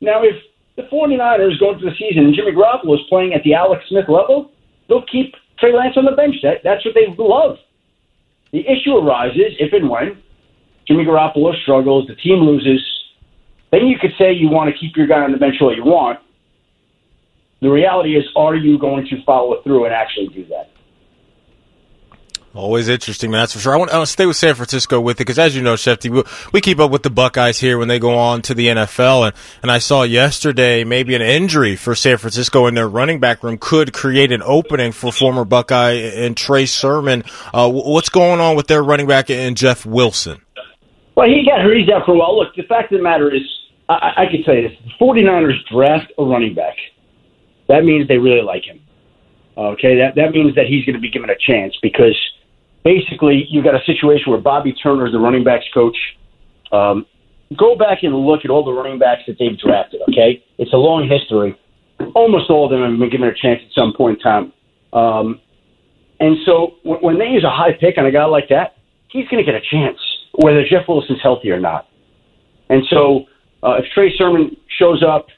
Now, 0.00 0.22
if 0.22 0.36
the 0.76 0.82
49ers 0.84 1.58
go 1.58 1.72
into 1.72 1.84
the 1.84 1.96
season 1.98 2.24
and 2.26 2.34
Jimmy 2.34 2.52
Garoppolo 2.52 2.94
is 2.94 3.06
playing 3.08 3.34
at 3.34 3.42
the 3.42 3.54
Alex 3.54 3.84
Smith 3.88 4.08
level, 4.08 4.52
they'll 4.88 5.04
keep 5.10 5.34
Trey 5.58 5.74
Lance 5.74 5.96
on 5.96 6.04
the 6.04 6.12
bench. 6.12 6.36
That, 6.42 6.58
that's 6.62 6.84
what 6.84 6.94
they 6.94 7.06
love. 7.18 7.58
The 8.52 8.60
issue 8.60 8.96
arises 8.96 9.54
if 9.58 9.72
and 9.72 9.90
when 9.90 10.22
Jimmy 10.86 11.04
Garoppolo 11.04 11.52
struggles, 11.62 12.06
the 12.06 12.14
team 12.14 12.38
loses, 12.38 12.80
then 13.70 13.86
you 13.86 13.98
could 13.98 14.12
say 14.18 14.32
you 14.32 14.48
want 14.48 14.72
to 14.72 14.78
keep 14.78 14.96
your 14.96 15.06
guy 15.06 15.20
on 15.20 15.32
the 15.32 15.38
bench 15.38 15.56
all 15.60 15.74
you 15.74 15.84
want. 15.84 16.20
The 17.60 17.68
reality 17.68 18.16
is, 18.16 18.24
are 18.36 18.54
you 18.54 18.78
going 18.78 19.06
to 19.08 19.22
follow 19.24 19.60
through 19.62 19.86
and 19.86 19.94
actually 19.94 20.28
do 20.28 20.44
that? 20.46 20.70
Always 22.54 22.88
interesting, 22.88 23.30
man. 23.30 23.42
That's 23.42 23.52
for 23.52 23.58
sure. 23.58 23.74
I 23.74 23.76
want, 23.76 23.90
I 23.92 23.98
want 23.98 24.06
to 24.06 24.12
stay 24.12 24.24
with 24.24 24.36
San 24.36 24.54
Francisco 24.54 25.00
with 25.00 25.16
it 25.16 25.18
because, 25.18 25.38
as 25.38 25.54
you 25.54 25.62
know, 25.62 25.74
Shefty, 25.74 26.10
we, 26.10 26.22
we 26.52 26.60
keep 26.60 26.78
up 26.80 26.90
with 26.90 27.02
the 27.02 27.10
Buckeyes 27.10 27.60
here 27.60 27.78
when 27.78 27.88
they 27.88 27.98
go 27.98 28.16
on 28.18 28.40
to 28.42 28.54
the 28.54 28.68
NFL, 28.68 29.26
and 29.26 29.36
and 29.62 29.70
I 29.70 29.78
saw 29.78 30.02
yesterday 30.02 30.82
maybe 30.82 31.14
an 31.14 31.20
injury 31.22 31.76
for 31.76 31.94
San 31.94 32.16
Francisco 32.16 32.66
in 32.66 32.74
their 32.74 32.88
running 32.88 33.20
back 33.20 33.44
room 33.44 33.58
could 33.58 33.92
create 33.92 34.32
an 34.32 34.42
opening 34.42 34.92
for 34.92 35.12
former 35.12 35.44
Buckeye 35.44 35.92
and 35.92 36.36
Trey 36.36 36.64
Sermon. 36.64 37.22
Uh, 37.52 37.70
what's 37.70 38.08
going 38.08 38.40
on 38.40 38.56
with 38.56 38.66
their 38.66 38.82
running 38.82 39.06
back 39.06 39.30
and 39.30 39.56
Jeff 39.56 39.84
Wilson? 39.84 40.40
Well, 41.16 41.28
he 41.28 41.44
got 41.44 41.60
hurt. 41.60 41.76
He's 41.76 41.88
out 41.90 42.06
for 42.06 42.14
a 42.14 42.18
while. 42.18 42.38
Look, 42.38 42.54
the 42.54 42.62
fact 42.62 42.92
of 42.92 42.98
the 42.98 43.02
matter 43.04 43.32
is, 43.32 43.42
I, 43.88 44.24
I 44.24 44.26
can 44.30 44.42
tell 44.42 44.54
you 44.54 44.68
this: 44.68 44.78
the 44.84 45.04
49ers 45.04 45.56
draft 45.72 46.12
a 46.18 46.24
running 46.24 46.54
back. 46.54 46.76
That 47.68 47.84
means 47.84 48.08
they 48.08 48.18
really 48.18 48.42
like 48.42 48.64
him. 48.64 48.80
Okay, 49.56 49.96
that 49.96 50.14
that 50.14 50.30
means 50.30 50.54
that 50.54 50.66
he's 50.66 50.84
going 50.84 50.94
to 50.94 51.00
be 51.00 51.10
given 51.10 51.30
a 51.30 51.36
chance 51.38 51.74
because 51.82 52.16
basically 52.84 53.46
you've 53.50 53.64
got 53.64 53.74
a 53.74 53.84
situation 53.84 54.30
where 54.30 54.40
Bobby 54.40 54.72
Turner 54.72 55.06
is 55.06 55.12
the 55.12 55.18
running 55.18 55.44
backs 55.44 55.66
coach. 55.74 55.96
Um, 56.70 57.06
go 57.56 57.76
back 57.76 58.02
and 58.02 58.14
look 58.14 58.44
at 58.44 58.50
all 58.50 58.64
the 58.64 58.72
running 58.72 58.98
backs 58.98 59.22
that 59.26 59.36
they've 59.38 59.58
drafted. 59.58 60.00
Okay, 60.08 60.44
it's 60.58 60.72
a 60.72 60.76
long 60.76 61.08
history. 61.08 61.58
Almost 62.14 62.50
all 62.50 62.66
of 62.66 62.70
them 62.70 62.88
have 62.88 62.98
been 62.98 63.10
given 63.10 63.26
a 63.26 63.34
chance 63.34 63.60
at 63.64 63.72
some 63.72 63.92
point 63.92 64.18
in 64.18 64.22
time. 64.22 64.52
Um, 64.92 65.40
and 66.20 66.36
so 66.46 66.74
w- 66.84 67.04
when 67.04 67.18
they 67.18 67.26
use 67.26 67.44
a 67.44 67.50
high 67.50 67.72
pick 67.72 67.98
on 67.98 68.06
a 68.06 68.12
guy 68.12 68.24
like 68.24 68.48
that, 68.50 68.76
he's 69.08 69.26
going 69.28 69.44
to 69.44 69.50
get 69.50 69.60
a 69.60 69.64
chance, 69.70 69.98
whether 70.34 70.62
Jeff 70.62 70.86
Wilson's 70.86 71.20
healthy 71.20 71.50
or 71.50 71.58
not. 71.58 71.88
And 72.70 72.84
so 72.90 73.24
uh, 73.62 73.74
if 73.78 73.86
Trey 73.94 74.14
Sermon 74.16 74.56
shows 74.78 75.02
up, 75.02 75.28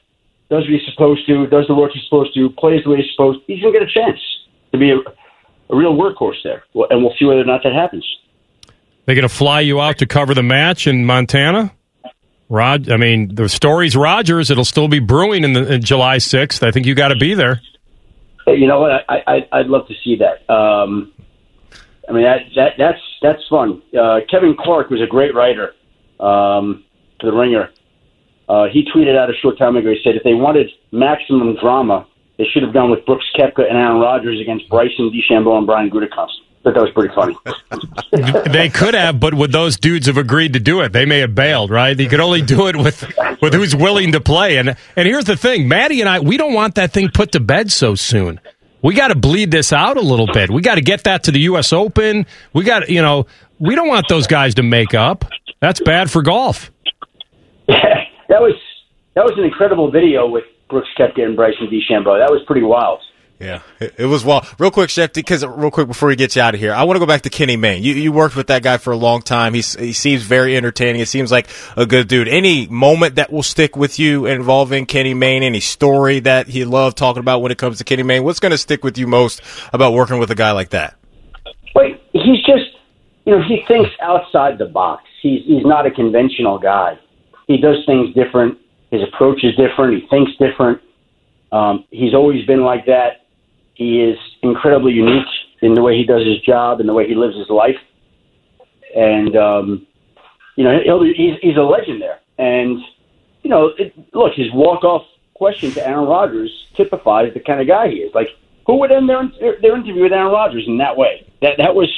does 0.49 0.63
what 0.63 0.69
he's 0.69 0.81
supposed 0.91 1.25
to, 1.27 1.47
does 1.47 1.65
the 1.67 1.75
work 1.75 1.91
he's 1.93 2.03
supposed 2.03 2.33
to, 2.35 2.49
plays 2.51 2.83
the 2.83 2.89
way 2.89 2.97
he's 2.97 3.11
supposed, 3.11 3.39
to, 3.39 3.53
he's 3.53 3.61
going 3.61 3.73
to 3.73 3.79
get 3.79 3.87
a 3.87 3.91
chance 3.91 4.19
to 4.71 4.77
be 4.77 4.91
a, 4.91 4.97
a 4.97 5.75
real 5.75 5.95
workhorse 5.95 6.43
there. 6.43 6.63
And 6.89 7.01
we'll 7.03 7.13
see 7.17 7.25
whether 7.25 7.41
or 7.41 7.45
not 7.45 7.63
that 7.63 7.73
happens. 7.73 8.05
They're 9.05 9.15
going 9.15 9.27
to 9.27 9.33
fly 9.33 9.61
you 9.61 9.81
out 9.81 9.97
to 9.99 10.05
cover 10.05 10.33
the 10.33 10.43
match 10.43 10.87
in 10.87 11.05
Montana? 11.05 11.73
Rod, 12.49 12.91
I 12.91 12.97
mean, 12.97 13.33
the 13.33 13.47
story's 13.47 13.95
Rodgers. 13.95 14.51
It'll 14.51 14.65
still 14.65 14.89
be 14.89 14.99
brewing 14.99 15.45
in, 15.45 15.53
the, 15.53 15.73
in 15.75 15.81
July 15.81 16.17
6th. 16.17 16.67
I 16.67 16.71
think 16.71 16.85
you 16.85 16.95
got 16.95 17.07
to 17.07 17.15
be 17.15 17.33
there. 17.33 17.61
You 18.45 18.67
know 18.67 18.81
what? 18.81 18.91
I, 19.07 19.23
I, 19.25 19.47
I'd 19.53 19.67
love 19.67 19.87
to 19.87 19.93
see 20.03 20.17
that. 20.17 20.53
Um, 20.53 21.13
I 22.09 22.11
mean, 22.11 22.23
that, 22.23 22.39
that 22.55 22.73
that's 22.77 22.99
that's 23.21 23.47
fun. 23.49 23.81
Uh, 23.97 24.19
Kevin 24.29 24.57
Clark 24.59 24.89
was 24.89 25.01
a 25.01 25.07
great 25.07 25.33
writer 25.33 25.73
um, 26.19 26.83
for 27.21 27.31
the 27.31 27.37
Ringer. 27.37 27.69
Uh, 28.51 28.65
he 28.67 28.83
tweeted 28.93 29.17
out 29.17 29.29
a 29.29 29.33
short 29.41 29.57
time 29.57 29.77
ago. 29.77 29.91
He 29.91 30.01
said 30.03 30.17
if 30.17 30.23
they 30.23 30.33
wanted 30.33 30.69
maximum 30.91 31.55
drama, 31.55 32.05
they 32.37 32.43
should 32.51 32.63
have 32.63 32.73
gone 32.73 32.91
with 32.91 33.05
Brooks 33.05 33.23
Koepka 33.39 33.59
and 33.59 33.77
Aaron 33.77 34.01
Rodgers 34.01 34.41
against 34.41 34.67
Bryson 34.67 35.09
DeChambeau 35.09 35.57
and 35.57 35.65
Brian 35.65 35.89
Gutekunst. 35.89 36.33
But 36.61 36.73
that 36.73 36.81
was 36.81 36.91
pretty 36.91 37.15
funny. 37.15 37.37
they 38.51 38.67
could 38.67 38.93
have, 38.93 39.21
but 39.21 39.33
would 39.33 39.53
those 39.53 39.77
dudes 39.77 40.07
have 40.07 40.17
agreed 40.17 40.53
to 40.53 40.59
do 40.59 40.81
it? 40.81 40.91
They 40.91 41.05
may 41.05 41.19
have 41.19 41.33
bailed, 41.33 41.71
right? 41.71 41.97
You 41.97 42.09
could 42.09 42.19
only 42.19 42.41
do 42.41 42.67
it 42.67 42.75
with 42.75 43.01
with 43.41 43.53
who's 43.53 43.73
willing 43.73 44.11
to 44.11 44.19
play. 44.19 44.57
And 44.57 44.75
and 44.97 45.07
here's 45.07 45.25
the 45.25 45.37
thing, 45.37 45.69
Maddie 45.69 46.01
and 46.01 46.09
I, 46.09 46.19
we 46.19 46.35
don't 46.35 46.53
want 46.53 46.75
that 46.75 46.91
thing 46.91 47.09
put 47.09 47.31
to 47.31 47.39
bed 47.39 47.71
so 47.71 47.95
soon. 47.95 48.41
We 48.81 48.95
got 48.95 49.07
to 49.07 49.15
bleed 49.15 49.49
this 49.49 49.71
out 49.71 49.95
a 49.95 50.01
little 50.01 50.27
bit. 50.27 50.51
We 50.51 50.61
got 50.61 50.75
to 50.75 50.81
get 50.81 51.05
that 51.05 51.23
to 51.23 51.31
the 51.31 51.39
U.S. 51.41 51.71
Open. 51.71 52.25
We 52.51 52.65
got, 52.65 52.89
you 52.89 53.01
know, 53.01 53.27
we 53.59 53.75
don't 53.75 53.87
want 53.87 54.07
those 54.09 54.27
guys 54.27 54.55
to 54.55 54.63
make 54.63 54.93
up. 54.93 55.23
That's 55.61 55.79
bad 55.79 56.11
for 56.11 56.21
golf. 56.21 56.69
That 58.31 58.41
was 58.41 58.53
that 59.13 59.25
was 59.25 59.33
an 59.37 59.43
incredible 59.43 59.91
video 59.91 60.25
with 60.25 60.45
Brooks 60.69 60.87
Koepka 60.97 61.21
and 61.21 61.35
Bryson 61.35 61.67
DeChambeau. 61.67 62.17
That 62.17 62.31
was 62.31 62.41
pretty 62.47 62.63
wild. 62.63 63.01
Yeah, 63.41 63.61
it, 63.81 63.95
it 63.97 64.05
was 64.05 64.23
wild. 64.23 64.47
Real 64.57 64.71
quick, 64.71 64.89
Chef, 64.89 65.11
because 65.11 65.45
real 65.45 65.69
quick 65.69 65.87
before 65.87 66.07
we 66.07 66.15
get 66.15 66.37
you 66.37 66.41
out 66.41 66.53
of 66.53 66.59
here, 66.61 66.73
I 66.73 66.83
want 66.83 66.95
to 66.95 67.01
go 67.01 67.05
back 67.05 67.23
to 67.23 67.29
Kenny 67.29 67.57
Mayne. 67.57 67.83
You 67.83 67.93
you 67.93 68.13
worked 68.13 68.37
with 68.37 68.47
that 68.47 68.63
guy 68.63 68.77
for 68.77 68.93
a 68.93 68.95
long 68.95 69.21
time. 69.21 69.53
He's, 69.53 69.73
he 69.73 69.91
seems 69.91 70.23
very 70.23 70.55
entertaining. 70.55 71.01
It 71.01 71.09
seems 71.09 71.29
like 71.29 71.49
a 71.75 71.85
good 71.85 72.07
dude. 72.07 72.29
Any 72.29 72.67
moment 72.67 73.15
that 73.15 73.33
will 73.33 73.43
stick 73.43 73.75
with 73.75 73.99
you 73.99 74.27
involving 74.27 74.85
Kenny 74.85 75.13
Mayne? 75.13 75.43
Any 75.43 75.59
story 75.59 76.21
that 76.21 76.47
he 76.47 76.63
loved 76.63 76.97
talking 76.97 77.19
about 77.19 77.41
when 77.41 77.51
it 77.51 77.57
comes 77.57 77.79
to 77.79 77.83
Kenny 77.83 78.03
Mayne? 78.03 78.23
What's 78.23 78.39
going 78.39 78.53
to 78.53 78.57
stick 78.57 78.81
with 78.81 78.97
you 78.97 79.07
most 79.07 79.41
about 79.73 79.91
working 79.91 80.19
with 80.19 80.31
a 80.31 80.35
guy 80.35 80.51
like 80.51 80.69
that? 80.69 80.95
Wait, 81.75 81.99
he's 82.13 82.45
just 82.45 82.77
you 83.25 83.35
know 83.35 83.43
he 83.43 83.65
thinks 83.67 83.89
outside 84.01 84.57
the 84.57 84.67
box. 84.67 85.03
He's 85.21 85.43
he's 85.45 85.65
not 85.65 85.85
a 85.85 85.91
conventional 85.91 86.59
guy. 86.59 86.97
He 87.51 87.61
does 87.61 87.83
things 87.85 88.13
different. 88.15 88.57
His 88.91 89.01
approach 89.03 89.43
is 89.43 89.55
different. 89.55 90.01
He 90.01 90.07
thinks 90.07 90.31
different. 90.37 90.81
Um, 91.51 91.85
he's 91.91 92.13
always 92.13 92.45
been 92.45 92.61
like 92.63 92.85
that. 92.85 93.25
He 93.73 94.01
is 94.01 94.17
incredibly 94.41 94.93
unique 94.93 95.27
in 95.61 95.73
the 95.73 95.81
way 95.81 95.97
he 95.97 96.05
does 96.05 96.25
his 96.25 96.39
job 96.39 96.79
and 96.79 96.87
the 96.87 96.93
way 96.93 97.07
he 97.07 97.15
lives 97.15 97.35
his 97.37 97.49
life. 97.49 97.77
And 98.95 99.35
um, 99.35 99.87
you 100.55 100.63
know, 100.63 100.79
he'll, 100.83 101.03
he's 101.03 101.37
he's 101.41 101.57
a 101.57 101.61
legend 101.61 102.01
there. 102.01 102.19
And 102.37 102.79
you 103.43 103.49
know, 103.49 103.71
it, 103.77 103.93
look, 104.13 104.33
his 104.33 104.51
walk 104.53 104.83
off 104.83 105.05
question 105.33 105.71
to 105.71 105.85
Aaron 105.85 106.07
Rodgers 106.07 106.51
typifies 106.75 107.33
the 107.33 107.39
kind 107.39 107.59
of 107.59 107.67
guy 107.67 107.89
he 107.89 107.95
is. 107.97 108.13
Like, 108.13 108.27
who 108.65 108.77
would 108.77 108.91
end 108.91 109.09
their 109.09 109.29
their 109.61 109.75
interview 109.75 110.03
with 110.03 110.13
Aaron 110.13 110.31
Rodgers 110.31 110.65
in 110.67 110.77
that 110.77 110.95
way? 110.95 111.27
That 111.41 111.57
that 111.57 111.75
was 111.75 111.89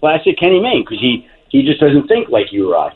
classic 0.00 0.38
Kenny 0.38 0.60
Mayne 0.60 0.84
because 0.84 1.00
he 1.00 1.26
he 1.48 1.62
just 1.62 1.80
doesn't 1.80 2.08
think 2.08 2.28
like 2.28 2.52
you 2.52 2.72
or 2.72 2.76
I. 2.76 2.94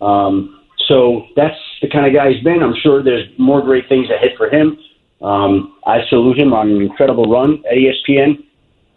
Um, 0.00 0.61
so 0.88 1.26
that's 1.36 1.58
the 1.80 1.88
kind 1.88 2.06
of 2.06 2.14
guy 2.14 2.32
he's 2.32 2.42
been. 2.42 2.62
I'm 2.62 2.74
sure 2.82 3.02
there's 3.02 3.28
more 3.38 3.62
great 3.62 3.88
things 3.88 4.08
ahead 4.10 4.32
for 4.36 4.48
him. 4.48 4.78
Um, 5.20 5.76
I 5.86 6.00
salute 6.08 6.38
him 6.38 6.52
on 6.52 6.70
an 6.70 6.82
incredible 6.82 7.24
run 7.24 7.62
at 7.70 7.76
ESPN. 7.76 8.44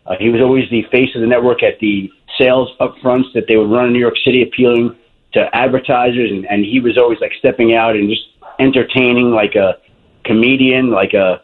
Uh, 0.06 0.16
he 0.20 0.30
was 0.30 0.42
always 0.42 0.70
the 0.70 0.84
face 0.92 1.10
of 1.16 1.22
the 1.22 1.28
network 1.28 1.64
at 1.64 1.80
the 1.80 2.12
sales 2.38 2.70
upfronts 2.80 3.34
that 3.34 3.46
they 3.48 3.58
would 3.58 3.70
run 3.70 3.88
in 3.88 3.94
New 3.94 4.00
York 4.00 4.18
City, 4.24 4.44
appealing 4.44 4.96
to 5.34 5.56
advertisers, 5.56 6.32
and, 6.32 6.46
and 6.46 6.64
he 6.64 6.80
was 6.80 6.98
always 6.98 7.20
like 7.20 7.32
stepping 7.40 7.76
out 7.76 7.96
and 7.96 8.10
just 8.10 8.24
entertaining, 8.60 9.32
like 9.32 9.56
a 9.56 9.78
comedian, 10.24 10.92
like 10.92 11.14
a 11.14 11.42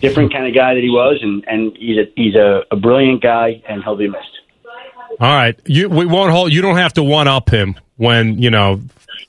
different 0.00 0.32
kind 0.32 0.46
of 0.46 0.54
guy 0.54 0.74
that 0.74 0.82
he 0.82 0.90
was, 0.90 1.18
and 1.22 1.44
and 1.48 1.76
he's 1.76 1.98
a 1.98 2.12
he's 2.16 2.34
a, 2.34 2.62
a 2.70 2.76
brilliant 2.76 3.22
guy, 3.22 3.62
and 3.68 3.82
he'll 3.82 3.96
be 3.96 4.08
missed. 4.08 4.41
All 5.22 5.32
right, 5.32 5.58
you 5.66 5.88
we 5.88 6.04
won't 6.04 6.32
hold. 6.32 6.52
You 6.52 6.62
don't 6.62 6.78
have 6.78 6.94
to 6.94 7.02
one 7.04 7.28
up 7.28 7.48
him 7.48 7.76
when 7.96 8.42
you 8.42 8.50
know 8.50 8.80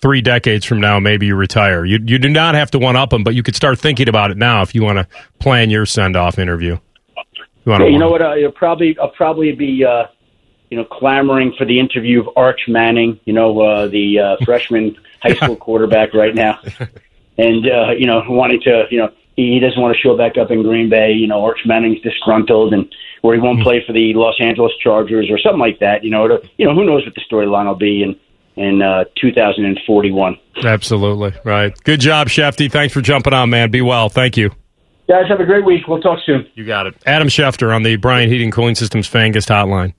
three 0.01 0.21
decades 0.21 0.65
from 0.65 0.81
now, 0.81 0.99
maybe 0.99 1.27
you 1.27 1.35
retire. 1.35 1.85
You 1.85 1.99
you 2.03 2.17
do 2.17 2.29
not 2.29 2.55
have 2.55 2.71
to 2.71 2.79
one 2.79 2.95
up 2.95 3.13
him, 3.13 3.23
but 3.23 3.35
you 3.35 3.43
could 3.43 3.55
start 3.55 3.77
thinking 3.77 4.09
about 4.09 4.31
it 4.31 4.37
now 4.37 4.63
if 4.63 4.73
you 4.73 4.81
want 4.81 4.97
to 4.97 5.07
plan 5.37 5.69
your 5.69 5.85
send 5.85 6.15
off 6.15 6.39
interview. 6.39 6.79
You, 7.65 7.73
yeah, 7.73 7.85
you 7.85 7.99
know 7.99 8.09
what? 8.09 8.23
Uh, 8.23 8.33
you'll 8.33 8.51
probably 8.51 8.97
I'll 8.99 9.11
probably 9.11 9.51
be 9.51 9.85
uh, 9.85 10.07
you 10.71 10.77
know 10.77 10.85
clamoring 10.85 11.53
for 11.59 11.65
the 11.65 11.79
interview 11.79 12.21
of 12.21 12.29
Arch 12.35 12.61
Manning. 12.67 13.19
You 13.25 13.33
know 13.33 13.61
uh, 13.61 13.87
the 13.87 14.19
uh, 14.19 14.37
freshman 14.43 14.97
high 15.21 15.35
school 15.35 15.55
quarterback 15.67 16.15
right 16.15 16.33
now, 16.33 16.59
and 17.37 17.69
uh, 17.69 17.91
you 17.91 18.07
know 18.07 18.23
wanting 18.27 18.61
to 18.61 18.85
you 18.89 18.97
know 18.97 19.09
he 19.35 19.59
doesn't 19.59 19.81
want 19.81 19.95
to 19.95 20.01
show 20.01 20.17
back 20.17 20.37
up 20.37 20.51
in 20.51 20.63
Green 20.63 20.89
Bay. 20.89 21.11
You 21.11 21.27
know 21.27 21.43
Arch 21.43 21.59
Manning's 21.65 22.01
disgruntled 22.01 22.73
and 22.73 22.93
where 23.21 23.35
he 23.35 23.41
won't 23.41 23.59
mm-hmm. 23.59 23.63
play 23.63 23.83
for 23.85 23.93
the 23.93 24.13
Los 24.13 24.35
Angeles 24.39 24.73
Chargers 24.81 25.29
or 25.29 25.39
something 25.39 25.59
like 25.59 25.79
that. 25.79 26.03
You 26.03 26.11
know, 26.11 26.27
to, 26.27 26.49
you 26.57 26.65
know 26.65 26.73
who 26.73 26.85
knows 26.85 27.05
what 27.05 27.15
the 27.15 27.21
storyline 27.29 27.67
will 27.67 27.75
be 27.75 28.03
and 28.03 28.15
in 28.55 28.81
uh, 28.81 29.05
2041. 29.19 30.37
Absolutely 30.63 31.33
right. 31.43 31.73
Good 31.83 31.99
job, 31.99 32.27
Shefty. 32.27 32.71
Thanks 32.71 32.93
for 32.93 33.01
jumping 33.01 33.33
on, 33.33 33.49
man. 33.49 33.71
Be 33.71 33.81
well. 33.81 34.09
Thank 34.09 34.37
you. 34.37 34.51
Guys, 35.07 35.25
have 35.27 35.39
a 35.39 35.45
great 35.45 35.65
week. 35.65 35.87
We'll 35.87 36.01
talk 36.01 36.19
soon. 36.25 36.47
You 36.55 36.65
got 36.65 36.87
it. 36.87 36.95
Adam 37.05 37.27
Schefter 37.27 37.75
on 37.75 37.83
the 37.83 37.97
Brian 37.97 38.29
Heating 38.29 38.51
Cooling 38.51 38.75
Systems 38.75 39.09
Fangus 39.09 39.47
hotline. 39.47 39.93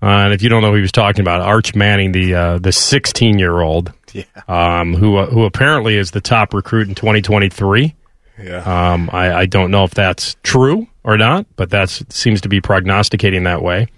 Uh, 0.00 0.06
and 0.24 0.32
if 0.32 0.42
you 0.42 0.48
don't 0.48 0.62
know 0.62 0.70
who 0.70 0.76
he 0.76 0.80
was 0.82 0.92
talking 0.92 1.20
about, 1.20 1.40
Arch 1.40 1.74
Manning, 1.74 2.12
the 2.12 2.34
uh, 2.34 2.58
the 2.58 2.72
16 2.72 3.38
year 3.38 3.60
old, 3.60 3.92
Yeah. 4.12 4.24
um, 4.46 4.94
who 4.94 5.16
uh, 5.16 5.26
who 5.26 5.44
apparently 5.44 5.96
is 5.96 6.12
the 6.12 6.20
top 6.20 6.54
recruit 6.54 6.88
in 6.88 6.94
2023. 6.94 7.94
Yeah. 8.42 8.92
Um, 8.92 9.10
I, 9.12 9.32
I 9.34 9.46
don't 9.46 9.70
know 9.70 9.84
if 9.84 9.92
that's 9.94 10.36
true 10.42 10.86
or 11.04 11.16
not, 11.16 11.46
but 11.56 11.70
that 11.70 11.88
seems 11.90 12.42
to 12.42 12.48
be 12.48 12.60
prognosticating 12.60 13.44
that 13.44 13.62
way. 13.62 13.88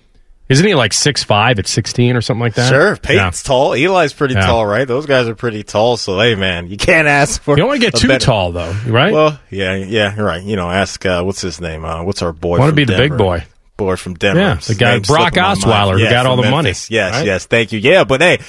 Isn't 0.49 0.67
he 0.67 0.75
like 0.75 0.93
six 0.93 1.23
five 1.23 1.61
at 1.61 1.69
16 1.69 2.17
or 2.17 2.21
something 2.21 2.41
like 2.41 2.55
that? 2.55 2.69
Sure, 2.69 2.97
Peyton's 2.97 3.45
tall. 3.45 3.73
Eli's 3.75 4.13
pretty 4.13 4.35
Yeah. 4.35 4.47
tall, 4.47 4.67
right? 4.67 4.87
Those 4.89 5.07
guys 5.07 5.29
are 5.29 5.37
pretty 5.37 5.63
tall. 5.63 5.97
So, 5.97 6.19
hey, 6.19 6.35
man, 6.35 6.67
you 6.69 6.77
can't 6.77 7.07
ask 7.07 7.41
for. 7.41 7.53
You 7.53 7.59
don't 7.59 7.69
want 7.69 7.81
to 7.81 7.87
get 7.87 7.95
too 7.95 8.09
better- 8.09 8.25
tall, 8.27 8.51
though, 8.51 8.73
right? 8.89 9.13
Well, 9.13 9.39
yeah, 9.51 9.77
yeah, 9.77 10.17
you're 10.17 10.27
right. 10.27 10.43
You 10.43 10.57
know, 10.57 10.69
ask 10.69 11.07
uh, 11.07 11.23
what's 11.23 11.41
his 11.41 11.61
name? 11.61 11.85
Uh, 11.85 12.03
what's 12.03 12.21
our 12.23 12.33
boy? 12.33 12.59
Want 12.59 12.71
to 12.71 12.75
be 12.75 12.85
the 12.85 12.97
big 12.97 13.17
boy. 13.17 13.45
Boy 13.77 13.95
from 13.95 14.15
Denver. 14.15 14.41
Yeah, 14.41 14.55
the 14.57 14.75
guy- 14.75 14.99
Brock. 14.99 15.35
Osweiler, 15.35 16.01
who 16.01 16.11
got 16.11 16.27
all 16.27 16.37
the 16.37 16.51
money, 16.51 16.71
Yes, 16.71 16.91
right? 16.91 17.25
yes. 17.27 17.47
Thank 17.47 17.71
you. 17.71 17.79
Yeah, 17.79 18.03
but 18.03 18.21
hey, 18.21 18.41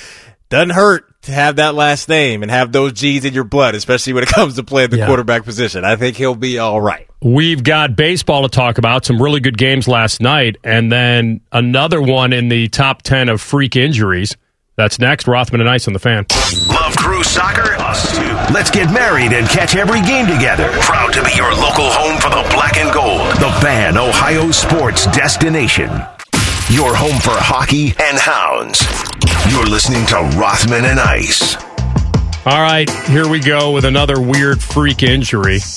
doesn't 0.50 0.72
hurt 0.72 1.06
to 1.24 1.32
have 1.32 1.58
that 1.58 1.76
last 1.76 2.10
name 2.10 2.42
and 2.42 2.52
have 2.52 2.72
those 2.72 2.94
G's 2.94 3.26
in 3.26 3.34
your 3.34 3.44
blood, 3.44 3.76
especially 3.76 4.14
when 4.14 4.24
it 4.24 4.30
comes 4.34 4.56
to 4.56 4.64
playing 4.64 4.90
the 4.90 4.98
Yeah. 4.98 5.08
quarterback 5.08 5.44
position. 5.46 5.86
I 5.86 5.96
think 5.96 6.18
he'll 6.18 6.36
be 6.36 6.58
all 6.60 6.82
right. 6.82 7.08
We've 7.24 7.64
got 7.64 7.96
baseball 7.96 8.42
to 8.44 8.50
talk 8.50 8.78
about, 8.80 9.06
some 9.06 9.22
really 9.22 9.40
good 9.40 9.58
games 9.58 9.88
last 9.88 10.22
night, 10.22 10.58
and 10.64 10.92
then 10.92 11.42
another 11.52 12.02
one 12.02 12.34
in 12.34 12.50
the 12.50 12.68
top 12.70 13.04
10 13.04 13.30
of 13.30 13.40
freak 13.42 13.76
injuries. 13.76 14.36
That's 14.78 14.98
next. 14.98 15.28
Rothman 15.28 15.62
and 15.62 15.70
Ice 15.70 15.86
on 15.88 15.94
the 15.94 16.00
fan. 16.00 16.26
Love 16.68 16.96
Crew 16.96 17.24
Soccer? 17.24 17.74
Us 17.76 18.18
too. 18.18 18.24
Let's 18.54 18.72
get 18.72 18.92
married 18.92 19.34
and 19.34 19.48
catch 19.48 19.76
every 19.76 20.02
game 20.02 20.26
together. 20.26 20.70
Proud 20.80 21.14
to 21.14 21.24
be 21.24 21.32
your 21.36 21.54
local 21.54 21.86
home 21.92 22.20
for 22.20 22.30
the 22.30 22.42
black 22.56 22.78
and 22.78 22.92
gold. 22.92 23.20
The 23.36 23.52
Fan, 23.62 23.98
Ohio 23.98 24.50
sports 24.50 25.06
destination. 25.08 25.92
Your 26.72 26.96
home 26.96 27.20
for 27.20 27.32
hockey 27.36 27.94
and 28.00 28.18
hounds. 28.18 28.82
You're 29.52 29.66
listening 29.66 30.06
to 30.06 30.16
Rothman 30.40 30.86
and 30.86 31.02
Ice. 31.02 31.58
All 32.46 32.62
right, 32.62 32.90
here 33.08 33.28
we 33.28 33.42
go 33.42 33.72
with 33.72 33.84
another 33.84 34.22
weird 34.22 34.62
freak 34.62 35.04
injury. 35.04 35.60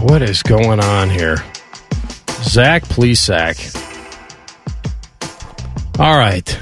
What 0.00 0.22
is 0.22 0.42
going 0.42 0.80
on 0.80 1.10
here? 1.10 1.44
Zach 2.42 2.84
Plesac. 2.84 3.76
All 5.98 6.16
right. 6.16 6.58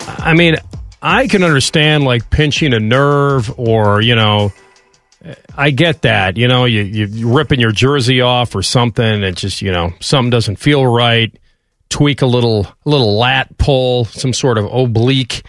I 0.00 0.34
mean, 0.34 0.56
I 1.00 1.28
can 1.28 1.44
understand 1.44 2.02
like 2.02 2.28
pinching 2.28 2.74
a 2.74 2.80
nerve 2.80 3.56
or, 3.56 4.00
you 4.00 4.16
know, 4.16 4.52
I 5.56 5.70
get 5.70 6.02
that. 6.02 6.36
You 6.36 6.48
know, 6.48 6.64
you, 6.64 6.82
you're 6.82 7.32
ripping 7.32 7.60
your 7.60 7.72
jersey 7.72 8.20
off 8.20 8.54
or 8.54 8.62
something. 8.62 9.22
It 9.22 9.36
just, 9.36 9.62
you 9.62 9.72
know, 9.72 9.92
something 10.00 10.30
doesn't 10.30 10.56
feel 10.56 10.86
right. 10.86 11.36
Tweak 11.88 12.22
a 12.22 12.26
little, 12.26 12.66
a 12.66 12.74
little 12.84 13.16
lat 13.16 13.56
pull, 13.58 14.04
some 14.06 14.32
sort 14.32 14.58
of 14.58 14.66
oblique. 14.72 15.42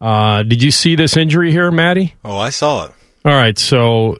Uh, 0.00 0.42
did 0.42 0.62
you 0.62 0.70
see 0.70 0.96
this 0.96 1.16
injury 1.16 1.50
here, 1.52 1.70
Maddie? 1.70 2.14
Oh, 2.24 2.36
I 2.38 2.50
saw 2.50 2.86
it. 2.86 2.92
All 3.24 3.32
right, 3.32 3.58
so 3.58 4.16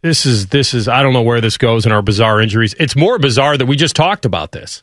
this 0.00 0.26
is 0.26 0.48
this 0.48 0.74
is 0.74 0.88
I 0.88 1.02
don't 1.02 1.12
know 1.12 1.22
where 1.22 1.40
this 1.40 1.56
goes 1.56 1.86
in 1.86 1.92
our 1.92 2.02
bizarre 2.02 2.40
injuries. 2.40 2.74
It's 2.78 2.96
more 2.96 3.18
bizarre 3.18 3.56
that 3.56 3.66
we 3.66 3.76
just 3.76 3.94
talked 3.94 4.24
about 4.24 4.50
this 4.50 4.82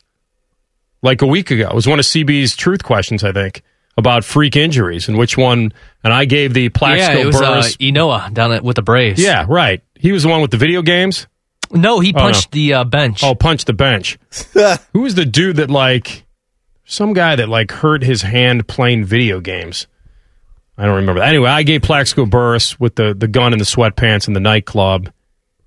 like 1.02 1.22
a 1.22 1.26
week 1.26 1.50
ago. 1.50 1.68
It 1.68 1.74
was 1.74 1.86
one 1.86 1.98
of 1.98 2.04
CB's 2.04 2.56
truth 2.56 2.82
questions, 2.82 3.22
I 3.22 3.32
think, 3.32 3.62
about 3.96 4.24
freak 4.24 4.56
injuries 4.56 5.08
and 5.08 5.18
which 5.18 5.36
one. 5.36 5.72
And 6.02 6.12
I 6.12 6.24
gave 6.24 6.54
the 6.54 6.68
Plaxico 6.70 7.12
yeah, 7.12 7.22
it 7.22 7.26
was 7.26 7.36
uh, 7.36 7.40
Burress. 7.40 7.76
Enoa 7.76 8.32
down 8.32 8.52
at, 8.52 8.64
with 8.64 8.76
the 8.76 8.82
Braves. 8.82 9.20
yeah, 9.22 9.44
right. 9.48 9.82
He 9.94 10.12
was 10.12 10.22
the 10.22 10.28
one 10.28 10.40
with 10.40 10.50
the 10.50 10.56
video 10.56 10.80
games. 10.82 11.26
No, 11.72 12.00
he 12.00 12.12
Oh, 12.14 12.18
no. 12.18 12.22
punched 12.24 12.50
the 12.52 12.74
uh, 12.74 12.84
bench. 12.84 13.22
Oh, 13.22 13.34
punch 13.34 13.64
the 13.66 13.72
bench. 13.72 14.18
Who 14.92 15.00
was 15.02 15.14
the 15.14 15.24
dude 15.26 15.56
that 15.56 15.70
like 15.70 16.24
some 16.84 17.12
guy 17.12 17.36
that 17.36 17.48
like 17.48 17.70
hurt 17.70 18.02
his 18.02 18.22
hand 18.22 18.66
playing 18.66 19.04
video 19.04 19.40
games? 19.40 19.86
I 20.78 20.86
don't 20.86 20.96
remember. 20.96 21.22
Anyway, 21.22 21.48
I 21.50 21.62
gave 21.62 21.82
Plaxico 21.82 22.24
Burress 22.24 22.80
with 22.80 22.94
the, 22.94 23.12
the 23.14 23.28
gun 23.28 23.52
and 23.52 23.60
the 23.60 23.66
sweatpants 23.66 24.26
in 24.28 24.32
the 24.34 24.40
nightclub, 24.40 25.10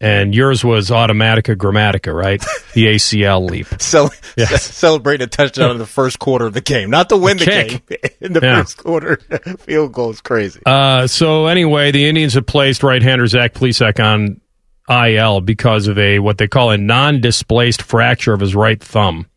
and 0.04 0.36
yours 0.36 0.64
was 0.64 0.90
Automatica 0.90 1.56
Gramatica, 1.56 2.14
right? 2.14 2.44
The 2.74 2.86
ACL 2.96 3.50
leap. 3.50 3.68
Cel- 3.82 4.12
Yes. 4.38 4.64
celebrating 4.64 5.26
a 5.26 5.28
touchdown 5.30 5.72
in 5.72 5.78
the 5.78 5.86
first 5.86 6.18
quarter 6.20 6.46
of 6.48 6.54
the 6.54 6.62
game, 6.62 6.90
not 6.90 7.10
to 7.10 7.18
win 7.18 7.38
the 7.38 7.46
game. 7.46 7.82
In 8.20 8.34
the 8.34 8.40
Yeah. 8.42 8.64
first 8.64 8.78
quarter, 8.78 9.18
field 9.60 9.94
goal 9.94 10.10
is 10.10 10.22
crazy. 10.22 10.60
Uh, 10.66 11.06
so 11.06 11.46
anyway, 11.46 11.92
the 11.92 12.06
Indians 12.08 12.34
have 12.34 12.46
placed 12.48 12.82
right-hander 12.82 13.28
Zach 13.28 13.54
Plesac 13.54 14.04
on 14.04 14.42
IL 14.90 15.40
because 15.42 15.88
of 15.88 15.98
a 16.00 16.18
what 16.20 16.38
they 16.40 16.48
call 16.48 16.72
a 16.72 16.78
non-displaced 16.78 17.84
fracture 17.84 18.34
of 18.34 18.40
his 18.40 18.56
right 18.56 18.82
thumb. 18.84 19.28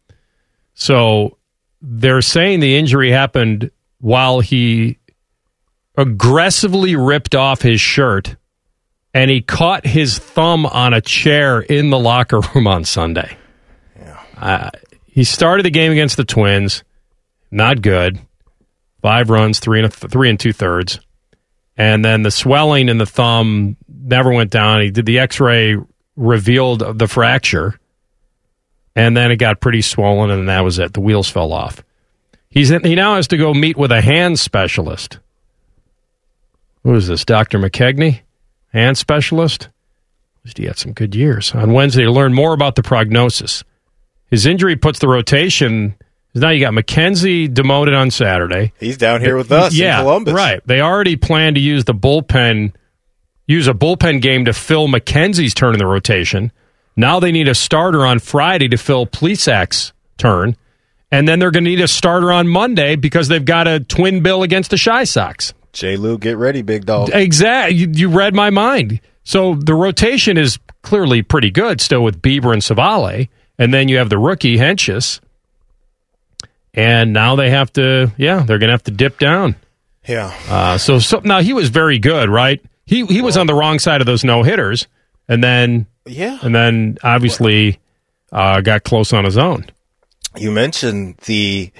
So 0.74 1.36
they're 1.82 2.22
saying 2.22 2.60
the 2.60 2.76
injury 2.78 3.10
happened 3.10 3.70
while 4.00 4.40
he 4.40 4.98
aggressively 5.96 6.96
ripped 6.96 7.34
off 7.34 7.62
his 7.62 7.80
shirt 7.80 8.36
and 9.16 9.30
he 9.30 9.40
caught 9.40 9.86
his 9.86 10.18
thumb 10.18 10.66
on 10.66 10.92
a 10.92 11.00
chair 11.00 11.60
in 11.60 11.88
the 11.88 11.98
locker 11.98 12.40
room 12.54 12.66
on 12.66 12.84
Sunday. 12.84 13.34
Uh, 14.36 14.68
he 15.06 15.24
started 15.24 15.64
the 15.64 15.70
game 15.70 15.90
against 15.90 16.18
the 16.18 16.24
Twins, 16.24 16.84
not 17.50 17.80
good. 17.80 18.20
Five 19.00 19.30
runs, 19.30 19.58
three 19.58 19.78
and 19.78 19.86
a 19.86 19.88
th- 19.88 20.12
three 20.12 20.28
and 20.28 20.38
two 20.38 20.52
thirds, 20.52 21.00
and 21.78 22.04
then 22.04 22.24
the 22.24 22.30
swelling 22.30 22.90
in 22.90 22.98
the 22.98 23.06
thumb 23.06 23.78
never 23.88 24.30
went 24.30 24.50
down. 24.50 24.82
He 24.82 24.90
did 24.90 25.06
the 25.06 25.20
X-ray, 25.20 25.78
revealed 26.16 26.98
the 26.98 27.08
fracture, 27.08 27.80
and 28.94 29.16
then 29.16 29.30
it 29.30 29.36
got 29.36 29.60
pretty 29.62 29.80
swollen, 29.80 30.30
and 30.30 30.50
that 30.50 30.60
was 30.60 30.78
it. 30.78 30.92
The 30.92 31.00
wheels 31.00 31.30
fell 31.30 31.54
off. 31.54 31.82
He's 32.50 32.68
he 32.68 32.94
now 32.94 33.14
has 33.14 33.28
to 33.28 33.38
go 33.38 33.54
meet 33.54 33.78
with 33.78 33.92
a 33.92 34.02
hand 34.02 34.38
specialist. 34.38 35.20
Who 36.82 36.94
is 36.94 37.08
this, 37.08 37.24
Doctor 37.24 37.58
McKegney, 37.58 38.20
hand 38.76 38.98
specialist? 38.98 39.64
At 39.64 40.44
least 40.44 40.58
he 40.58 40.64
had 40.66 40.78
some 40.78 40.92
good 40.92 41.14
years. 41.14 41.52
On 41.52 41.72
Wednesday, 41.72 42.04
to 42.04 42.12
learn 42.12 42.34
more 42.34 42.52
about 42.52 42.76
the 42.76 42.82
prognosis. 42.82 43.64
His 44.30 44.46
injury 44.46 44.76
puts 44.76 44.98
the 44.98 45.08
rotation. 45.08 45.94
Now 46.34 46.50
you 46.50 46.60
got 46.60 46.74
McKenzie 46.74 47.52
demoted 47.52 47.94
on 47.94 48.10
Saturday. 48.10 48.72
He's 48.78 48.98
down 48.98 49.22
here 49.22 49.36
with 49.36 49.50
us 49.50 49.74
yeah, 49.74 49.98
in 49.98 50.04
Columbus. 50.04 50.34
right. 50.34 50.60
They 50.66 50.80
already 50.80 51.16
plan 51.16 51.54
to 51.54 51.60
use 51.60 51.84
the 51.84 51.94
bullpen, 51.94 52.74
use 53.46 53.66
a 53.68 53.74
bullpen 53.74 54.20
game 54.20 54.44
to 54.44 54.52
fill 54.52 54.88
McKenzie's 54.88 55.54
turn 55.54 55.72
in 55.72 55.78
the 55.78 55.86
rotation. 55.86 56.52
Now 56.96 57.20
they 57.20 57.32
need 57.32 57.48
a 57.48 57.54
starter 57.54 58.04
on 58.04 58.18
Friday 58.18 58.68
to 58.68 58.76
fill 58.76 59.06
Plesac's 59.06 59.92
turn, 60.18 60.56
and 61.10 61.26
then 61.26 61.38
they're 61.38 61.50
going 61.50 61.64
to 61.64 61.70
need 61.70 61.80
a 61.80 61.88
starter 61.88 62.32
on 62.32 62.48
Monday 62.48 62.96
because 62.96 63.28
they've 63.28 63.44
got 63.44 63.66
a 63.66 63.80
twin 63.80 64.22
bill 64.22 64.42
against 64.42 64.70
the 64.70 64.78
Chi 64.78 65.04
Sox. 65.04 65.54
J. 65.76 65.96
Lou, 65.96 66.16
get 66.18 66.36
ready, 66.38 66.62
big 66.62 66.86
dog. 66.86 67.10
Exactly. 67.12 67.76
You, 67.76 67.88
you 67.92 68.08
read 68.08 68.34
my 68.34 68.48
mind. 68.50 69.00
So 69.24 69.54
the 69.54 69.74
rotation 69.74 70.38
is 70.38 70.58
clearly 70.82 71.20
pretty 71.22 71.50
good 71.50 71.80
still 71.80 72.02
with 72.02 72.22
Bieber 72.22 72.52
and 72.52 72.62
Civale. 72.62 73.28
And 73.58 73.74
then 73.74 73.88
you 73.88 73.98
have 73.98 74.08
the 74.08 74.18
rookie 74.18 74.56
Hentges. 74.56 75.20
And 76.74 77.12
now 77.12 77.36
they 77.36 77.50
have 77.50 77.72
to, 77.74 78.12
yeah, 78.16 78.40
they're 78.44 78.58
going 78.58 78.68
to 78.68 78.72
have 78.74 78.84
to 78.84 78.90
dip 78.90 79.18
down. 79.18 79.56
Yeah. 80.06 80.34
Uh, 80.48 80.78
so, 80.78 80.98
so 80.98 81.20
now 81.24 81.40
he 81.40 81.52
was 81.52 81.68
very 81.68 81.98
good, 81.98 82.28
right? 82.28 82.62
He 82.86 83.04
he 83.06 83.20
was 83.20 83.36
on 83.36 83.46
the 83.48 83.54
wrong 83.54 83.78
side 83.80 84.00
of 84.00 84.06
those 84.06 84.22
no 84.22 84.44
hitters, 84.44 84.86
and 85.28 85.42
then 85.42 85.86
Yeah. 86.06 86.38
and 86.42 86.54
then 86.54 86.98
obviously 87.02 87.80
uh, 88.30 88.60
got 88.60 88.84
close 88.84 89.12
on 89.12 89.24
his 89.24 89.36
own. 89.36 89.66
you 90.36 90.52
mentioned 90.52 91.16
the 91.26 91.72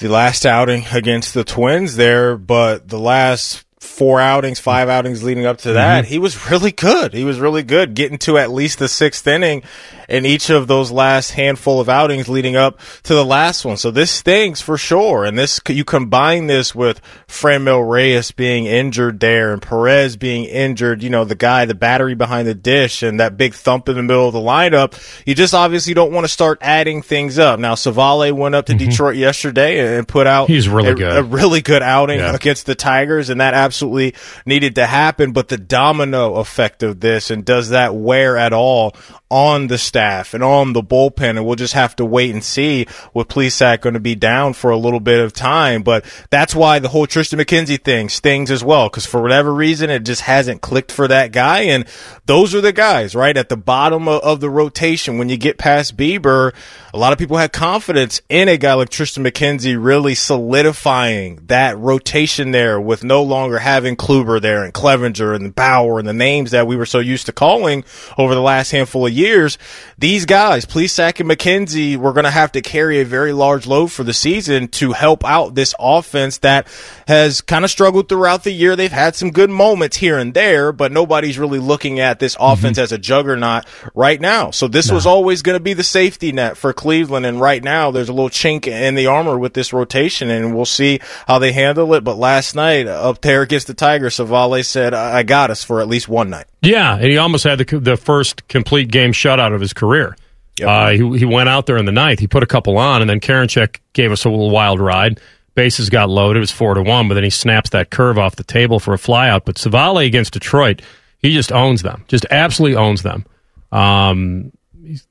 the 0.00 0.08
last 0.08 0.46
outing 0.46 0.86
against 0.92 1.34
the 1.34 1.44
Twins 1.44 1.96
there, 1.96 2.36
but 2.36 2.88
the 2.88 2.98
last 2.98 3.64
four 3.80 4.20
outings, 4.20 4.58
five 4.58 4.88
outings 4.88 5.22
leading 5.22 5.46
up 5.46 5.58
to 5.58 5.72
that, 5.74 6.04
he 6.06 6.18
was 6.18 6.50
really 6.50 6.72
good. 6.72 7.12
He 7.12 7.24
was 7.24 7.38
really 7.38 7.62
good, 7.62 7.94
getting 7.94 8.18
to 8.18 8.38
at 8.38 8.50
least 8.50 8.78
the 8.78 8.88
sixth 8.88 9.26
inning 9.26 9.62
in 10.08 10.24
each 10.24 10.48
of 10.50 10.66
those 10.66 10.90
last 10.90 11.32
handful 11.32 11.80
of 11.80 11.88
outings 11.88 12.28
leading 12.28 12.56
up 12.56 12.80
to 13.02 13.14
the 13.14 13.24
last 13.24 13.64
one. 13.64 13.76
So 13.76 13.90
this 13.90 14.10
stings 14.10 14.60
for 14.60 14.78
sure. 14.78 15.24
And 15.24 15.38
this 15.38 15.60
you 15.68 15.84
combine 15.84 16.46
this 16.46 16.74
with 16.74 17.00
Franmil 17.28 17.88
Reyes 17.88 18.32
being 18.32 18.64
injured 18.66 19.20
there 19.20 19.52
and 19.52 19.60
Perez 19.60 20.16
being 20.16 20.44
injured, 20.44 21.02
you 21.02 21.10
know, 21.10 21.24
the 21.24 21.34
guy, 21.34 21.66
the 21.66 21.74
battery 21.74 22.14
behind 22.14 22.48
the 22.48 22.54
dish 22.54 23.02
and 23.02 23.20
that 23.20 23.36
big 23.36 23.54
thump 23.54 23.88
in 23.88 23.96
the 23.96 24.02
middle 24.02 24.26
of 24.26 24.32
the 24.32 24.40
lineup. 24.40 24.98
You 25.26 25.34
just 25.34 25.52
obviously 25.54 25.92
don't 25.94 26.12
want 26.12 26.24
to 26.24 26.32
start 26.32 26.58
adding 26.62 27.02
things 27.02 27.38
up. 27.38 27.60
Now 27.60 27.74
Civale 27.74 28.32
went 28.32 28.54
up 28.54 28.66
to 28.66 28.74
Detroit 28.74 29.16
yesterday 29.16 29.96
and 29.98 30.08
put 30.08 30.26
out 30.26 30.38
Mm-hmm. 30.38 30.52
He's 30.54 30.68
really 30.68 30.90
a, 30.90 30.94
good. 30.94 31.16
a 31.16 31.22
really 31.22 31.60
good 31.60 31.82
outing 31.82 32.20
Yeah. 32.20 32.34
against 32.34 32.64
the 32.66 32.74
Tigers, 32.74 33.28
and 33.28 33.40
that 33.40 33.54
absolutely 33.68 34.14
needed 34.46 34.74
to 34.76 34.86
happen. 34.86 35.32
But 35.32 35.48
the 35.48 35.58
domino 35.58 36.34
effect 36.36 36.82
of 36.82 37.00
this 37.00 37.30
and 37.30 37.44
does 37.44 37.68
that 37.68 37.94
wear 37.94 38.36
at 38.36 38.52
all 38.52 38.96
on 39.30 39.66
the 39.66 39.76
staff 39.76 40.32
and 40.32 40.42
on 40.42 40.72
the 40.72 40.82
bullpen? 40.82 41.36
And 41.36 41.44
we'll 41.44 41.56
just 41.56 41.74
have 41.74 41.94
to 41.96 42.04
wait 42.04 42.32
and 42.32 42.42
see 42.42 42.86
with 43.12 43.28
Plesac 43.28 43.82
going 43.82 43.94
to 43.94 44.00
be 44.00 44.14
down 44.14 44.54
for 44.54 44.70
a 44.70 44.76
little 44.76 45.00
bit 45.00 45.20
of 45.20 45.32
time. 45.32 45.82
But 45.82 46.04
that's 46.30 46.54
why 46.54 46.78
the 46.78 46.88
whole 46.88 47.06
Tristan 47.06 47.38
McKenzie 47.38 47.82
thing 47.82 48.08
stings 48.08 48.50
as 48.50 48.64
well. 48.64 48.88
Cause 48.88 49.06
for 49.06 49.20
whatever 49.20 49.52
reason, 49.52 49.90
it 49.90 50.00
just 50.00 50.22
hasn't 50.22 50.62
clicked 50.62 50.90
for 50.90 51.06
that 51.08 51.30
guy. 51.30 51.60
And 51.60 51.84
those 52.24 52.54
are 52.54 52.62
the 52.62 52.72
guys, 52.72 53.14
right? 53.14 53.36
At 53.36 53.50
the 53.50 53.56
bottom 53.56 54.08
of, 54.08 54.22
of 54.22 54.40
the 54.40 54.50
rotation. 54.50 55.18
When 55.18 55.28
you 55.28 55.36
get 55.36 55.58
past 55.58 55.96
Bieber, 55.96 56.54
a 56.94 56.98
lot 56.98 57.12
of 57.12 57.18
people 57.18 57.36
had 57.36 57.52
confidence 57.52 58.22
in 58.30 58.48
a 58.48 58.56
guy 58.56 58.74
like 58.74 58.88
Tristan 58.88 59.24
McKenzie 59.24 59.76
really 59.78 60.14
solidifying 60.14 61.40
that 61.46 61.78
rotation 61.78 62.50
there 62.50 62.80
with 62.80 63.04
no 63.04 63.22
longer 63.22 63.57
having 63.58 63.96
Kluber 63.96 64.40
there 64.40 64.64
and 64.64 64.72
Clevinger 64.72 65.34
and 65.34 65.54
Bauer 65.54 65.98
and 65.98 66.08
the 66.08 66.12
names 66.12 66.50
that 66.52 66.66
we 66.66 66.76
were 66.76 66.86
so 66.86 66.98
used 66.98 67.26
to 67.26 67.32
calling 67.32 67.84
over 68.16 68.34
the 68.34 68.40
last 68.40 68.70
handful 68.70 69.06
of 69.06 69.12
years. 69.12 69.58
These 69.98 70.26
guys, 70.26 70.64
Plesac 70.66 71.20
and 71.20 71.30
McKenzie, 71.30 71.96
were 71.96 72.12
going 72.12 72.24
to 72.24 72.30
have 72.30 72.52
to 72.52 72.60
carry 72.60 73.00
a 73.00 73.04
very 73.04 73.32
large 73.32 73.66
load 73.66 73.88
for 73.88 74.04
the 74.04 74.12
season 74.12 74.68
to 74.68 74.92
help 74.92 75.24
out 75.24 75.54
this 75.54 75.74
offense 75.78 76.38
that 76.38 76.66
has 77.06 77.40
kind 77.40 77.64
of 77.64 77.70
struggled 77.70 78.08
throughout 78.08 78.44
the 78.44 78.52
year. 78.52 78.76
They've 78.76 78.90
had 78.90 79.14
some 79.14 79.30
good 79.30 79.50
moments 79.50 79.96
here 79.96 80.18
and 80.18 80.34
there, 80.34 80.72
but 80.72 80.92
nobody's 80.92 81.38
really 81.38 81.58
looking 81.58 82.00
at 82.00 82.18
this 82.18 82.36
offense 82.38 82.76
mm-hmm. 82.76 82.84
as 82.84 82.92
a 82.92 82.98
juggernaut 82.98 83.64
right 83.94 84.20
now. 84.20 84.50
So 84.50 84.68
this 84.68 84.88
no. 84.88 84.94
was 84.94 85.06
always 85.06 85.42
going 85.42 85.56
to 85.56 85.62
be 85.62 85.74
the 85.74 85.82
safety 85.82 86.32
net 86.32 86.56
for 86.56 86.72
Cleveland. 86.72 87.26
And 87.26 87.40
right 87.40 87.62
now 87.62 87.90
there's 87.90 88.08
a 88.08 88.12
little 88.12 88.30
chink 88.30 88.66
in 88.66 88.94
the 88.94 89.06
armor 89.06 89.38
with 89.38 89.54
this 89.54 89.72
rotation 89.72 90.30
and 90.30 90.54
we'll 90.54 90.64
see 90.64 91.00
how 91.26 91.38
they 91.38 91.52
handle 91.52 91.94
it. 91.94 92.04
But 92.04 92.16
last 92.16 92.54
night 92.54 92.86
up 92.86 93.20
there 93.20 93.46
against 93.48 93.66
the 93.66 93.74
Tigers, 93.74 94.16
Civale 94.16 94.62
said, 94.62 94.92
I 94.92 95.22
got 95.22 95.50
us 95.50 95.64
for 95.64 95.80
at 95.80 95.88
least 95.88 96.08
one 96.08 96.28
night. 96.28 96.44
Yeah. 96.60 96.94
And 96.94 97.04
he 97.04 97.16
almost 97.16 97.44
had 97.44 97.58
the, 97.58 97.78
the 97.78 97.96
first 97.96 98.46
complete 98.48 98.90
game 98.90 99.12
shutout 99.12 99.54
of 99.54 99.60
his 99.60 99.72
career. 99.72 100.16
Yep. 100.58 100.68
Uh, 100.68 100.88
he, 100.90 101.18
he 101.20 101.24
went 101.24 101.48
out 101.48 101.66
there 101.66 101.78
in 101.78 101.86
the 101.86 101.92
ninth. 101.92 102.18
He 102.18 102.26
put 102.26 102.42
a 102.42 102.46
couple 102.46 102.76
on, 102.76 103.00
and 103.00 103.08
then 103.08 103.20
Karinchak 103.20 103.78
gave 103.94 104.12
us 104.12 104.24
a 104.24 104.28
little 104.28 104.50
wild 104.50 104.80
ride. 104.80 105.20
Bases 105.54 105.88
got 105.88 106.10
loaded. 106.10 106.38
It 106.38 106.40
was 106.40 106.50
four 106.50 106.74
to 106.74 106.82
one, 106.82 107.08
but 107.08 107.14
then 107.14 107.24
he 107.24 107.30
snaps 107.30 107.70
that 107.70 107.90
curve 107.90 108.18
off 108.18 108.36
the 108.36 108.44
table 108.44 108.78
for 108.78 108.92
a 108.92 108.98
flyout. 108.98 109.44
But 109.44 109.56
Civale 109.56 110.06
against 110.06 110.34
Detroit, 110.34 110.82
he 111.18 111.32
just 111.32 111.50
owns 111.50 111.82
them. 111.82 112.04
Just 112.06 112.26
absolutely 112.30 112.76
owns 112.76 113.02
them. 113.02 113.24
Um, 113.72 114.52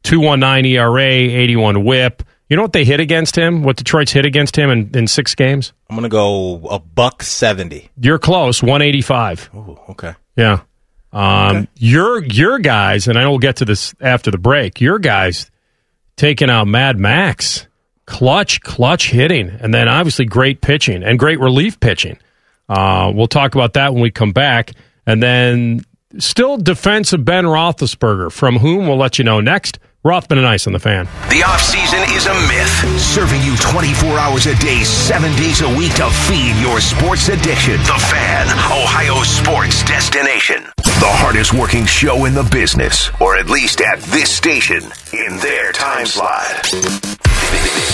219 0.03 0.71
ERA, 0.73 1.01
81 1.01 1.83
whip. 1.83 2.23
You 2.49 2.55
know 2.55 2.61
what 2.61 2.73
they 2.73 2.85
hit 2.85 2.99
against 2.99 3.35
him? 3.35 3.63
What 3.63 3.75
Detroit's 3.75 4.11
hit 4.11 4.25
against 4.25 4.57
him 4.57 4.69
in, 4.69 4.91
in 4.95 5.07
six 5.07 5.35
games? 5.35 5.73
I'm 5.89 5.95
going 5.95 6.03
to 6.03 6.09
go 6.09 6.65
a 6.69 6.79
buck 6.79 7.23
70. 7.23 7.89
You're 7.99 8.19
close, 8.19 8.63
185. 8.63 9.49
Oh, 9.53 9.79
okay. 9.89 10.13
Yeah. 10.37 10.61
Um, 11.11 11.57
okay. 11.57 11.67
Your 11.77 12.23
your 12.23 12.59
guys, 12.59 13.07
and 13.07 13.17
I 13.17 13.27
will 13.27 13.39
get 13.39 13.57
to 13.57 13.65
this 13.65 13.95
after 13.99 14.29
the 14.29 14.37
break. 14.37 14.79
Your 14.81 14.99
guys 14.99 15.49
taking 16.15 16.49
out 16.49 16.67
Mad 16.67 16.99
Max, 16.99 17.67
clutch, 18.05 18.61
clutch 18.61 19.09
hitting, 19.11 19.49
and 19.49 19.73
then 19.73 19.87
obviously 19.87 20.25
great 20.25 20.61
pitching 20.61 21.03
and 21.03 21.17
great 21.17 21.39
relief 21.39 21.79
pitching. 21.79 22.17
Uh, 22.69 23.11
we'll 23.15 23.27
talk 23.27 23.55
about 23.55 23.73
that 23.73 23.93
when 23.93 24.01
we 24.01 24.11
come 24.11 24.31
back, 24.33 24.71
and 25.05 25.23
then 25.23 25.81
still 26.19 26.57
defense 26.57 27.13
of 27.13 27.23
Ben 27.23 27.45
Roethlisberger, 27.45 28.31
from 28.31 28.57
whom 28.57 28.87
we'll 28.87 28.97
let 28.97 29.17
you 29.17 29.23
know 29.23 29.39
next. 29.39 29.79
Rothman 30.07 30.37
and 30.39 30.47
Ice 30.47 30.67
on 30.67 30.73
the 30.73 30.79
fan. 30.79 31.03
The 31.27 31.43
offseason 31.43 31.99
is 32.15 32.27
a 32.27 32.33
myth, 32.47 33.01
serving 33.01 33.41
you 33.43 33.57
24 33.57 34.17
hours 34.17 34.45
a 34.45 34.55
day, 34.55 34.81
seven 34.85 35.35
days 35.35 35.59
a 35.59 35.67
week 35.67 35.93
to 35.95 36.09
feed 36.31 36.55
your 36.63 36.79
sports 36.79 37.27
addiction. 37.27 37.75
The 37.83 37.99
Fan, 38.09 38.47
Ohio 38.71 39.21
sports 39.23 39.83
destination. 39.83 40.63
The 40.77 41.11
hardest 41.19 41.53
working 41.53 41.85
show 41.85 42.23
in 42.23 42.33
the 42.33 42.47
business, 42.49 43.11
or 43.19 43.35
at 43.35 43.49
least 43.49 43.81
at 43.81 43.99
this 44.15 44.33
station, 44.33 44.81
in 45.11 45.37
their 45.39 45.73
time 45.73 46.05
slot. 46.05 46.63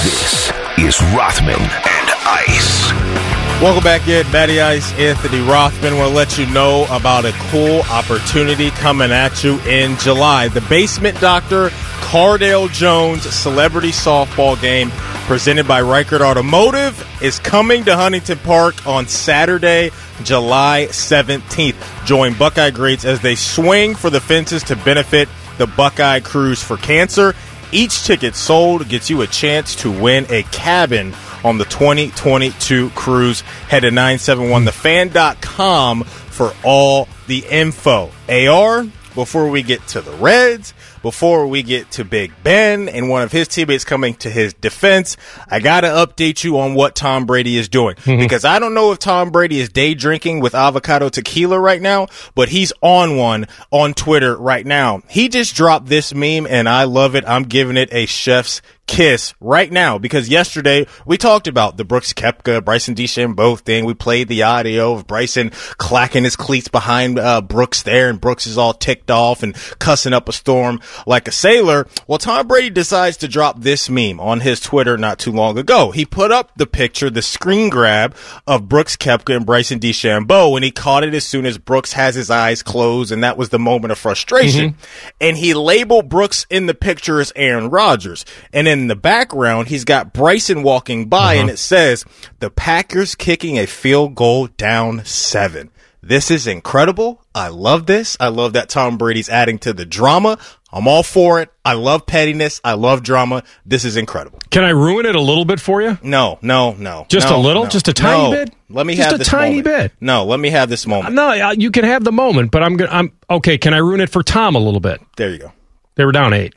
This 0.05 0.51
is 0.77 1.01
Rothman 1.17 1.59
and 1.59 2.09
Ice. 2.29 3.42
Welcome 3.63 3.85
back 3.85 4.09
in, 4.09 4.29
Matty 4.29 4.59
Ice, 4.59 4.91
Anthony 4.99 5.39
Rothman. 5.39 5.93
To 5.93 6.07
let 6.09 6.37
you 6.37 6.45
know 6.47 6.85
about 6.91 7.23
a 7.23 7.31
cool 7.49 7.79
opportunity 7.83 8.71
coming 8.71 9.09
at 9.09 9.41
you 9.41 9.57
in 9.61 9.97
July. 9.99 10.49
The 10.49 10.59
Basement 10.59 11.17
Doctor 11.21 11.69
Cardale 12.01 12.69
Jones 12.73 13.23
Celebrity 13.23 13.91
Softball 13.91 14.61
Game 14.61 14.91
presented 15.27 15.65
by 15.65 15.81
Ricart 15.81 16.19
Automotive 16.19 17.07
is 17.23 17.39
coming 17.39 17.85
to 17.85 17.95
Huntington 17.95 18.39
Park 18.39 18.85
on 18.85 19.07
Saturday, 19.07 19.91
July 20.25 20.87
17th. 20.89 22.05
Join 22.05 22.33
Buckeye 22.33 22.71
greats 22.71 23.05
as 23.05 23.21
they 23.21 23.35
swing 23.35 23.95
for 23.95 24.09
the 24.09 24.19
fences 24.19 24.63
to 24.63 24.75
benefit 24.75 25.29
the 25.57 25.67
Buckeye 25.67 26.19
Cruise 26.19 26.61
for 26.61 26.75
Cancer. 26.75 27.33
Each 27.71 28.03
ticket 28.03 28.35
sold 28.35 28.89
gets 28.89 29.09
you 29.09 29.21
a 29.21 29.27
chance 29.27 29.73
to 29.77 29.89
win 29.89 30.25
a 30.29 30.43
cabin 30.51 31.13
on 31.43 31.57
the 31.57 31.65
2022 31.65 32.91
cruise. 32.91 33.41
Head 33.41 33.81
to 33.81 33.89
971thefan.com 33.89 36.03
for 36.03 36.53
all 36.63 37.09
the 37.27 37.43
info. 37.49 38.11
AR, 38.29 38.85
before 39.13 39.49
we 39.49 39.61
get 39.61 39.85
to 39.89 39.99
the 40.01 40.13
Reds, 40.13 40.73
before 41.03 41.47
we 41.47 41.61
get 41.61 41.91
to 41.91 42.05
Big 42.05 42.31
Ben 42.43 42.89
and 42.89 43.09
one 43.09 43.21
of 43.21 43.31
his 43.31 43.47
teammates 43.47 43.83
coming 43.83 44.15
to 44.15 44.29
his 44.29 44.53
defense, 44.53 45.17
I 45.47 45.59
got 45.59 45.81
to 45.81 45.87
update 45.87 46.43
you 46.43 46.59
on 46.59 46.73
what 46.73 46.95
Tom 46.95 47.25
Brady 47.25 47.57
is 47.57 47.69
doing 47.69 47.95
mm-hmm. 47.95 48.19
because 48.19 48.45
I 48.45 48.57
don't 48.57 48.73
know 48.73 48.91
if 48.91 48.99
Tom 48.99 49.29
Brady 49.29 49.59
is 49.59 49.69
day 49.69 49.93
drinking 49.93 50.39
with 50.39 50.55
avocado 50.55 51.09
tequila 51.09 51.59
right 51.59 51.81
now, 51.81 52.07
but 52.35 52.49
he's 52.49 52.73
on 52.81 53.17
one 53.17 53.47
on 53.69 53.93
Twitter 53.93 54.35
right 54.35 54.65
now. 54.65 55.01
He 55.09 55.29
just 55.29 55.55
dropped 55.55 55.87
this 55.87 56.13
meme 56.13 56.47
and 56.47 56.67
I 56.67 56.85
love 56.85 57.15
it. 57.15 57.25
I'm 57.27 57.43
giving 57.43 57.77
it 57.77 57.89
a 57.91 58.05
chef's 58.05 58.61
kiss 58.85 59.33
right 59.39 59.71
now 59.71 59.97
because 59.97 60.29
yesterday 60.29 60.85
we 61.05 61.17
talked 61.17 61.47
about 61.47 61.77
the 61.77 61.85
Brooks 61.85 62.13
Koepka, 62.13 62.63
Bryson 62.63 62.95
DeChambeau 62.95 63.59
thing. 63.59 63.85
We 63.85 63.93
played 63.93 64.27
the 64.27 64.43
audio 64.43 64.93
of 64.93 65.07
Bryson 65.07 65.51
clacking 65.77 66.23
his 66.23 66.35
cleats 66.35 66.67
behind 66.67 67.17
uh, 67.17 67.41
Brooks 67.41 67.83
there 67.83 68.09
and 68.09 68.19
Brooks 68.19 68.45
is 68.45 68.57
all 68.57 68.73
ticked 68.73 69.09
off 69.09 69.41
and 69.41 69.55
cussing 69.79 70.13
up 70.13 70.27
a 70.27 70.33
storm 70.33 70.81
like 71.07 71.27
a 71.27 71.31
sailor. 71.31 71.87
Well, 72.07 72.17
Tom 72.17 72.47
Brady 72.47 72.69
decides 72.69 73.17
to 73.17 73.27
drop 73.27 73.61
this 73.61 73.89
meme 73.89 74.19
on 74.19 74.41
his 74.41 74.59
Twitter 74.59 74.97
not 74.97 75.17
too 75.17 75.31
long 75.31 75.57
ago. 75.57 75.91
He 75.91 76.05
put 76.05 76.31
up 76.31 76.51
the 76.55 76.67
picture, 76.67 77.09
the 77.09 77.21
screen 77.21 77.69
grab 77.69 78.15
of 78.45 78.67
Brooks 78.67 78.97
Koepka 78.97 79.35
and 79.35 79.45
Bryson 79.45 79.79
DeChambeau 79.79 80.55
and 80.55 80.63
he 80.63 80.71
caught 80.71 81.03
it 81.03 81.13
as 81.13 81.25
soon 81.25 81.45
as 81.45 81.57
Brooks 81.57 81.93
has 81.93 82.15
his 82.15 82.29
eyes 82.29 82.61
closed 82.61 83.11
and 83.11 83.23
that 83.23 83.37
was 83.37 83.49
the 83.49 83.59
moment 83.59 83.91
of 83.91 83.97
frustration. 83.97 84.71
Mm-hmm. 84.71 85.09
And 85.21 85.37
he 85.37 85.53
labeled 85.53 86.09
Brooks 86.09 86.45
in 86.49 86.65
the 86.65 86.73
picture 86.73 87.21
as 87.21 87.31
Aaron 87.35 87.69
Rodgers. 87.69 88.25
And 88.51 88.67
in 88.81 88.87
the 88.87 88.95
background, 88.95 89.67
he's 89.67 89.85
got 89.85 90.13
Bryson 90.13 90.63
walking 90.63 91.07
by 91.07 91.35
uh-huh. 91.35 91.41
and 91.41 91.49
it 91.49 91.57
says, 91.59 92.05
the 92.39 92.49
Packers 92.49 93.15
kicking 93.15 93.57
a 93.57 93.65
field 93.65 94.15
goal 94.15 94.47
down 94.47 95.05
seven. 95.05 95.69
This 96.01 96.29
is 96.29 96.47
incredible. 96.47 97.23
I 97.33 97.47
love 97.47 97.85
this. 97.85 98.17
I 98.19 98.27
love 98.27 98.53
that 98.53 98.67
Tom 98.67 98.97
Brady's 98.97 99.29
adding 99.29 99.57
to 99.59 99.71
the 99.71 99.85
drama. 99.85 100.37
I'm 100.69 100.85
all 100.85 101.03
for 101.03 101.39
it. 101.39 101.49
I 101.63 101.73
love 101.73 102.05
pettiness. 102.05 102.59
I 102.61 102.73
love 102.73 103.03
drama. 103.03 103.43
This 103.65 103.85
is 103.85 103.95
incredible. 103.95 104.39
Can 104.49 104.65
I 104.65 104.71
ruin 104.71 105.05
it 105.05 105.15
a 105.15 105.21
little 105.21 105.45
bit 105.45 105.61
for 105.61 105.81
you? 105.81 105.97
No, 106.03 106.39
no, 106.41 106.73
no. 106.73 107.05
Just 107.07 107.29
no, 107.29 107.37
a 107.37 107.39
little? 107.39 107.63
No, 107.63 107.69
just 107.69 107.87
a 107.87 107.93
tiny 107.93 108.23
no. 108.23 108.31
bit? 108.31 108.53
Let 108.69 108.85
me 108.85 108.95
just 108.95 109.11
have 109.11 109.21
a 109.21 109.23
tiny 109.23 109.61
moment. 109.61 109.65
bit. 109.65 109.91
No, 110.01 110.25
let 110.25 110.41
me 110.41 110.49
have 110.49 110.67
this 110.67 110.85
moment. 110.85 111.15
No, 111.15 111.31
you 111.51 111.71
can 111.71 111.85
have 111.85 112.03
the 112.03 112.11
moment, 112.11 112.51
but 112.51 112.63
I'm 112.63 112.75
going 112.75 112.89
to 112.89 112.95
I'm 112.95 113.13
okay, 113.29 113.57
can 113.57 113.73
I 113.73 113.77
ruin 113.77 114.01
it 114.01 114.09
for 114.09 114.23
Tom 114.23 114.55
a 114.55 114.59
little 114.59 114.81
bit? 114.81 114.99
There 115.15 115.29
you 115.29 115.37
go. 115.37 115.53
They 115.95 116.05
were 116.05 116.11
down 116.11 116.33
8. 116.33 116.53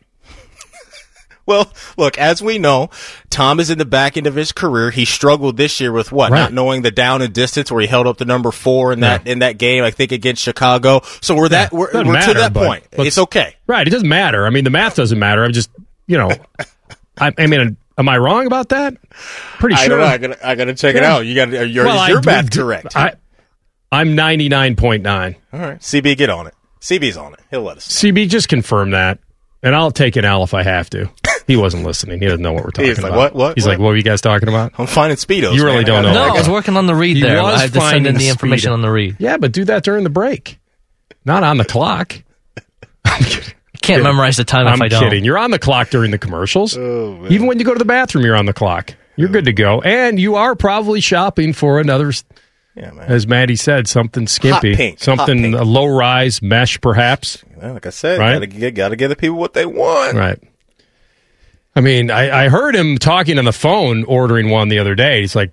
Well, 1.46 1.72
look, 1.96 2.18
as 2.18 2.42
we 2.42 2.58
know, 2.58 2.90
Tom 3.30 3.60
is 3.60 3.70
in 3.70 3.78
the 3.78 3.84
back 3.84 4.16
end 4.16 4.26
of 4.26 4.34
his 4.34 4.52
career. 4.52 4.90
He 4.90 5.04
struggled 5.04 5.56
this 5.56 5.80
year 5.80 5.92
with 5.92 6.10
what? 6.10 6.32
Right. 6.32 6.40
Not 6.40 6.52
knowing 6.52 6.82
the 6.82 6.90
down 6.90 7.22
and 7.22 7.32
distance 7.32 7.70
where 7.70 7.80
he 7.80 7.86
held 7.86 8.06
up 8.06 8.18
the 8.18 8.24
number 8.24 8.50
four 8.50 8.92
in 8.92 9.00
that 9.00 9.26
yeah. 9.26 9.32
in 9.32 9.38
that 9.38 9.58
game, 9.58 9.84
I 9.84 9.90
think 9.90 10.12
against 10.12 10.42
Chicago. 10.42 11.02
So 11.20 11.36
we're 11.36 11.48
that 11.50 11.72
yeah. 11.72 11.78
we're, 11.78 11.90
we're 11.92 12.12
matter, 12.12 12.34
to 12.34 12.40
that 12.40 12.52
point. 12.54 12.84
It's 12.92 13.18
okay. 13.18 13.54
Right. 13.66 13.86
It 13.86 13.90
doesn't 13.90 14.08
matter. 14.08 14.46
I 14.46 14.50
mean, 14.50 14.64
the 14.64 14.70
math 14.70 14.96
doesn't 14.96 15.18
matter. 15.18 15.44
I'm 15.44 15.52
just, 15.52 15.70
you 16.06 16.18
know, 16.18 16.30
I, 17.18 17.32
I 17.38 17.46
mean, 17.46 17.76
am 17.96 18.08
I 18.08 18.18
wrong 18.18 18.46
about 18.46 18.70
that? 18.70 18.96
Pretty 19.58 19.76
sure. 19.76 20.02
I, 20.02 20.18
gotta, 20.18 20.46
I 20.46 20.54
gotta 20.54 20.74
check 20.74 20.94
yeah. 20.94 21.00
it 21.00 21.04
out. 21.04 21.26
You 21.26 21.34
got 21.34 21.50
your, 21.68 21.86
well, 21.86 22.08
your 22.08 22.22
math 22.22 22.50
correct. 22.50 22.96
I, 22.96 23.14
I'm 23.90 24.16
99.9. 24.16 25.36
All 25.52 25.60
right. 25.60 25.78
CB, 25.78 26.16
get 26.16 26.28
on 26.28 26.48
it. 26.48 26.54
CB's 26.80 27.16
on 27.16 27.34
it. 27.34 27.40
He'll 27.50 27.62
let 27.62 27.78
us. 27.78 28.02
Know. 28.02 28.10
CB, 28.10 28.28
just 28.28 28.48
confirm 28.48 28.90
that. 28.90 29.18
And 29.62 29.74
I'll 29.74 29.90
take 29.90 30.16
an 30.16 30.24
L 30.24 30.44
if 30.44 30.54
I 30.54 30.62
have 30.62 30.90
to. 30.90 31.10
He 31.46 31.56
wasn't 31.56 31.84
listening. 31.84 32.18
He 32.20 32.26
doesn't 32.26 32.42
know 32.42 32.52
what 32.52 32.64
we're 32.64 32.70
talking 32.70 32.88
He's 32.88 33.00
like, 33.00 33.12
about. 33.12 33.34
What? 33.34 33.34
What? 33.34 33.54
He's 33.56 33.64
what? 33.64 33.72
like, 33.72 33.78
what 33.78 33.86
were 33.88 33.96
you 33.96 34.02
guys 34.02 34.20
talking 34.20 34.48
about? 34.48 34.72
I'm 34.78 34.86
finding 34.86 35.16
speedos. 35.16 35.54
You 35.54 35.64
really 35.64 35.76
man. 35.78 35.84
don't 35.86 36.02
know. 36.04 36.12
No, 36.14 36.22
I 36.24 36.32
was 36.32 36.48
working 36.48 36.76
on 36.76 36.86
the 36.86 36.94
read 36.94 37.16
He 37.16 37.22
there. 37.22 37.42
was 37.42 37.54
I 37.54 37.62
have 37.62 37.72
to 37.72 37.80
send 37.80 37.84
in 37.98 38.04
finding 38.04 38.14
the 38.18 38.28
information 38.28 38.70
speedo. 38.70 38.74
on 38.74 38.82
the 38.82 38.90
read. 38.90 39.16
Yeah, 39.20 39.36
but 39.36 39.52
do 39.52 39.64
that 39.66 39.84
during 39.84 40.02
the 40.04 40.10
break, 40.10 40.58
not 41.24 41.42
on 41.44 41.56
the 41.58 41.64
clock. 41.64 42.20
I'm 43.04 43.22
kidding. 43.22 43.52
Can't 43.82 44.02
memorize 44.02 44.36
the 44.36 44.44
time 44.44 44.66
I'm 44.66 44.74
if 44.74 44.82
I 44.82 44.88
don't. 44.88 45.02
kidding. 45.04 45.24
You're 45.24 45.38
on 45.38 45.52
the 45.52 45.60
clock 45.60 45.90
during 45.90 46.10
the 46.10 46.18
commercials. 46.18 46.76
Oh, 46.76 47.24
Even 47.30 47.46
when 47.46 47.60
you 47.60 47.64
go 47.64 47.72
to 47.72 47.78
the 47.78 47.84
bathroom, 47.84 48.24
you're 48.24 48.34
on 48.36 48.46
the 48.46 48.52
clock. 48.52 48.94
You're 49.14 49.28
good 49.28 49.44
to 49.44 49.52
go, 49.52 49.80
and 49.82 50.18
you 50.18 50.34
are 50.34 50.56
probably 50.56 51.00
shopping 51.00 51.52
for 51.52 51.78
another 51.78 52.12
Yeah, 52.74 52.90
man. 52.90 53.06
as 53.08 53.28
Maddie 53.28 53.54
said, 53.54 53.86
something 53.86 54.26
skimpy, 54.26 54.74
pink, 54.74 54.98
hot 54.98 55.04
something 55.04 55.40
pink. 55.40 55.54
a 55.54 55.62
low 55.62 55.86
rise 55.86 56.42
mesh, 56.42 56.80
perhaps. 56.80 57.44
Well, 57.56 57.74
like 57.74 57.86
I 57.86 57.90
said, 57.90 58.18
Right. 58.18 58.32
gotta, 58.34 58.46
get, 58.48 58.74
gotta 58.74 58.96
give 58.96 59.08
the 59.10 59.16
people 59.16 59.36
what 59.36 59.54
they 59.54 59.64
want. 59.66 60.14
Right. 60.16 60.38
I 61.76 61.82
mean, 61.82 62.10
I, 62.10 62.46
I 62.46 62.48
heard 62.48 62.74
him 62.74 62.96
talking 62.96 63.38
on 63.38 63.44
the 63.44 63.52
phone 63.52 64.04
ordering 64.04 64.48
one 64.48 64.68
the 64.70 64.78
other 64.78 64.94
day. 64.94 65.20
He's 65.20 65.36
like, 65.36 65.52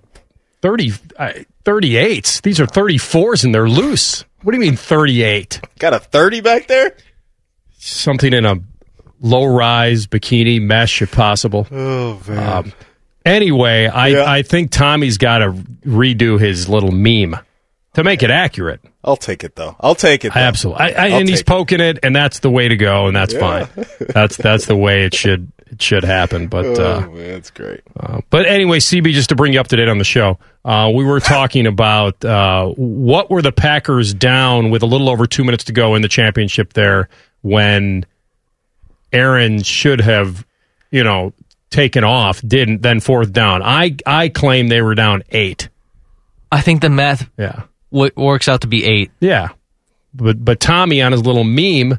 30, 0.62 0.92
uh, 1.18 1.32
38s. 1.64 2.40
These 2.40 2.60
are 2.60 2.66
34s 2.66 3.44
and 3.44 3.54
they're 3.54 3.68
loose. 3.68 4.24
What 4.42 4.52
do 4.52 4.58
you 4.58 4.62
mean 4.62 4.76
38? 4.76 5.60
Got 5.78 5.92
a 5.92 5.98
30 5.98 6.40
back 6.40 6.66
there? 6.66 6.96
Something 7.78 8.32
in 8.32 8.46
a 8.46 8.56
low 9.20 9.44
rise 9.44 10.06
bikini 10.06 10.62
mesh, 10.62 11.02
if 11.02 11.12
possible. 11.12 11.66
Oh, 11.70 12.20
man. 12.26 12.52
Um, 12.52 12.72
anyway, 13.26 13.86
I, 13.86 14.08
Yeah. 14.08 14.24
I 14.30 14.40
think 14.40 14.70
Tommy's 14.70 15.18
got 15.18 15.38
to 15.38 15.52
redo 15.86 16.40
his 16.40 16.70
little 16.70 16.92
meme 16.92 17.36
to 17.94 18.02
make 18.02 18.22
it 18.22 18.30
accurate. 18.30 18.80
I'll 19.04 19.16
take 19.16 19.44
it, 19.44 19.56
though. 19.56 19.76
I'll 19.80 19.94
take 19.94 20.24
it. 20.24 20.32
Though. 20.32 20.40
Absolutely. 20.40 20.82
I, 20.82 21.04
I, 21.04 21.06
and 21.08 21.28
he's 21.28 21.40
take 21.40 21.46
it. 21.46 21.50
poking 21.50 21.80
it, 21.80 21.98
and 22.02 22.16
that's 22.16 22.38
the 22.38 22.48
way 22.50 22.68
to 22.68 22.76
go, 22.78 23.06
and 23.08 23.14
that's 23.14 23.34
fine. 23.34 23.68
That's 24.00 24.38
that's 24.38 24.64
the 24.64 24.76
way 24.76 25.04
it 25.04 25.14
should 25.14 25.52
it 25.74 25.82
should 25.82 26.04
happen. 26.04 26.46
But 26.48 26.78
uh, 26.78 27.02
Oh, 27.06 27.10
man, 27.10 27.28
that's 27.32 27.50
great. 27.50 27.80
uh, 27.98 28.20
but 28.30 28.46
anyway, 28.46 28.78
CB, 28.78 29.12
just 29.12 29.28
to 29.30 29.34
bring 29.36 29.52
you 29.52 29.60
up 29.60 29.68
to 29.68 29.76
date 29.76 29.88
on 29.88 29.98
the 29.98 30.04
show, 30.04 30.38
uh, 30.64 30.90
we 30.94 31.04
were 31.04 31.20
talking 31.20 31.66
about 31.66 32.24
uh, 32.24 32.66
what 32.76 33.30
were 33.30 33.42
the 33.42 33.52
Packers 33.52 34.14
down 34.14 34.70
with 34.70 34.82
a 34.82 34.86
little 34.86 35.08
over 35.10 35.26
two 35.26 35.44
minutes 35.44 35.64
to 35.64 35.72
go 35.72 35.94
in 35.94 36.02
the 36.02 36.08
championship 36.08 36.72
there 36.72 37.08
when 37.42 38.06
Aaron 39.12 39.62
should 39.62 40.00
have, 40.00 40.44
you 40.90 41.04
know, 41.04 41.32
taken 41.70 42.04
off, 42.04 42.40
didn't, 42.42 42.82
then 42.82 43.00
fourth 43.00 43.32
down. 43.32 43.62
I 43.62 43.96
I 44.06 44.28
claim 44.28 44.68
they 44.68 44.80
were 44.82 44.94
down 44.94 45.22
eight. 45.30 45.68
I 46.52 46.60
think 46.60 46.82
the 46.82 46.88
math 46.90 47.28
Yeah. 47.36 47.62
w- 47.92 48.12
works 48.16 48.48
out 48.48 48.60
to 48.62 48.66
be 48.68 48.84
eight. 48.84 49.10
Yeah. 49.20 49.48
But 50.14 50.44
but 50.44 50.60
Tommy 50.60 51.02
on 51.02 51.10
his 51.12 51.24
little 51.26 51.42
meme, 51.44 51.98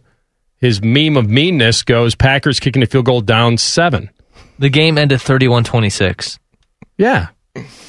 his 0.65 0.81
meme 0.81 1.15
of 1.15 1.29
meanness 1.29 1.83
goes 1.83 2.15
Packers 2.15 2.59
kicking 2.59 2.81
a 2.81 2.87
field 2.87 3.05
goal 3.05 3.21
down 3.21 3.57
seven. 3.57 4.09
The 4.57 4.69
game 4.69 4.97
ended 4.97 5.19
31-26. 5.19 6.39
Yeah. 6.97 7.27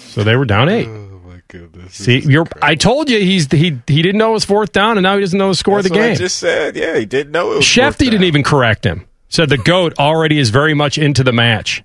So 0.08 0.24
they 0.24 0.36
were 0.36 0.44
down 0.44 0.68
eight. 0.68 0.86
Oh, 0.86 1.20
my 1.24 1.40
goodness. 1.48 1.94
See, 1.94 2.20
you're. 2.20 2.46
I 2.60 2.74
told 2.74 3.08
you 3.08 3.18
he's 3.18 3.50
he 3.50 3.78
he 3.86 4.02
didn't 4.02 4.18
know 4.18 4.30
it 4.30 4.34
was 4.34 4.44
fourth 4.44 4.72
down, 4.72 4.98
and 4.98 5.02
now 5.02 5.14
he 5.14 5.20
doesn't 5.20 5.38
know 5.38 5.48
the 5.48 5.54
score 5.54 5.76
That's 5.76 5.86
of 5.86 5.92
the 5.92 5.98
what 5.98 6.04
game. 6.04 6.12
I 6.12 6.16
just 6.16 6.36
said. 6.38 6.76
Yeah, 6.76 6.96
he 6.96 7.06
didn't 7.06 7.32
know 7.32 7.52
it 7.52 7.56
was 7.56 7.64
Shefty 7.64 7.82
fourth 7.84 7.98
didn't 7.98 8.24
even 8.24 8.42
correct 8.42 8.84
him. 8.84 9.06
Said 9.28 9.48
the 9.48 9.58
goat 9.58 9.94
already 9.98 10.38
is 10.38 10.50
very 10.50 10.74
much 10.74 10.98
into 10.98 11.24
the 11.24 11.32
match. 11.32 11.82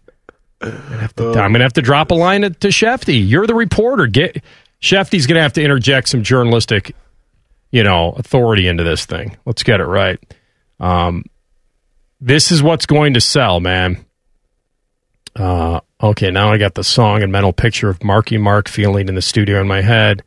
I'm 0.62 0.72
gonna 0.72 0.98
have 0.98 1.16
to, 1.16 1.30
I'm 1.30 1.52
gonna 1.52 1.64
have 1.64 1.74
to 1.74 1.82
drop 1.82 2.12
a 2.12 2.14
oh. 2.14 2.18
line 2.18 2.42
to, 2.42 2.50
to 2.52 2.68
Shefty. 2.68 3.28
You're 3.28 3.48
the 3.48 3.56
reporter. 3.56 4.08
Get 4.08 4.44
Shefty's 4.82 5.28
gonna 5.28 5.42
have 5.42 5.54
to 5.54 5.62
interject 5.62 6.10
some 6.10 6.24
journalistic, 6.24 6.96
you 7.72 7.84
know, 7.84 8.12
authority 8.12 8.68
into 8.68 8.84
this 8.84 9.06
thing. 9.06 9.38
Let's 9.46 9.64
get 9.64 9.80
it 9.80 9.86
right. 9.86 10.20
Um, 10.82 11.24
this 12.20 12.52
is 12.52 12.62
what's 12.62 12.86
going 12.86 13.14
to 13.14 13.22
sell, 13.22 13.62
man. 13.62 14.06
Uh, 15.36 15.80
okay, 16.02 16.30
now 16.32 16.52
I 16.52 16.58
got 16.58 16.76
the 16.76 16.84
song 16.84 17.24
and 17.24 17.32
mental 17.32 17.54
picture 17.54 17.90
of 17.90 18.04
Marky 18.04 18.38
Mark 18.38 18.68
feeling 18.68 19.08
in 19.08 19.16
the 19.16 19.22
studio 19.22 19.62
in 19.62 19.68
my 19.68 19.82
head. 19.82 20.24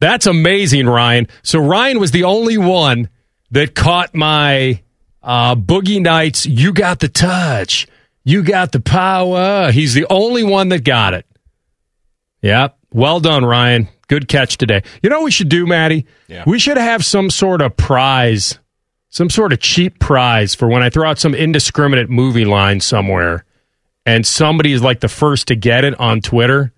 That's 0.00 0.26
amazing, 0.26 0.86
Ryan. 0.86 1.28
So 1.42 1.60
Ryan 1.60 1.98
was 1.98 2.10
the 2.10 2.24
only 2.24 2.58
one 2.58 3.08
that 3.52 3.74
caught 3.74 4.14
my 4.14 4.82
uh, 5.22 5.54
Boogie 5.54 6.02
Nights. 6.02 6.44
You 6.44 6.72
got 6.72 7.00
the 7.00 7.08
touch. 7.08 7.86
You 8.24 8.42
got 8.42 8.72
the 8.72 8.80
power. 8.80 9.70
He's 9.70 9.94
the 9.94 10.06
only 10.10 10.44
one 10.44 10.68
that 10.70 10.84
got 10.84 11.14
it. 11.14 11.26
Yep. 12.42 12.76
Well 12.92 13.20
done, 13.20 13.44
Ryan. 13.44 13.88
Good 14.08 14.28
catch 14.28 14.58
today. 14.58 14.82
You 15.02 15.10
know 15.10 15.18
what 15.18 15.24
we 15.24 15.30
should 15.30 15.48
do, 15.48 15.66
Maddie? 15.66 16.06
Yeah. 16.28 16.44
We 16.46 16.58
should 16.58 16.76
have 16.76 17.04
some 17.04 17.30
sort 17.30 17.62
of 17.62 17.76
prize, 17.76 18.58
some 19.14 19.30
sort 19.30 19.52
of 19.52 19.60
cheap 19.60 20.00
prize 20.00 20.56
for 20.56 20.66
when 20.66 20.82
I 20.82 20.90
throw 20.90 21.08
out 21.08 21.20
some 21.20 21.36
indiscriminate 21.36 22.10
movie 22.10 22.44
line 22.44 22.80
somewhere 22.80 23.44
and 24.04 24.26
somebody 24.26 24.72
is 24.72 24.82
like 24.82 24.98
the 24.98 25.08
first 25.08 25.46
to 25.48 25.54
get 25.54 25.84
it 25.84 25.98
on 26.00 26.20
Twitter. 26.20 26.72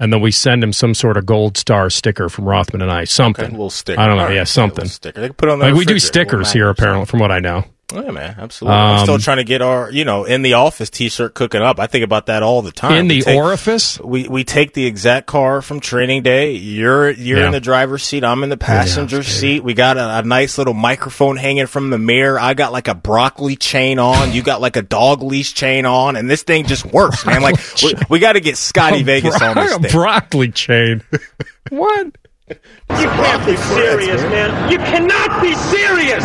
And 0.00 0.12
then 0.12 0.20
we 0.20 0.32
send 0.32 0.64
him 0.64 0.72
some 0.72 0.94
sort 0.94 1.16
of 1.16 1.24
gold 1.26 1.56
star 1.56 1.88
sticker 1.88 2.28
from 2.28 2.44
Rothman 2.44 2.82
and 2.82 2.90
I. 2.90 3.04
Something. 3.04 3.44
Okay, 3.44 3.52
little 3.52 3.70
sticker. 3.70 4.00
I 4.00 4.08
don't 4.08 4.16
know. 4.16 4.24
Right, 4.24 4.34
Yeah, 4.34 4.44
something. 4.44 4.86
sticker. 4.86 5.20
They 5.20 5.28
can 5.28 5.34
put 5.34 5.48
on 5.48 5.60
the 5.60 5.66
Like 5.66 5.74
we 5.76 5.84
do 5.84 6.00
stickers 6.00 6.52
here, 6.52 6.68
apparently, 6.68 7.06
from 7.06 7.20
what 7.20 7.30
I 7.30 7.38
know. 7.38 7.64
Yeah, 7.94 8.10
man, 8.10 8.34
absolutely. 8.36 8.76
I'm 8.80 8.98
still 9.04 9.14
Um, 9.14 9.20
trying 9.20 9.36
to 9.36 9.44
get 9.44 9.62
our, 9.62 9.92
you 9.92 10.04
know, 10.04 10.24
in 10.24 10.42
the 10.42 10.54
office 10.54 10.90
T-shirt 10.90 11.34
cooking 11.34 11.62
up. 11.62 11.78
I 11.78 11.86
think 11.86 12.02
about 12.04 12.26
that 12.26 12.42
all 12.42 12.60
the 12.60 12.72
time. 12.72 12.94
In 12.96 13.06
We 13.08 13.18
the 13.20 13.24
take- 13.26 13.36
orifice? 13.36 14.00
we 14.00 14.26
we 14.26 14.42
take 14.42 14.74
the 14.74 14.86
exact 14.86 15.26
car 15.28 15.62
from 15.62 15.78
training 15.78 16.24
day. 16.24 16.50
You're 16.50 17.10
you're 17.10 17.38
Yeah. 17.38 17.46
in 17.46 17.52
the 17.52 17.60
driver's 17.60 18.02
seat. 18.02 18.24
I'm 18.24 18.42
in 18.42 18.48
the 18.48 18.56
passenger 18.56 19.22
seat. 19.22 19.62
We 19.62 19.72
got 19.74 19.98
a, 19.98 20.18
a 20.18 20.22
nice 20.24 20.58
little 20.58 20.74
microphone 20.74 21.36
hanging 21.36 21.66
from 21.66 21.90
the 21.90 21.98
mirror. 21.98 22.40
I 22.40 22.54
got 22.54 22.72
like 22.72 22.88
a 22.88 22.94
broccoli 22.96 23.54
chain 23.54 24.00
on. 24.00 24.32
You 24.32 24.42
got 24.42 24.60
like 24.60 24.74
a 24.76 24.82
dog 24.82 25.22
leash 25.22 25.54
chain 25.54 25.86
on, 25.86 26.16
and 26.16 26.28
this 26.28 26.42
thing 26.42 26.66
just 26.66 26.86
works, 26.86 27.24
man. 27.24 27.40
Like 27.40 27.54
we, 27.84 27.94
we 28.08 28.18
got 28.18 28.32
to 28.32 28.40
get 28.40 28.56
Scotty 28.56 29.02
Vegas 29.04 29.38
bro- 29.38 29.48
on 29.50 29.54
this 29.54 29.74
a 29.74 29.78
thing. 29.78 29.90
broccoli 29.92 30.50
chain. 30.50 31.02
what? 31.70 32.06
You 32.48 32.56
can't 32.90 33.46
be 33.46 33.56
serious, 33.56 34.22
man. 34.22 34.72
You 34.72 34.78
cannot 34.78 35.40
be 35.40 35.54
serious. 35.54 36.24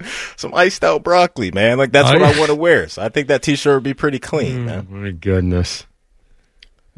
Some 0.36 0.54
iced 0.54 0.84
out 0.84 1.02
broccoli, 1.02 1.50
man. 1.50 1.78
Like 1.78 1.92
that's 1.92 2.12
what 2.12 2.22
I- 2.22 2.32
I 2.34 2.38
want 2.38 2.50
to 2.50 2.54
wear. 2.54 2.88
So 2.88 3.02
I 3.02 3.08
think 3.08 3.28
that 3.28 3.42
T-shirt 3.42 3.74
would 3.74 3.82
be 3.82 3.94
pretty 3.94 4.18
clean, 4.18 4.66
man. 4.66 4.86
My 4.90 5.10
goodness. 5.10 5.86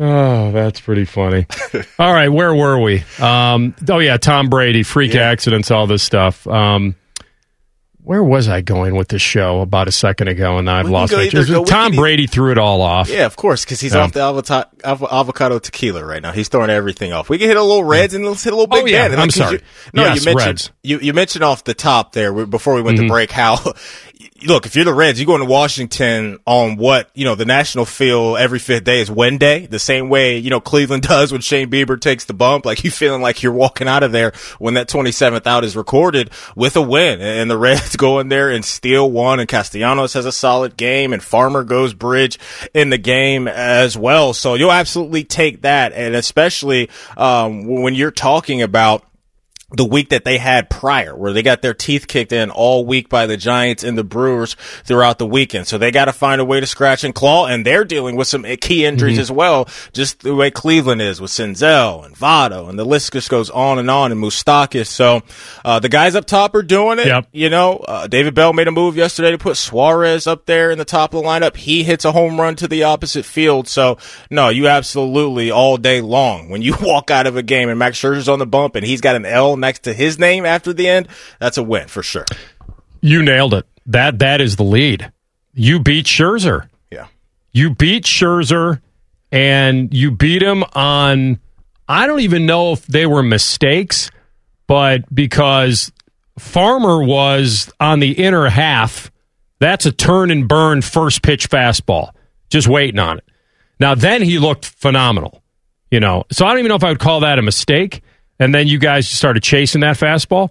Oh, 0.01 0.53
that's 0.53 0.81
pretty 0.81 1.05
funny. 1.05 1.47
all 1.99 2.13
right, 2.13 2.29
where 2.29 2.55
were 2.55 2.79
we? 2.81 3.03
Um, 3.21 3.75
oh 3.89 3.99
yeah, 3.99 4.17
Tom 4.17 4.49
Brady, 4.49 4.85
freak 4.85 5.17
accidents, 5.17 5.71
all 5.73 5.89
this 5.89 6.05
stuff. 6.05 6.47
Um, 6.47 6.95
where 8.09 8.23
was 8.25 8.49
I 8.49 8.63
going 8.63 8.97
with 8.97 9.09
this 9.09 9.21
show 9.21 9.61
about 9.61 9.87
a 9.87 9.93
second 9.93 10.29
ago, 10.29 10.57
and 10.57 10.71
I've 10.71 10.89
lost 10.89 11.13
my. 11.13 11.29
we 11.31 11.65
Tom 11.67 11.93
Brady 11.95 12.27
threw 12.27 12.51
it 12.53 12.57
all 12.57 12.81
off. 12.81 13.11
Yeah, 13.11 13.27
of 13.27 13.37
course, 13.37 13.67
because 13.67 13.81
he's 13.81 13.93
Yeah. 13.95 14.01
off 14.05 14.13
the 14.13 14.23
avocado, 14.23 14.67
avocado 14.83 15.59
tequila 15.59 16.03
right 16.03 16.23
now. 16.23 16.33
He's 16.33 16.49
throwing 16.49 16.71
everything 16.71 17.13
off. 17.13 17.29
We 17.29 17.37
can 17.37 17.49
hit 17.49 17.59
a 17.59 17.63
little 17.63 17.85
Reds 17.85 18.15
and 18.15 18.25
let's 18.25 18.43
hit 18.43 18.55
a 18.55 18.57
little 18.57 18.67
Big 18.67 18.85
Oh, 18.85 18.87
yeah. 18.87 19.05
I'm 19.09 19.27
'cause 19.29 19.35
sorry. 19.35 19.53
You, 19.57 19.61
no, 19.93 20.03
Yes, 20.05 20.21
you 20.21 20.25
mentioned 20.25 20.47
Reds. 20.47 20.63
Mm-hmm. 20.63 20.73
you 20.85 20.99
you 21.01 21.13
mentioned 21.13 21.45
off 21.45 21.65
the 21.65 21.75
top 21.75 22.13
there 22.13 22.47
before 22.47 22.75
we 22.77 22.81
went 22.81 22.97
to 22.97 23.07
break 23.09 23.31
how. 23.31 23.75
Look, 24.47 24.67
if 24.67 24.77
you're 24.77 24.85
the 24.85 24.95
Reds, 24.95 25.19
you 25.19 25.27
go 25.27 25.35
into 25.35 25.47
Washington 25.47 26.39
on 26.47 26.77
what 26.77 27.11
you 27.15 27.25
know. 27.25 27.35
The 27.35 27.45
national 27.45 27.85
feel 27.85 28.37
every 28.37 28.61
fifth 28.61 28.85
day 28.85 29.01
is 29.01 29.11
win 29.11 29.37
day, 29.39 29.67
the 29.67 29.79
same 29.79 30.09
way 30.09 30.39
you 30.39 30.49
know 30.49 30.61
Cleveland 30.61 31.03
does 31.09 31.33
when 31.33 31.41
Shane 31.41 31.71
Bieber 31.71 32.01
takes 32.01 32.25
the 32.25 32.35
bump. 32.35 32.65
Like 32.65 32.85
you 32.85 32.91
feeling 32.91 33.21
like 33.21 33.43
you're 33.43 33.53
walking 33.53 33.89
out 33.89 34.03
of 34.03 34.13
there 34.13 34.33
when 34.59 34.75
that 34.75 34.89
27th 34.89 35.47
out 35.47 35.65
is 35.65 35.77
recorded 35.77 36.31
with 36.55 36.77
a 36.77 36.83
win, 36.83 37.21
and 37.21 37.51
the 37.51 37.59
Reds 37.59 37.97
go 37.97 38.21
in 38.21 38.29
there 38.29 38.51
and 38.51 38.65
steal 38.65 39.11
one, 39.11 39.41
and 39.41 39.49
Castellanos 39.49 40.13
has 40.13 40.27
a 40.27 40.33
solid 40.33 40.77
game, 40.77 41.13
and 41.13 41.23
Farmer 41.23 41.65
goes 41.65 41.93
bridge 41.93 42.39
in 42.73 42.91
the 42.91 42.99
game 42.99 43.49
as 43.49 43.99
well. 43.99 44.35
So 44.35 44.55
you'll 44.55 44.71
absolutely 44.71 45.25
take 45.25 45.63
that, 45.63 45.93
and 45.93 46.15
especially 46.15 46.91
um, 47.17 47.67
when 47.67 47.95
you're 47.95 48.13
talking 48.13 48.63
about 48.63 49.05
the 49.71 49.85
week 49.85 50.09
that 50.09 50.25
they 50.25 50.39
had 50.39 50.71
prior, 50.71 51.15
where 51.15 51.35
they 51.35 51.43
got 51.43 51.61
their 51.61 51.75
teeth 51.75 52.09
kicked 52.09 52.33
in 52.33 52.51
all 52.51 52.87
week 52.87 53.11
by 53.11 53.27
the 53.27 53.37
Giants 53.37 53.85
and 53.85 53.99
the 53.99 54.05
Brewers 54.05 54.55
throughout 54.85 55.19
the 55.19 55.27
weekend. 55.27 55.67
So 55.67 55.77
they 55.77 55.91
got 55.91 56.07
to 56.07 56.13
find 56.13 56.41
a 56.41 56.45
way 56.45 56.59
to 56.59 56.67
scratch 56.67 57.05
and 57.05 57.15
claw, 57.15 57.47
and 57.47 57.67
they're 57.67 57.85
dealing 57.85 58.17
with 58.17 58.29
some 58.29 58.45
key 58.45 58.85
injuries 58.87 59.15
Mm-hmm. 59.15 59.21
as 59.21 59.31
well, 59.31 59.69
just 59.93 60.21
the 60.21 60.35
way 60.35 60.51
Cleveland 60.51 61.03
is 61.03 61.21
with 61.21 61.31
Senzel 61.31 62.05
and 62.07 62.15
Votto, 62.15 62.71
and 62.71 62.79
the 62.79 62.85
list 62.85 63.13
just 63.13 63.29
goes 63.29 63.51
on 63.51 63.79
and 63.79 63.91
on, 63.91 64.11
and 64.11 64.21
Moustakas. 64.23 64.87
So 64.87 65.23
uh, 65.65 65.79
the 65.81 65.89
guys 65.91 66.15
up 66.15 66.25
top 66.25 66.55
are 66.55 66.63
doing 66.63 66.99
it. 66.99 67.07
Yep. 67.07 67.29
You 67.33 67.51
know, 67.51 67.77
uh, 67.77 68.07
David 68.07 68.35
Bell 68.35 68.55
made 68.55 68.69
a 68.69 68.73
move 68.73 68.97
yesterday 68.97 69.33
to 69.33 69.39
put 69.39 69.57
Suarez 69.59 70.27
up 70.27 70.47
there 70.47 70.71
in 70.71 70.79
the 70.79 70.85
top 70.87 71.13
of 71.13 71.23
the 71.23 71.29
lineup. 71.29 71.57
He 71.57 71.83
hits 71.85 72.05
a 72.07 72.13
home 72.13 72.41
run 72.41 72.57
to 72.57 72.69
the 72.69 72.85
opposite 72.85 73.27
field. 73.27 73.69
So 73.69 73.99
no, 74.31 74.49
you 74.49 74.67
absolutely 74.69 75.51
all 75.51 75.77
day 75.77 76.01
long 76.01 76.49
when 76.49 76.63
you 76.63 76.75
walk 76.81 77.11
out 77.11 77.27
of 77.27 77.37
a 77.37 77.43
game 77.43 77.69
and 77.69 77.79
Max 77.79 77.99
Scherzer's 78.01 78.29
on 78.31 78.39
the 78.39 78.47
bump 78.47 78.75
and 78.77 78.87
he's 78.87 79.01
got 79.03 79.15
an 79.17 79.27
L 79.27 79.58
next 79.59 79.81
to 79.81 79.93
his 79.93 80.19
name 80.19 80.47
after 80.47 80.73
the 80.73 80.89
end, 80.89 81.09
that's 81.39 81.59
a 81.59 81.63
win 81.63 81.89
for 81.89 82.03
sure. 82.03 82.25
You 83.01 83.23
nailed 83.23 83.55
it. 83.55 83.67
That 83.87 84.19
that 84.19 84.41
is 84.41 84.57
the 84.57 84.65
lead. 84.65 85.13
You 85.55 85.81
beat 85.81 86.07
Scherzer. 86.07 86.69
Yeah. 86.91 87.07
You 87.53 87.75
beat 87.75 88.05
Scherzer, 88.05 88.81
and 89.33 89.93
you 89.93 90.11
beat 90.11 90.43
him 90.43 90.65
on. 90.75 91.41
I 91.89 92.07
don't 92.07 92.21
even 92.21 92.47
know 92.47 92.73
if 92.73 92.87
they 92.87 93.07
were 93.07 93.23
mistakes, 93.23 94.11
but 94.67 95.13
because 95.15 95.91
Farmer 96.39 97.03
was 97.03 97.73
on 97.81 98.01
the 98.01 98.13
inner 98.13 98.49
half, 98.49 99.11
that's 99.59 99.87
a 99.87 99.93
turn 99.93 100.31
and 100.31 100.47
burn 100.47 100.83
first 100.83 101.23
pitch 101.23 101.49
fastball, 101.49 102.11
just 102.51 102.69
waiting 102.69 102.99
on 102.99 103.19
it. 103.19 103.25
Now, 103.81 103.95
then 103.95 104.23
he 104.23 104.39
looked 104.39 104.67
phenomenal, 104.67 105.43
you 105.91 106.01
know. 106.01 106.25
So 106.31 106.45
I 106.47 106.51
don't 106.51 106.59
even 106.59 106.69
know 106.69 106.77
if 106.77 106.85
I 106.85 106.91
would 106.91 106.99
call 106.99 107.21
that 107.21 107.39
a 107.39 107.43
mistake. 107.43 108.03
And 108.39 108.55
then 108.55 108.69
you 108.69 108.79
guys 108.79 109.09
started 109.09 109.43
chasing 109.43 109.81
that 109.81 109.97
fastball. 109.97 110.51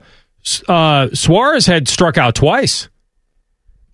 Uh, 0.67 1.09
Suarez 1.13 1.65
had 1.65 1.87
struck 1.87 2.17
out 2.17 2.35
twice, 2.35 2.89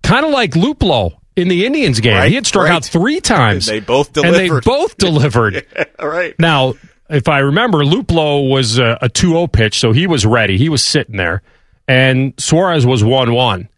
kind 0.04 0.26
of 0.26 0.32
like 0.32 0.52
Luplow 0.52 1.18
in 1.36 1.48
the 1.48 1.66
Indians 1.66 2.00
game. 2.00 2.16
Right, 2.16 2.30
he 2.30 2.36
had 2.36 2.46
struck 2.46 2.66
right. 2.66 2.74
out 2.74 2.86
three 2.86 3.22
times. 3.22 3.66
They 3.66 3.80
both 3.80 4.16
And 4.18 4.36
they 4.36 4.50
both 4.50 4.98
delivered. 4.98 5.66
All 6.00 6.08
right. 6.08 6.36
Now, 6.38 6.74
if 7.10 7.28
I 7.28 7.40
remember, 7.40 7.80
Luplow 7.80 8.50
was 8.50 8.78
a, 8.78 8.98
a 9.02 9.10
2-0 9.10 9.52
pitch, 9.52 9.80
so 9.80 9.92
he 9.92 10.08
was 10.08 10.26
ready. 10.26 10.58
He 10.58 10.70
was 10.70 10.84
sitting 10.84 11.18
there, 11.18 11.42
and 11.88 12.34
Suarez 12.38 12.86
was 12.86 13.04
one 13.04 13.34
one. 13.34 13.70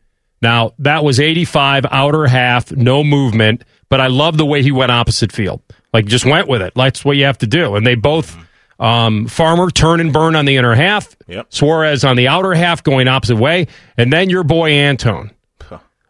Now 0.41 0.73
that 0.79 1.03
was 1.03 1.19
85 1.19 1.85
outer 1.89 2.27
half, 2.27 2.71
no 2.71 3.03
movement, 3.03 3.63
but 3.89 3.99
I 3.99 4.07
love 4.07 4.37
the 4.37 4.45
way 4.45 4.61
he 4.61 4.71
went 4.71 4.91
opposite 4.91 5.31
field. 5.31 5.61
Like 5.91 6.05
just 6.05 6.25
went 6.25 6.47
with 6.47 6.61
it. 6.61 6.73
That's 6.75 7.03
what 7.03 7.17
you 7.17 7.25
have 7.25 7.37
to 7.39 7.47
do. 7.47 7.75
And 7.75 7.87
they 7.87 7.95
both 7.95 8.37
um, 8.79 9.27
Farmer 9.27 9.69
turn 9.71 9.99
and 9.99 10.11
burn 10.11 10.35
on 10.35 10.45
the 10.45 10.57
inner 10.57 10.75
half, 10.75 11.15
Yep. 11.27 11.47
Suarez 11.49 12.03
on 12.03 12.15
the 12.17 12.27
outer 12.27 12.53
half 12.53 12.83
going 12.83 13.07
opposite 13.07 13.37
way, 13.37 13.67
and 13.97 14.11
then 14.11 14.29
your 14.29 14.43
boy 14.43 14.71
Antone. 14.71 15.31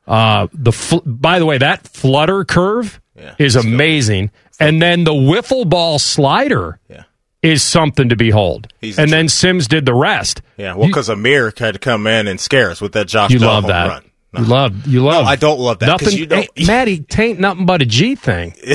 Uh, 0.07 0.47
the 0.53 0.71
fl- 0.71 0.97
by 1.05 1.39
the 1.39 1.45
way, 1.45 1.57
that 1.57 1.87
flutter 1.87 2.45
curve 2.45 3.01
Yeah, 3.15 3.33
is 3.39 3.55
amazing, 3.55 4.29
and 4.59 4.79
then 4.81 5.03
the 5.03 5.13
wiffle 5.13 5.67
ball 5.67 5.97
slider 5.97 6.79
Yeah. 6.87 7.03
is 7.41 7.63
something 7.63 8.09
to 8.09 8.15
behold. 8.15 8.67
He's 8.81 8.99
and 8.99 9.11
then 9.11 9.29
Sims 9.29 9.67
did 9.67 9.85
the 9.87 9.95
rest. 9.95 10.41
Yeah, 10.57 10.75
well, 10.75 10.87
because 10.87 11.09
Amir 11.09 11.51
had 11.57 11.73
to 11.73 11.79
come 11.79 12.05
in 12.05 12.27
and 12.27 12.39
scare 12.39 12.69
us 12.69 12.81
with 12.81 12.91
that 12.91 13.07
Josh 13.07 13.31
You 13.31 13.39
Bell 13.39 13.47
love 13.49 13.67
that. 13.67 13.87
run. 13.87 14.03
You 14.37 14.43
love 14.45 14.87
you 14.87 15.03
love. 15.03 15.25
I 15.25 15.35
don't 15.35 15.59
love 15.59 15.79
that. 15.79 15.87
Nothing, 15.87 16.17
you 16.17 16.25
don't- 16.25 16.47
hey, 16.55 16.65
Matty, 16.65 16.99
tain't 16.99 17.39
nothing 17.39 17.65
but 17.65 17.81
a 17.81 17.85
G 17.85 18.15
thing. 18.15 18.53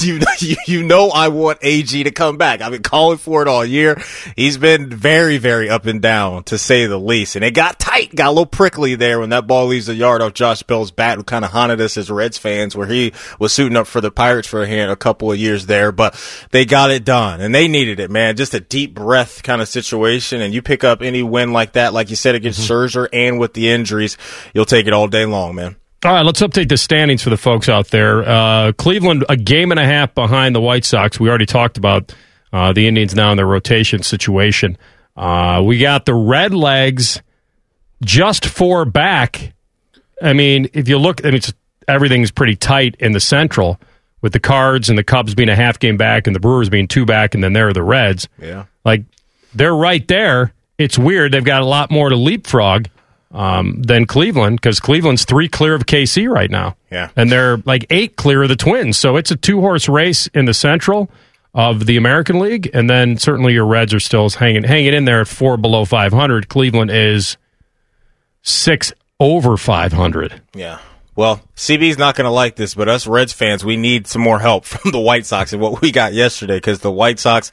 you, 0.00 0.20
you 0.38 0.56
you 0.66 0.82
know 0.82 1.10
I 1.10 1.28
want 1.28 1.58
AG 1.62 2.02
to 2.02 2.10
come 2.10 2.36
back. 2.36 2.60
I've 2.60 2.72
been 2.72 2.82
calling 2.82 3.18
for 3.18 3.42
it 3.42 3.48
all 3.48 3.64
year. 3.64 4.00
He's 4.36 4.58
been 4.58 4.88
very 4.90 5.38
very 5.38 5.68
up 5.68 5.86
and 5.86 6.00
down 6.00 6.44
to 6.44 6.58
say 6.58 6.86
the 6.86 6.98
least, 6.98 7.36
and 7.36 7.44
it 7.44 7.52
got 7.52 7.78
tight, 7.78 8.14
got 8.14 8.28
a 8.28 8.30
little 8.30 8.46
prickly 8.46 8.94
there 8.94 9.20
when 9.20 9.30
that 9.30 9.46
ball 9.46 9.66
leaves 9.66 9.86
the 9.86 9.94
yard 9.94 10.22
off 10.22 10.34
Josh 10.34 10.62
Bell's 10.62 10.90
bat, 10.90 11.18
who 11.18 11.24
kind 11.24 11.44
of 11.44 11.50
haunted 11.50 11.80
us 11.80 11.96
as 11.96 12.10
Reds 12.10 12.38
fans, 12.38 12.76
where 12.76 12.86
he 12.86 13.12
was 13.38 13.52
suiting 13.52 13.76
up 13.76 13.86
for 13.86 14.00
the 14.00 14.10
Pirates 14.10 14.48
for 14.48 14.62
a 14.62 14.66
hand 14.66 14.90
a 14.90 14.96
couple 14.96 15.32
of 15.32 15.38
years 15.38 15.66
there, 15.66 15.92
but 15.92 16.18
they 16.50 16.64
got 16.64 16.90
it 16.90 17.04
done 17.04 17.40
and 17.40 17.54
they 17.54 17.68
needed 17.68 18.00
it, 18.00 18.10
man. 18.10 18.36
Just 18.36 18.54
a 18.54 18.60
deep 18.60 18.94
breath 18.94 19.42
kind 19.42 19.60
of 19.60 19.68
situation, 19.68 20.40
and 20.40 20.54
you 20.54 20.62
pick 20.62 20.84
up 20.84 21.02
any 21.02 21.22
win 21.22 21.52
like 21.52 21.72
that, 21.72 21.92
like 21.92 22.10
you 22.10 22.16
said 22.16 22.34
against 22.34 22.60
mm-hmm. 22.60 22.72
Scherzer, 22.72 23.08
and 23.12 23.38
with 23.38 23.54
the 23.54 23.70
injuries, 23.70 24.16
you'll 24.54 24.64
take 24.64 24.86
it 24.86 24.92
all 24.92 25.07
day 25.08 25.24
long, 25.26 25.54
man. 25.54 25.76
All 26.04 26.12
right, 26.12 26.24
let's 26.24 26.40
update 26.40 26.68
the 26.68 26.76
standings 26.76 27.22
for 27.22 27.30
the 27.30 27.36
folks 27.36 27.68
out 27.68 27.88
there. 27.88 28.22
Uh, 28.22 28.72
Cleveland, 28.72 29.24
a 29.28 29.36
game 29.36 29.72
and 29.72 29.80
a 29.80 29.84
half 29.84 30.14
behind 30.14 30.54
the 30.54 30.60
White 30.60 30.84
Sox. 30.84 31.18
We 31.18 31.28
already 31.28 31.46
talked 31.46 31.76
about 31.76 32.14
uh, 32.52 32.72
the 32.72 32.86
Indians 32.86 33.16
now 33.16 33.32
in 33.32 33.36
their 33.36 33.46
rotation 33.46 34.04
situation. 34.04 34.78
Uh, 35.16 35.60
we 35.66 35.78
got 35.78 36.04
the 36.04 36.14
Red 36.14 36.54
Legs 36.54 37.20
just 38.04 38.46
four 38.46 38.84
back. 38.84 39.52
I 40.22 40.34
mean, 40.34 40.68
if 40.72 40.88
you 40.88 40.98
look, 40.98 41.24
I 41.24 41.28
mean, 41.28 41.34
it's, 41.34 41.52
everything's 41.88 42.30
pretty 42.30 42.54
tight 42.54 42.94
in 43.00 43.10
the 43.10 43.20
Central 43.20 43.80
with 44.20 44.32
the 44.32 44.40
Cards 44.40 44.88
and 44.88 44.96
the 44.96 45.04
Cubs 45.04 45.34
being 45.34 45.48
a 45.48 45.56
half 45.56 45.80
game 45.80 45.96
back 45.96 46.28
and 46.28 46.36
the 46.36 46.40
Brewers 46.40 46.68
being 46.68 46.86
two 46.86 47.06
back, 47.06 47.34
and 47.34 47.42
then 47.42 47.54
there 47.54 47.68
are 47.68 47.72
the 47.72 47.82
Reds. 47.82 48.28
Yeah. 48.40 48.66
Like, 48.84 49.02
they're 49.52 49.74
right 49.74 50.06
there. 50.06 50.52
It's 50.78 50.96
weird. 50.96 51.32
They've 51.32 51.42
got 51.42 51.62
a 51.62 51.66
lot 51.66 51.90
more 51.90 52.08
to 52.08 52.16
leapfrog 52.16 52.86
um, 53.30 53.82
than 53.82 54.06
Cleveland 54.06 54.60
because 54.60 54.80
Cleveland's 54.80 55.24
three 55.24 55.48
clear 55.48 55.74
of 55.74 55.86
KC 55.86 56.28
right 56.28 56.50
now. 56.50 56.76
Yeah. 56.90 57.10
And 57.16 57.30
they're 57.30 57.58
like 57.58 57.86
eight 57.90 58.16
clear 58.16 58.42
of 58.42 58.48
the 58.48 58.56
Twins. 58.56 58.96
So 58.96 59.16
it's 59.16 59.30
a 59.30 59.36
two 59.36 59.60
horse 59.60 59.88
race 59.88 60.26
in 60.28 60.46
the 60.46 60.54
Central 60.54 61.10
of 61.54 61.86
the 61.86 61.96
American 61.96 62.38
League. 62.38 62.70
And 62.72 62.88
then 62.88 63.18
certainly 63.18 63.52
your 63.52 63.66
Reds 63.66 63.92
are 63.92 64.00
still 64.00 64.28
hanging, 64.30 64.64
hanging 64.64 64.94
in 64.94 65.04
there 65.04 65.20
at 65.20 65.28
four 65.28 65.56
below 65.56 65.84
500. 65.84 66.48
Cleveland 66.48 66.90
is 66.90 67.36
six 68.42 68.92
over 69.20 69.56
500. 69.56 70.40
Yeah. 70.54 70.78
Well, 71.16 71.40
CB's 71.58 71.98
not 71.98 72.14
going 72.14 72.24
to 72.24 72.30
like 72.30 72.54
this, 72.54 72.74
but 72.74 72.88
us 72.88 73.08
Reds 73.08 73.32
fans, 73.32 73.64
we 73.64 73.76
need 73.76 74.06
some 74.06 74.22
more 74.22 74.38
help 74.38 74.64
from 74.64 74.92
the 74.92 75.00
White 75.00 75.26
Sox 75.26 75.52
and 75.52 75.60
what 75.60 75.80
we 75.80 75.90
got 75.90 76.12
yesterday 76.14 76.56
because 76.56 76.78
the 76.78 76.90
White 76.92 77.18
Sox 77.18 77.50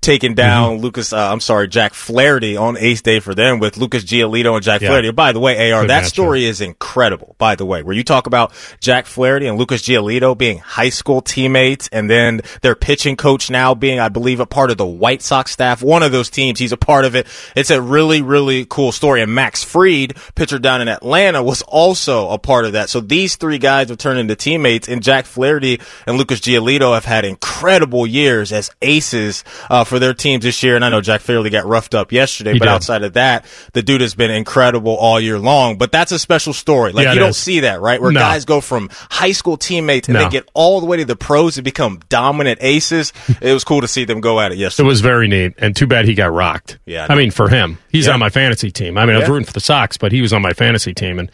taking 0.00 0.34
down 0.34 0.58
Mm-hmm. 0.76 0.82
Lucas, 0.82 1.12
uh, 1.12 1.32
I'm 1.32 1.40
sorry, 1.40 1.66
Jack 1.68 1.92
Flaherty 1.92 2.56
on 2.56 2.76
ace 2.78 3.02
day 3.02 3.18
for 3.20 3.34
them 3.34 3.58
with 3.58 3.76
Lucas 3.76 4.04
Giolito 4.04 4.54
and 4.54 4.62
Jack 4.62 4.80
Yeah. 4.80 4.88
Flaherty. 4.88 5.10
By 5.10 5.32
the 5.32 5.40
way, 5.40 5.72
AR, 5.72 5.82
Good 5.82 5.90
that 5.90 6.04
matchup. 6.04 6.08
story 6.08 6.44
is 6.44 6.60
incredible, 6.60 7.34
by 7.38 7.56
the 7.56 7.66
way, 7.66 7.82
where 7.82 7.94
you 7.96 8.04
talk 8.04 8.26
about 8.28 8.52
Jack 8.80 9.06
Flaherty 9.06 9.46
and 9.48 9.58
Lucas 9.58 9.82
Giolito 9.82 10.38
being 10.38 10.58
high 10.58 10.90
school 10.90 11.20
teammates 11.20 11.88
and 11.88 12.08
then 12.08 12.42
their 12.62 12.74
pitching 12.76 13.16
coach 13.16 13.50
now 13.50 13.74
being, 13.74 13.98
I 13.98 14.08
believe, 14.08 14.38
a 14.38 14.46
part 14.46 14.70
of 14.70 14.76
the 14.76 14.86
White 14.86 15.22
Sox 15.22 15.50
staff. 15.50 15.82
One 15.82 16.02
of 16.04 16.12
those 16.12 16.30
teams, 16.30 16.60
he's 16.60 16.72
a 16.72 16.76
part 16.76 17.04
of 17.04 17.16
it. 17.16 17.26
It's 17.56 17.70
a 17.70 17.82
really, 17.82 18.22
really 18.22 18.66
cool 18.66 18.92
story. 18.92 19.20
And 19.22 19.34
Max 19.34 19.64
Fried, 19.64 20.16
pitcher 20.36 20.58
down 20.60 20.80
in 20.80 20.88
Atlanta, 20.88 21.42
was 21.42 21.62
also 21.62 22.28
a 22.30 22.38
part 22.38 22.64
of 22.64 22.72
that. 22.72 22.88
So 22.88 23.00
these 23.00 23.34
three 23.36 23.47
guys 23.56 23.88
have 23.88 23.96
turned 23.96 24.18
into 24.18 24.36
teammates, 24.36 24.86
and 24.88 25.02
Jack 25.02 25.24
Flaherty 25.24 25.80
and 26.06 26.18
Lucas 26.18 26.40
Giolito 26.40 26.92
have 26.92 27.06
had 27.06 27.24
incredible 27.24 28.06
years 28.06 28.52
as 28.52 28.70
aces 28.82 29.44
uh, 29.70 29.84
for 29.84 29.98
their 29.98 30.12
teams 30.12 30.44
this 30.44 30.62
year. 30.62 30.76
And 30.76 30.84
I 30.84 30.90
know 30.90 31.00
Jack 31.00 31.22
Flaherty 31.22 31.48
got 31.48 31.64
roughed 31.64 31.94
up 31.94 32.12
yesterday, 32.12 32.52
He 32.52 32.58
but 32.58 32.66
did. 32.66 32.72
outside 32.72 33.02
of 33.04 33.14
that, 33.14 33.46
the 33.72 33.80
dude 33.82 34.02
has 34.02 34.14
been 34.14 34.30
incredible 34.30 34.94
all 34.96 35.18
year 35.18 35.38
long. 35.38 35.78
But 35.78 35.90
that's 35.92 36.12
a 36.12 36.18
special 36.18 36.52
story. 36.52 36.92
Like 36.92 37.04
Yeah, 37.04 37.14
you 37.14 37.20
don't 37.20 37.30
is. 37.30 37.36
see 37.38 37.60
that, 37.60 37.80
right? 37.80 38.02
Where 38.02 38.12
No. 38.12 38.20
guys 38.20 38.44
go 38.44 38.60
from 38.60 38.90
high 39.10 39.32
school 39.32 39.56
teammates 39.56 40.08
and 40.08 40.16
No. 40.18 40.24
they 40.24 40.28
get 40.30 40.46
all 40.52 40.80
the 40.80 40.86
way 40.86 40.98
to 40.98 41.04
the 41.04 41.16
pros 41.16 41.56
and 41.56 41.64
become 41.64 42.00
dominant 42.10 42.58
aces. 42.60 43.12
it 43.40 43.52
was 43.54 43.64
cool 43.64 43.80
to 43.80 43.88
see 43.88 44.04
them 44.04 44.20
go 44.20 44.40
at 44.40 44.50
it 44.52 44.58
yesterday. 44.58 44.86
It 44.86 44.88
was 44.88 45.00
very 45.00 45.28
neat. 45.28 45.54
And 45.58 45.76
too 45.76 45.86
bad 45.86 46.04
he 46.06 46.14
got 46.14 46.32
rocked. 46.32 46.78
Yeah, 46.84 47.06
I 47.08 47.14
mean, 47.14 47.30
for 47.30 47.48
him, 47.48 47.78
he's 47.90 48.06
Yeah. 48.06 48.14
on 48.14 48.18
my 48.18 48.30
fantasy 48.30 48.70
team. 48.72 48.98
I 48.98 49.06
mean, 49.06 49.14
I 49.14 49.20
was 49.20 49.28
rooting 49.28 49.46
for 49.46 49.52
the 49.52 49.60
Sox, 49.60 49.96
but 49.96 50.10
he 50.10 50.20
was 50.20 50.32
on 50.32 50.42
my 50.42 50.52
fantasy 50.52 50.92
team, 50.94 51.18
and 51.18 51.30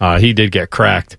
uh, 0.00 0.18
he 0.18 0.32
did 0.34 0.52
get 0.52 0.68
cracked, 0.70 1.16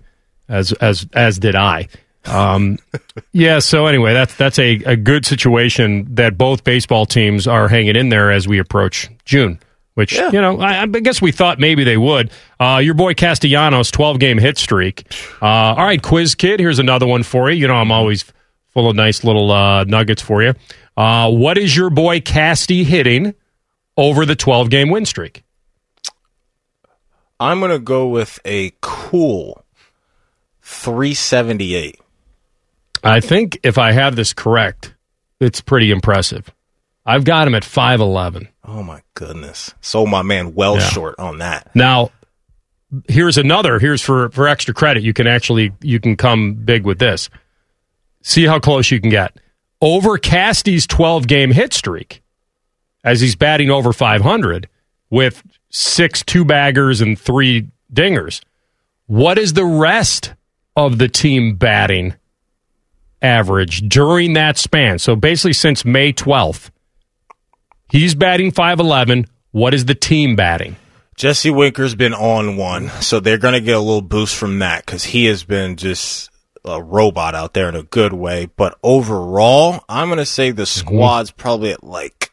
as 0.48 0.72
as 0.74 1.06
as 1.12 1.38
did 1.38 1.54
I. 1.54 1.88
Um, 2.24 2.78
yeah. 3.32 3.58
So 3.60 3.86
anyway, 3.86 4.12
that's 4.12 4.34
that's 4.36 4.58
a, 4.58 4.74
a 4.84 4.96
good 4.96 5.24
situation 5.26 6.14
that 6.14 6.36
both 6.36 6.64
baseball 6.64 7.06
teams 7.06 7.46
are 7.46 7.68
hanging 7.68 7.96
in 7.96 8.08
there 8.08 8.30
as 8.30 8.46
we 8.48 8.58
approach 8.58 9.08
June. 9.24 9.58
Which 9.94 10.14
Yeah. 10.14 10.30
you 10.30 10.40
know, 10.40 10.60
I, 10.60 10.82
I 10.82 10.86
guess 10.86 11.20
we 11.20 11.32
thought 11.32 11.58
maybe 11.58 11.82
they 11.82 11.96
would. 11.96 12.30
Uh, 12.60 12.80
your 12.82 12.94
boy 12.94 13.14
Castellanos, 13.14 13.90
twelve 13.90 14.20
game 14.20 14.38
hit 14.38 14.56
streak. 14.56 15.04
Uh, 15.42 15.46
all 15.46 15.84
right, 15.84 16.00
quiz 16.02 16.34
kid. 16.36 16.60
Here's 16.60 16.78
another 16.78 17.06
one 17.06 17.22
for 17.24 17.50
you. 17.50 17.56
You 17.62 17.66
know, 17.68 17.74
I'm 17.74 17.90
always 17.90 18.24
full 18.68 18.88
of 18.88 18.94
nice 18.94 19.24
little 19.24 19.50
uh, 19.50 19.82
nuggets 19.84 20.22
for 20.22 20.42
you. 20.42 20.54
Uh, 20.96 21.30
what 21.32 21.58
is 21.58 21.76
your 21.76 21.90
boy 21.90 22.20
Casty 22.20 22.84
hitting 22.84 23.34
over 23.96 24.24
the 24.24 24.36
12 24.36 24.70
game 24.70 24.90
win 24.90 25.04
streak? 25.04 25.42
I'm 27.40 27.58
going 27.60 27.70
to 27.70 27.78
go 27.78 28.08
with 28.08 28.38
a 28.44 28.72
cool 28.80 29.64
378. 30.68 31.98
I 33.02 33.20
think 33.20 33.58
if 33.62 33.78
I 33.78 33.92
have 33.92 34.16
this 34.16 34.34
correct, 34.34 34.94
it's 35.40 35.60
pretty 35.62 35.90
impressive. 35.90 36.52
I've 37.06 37.24
got 37.24 37.48
him 37.48 37.54
at 37.54 37.62
5'11. 37.62 38.48
Oh 38.64 38.82
my 38.82 39.00
goodness. 39.14 39.74
Sold 39.80 40.10
my 40.10 40.20
man 40.22 40.54
well 40.54 40.76
Yeah. 40.76 40.88
short 40.90 41.14
on 41.18 41.38
that. 41.38 41.74
Now, 41.74 42.10
here's 43.08 43.38
another. 43.38 43.78
Here's 43.78 44.02
for, 44.02 44.28
for 44.28 44.46
extra 44.46 44.74
credit. 44.74 45.02
You 45.02 45.14
can 45.14 45.26
actually, 45.26 45.72
you 45.80 45.98
can 46.00 46.16
come 46.16 46.52
big 46.54 46.84
with 46.84 46.98
this. 46.98 47.30
See 48.22 48.44
how 48.44 48.58
close 48.60 48.90
you 48.90 49.00
can 49.00 49.10
get. 49.10 49.38
Over 49.80 50.18
Casty's 50.18 50.86
12 50.86 51.26
game 51.26 51.50
hit 51.50 51.72
streak, 51.72 52.22
as 53.04 53.20
he's 53.22 53.36
batting 53.36 53.70
over 53.70 53.92
500 53.94 54.68
with 55.08 55.42
six 55.70 56.22
two 56.24 56.44
baggers 56.44 57.00
and 57.00 57.18
three 57.18 57.68
dingers. 57.92 58.42
What 59.06 59.38
is 59.38 59.54
the 59.54 59.64
rest 59.64 60.34
of 60.86 60.98
the 60.98 61.08
team 61.08 61.56
batting 61.56 62.14
average 63.20 63.88
during 63.88 64.34
that 64.34 64.58
span? 64.58 64.98
So 64.98 65.16
basically, 65.16 65.52
since 65.52 65.84
May 65.84 66.12
12th, 66.12 66.70
he's 67.90 68.14
batting 68.14 68.52
511. 68.52 69.26
What 69.50 69.74
is 69.74 69.84
the 69.84 69.94
team 69.94 70.36
batting? 70.36 70.76
Jesse 71.16 71.50
Winker's 71.50 71.96
been 71.96 72.14
on 72.14 72.56
one, 72.56 72.90
so 73.00 73.18
they're 73.18 73.38
going 73.38 73.54
to 73.54 73.60
get 73.60 73.76
a 73.76 73.80
little 73.80 74.02
boost 74.02 74.36
from 74.36 74.60
that 74.60 74.86
because 74.86 75.02
he 75.02 75.24
has 75.24 75.42
been 75.42 75.76
just 75.76 76.30
a 76.64 76.80
robot 76.80 77.34
out 77.34 77.54
there 77.54 77.68
in 77.68 77.74
a 77.74 77.82
good 77.82 78.12
way. 78.12 78.48
But 78.56 78.78
overall, 78.84 79.84
I'm 79.88 80.08
going 80.08 80.18
to 80.18 80.26
say 80.26 80.52
the 80.52 80.62
mm-hmm. 80.62 80.86
squad's 80.86 81.30
probably 81.32 81.72
at 81.72 81.82
like 81.82 82.30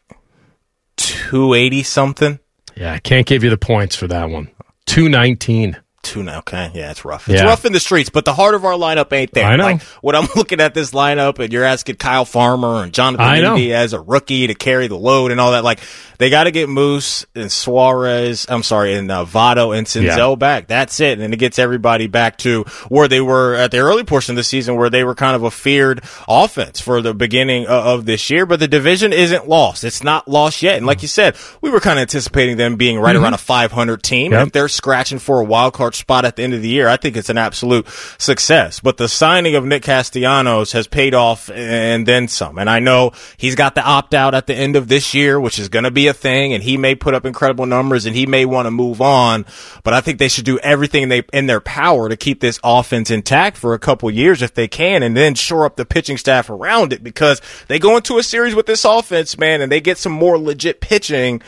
280 0.97 1.83
something. 1.83 2.39
Yeah, 2.75 2.93
I 2.93 2.99
can't 2.99 3.25
give 3.25 3.43
you 3.43 3.49
the 3.49 3.57
points 3.57 3.95
for 3.95 4.07
that 4.07 4.29
one. 4.29 4.51
219. 4.85 5.77
Now, 6.15 6.39
okay, 6.39 6.71
yeah, 6.73 6.91
it's 6.91 7.03
rough. 7.05 7.27
It's 7.29 7.41
Yeah. 7.41 7.47
rough 7.47 7.65
in 7.65 7.73
the 7.73 7.79
streets, 7.79 8.09
but 8.09 8.25
the 8.25 8.33
heart 8.33 8.55
of 8.55 8.63
our 8.65 8.73
lineup 8.73 9.11
ain't 9.13 9.31
there. 9.33 9.45
I 9.45 9.55
know. 9.55 9.63
Like 9.63 9.81
when 10.01 10.15
I'm 10.15 10.27
looking 10.35 10.59
at 10.61 10.73
this 10.73 10.91
lineup, 10.91 11.39
and 11.39 11.51
you're 11.51 11.63
asking 11.63 11.95
Kyle 11.95 12.25
Farmer 12.25 12.83
and 12.83 12.93
Jonathan. 12.93 13.25
India 13.45 13.77
as 13.77 13.93
a 13.93 13.99
rookie 13.99 14.47
to 14.47 14.53
carry 14.55 14.87
the 14.87 14.97
load 14.97 15.31
and 15.31 15.39
all 15.39 15.51
that. 15.51 15.63
Like 15.63 15.79
they 16.17 16.29
got 16.29 16.45
to 16.45 16.51
get 16.51 16.69
Moose 16.69 17.25
and 17.35 17.51
Suarez. 17.51 18.45
I'm 18.49 18.63
sorry, 18.63 18.93
and 18.93 19.11
uh, 19.11 19.25
Votto 19.25 19.77
and 19.77 19.85
Senzel 19.87 20.31
Yeah. 20.31 20.35
back. 20.35 20.67
That's 20.67 20.99
it, 20.99 21.19
and 21.19 21.33
it 21.33 21.37
gets 21.37 21.59
everybody 21.59 22.07
back 22.07 22.37
to 22.39 22.63
where 22.89 23.07
they 23.07 23.21
were 23.21 23.55
at 23.55 23.71
the 23.71 23.79
early 23.79 24.03
portion 24.03 24.33
of 24.33 24.37
the 24.37 24.43
season, 24.43 24.75
where 24.75 24.89
they 24.89 25.03
were 25.03 25.15
kind 25.15 25.35
of 25.35 25.43
a 25.43 25.51
feared 25.51 26.01
offense 26.27 26.79
for 26.79 27.01
the 27.01 27.13
beginning 27.13 27.65
of, 27.67 27.85
of 27.99 28.05
this 28.05 28.29
year. 28.29 28.45
But 28.45 28.59
the 28.59 28.67
division 28.67 29.11
isn't 29.13 29.47
lost; 29.47 29.83
it's 29.83 30.03
not 30.03 30.27
lost 30.27 30.61
yet. 30.61 30.77
And 30.77 30.85
like 30.85 31.01
you 31.01 31.07
said, 31.07 31.35
we 31.61 31.69
were 31.69 31.79
kind 31.79 31.99
of 31.99 32.03
anticipating 32.03 32.57
them 32.57 32.75
being 32.75 32.99
right 32.99 33.15
around 33.15 33.33
a 33.33 33.37
500 33.37 34.01
team. 34.03 34.31
Mm-hmm. 34.31 34.33
Yep. 34.39 34.47
If 34.47 34.53
they're 34.53 34.67
scratching 34.67 35.19
for 35.19 35.39
a 35.39 35.43
wild 35.43 35.73
card 35.73 35.94
spot 35.95 36.25
at 36.25 36.35
the 36.35 36.43
end 36.43 36.53
of 36.53 36.61
the 36.61 36.69
year, 36.69 36.87
I 36.87 36.97
think 36.97 37.17
it's 37.17 37.29
an 37.29 37.37
absolute 37.37 37.87
success. 38.17 38.79
But 38.79 38.97
the 38.97 39.07
signing 39.07 39.55
of 39.55 39.65
Nick 39.65 39.83
Castellanos 39.83 40.71
has 40.73 40.87
paid 40.87 41.13
off 41.13 41.49
and 41.49 42.05
then 42.05 42.27
some. 42.27 42.57
And 42.57 42.69
I 42.69 42.79
know 42.79 43.11
he's 43.37 43.55
got 43.55 43.75
the 43.75 43.83
opt 43.83 44.13
out 44.13 44.33
at 44.33 44.47
the 44.47 44.55
end 44.55 44.75
of 44.75 44.87
this 44.87 45.13
year, 45.13 45.39
which 45.39 45.59
is 45.59 45.69
going 45.69 45.83
to 45.83 45.91
be 45.91 46.07
a 46.07 46.13
thing, 46.13 46.53
and 46.53 46.63
he 46.63 46.77
may 46.77 46.95
put 46.95 47.13
up 47.13 47.25
incredible 47.25 47.65
numbers 47.65 48.05
and 48.05 48.15
he 48.15 48.25
may 48.25 48.45
want 48.45 48.65
to 48.65 48.71
move 48.71 49.01
on. 49.01 49.45
But 49.83 49.93
I 49.93 50.01
think 50.01 50.19
they 50.19 50.27
should 50.27 50.45
do 50.45 50.59
everything 50.59 51.09
they 51.09 51.23
in 51.33 51.47
their 51.47 51.61
power 51.61 52.09
to 52.09 52.17
keep 52.17 52.39
this 52.39 52.59
offense 52.63 53.11
intact 53.11 53.57
for 53.57 53.73
a 53.73 53.79
couple 53.79 54.09
years 54.11 54.41
if 54.41 54.53
they 54.53 54.67
can, 54.67 55.03
and 55.03 55.15
then 55.15 55.35
shore 55.35 55.65
up 55.65 55.75
the 55.75 55.85
pitching 55.85 56.17
staff 56.17 56.49
around 56.49 56.93
it 56.93 57.03
because 57.03 57.41
they 57.67 57.79
go 57.79 57.95
into 57.97 58.17
a 58.17 58.23
series 58.23 58.55
with 58.55 58.65
this 58.65 58.85
offense, 58.85 59.37
man, 59.37 59.61
and 59.61 59.71
they 59.71 59.81
get 59.81 59.97
some 59.97 60.11
more 60.11 60.37
legit 60.37 60.81
pitching 60.81 61.41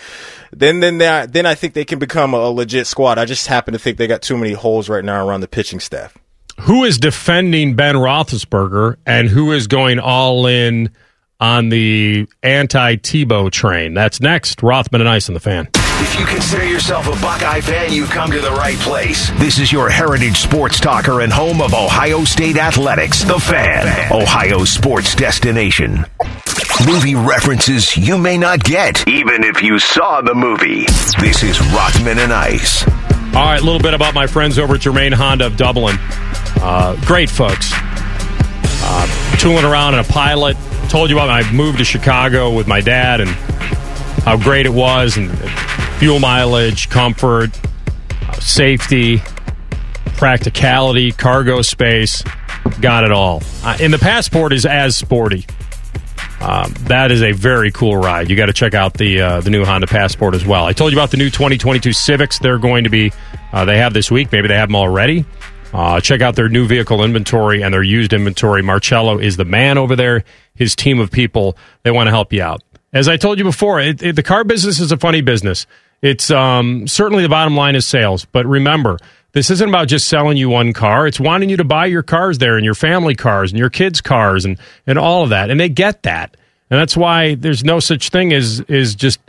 then 0.51 0.79
then 0.79 0.97
they, 0.97 1.25
then 1.29 1.45
I 1.45 1.55
think 1.55 1.73
they 1.73 1.85
can 1.85 1.99
become 1.99 2.33
a 2.33 2.49
legit 2.49 2.87
squad. 2.87 3.17
I 3.17 3.25
just 3.25 3.47
happen 3.47 3.73
to 3.73 3.79
think 3.79 3.97
they 3.97 4.07
got 4.07 4.21
too 4.21 4.37
many 4.37 4.53
holes 4.53 4.89
right 4.89 5.03
now 5.03 5.25
around 5.25 5.41
the 5.41 5.47
pitching 5.47 5.79
staff. 5.79 6.17
Who 6.61 6.83
is 6.83 6.97
defending 6.97 7.75
Ben 7.75 7.95
Roethlisberger 7.95 8.97
and 9.05 9.27
who 9.27 9.51
is 9.51 9.67
going 9.67 9.99
all 9.99 10.47
in 10.47 10.89
on 11.39 11.69
the 11.69 12.27
anti 12.41 12.95
Tebow 12.95 13.51
train? 13.51 13.93
That's 13.93 14.19
next. 14.19 14.63
Rothman 14.63 15.01
and 15.01 15.09
Ice 15.09 15.29
on 15.29 15.33
the 15.33 15.39
fan. 15.39 15.69
If 15.99 16.19
you 16.19 16.25
consider 16.25 16.63
yourself 16.67 17.07
a 17.07 17.21
Buckeye 17.21 17.61
fan, 17.61 17.91
you've 17.91 18.11
come 18.11 18.31
to 18.31 18.39
the 18.39 18.51
right 18.51 18.77
place. 18.77 19.31
This 19.39 19.57
is 19.57 19.71
your 19.71 19.89
heritage 19.89 20.37
sports 20.37 20.79
talker 20.79 21.21
and 21.21 21.33
home 21.33 21.59
of 21.59 21.73
Ohio 21.73 22.23
State 22.23 22.57
Athletics, 22.57 23.23
The 23.23 23.39
Fan, 23.39 24.11
Ohio 24.11 24.63
sports 24.63 25.15
destination. 25.15 26.05
Movie 26.85 27.15
references 27.15 27.97
you 27.97 28.17
may 28.17 28.37
not 28.37 28.63
get, 28.63 29.07
even 29.07 29.43
if 29.43 29.63
you 29.63 29.79
saw 29.79 30.21
the 30.21 30.35
movie. 30.35 30.85
This 31.19 31.41
is 31.41 31.59
Rothman 31.73 32.19
and 32.19 32.31
Ice. 32.31 32.87
All 33.35 33.45
right, 33.45 33.59
a 33.59 33.63
little 33.63 33.79
bit 33.79 33.93
about 33.93 34.13
my 34.13 34.27
friends 34.27 34.59
over 34.59 34.75
at 34.75 34.81
Germain 34.81 35.11
Honda 35.11 35.47
of 35.47 35.57
Dublin. 35.57 35.97
Uh, 36.61 36.95
great 37.05 37.29
folks. 37.29 37.71
Uh, 37.73 39.37
tooling 39.37 39.65
around 39.65 39.95
in 39.95 40.01
a 40.01 40.03
pilot. 40.03 40.55
Told 40.87 41.09
you 41.09 41.17
about 41.17 41.29
I 41.29 41.51
moved 41.51 41.79
to 41.79 41.83
Chicago 41.83 42.53
with 42.55 42.67
my 42.67 42.79
dad 42.79 43.21
and 43.21 43.29
how 44.23 44.37
great 44.37 44.65
it 44.65 44.73
was, 44.73 45.17
and 45.17 45.31
fuel 45.97 46.19
mileage, 46.19 46.89
comfort, 46.89 47.49
uh, 48.21 48.33
safety, 48.33 49.21
practicality, 50.15 51.11
cargo 51.11 51.63
space. 51.63 52.23
Got 52.79 53.03
it 53.03 53.11
all. 53.11 53.41
Uh, 53.63 53.77
and 53.81 53.91
the 53.91 53.97
Passport 53.99 54.53
is 54.53 54.65
as 54.65 54.95
sporty. 54.95 55.45
Um, 56.41 56.71
that 56.81 57.11
is 57.11 57.23
a 57.23 57.31
very 57.31 57.71
cool 57.71 57.97
ride. 57.97 58.29
You 58.29 58.35
got 58.35 58.45
to 58.45 58.53
check 58.53 58.73
out 58.73 58.93
the 58.93 59.21
uh, 59.21 59.41
the 59.41 59.49
new 59.49 59.65
Honda 59.65 59.87
Passport 59.87 60.35
as 60.35 60.45
well. 60.45 60.65
I 60.65 60.73
told 60.73 60.91
you 60.91 60.97
about 60.97 61.11
the 61.11 61.17
new 61.17 61.29
2022 61.29 61.93
Civics. 61.93 62.39
They're 62.39 62.59
going 62.59 62.83
to 62.83 62.89
be 62.89 63.11
uh, 63.51 63.65
they 63.65 63.77
have 63.79 63.93
this 63.93 64.11
week. 64.11 64.31
Maybe 64.31 64.47
they 64.47 64.55
have 64.55 64.69
them 64.69 64.75
already. 64.75 65.25
Uh, 65.73 65.99
check 65.99 66.21
out 66.21 66.35
their 66.35 66.47
new 66.47 66.67
vehicle 66.67 67.03
inventory 67.03 67.61
and 67.61 67.73
their 67.73 67.83
used 67.83 68.13
inventory. 68.13 68.61
Marcello 68.61 69.17
is 69.17 69.35
the 69.35 69.45
man 69.45 69.77
over 69.77 69.95
there. 69.95 70.23
His 70.55 70.75
team 70.75 70.99
of 70.99 71.11
people 71.11 71.57
they 71.83 71.91
want 71.91 72.07
to 72.07 72.11
help 72.11 72.31
you 72.31 72.41
out. 72.41 72.61
As 72.93 73.07
I 73.07 73.17
told 73.17 73.37
you 73.37 73.43
before, 73.43 73.79
it, 73.79 74.01
it, 74.01 74.15
the 74.15 74.23
car 74.23 74.43
business 74.43 74.79
is 74.79 74.91
a 74.91 74.97
funny 74.97 75.21
business. 75.21 75.67
It's 76.01 76.29
um, 76.29 76.87
certainly 76.87 77.23
the 77.23 77.29
bottom 77.29 77.55
line 77.55 77.75
is 77.75 77.85
sales, 77.85 78.25
but 78.25 78.45
remember. 78.45 78.97
This 79.37 79.51
isn't 79.51 79.69
about 79.69 79.87
just 79.87 80.07
selling 80.07 80.35
you 80.35 80.49
one 80.49 80.73
car. 80.73 81.05
It's 81.05 81.19
wanting 81.19 81.49
you 81.49 81.57
to 81.57 81.63
buy 81.63 81.85
your 81.85 82.01
cars 82.01 82.39
there 82.39 82.55
and 82.55 82.65
your 82.65 82.73
family 82.73 83.13
cars 83.13 83.51
and 83.51 83.59
your 83.59 83.69
kids' 83.69 84.01
cars 84.01 84.45
and, 84.45 84.57
and 84.87 84.97
all 84.97 85.21
of 85.21 85.29
that. 85.29 85.51
And 85.51 85.59
they 85.59 85.69
get 85.69 86.01
that. 86.01 86.35
And 86.71 86.79
that's 86.79 86.97
why 86.97 87.35
there's 87.35 87.63
no 87.63 87.79
such 87.79 88.09
thing 88.09 88.33
as 88.33 88.61
is 88.61 88.95
just 88.95 89.19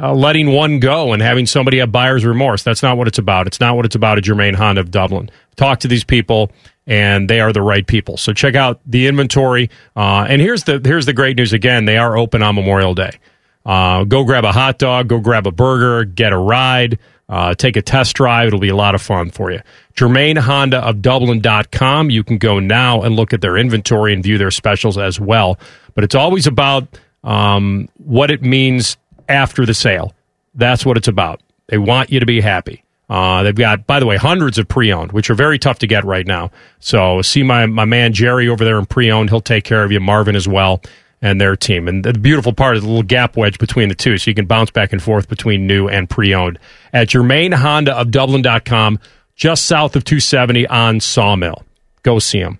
uh, 0.00 0.14
letting 0.14 0.52
one 0.52 0.80
go 0.80 1.12
and 1.12 1.20
having 1.20 1.44
somebody 1.44 1.80
have 1.80 1.92
buyer's 1.92 2.24
remorse. 2.24 2.62
That's 2.62 2.82
not 2.82 2.96
what 2.96 3.08
it's 3.08 3.18
about. 3.18 3.46
It's 3.46 3.60
not 3.60 3.76
what 3.76 3.84
it's 3.84 3.94
about 3.94 4.16
at 4.16 4.24
Germain 4.24 4.54
Honda 4.54 4.80
of 4.80 4.90
Dublin. 4.90 5.30
Talk 5.56 5.80
to 5.80 5.88
these 5.88 6.02
people, 6.02 6.50
and 6.86 7.28
they 7.28 7.38
are 7.38 7.52
the 7.52 7.60
right 7.60 7.86
people. 7.86 8.16
So 8.16 8.32
check 8.32 8.54
out 8.54 8.80
the 8.86 9.06
inventory. 9.06 9.68
Uh, 9.94 10.24
and 10.30 10.40
here's 10.40 10.64
the 10.64 10.80
here's 10.82 11.04
the 11.04 11.12
great 11.12 11.36
news. 11.36 11.52
Again, 11.52 11.84
they 11.84 11.98
are 11.98 12.16
open 12.16 12.42
on 12.42 12.54
Memorial 12.54 12.94
Day. 12.94 13.18
Uh, 13.66 14.04
go 14.04 14.24
grab 14.24 14.46
a 14.46 14.52
hot 14.52 14.78
dog. 14.78 15.08
Go 15.08 15.20
grab 15.20 15.46
a 15.46 15.52
burger. 15.52 16.06
Get 16.06 16.32
a 16.32 16.38
ride. 16.38 16.98
Uh, 17.28 17.54
take 17.54 17.76
a 17.76 17.82
test 17.82 18.16
drive. 18.16 18.48
It'll 18.48 18.58
be 18.58 18.70
a 18.70 18.76
lot 18.76 18.94
of 18.94 19.02
fun 19.02 19.30
for 19.30 19.50
you. 19.50 19.60
Germain 19.94 20.36
Honda 20.36 20.78
of 20.78 21.02
Dublin.com. 21.02 22.10
You 22.10 22.24
can 22.24 22.38
go 22.38 22.58
now 22.58 23.02
and 23.02 23.16
look 23.16 23.32
at 23.32 23.42
their 23.42 23.56
inventory 23.56 24.14
and 24.14 24.22
view 24.22 24.38
their 24.38 24.50
specials 24.50 24.96
as 24.96 25.20
well. 25.20 25.58
But 25.94 26.04
it's 26.04 26.14
always 26.14 26.46
about 26.46 26.88
um, 27.24 27.88
what 27.98 28.30
it 28.30 28.42
means 28.42 28.96
after 29.28 29.66
the 29.66 29.74
sale. 29.74 30.14
That's 30.54 30.86
what 30.86 30.96
it's 30.96 31.08
about. 31.08 31.42
They 31.66 31.76
want 31.76 32.10
you 32.10 32.20
to 32.20 32.26
be 32.26 32.40
happy. 32.40 32.82
Uh, 33.10 33.42
they've 33.42 33.54
got, 33.54 33.86
by 33.86 34.00
the 34.00 34.06
way, 34.06 34.16
hundreds 34.16 34.58
of 34.58 34.68
pre-owned, 34.68 35.12
which 35.12 35.30
are 35.30 35.34
very 35.34 35.58
tough 35.58 35.78
to 35.80 35.86
get 35.86 36.04
right 36.04 36.26
now. 36.26 36.50
So 36.78 37.22
see 37.22 37.42
my, 37.42 37.66
my 37.66 37.84
man 37.84 38.12
Jerry 38.12 38.48
over 38.48 38.64
there 38.64 38.78
in 38.78 38.86
pre-owned. 38.86 39.30
He'll 39.30 39.40
take 39.40 39.64
care 39.64 39.84
of 39.84 39.92
you. 39.92 40.00
Marvin 40.00 40.36
as 40.36 40.48
well 40.48 40.82
and 41.20 41.40
their 41.40 41.56
team. 41.56 41.88
And 41.88 42.04
the 42.04 42.12
beautiful 42.12 42.52
part 42.52 42.76
is 42.76 42.82
the 42.82 42.88
little 42.88 43.02
gap 43.02 43.36
wedge 43.36 43.58
between 43.58 43.88
the 43.88 43.94
two, 43.94 44.18
so 44.18 44.30
you 44.30 44.34
can 44.34 44.46
bounce 44.46 44.70
back 44.70 44.92
and 44.92 45.02
forth 45.02 45.28
between 45.28 45.66
new 45.66 45.88
and 45.88 46.08
pre-owned 46.08 46.58
at 46.92 47.08
Germain 47.08 47.52
Honda 47.52 47.96
of 47.96 48.10
Dublin.com, 48.10 48.98
just 49.34 49.66
south 49.66 49.96
of 49.96 50.04
270 50.04 50.66
on 50.68 51.00
Sawmill. 51.00 51.64
Go 52.02 52.18
see 52.18 52.40
them. 52.40 52.58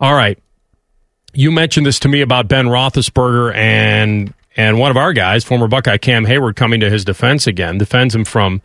All 0.00 0.14
right. 0.14 0.38
You 1.32 1.50
mentioned 1.50 1.86
this 1.86 1.98
to 2.00 2.08
me 2.08 2.20
about 2.20 2.48
Ben 2.48 2.66
Roethlisberger 2.66 3.54
and 3.54 4.32
and 4.56 4.78
one 4.78 4.92
of 4.92 4.96
our 4.96 5.12
guys, 5.12 5.42
former 5.42 5.66
Buckeye 5.66 5.96
Cam 5.96 6.26
Heyward, 6.26 6.54
coming 6.54 6.78
to 6.80 6.88
his 6.88 7.04
defense 7.04 7.48
again, 7.48 7.76
defends 7.76 8.14
him 8.14 8.24
from 8.24 8.62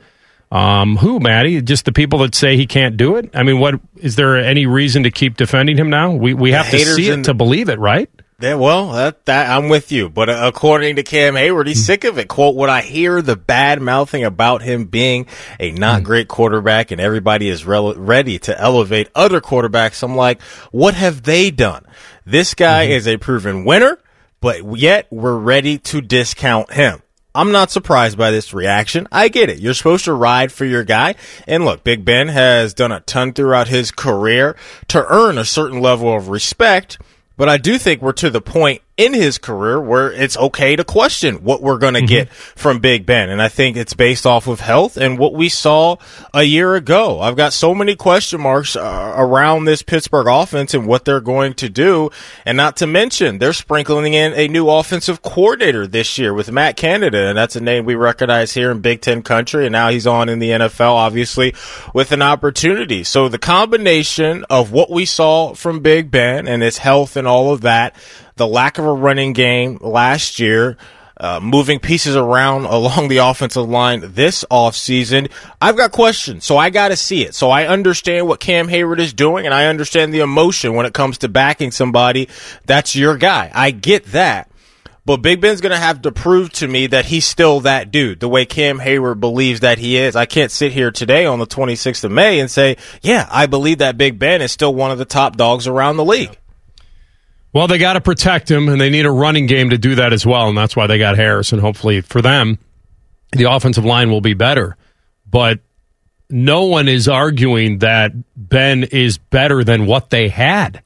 um, 0.51 0.97
who, 0.97 1.19
Maddie? 1.19 1.61
Just 1.61 1.85
the 1.85 1.91
people 1.91 2.19
that 2.19 2.35
say 2.35 2.57
he 2.57 2.65
can't 2.65 2.97
do 2.97 3.15
it. 3.15 3.29
I 3.33 3.43
mean, 3.43 3.59
what 3.59 3.75
is 3.97 4.15
there 4.15 4.37
any 4.37 4.65
reason 4.65 5.03
to 5.03 5.11
keep 5.11 5.37
defending 5.37 5.77
him 5.77 5.89
now? 5.89 6.11
We 6.11 6.33
we 6.33 6.51
have 6.51 6.69
to 6.69 6.79
see 6.79 7.09
it 7.09 7.23
to 7.25 7.33
believe 7.33 7.69
it, 7.69 7.79
right? 7.79 8.09
Yeah, 8.41 8.55
well, 8.55 8.93
that, 8.93 9.25
that 9.25 9.49
I'm 9.49 9.67
with 9.67 9.91
you, 9.91 10.07
but 10.07 10.29
uh, 10.29 10.39
according 10.43 10.95
to 10.95 11.03
Cam 11.03 11.33
Heyward, 11.33 11.67
he's 11.67 11.79
hmm. 11.79 11.83
sick 11.83 12.03
of 12.05 12.17
it. 12.17 12.29
Quote: 12.29 12.55
When 12.55 12.69
I 12.69 12.81
hear 12.81 13.21
the 13.21 13.35
bad 13.35 13.81
mouthing 13.81 14.23
about 14.23 14.61
him 14.61 14.85
being 14.85 15.27
a 15.59 15.71
not 15.71 15.99
hmm. 15.99 16.05
great 16.05 16.29
quarterback, 16.29 16.91
and 16.91 17.01
everybody 17.01 17.49
is 17.49 17.65
rel- 17.65 17.95
ready 17.95 18.39
to 18.39 18.57
elevate 18.57 19.09
other 19.13 19.41
quarterbacks, 19.41 20.03
I'm 20.03 20.15
like, 20.15 20.41
what 20.71 20.93
have 20.93 21.23
they 21.23 21.51
done? 21.51 21.85
This 22.25 22.53
guy 22.53 22.85
hmm. 22.85 22.91
is 22.93 23.09
a 23.09 23.17
proven 23.17 23.65
winner, 23.65 23.99
but 24.39 24.77
yet 24.77 25.07
we're 25.11 25.37
ready 25.37 25.77
to 25.77 25.99
discount 25.99 26.71
him. 26.71 27.01
I'm 27.35 27.51
not 27.51 27.71
surprised 27.71 28.17
by 28.17 28.31
this 28.31 28.53
reaction. 28.53 29.07
I 29.11 29.27
get 29.27 29.49
it. 29.49 29.59
You're 29.59 29.73
supposed 29.73 30.05
to 30.05 30.13
ride 30.13 30.51
for 30.51 30.65
your 30.65 30.83
guy. 30.83 31.15
And 31.45 31.63
look, 31.63 31.83
Big 31.83 32.03
Ben 32.03 32.29
has 32.29 32.73
done 32.73 32.91
a 32.91 33.01
ton 33.01 33.33
throughout 33.33 33.67
his 33.67 33.91
career 33.91 34.55
to 34.87 35.05
earn 35.05 35.37
a 35.37 35.45
certain 35.45 35.81
level 35.81 36.15
of 36.15 36.29
respect. 36.29 36.97
But 37.39 37.47
I 37.47 37.55
do 37.57 37.77
think 37.77 38.01
we're 38.01 38.11
to 38.11 38.29
the 38.29 38.41
point 38.41 38.81
in 39.00 39.14
his 39.14 39.38
career 39.38 39.80
where 39.80 40.12
it's 40.12 40.36
okay 40.36 40.76
to 40.76 40.84
question 40.84 41.36
what 41.36 41.62
we're 41.62 41.78
going 41.78 41.93
to 41.93 42.02
mm-hmm. 42.02 42.08
get 42.08 42.30
from 42.30 42.80
Big 42.80 43.06
Ben. 43.06 43.30
And 43.30 43.41
I 43.41 43.47
think 43.47 43.78
it's 43.78 43.93
based 43.93 44.26
off 44.26 44.45
of 44.45 44.60
health 44.60 44.97
and 44.97 45.18
what 45.18 45.34
we 45.34 45.47
saw 45.47 45.95
a 46.34 46.43
year 46.43 46.76
ago. 46.76 47.22
I've 47.22 47.38
got 47.38 47.54
so 47.54 47.74
many 47.74 47.95
question 47.95 48.41
marks 48.41 48.76
uh, 48.76 49.14
around 49.16 49.64
this 49.64 49.84
Pittsburgh 49.84 50.28
offense 50.28 50.74
and 50.74 50.86
what 50.86 51.06
they're 51.06 51.22
going 51.22 51.54
to 51.54 51.70
do. 51.70 52.10
And 52.45 52.58
not 52.58 52.76
to 52.78 52.88
mention, 52.88 53.38
they're 53.38 53.54
sprinkling 53.54 54.16
in 54.16 54.34
a 54.34 54.50
new 54.50 54.70
offensive 54.70 55.22
coordinator 55.22 55.88
this 55.88 56.18
year 56.18 56.34
with 56.34 56.52
Matt 56.52 56.76
Canada. 56.76 57.30
And 57.30 57.38
that's 57.38 57.56
a 57.56 57.62
name 57.62 57.86
we 57.86 57.95
recognize 57.95 58.54
here 58.54 58.70
in 58.70 58.82
Big 58.82 59.00
Ten 59.00 59.22
country. 59.22 59.66
And 59.66 59.72
now 59.72 59.91
he's 59.91 60.08
on 60.08 60.28
in 60.28 60.39
the 60.39 60.50
NFL, 60.50 60.91
obviously, 60.91 61.56
with 61.93 62.12
an 62.12 62.22
opportunity. 62.22 63.06
So 63.06 63.30
the 63.30 63.39
combination 63.39 64.43
of 64.50 64.74
what 64.74 64.89
we 64.89 65.06
saw 65.06 65.54
from 65.54 65.80
Big 65.80 66.12
Ben 66.12 66.50
and 66.50 66.62
his 66.62 66.80
health 66.80 67.16
and 67.16 67.26
all 67.26 67.54
of 67.54 67.62
that, 67.62 67.95
the 68.39 68.47
lack 68.47 68.79
of 68.79 68.85
a 68.85 68.91
running 68.91 69.33
game 69.33 69.77
last 69.81 70.39
year, 70.39 70.77
uh, 71.17 71.39
moving 71.39 71.79
pieces 71.79 72.15
around 72.15 72.65
along 72.69 73.09
the 73.09 73.17
offensive 73.17 73.69
line 73.69 74.01
this 74.03 74.43
offseason. 74.49 75.29
I've 75.61 75.77
got 75.77 75.91
questions, 75.91 76.45
so 76.45 76.57
I 76.57 76.71
got 76.71 76.87
to 76.87 76.95
see 76.95 77.23
it. 77.23 77.35
So 77.35 77.51
I 77.51 77.67
understand 77.67 78.27
what 78.27 78.39
Cam 78.39 78.67
Heyward 78.67 78.99
is 78.99 79.13
doing, 79.13 79.45
and 79.45 79.53
I 79.53 79.67
understand 79.67 80.13
the 80.13 80.21
emotion 80.21 80.73
when 80.73 80.87
it 80.87 80.93
comes 80.95 81.19
to 81.19 81.29
backing 81.29 81.69
somebody 81.69 82.29
that's 82.65 82.95
your 82.95 83.17
guy. 83.17 83.51
I 83.53 83.69
get 83.69 84.05
that. 84.07 84.49
But 85.05 85.17
Big 85.23 85.41
Ben's 85.41 85.59
going 85.59 85.71
to 85.71 85.79
have 85.79 86.03
to 86.03 86.11
prove 86.11 86.51
to 86.53 86.67
me 86.67 86.87
that 86.87 87.05
he's 87.05 87.25
still 87.25 87.61
that 87.61 87.89
dude, 87.89 88.19
the 88.19 88.29
way 88.29 88.45
Cam 88.45 88.79
Heyward 88.79 89.19
believes 89.19 89.61
that 89.61 89.79
he 89.79 89.97
is. 89.97 90.15
I 90.15 90.25
can't 90.25 90.51
sit 90.51 90.71
here 90.71 90.91
today 90.91 91.25
on 91.25 91.39
the 91.39 91.47
26th 91.47 92.03
of 92.03 92.11
May 92.11 92.39
and 92.39 92.49
say, 92.49 92.77
yeah, 93.01 93.27
I 93.31 93.47
believe 93.47 93.79
that 93.79 93.97
Big 93.97 94.19
Ben 94.19 94.41
is 94.41 94.51
still 94.51 94.73
one 94.75 94.91
of 94.91 94.99
the 94.99 95.05
top 95.05 95.35
dogs 95.35 95.65
around 95.67 95.97
the 95.97 96.05
league. 96.05 96.37
Well, 97.52 97.68
they 97.68 97.78
got 97.80 97.93
to 97.93 98.02
protect 98.02 98.50
him, 98.50 98.70
and 98.70 98.80
they 98.80 98.89
need 98.89 99.06
a 99.06 99.12
running 99.12 99.47
game 99.47 99.72
to 99.72 99.78
do 99.78 99.95
that 99.95 100.14
as 100.14 100.26
well, 100.26 100.50
and 100.50 100.58
that's 100.58 100.76
why 100.76 100.88
they 100.88 101.00
got 101.00 101.18
Harris. 101.18 101.52
And 101.52 101.62
hopefully, 101.62 102.02
for 102.02 102.22
them, 102.22 102.60
the 103.32 103.52
offensive 103.52 103.86
line 103.86 104.12
will 104.12 104.22
be 104.22 104.34
better. 104.36 104.78
But 105.30 105.60
no 106.30 106.66
one 106.66 106.88
is 106.88 107.08
arguing 107.08 107.80
that 107.80 108.12
Ben 108.36 108.84
is 108.84 109.18
better 109.18 109.64
than 109.64 109.88
what 109.88 110.10
they 110.10 110.30
had. 110.30 110.84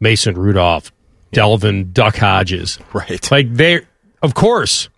Mason 0.00 0.34
Rudolph, 0.34 0.90
Devlin, 1.32 1.92
Duck 1.92 2.16
Hodges, 2.16 2.78
right? 2.92 3.30
Like 3.30 3.52
they, 3.52 3.82
of 4.22 4.34
course, 4.34 4.88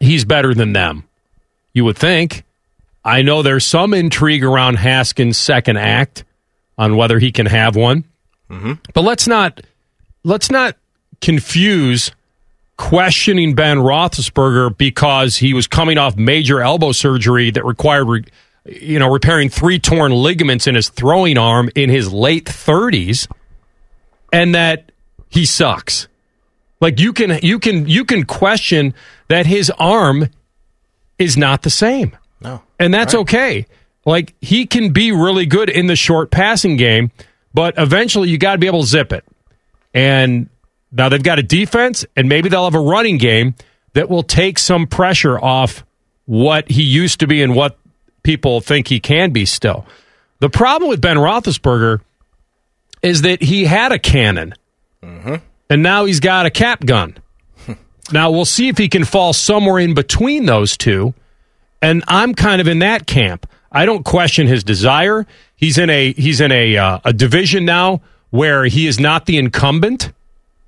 he's 0.00 0.24
better 0.24 0.52
than 0.52 0.72
them. 0.72 1.04
You 1.72 1.84
would 1.84 1.96
think. 1.96 2.44
I 3.04 3.22
know 3.22 3.42
there's 3.42 3.64
some 3.64 3.94
intrigue 3.94 4.42
around 4.42 4.76
Haskins' 4.76 5.38
second 5.38 5.76
act 5.76 6.24
on 6.76 6.96
whether 6.96 7.18
he 7.18 7.30
can 7.30 7.46
have 7.46 7.76
one. 7.76 8.04
Mm-hmm. 8.50 8.74
But 8.94 9.02
let's 9.02 9.26
not 9.26 9.60
let's 10.24 10.50
not 10.50 10.76
confuse 11.20 12.10
questioning 12.76 13.54
Ben 13.54 13.78
Roethlisberger 13.78 14.76
because 14.76 15.36
he 15.36 15.54
was 15.54 15.66
coming 15.66 15.98
off 15.98 16.16
major 16.16 16.60
elbow 16.60 16.92
surgery 16.92 17.50
that 17.50 17.64
required, 17.64 18.04
re, 18.04 18.24
you 18.66 18.98
know, 18.98 19.10
repairing 19.10 19.48
three 19.48 19.78
torn 19.78 20.12
ligaments 20.12 20.66
in 20.66 20.74
his 20.74 20.88
throwing 20.88 21.38
arm 21.38 21.70
in 21.74 21.88
his 21.90 22.12
late 22.12 22.44
30s, 22.44 23.28
and 24.32 24.54
that 24.54 24.92
he 25.28 25.44
sucks. 25.46 26.08
Like 26.80 27.00
you 27.00 27.12
can 27.12 27.38
you 27.42 27.58
can 27.58 27.88
you 27.88 28.04
can 28.04 28.24
question 28.24 28.94
that 29.28 29.46
his 29.46 29.70
arm 29.78 30.28
is 31.18 31.36
not 31.36 31.62
the 31.62 31.70
same. 31.70 32.16
No. 32.40 32.62
And 32.78 32.92
that's 32.92 33.14
right. 33.14 33.20
okay. 33.20 33.66
Like 34.04 34.34
he 34.40 34.66
can 34.66 34.92
be 34.92 35.10
really 35.10 35.46
good 35.46 35.70
in 35.70 35.86
the 35.86 35.96
short 35.96 36.30
passing 36.30 36.76
game, 36.76 37.10
but 37.56 37.72
eventually 37.78 38.28
you 38.28 38.36
got 38.36 38.52
to 38.52 38.58
be 38.58 38.66
able 38.66 38.82
to 38.82 38.86
zip 38.86 39.14
it. 39.14 39.24
And 39.94 40.50
now 40.92 41.08
they've 41.08 41.22
got 41.22 41.38
a 41.38 41.42
defense 41.42 42.04
and 42.14 42.28
maybe 42.28 42.50
they'll 42.50 42.64
have 42.64 42.74
a 42.74 42.78
running 42.80 43.16
game 43.16 43.54
that 43.94 44.10
will 44.10 44.22
take 44.22 44.58
some 44.58 44.86
pressure 44.86 45.42
off 45.42 45.82
what 46.26 46.70
he 46.70 46.82
used 46.82 47.20
to 47.20 47.26
be 47.26 47.42
and 47.42 47.54
what 47.54 47.78
people 48.22 48.60
think 48.60 48.88
he 48.88 49.00
can 49.00 49.32
be 49.32 49.46
still. 49.46 49.86
The 50.40 50.50
problem 50.50 50.90
with 50.90 51.00
Ben 51.00 51.16
Roethlisberger 51.16 52.02
is 53.00 53.22
that 53.22 53.42
he 53.42 53.64
had 53.64 53.90
a 53.90 53.98
cannon. 53.98 54.54
Mm-hmm 55.02 55.36
and 55.68 55.82
now 55.82 56.04
he's 56.04 56.20
got 56.20 56.46
a 56.46 56.50
cap 56.50 56.84
gun. 56.84 57.16
now 58.12 58.30
we'll 58.30 58.44
see 58.44 58.68
if 58.68 58.78
he 58.78 58.88
can 58.88 59.04
fall 59.04 59.32
somewhere 59.32 59.78
in 59.78 59.94
between 59.94 60.46
those 60.46 60.76
two. 60.76 61.14
And 61.82 62.04
I'm 62.08 62.34
kind 62.34 62.60
of 62.60 62.68
in 62.68 62.80
that 62.80 63.06
camp. 63.06 63.48
I 63.70 63.84
don't 63.84 64.04
question 64.04 64.46
his 64.46 64.64
desire. 64.64 65.26
He's 65.56 65.78
in 65.78 65.90
a 65.90 66.12
he's 66.12 66.40
in 66.40 66.52
a 66.52 66.76
uh, 66.76 66.98
a 67.04 67.12
division 67.12 67.64
now 67.64 68.02
where 68.30 68.64
he 68.64 68.86
is 68.86 69.00
not 69.00 69.26
the 69.26 69.38
incumbent. 69.38 70.12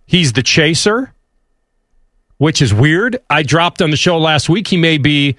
He's 0.06 0.32
the 0.32 0.42
chaser, 0.42 1.12
which 2.38 2.62
is 2.62 2.72
weird. 2.72 3.20
I 3.28 3.42
dropped 3.42 3.82
on 3.82 3.90
the 3.90 3.96
show 3.96 4.18
last 4.18 4.48
week. 4.48 4.68
He 4.68 4.78
may 4.78 4.98
be 4.98 5.36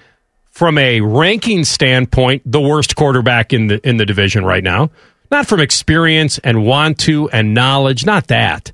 from 0.51 0.77
a 0.77 1.01
ranking 1.01 1.63
standpoint 1.63 2.43
the 2.45 2.61
worst 2.61 2.95
quarterback 2.95 3.53
in 3.53 3.67
the 3.67 3.87
in 3.87 3.97
the 3.97 4.05
division 4.05 4.45
right 4.45 4.63
now. 4.63 4.91
Not 5.31 5.47
from 5.47 5.59
experience 5.59 6.39
and 6.39 6.65
want 6.65 6.99
to 6.99 7.29
and 7.29 7.53
knowledge, 7.53 8.05
not 8.05 8.27
that 8.27 8.71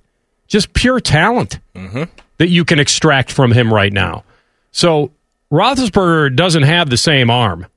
just 0.48 0.74
pure 0.74 1.00
talent 1.00 1.60
mm-hmm. 1.74 2.04
that 2.38 2.50
you 2.50 2.66
can 2.66 2.80
extract 2.80 3.32
from 3.32 3.52
him 3.52 3.74
right 3.74 3.92
now. 3.92 4.24
So 4.72 5.12
Roethlisberger 5.52 6.36
doesn't 6.36 6.64
have 6.64 6.90
the 6.90 6.98
same 6.98 7.30
arm. 7.30 7.68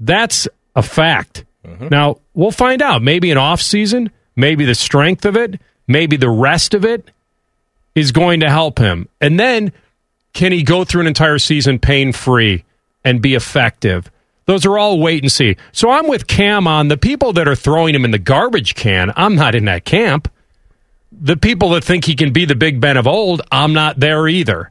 That's 0.00 0.48
a 0.74 0.82
fact. 0.82 1.44
Mm-hmm. 1.66 1.88
Now 1.88 2.18
we'll 2.34 2.50
find 2.50 2.82
out. 2.82 3.02
Maybe 3.02 3.30
an 3.30 3.38
off 3.38 3.60
season, 3.60 4.10
maybe 4.36 4.64
the 4.64 4.74
strength 4.74 5.24
of 5.24 5.36
it, 5.36 5.60
maybe 5.86 6.16
the 6.16 6.30
rest 6.30 6.74
of 6.74 6.84
it 6.84 7.10
is 7.94 8.12
going 8.12 8.40
to 8.40 8.50
help 8.50 8.78
him. 8.78 9.08
And 9.20 9.38
then 9.38 9.72
can 10.32 10.52
he 10.52 10.62
go 10.62 10.84
through 10.84 11.02
an 11.02 11.06
entire 11.06 11.38
season 11.38 11.78
pain 11.78 12.12
free 12.12 12.64
and 13.04 13.20
be 13.20 13.34
effective? 13.34 14.10
Those 14.46 14.66
are 14.66 14.78
all 14.78 14.98
wait 14.98 15.22
and 15.22 15.30
see. 15.30 15.56
So 15.72 15.90
I'm 15.90 16.08
with 16.08 16.26
Cam 16.26 16.66
on 16.66 16.88
the 16.88 16.96
people 16.96 17.32
that 17.34 17.46
are 17.46 17.54
throwing 17.54 17.94
him 17.94 18.04
in 18.04 18.10
the 18.10 18.18
garbage 18.18 18.74
can. 18.74 19.12
I'm 19.16 19.36
not 19.36 19.54
in 19.54 19.66
that 19.66 19.84
camp 19.84 20.28
the 21.12 21.36
people 21.36 21.70
that 21.70 21.84
think 21.84 22.04
he 22.04 22.14
can 22.14 22.32
be 22.32 22.44
the 22.44 22.54
Big 22.54 22.80
Ben 22.80 22.96
of 22.96 23.06
old, 23.06 23.42
I'm 23.52 23.72
not 23.72 24.00
there 24.00 24.26
either. 24.28 24.70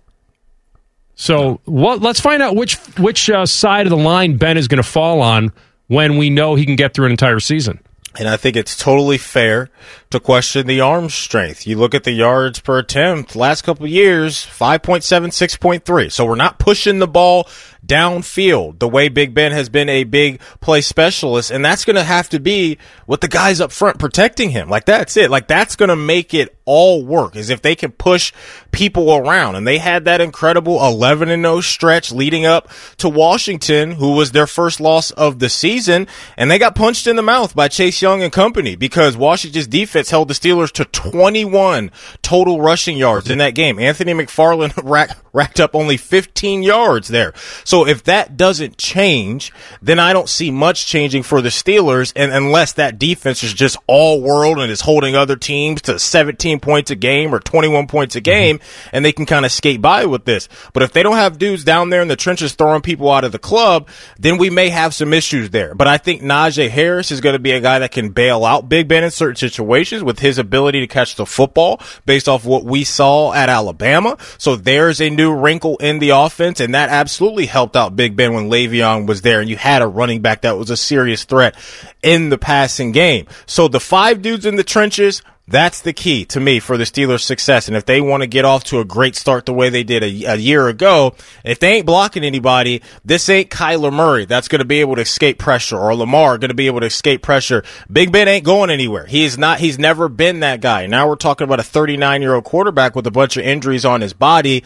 So 1.15 1.61
what, 1.65 2.01
let's 2.01 2.19
find 2.19 2.41
out 2.41 2.55
which 2.55 2.75
which 2.97 3.29
uh, 3.29 3.45
side 3.45 3.85
of 3.85 3.91
the 3.91 3.97
line 3.97 4.37
Ben 4.37 4.57
is 4.57 4.67
going 4.67 4.81
to 4.81 4.89
fall 4.89 5.21
on 5.21 5.51
when 5.91 6.15
we 6.15 6.29
know 6.29 6.55
he 6.55 6.65
can 6.65 6.77
get 6.77 6.93
through 6.93 7.05
an 7.05 7.11
entire 7.11 7.41
season. 7.41 7.77
And 8.17 8.29
I 8.29 8.37
think 8.37 8.55
it's 8.55 8.77
totally 8.77 9.17
fair 9.17 9.69
to 10.09 10.21
question 10.21 10.65
the 10.65 10.79
arm 10.79 11.09
strength. 11.09 11.67
You 11.67 11.77
look 11.77 11.93
at 11.93 12.05
the 12.05 12.13
yards 12.13 12.61
per 12.61 12.79
attempt 12.79 13.35
last 13.35 13.63
couple 13.63 13.85
years, 13.87 14.45
5.7, 14.45 15.01
6.3. 15.27 16.09
So 16.09 16.25
we're 16.25 16.35
not 16.35 16.59
pushing 16.59 16.99
the 16.99 17.09
ball 17.09 17.45
downfield 17.85 18.79
the 18.79 18.87
way 18.87 19.09
Big 19.09 19.33
Ben 19.33 19.51
has 19.51 19.69
been 19.69 19.89
a 19.89 20.03
big 20.03 20.39
play 20.59 20.81
specialist. 20.81 21.51
And 21.51 21.63
that's 21.63 21.85
going 21.85 21.95
to 21.95 22.03
have 22.03 22.29
to 22.29 22.39
be 22.39 22.77
with 23.07 23.21
the 23.21 23.27
guys 23.27 23.59
up 23.59 23.71
front 23.71 23.99
protecting 23.99 24.49
him. 24.51 24.69
Like 24.69 24.85
that's 24.85 25.17
it. 25.17 25.29
Like 25.31 25.47
that's 25.47 25.75
going 25.75 25.89
to 25.89 25.95
make 25.95 26.33
it 26.33 26.55
all 26.65 27.03
work 27.03 27.35
is 27.35 27.49
if 27.49 27.61
they 27.61 27.75
can 27.75 27.91
push 27.91 28.31
people 28.71 29.13
around. 29.13 29.55
And 29.55 29.67
they 29.67 29.77
had 29.77 30.05
that 30.05 30.21
incredible 30.21 30.85
11 30.85 31.29
and 31.29 31.43
0 31.43 31.61
stretch 31.61 32.11
leading 32.11 32.45
up 32.45 32.69
to 32.97 33.09
Washington, 33.09 33.91
who 33.91 34.13
was 34.13 34.31
their 34.31 34.47
first 34.47 34.79
loss 34.79 35.11
of 35.11 35.39
the 35.39 35.49
season. 35.49 36.07
And 36.37 36.49
they 36.49 36.59
got 36.59 36.75
punched 36.75 37.07
in 37.07 37.15
the 37.15 37.21
mouth 37.21 37.55
by 37.55 37.67
Chase 37.67 38.01
Young 38.01 38.23
and 38.23 38.31
company 38.31 38.75
because 38.75 39.17
Washington's 39.17 39.67
defense 39.67 40.09
held 40.09 40.27
the 40.27 40.33
Steelers 40.33 40.71
to 40.73 40.85
21 40.85 41.91
total 42.21 42.61
rushing 42.61 42.97
yards 42.97 43.29
in 43.29 43.39
that 43.39 43.55
game. 43.55 43.79
Anthony 43.79 44.13
McFarland 44.13 44.79
racked, 45.33 45.59
up 45.59 45.75
only 45.75 45.97
15 45.97 46.63
yards 46.63 47.09
there. 47.09 47.33
If 47.73 48.03
that 48.03 48.37
doesn't 48.37 48.77
change, 48.77 49.51
then 49.81 49.99
I 49.99 50.13
don't 50.13 50.29
see 50.29 50.51
much 50.51 50.85
changing 50.85 51.23
for 51.23 51.41
the 51.41 51.49
Steelers. 51.49 52.13
And 52.15 52.31
unless 52.31 52.73
that 52.73 52.99
defense 52.99 53.43
is 53.43 53.53
just 53.53 53.77
all 53.87 54.21
world 54.21 54.59
and 54.59 54.71
is 54.71 54.81
holding 54.81 55.15
other 55.15 55.35
teams 55.35 55.81
to 55.83 55.97
17 55.97 56.59
points 56.59 56.91
a 56.91 56.95
game 56.95 57.33
or 57.33 57.39
21 57.39 57.87
points 57.87 58.15
a 58.15 58.19
mm-hmm. 58.19 58.23
game, 58.23 58.59
mm-hmm. 58.59 58.89
and 58.95 59.05
they 59.05 59.11
can 59.11 59.25
kind 59.25 59.45
of 59.45 59.51
skate 59.51 59.81
by 59.81 60.05
with 60.05 60.25
this. 60.25 60.49
But 60.73 60.83
if 60.83 60.91
they 60.91 61.03
don't 61.03 61.15
have 61.15 61.37
dudes 61.37 61.63
down 61.63 61.89
there 61.89 62.01
in 62.01 62.07
the 62.07 62.15
trenches 62.15 62.53
throwing 62.53 62.81
people 62.81 63.09
out 63.11 63.23
of 63.23 63.31
the 63.31 63.39
club, 63.39 63.87
then 64.19 64.37
we 64.37 64.49
may 64.49 64.69
have 64.69 64.93
some 64.93 65.13
issues 65.13 65.49
there. 65.49 65.73
But 65.73 65.87
I 65.87 65.97
think 65.97 66.21
Najee 66.21 66.69
Harris 66.69 67.11
is 67.11 67.21
going 67.21 67.33
to 67.33 67.39
be 67.39 67.51
a 67.51 67.61
guy 67.61 67.79
that 67.79 67.91
can 67.91 68.09
bail 68.09 68.45
out 68.45 68.69
Big 68.69 68.87
Ben 68.87 69.03
in 69.03 69.11
certain 69.11 69.35
situations 69.35 70.03
with 70.03 70.19
his 70.19 70.37
ability 70.37 70.81
to 70.81 70.87
catch 70.87 71.15
the 71.15 71.25
football 71.25 71.81
based 72.05 72.27
off 72.27 72.45
what 72.45 72.65
we 72.65 72.83
saw 72.83 73.33
at 73.33 73.49
Alabama. 73.49 74.17
So 74.37 74.55
there's 74.55 75.01
a 75.01 75.09
new 75.09 75.33
wrinkle 75.33 75.77
in 75.77 75.99
the 75.99 76.09
offense, 76.09 76.59
and 76.59 76.75
that 76.75 76.89
absolutely 76.89 77.45
helped 77.61 77.75
out 77.75 77.95
Big 77.95 78.15
Ben 78.15 78.33
when 78.33 78.49
Le'Veon 78.49 79.05
was 79.05 79.21
there, 79.21 79.39
and 79.39 79.47
you 79.47 79.55
had 79.55 79.83
a 79.83 79.87
running 79.87 80.19
back 80.19 80.41
that 80.41 80.57
was 80.57 80.71
a 80.71 80.77
serious 80.77 81.25
threat 81.25 81.55
in 82.01 82.29
the 82.29 82.37
passing 82.39 82.91
game. 82.91 83.27
So 83.45 83.67
the 83.67 83.79
five 83.79 84.23
dudes 84.23 84.47
in 84.47 84.55
the 84.55 84.63
trenches, 84.63 85.21
that's 85.47 85.81
the 85.81 85.93
key 85.93 86.25
to 86.25 86.39
me 86.39 86.59
for 86.59 86.75
the 86.75 86.85
Steelers' 86.85 87.19
success. 87.21 87.67
And 87.67 87.77
if 87.77 87.85
they 87.85 88.01
want 88.01 88.21
to 88.21 88.27
get 88.27 88.45
off 88.45 88.63
to 88.63 88.79
a 88.79 88.83
great 88.83 89.15
start 89.15 89.45
the 89.45 89.53
way 89.53 89.69
they 89.69 89.83
did 89.83 90.01
a, 90.01 90.33
a, 90.33 90.35
year 90.37 90.69
ago, 90.69 91.13
if 91.45 91.59
they 91.59 91.73
ain't 91.73 91.85
blocking 91.85 92.23
anybody, 92.23 92.81
this 93.05 93.29
ain't 93.29 93.51
Kyler 93.51 93.93
Murray 93.93 94.25
that's 94.25 94.47
going 94.47 94.57
to 94.57 94.65
be 94.65 94.79
able 94.79 94.95
to 94.95 95.01
escape 95.01 95.37
pressure 95.37 95.77
or 95.77 95.93
Lamar 95.93 96.39
going 96.39 96.49
to 96.49 96.55
be 96.55 96.65
able 96.65 96.79
to 96.79 96.87
escape 96.87 97.21
pressure. 97.21 97.63
Big 97.91 98.11
Ben 98.11 98.27
ain't 98.27 98.43
going 98.43 98.71
anywhere. 98.71 99.05
He 99.05 99.23
is 99.23 99.37
not, 99.37 99.59
he's 99.59 99.77
never 99.77 100.09
been 100.09 100.39
that 100.39 100.61
guy. 100.61 100.87
Now 100.87 101.07
we're 101.07 101.15
talking 101.15 101.45
about 101.45 101.59
a 101.59 101.63
39 101.63 102.23
year 102.23 102.33
old 102.33 102.43
quarterback 102.43 102.95
with 102.95 103.05
a 103.05 103.11
bunch 103.11 103.37
of 103.37 103.43
injuries 103.43 103.85
on 103.85 104.01
his 104.01 104.13
body 104.13 104.63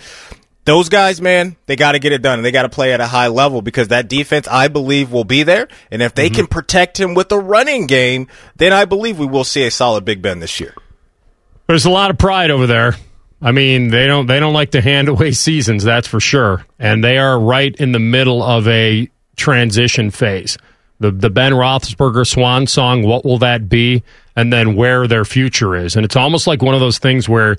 those 0.65 0.89
guys, 0.89 1.21
man, 1.21 1.55
they 1.67 1.75
got 1.75 1.93
to 1.93 1.99
get 1.99 2.11
it 2.11 2.21
done 2.21 2.39
and 2.39 2.45
they 2.45 2.51
got 2.51 2.63
to 2.63 2.69
play 2.69 2.91
at 2.91 2.99
a 2.99 3.05
high 3.05 3.27
level 3.27 3.61
because 3.61 3.89
that 3.89 4.09
defense, 4.09 4.47
I 4.47 4.67
believe, 4.67 5.11
will 5.11 5.23
be 5.23 5.43
there. 5.43 5.67
And 5.91 6.01
if 6.01 6.15
they 6.15 6.27
mm-hmm. 6.27 6.35
can 6.35 6.47
protect 6.47 6.99
him 6.99 7.13
with 7.13 7.31
a 7.31 7.39
running 7.39 7.85
game, 7.85 8.27
then 8.55 8.73
I 8.73 8.85
believe 8.85 9.19
we 9.19 9.27
will 9.27 9.43
see 9.43 9.65
a 9.65 9.71
solid 9.71 10.05
Big 10.05 10.21
Ben 10.21 10.39
this 10.39 10.59
year. 10.59 10.73
There's 11.67 11.85
a 11.85 11.91
lot 11.91 12.09
of 12.09 12.17
pride 12.17 12.51
over 12.51 12.67
there. 12.67 12.95
I 13.41 13.51
mean, 13.51 13.89
they 13.89 14.07
don't 14.07 14.25
they 14.25 14.39
don't 14.39 14.53
like 14.53 14.71
to 14.71 14.81
hand 14.81 15.07
away 15.09 15.31
seasons, 15.31 15.83
that's 15.83 16.07
for 16.07 16.19
sure. 16.19 16.65
And 16.79 17.03
they 17.03 17.17
are 17.17 17.39
right 17.39 17.73
in 17.75 17.91
the 17.91 17.99
middle 17.99 18.41
of 18.43 18.67
a 18.67 19.09
transition 19.35 20.09
phase. 20.09 20.57
The 20.99 21.11
the 21.11 21.29
Ben 21.29 21.51
Roethlisberger 21.51 22.25
swan 22.25 22.65
song, 22.65 23.03
what 23.03 23.23
will 23.23 23.37
that 23.39 23.69
be? 23.69 24.03
And 24.35 24.51
then 24.51 24.75
where 24.75 25.07
their 25.07 25.25
future 25.25 25.75
is. 25.75 25.95
And 25.95 26.03
it's 26.03 26.15
almost 26.15 26.47
like 26.47 26.61
one 26.61 26.73
of 26.73 26.79
those 26.79 26.97
things 26.97 27.29
where 27.29 27.57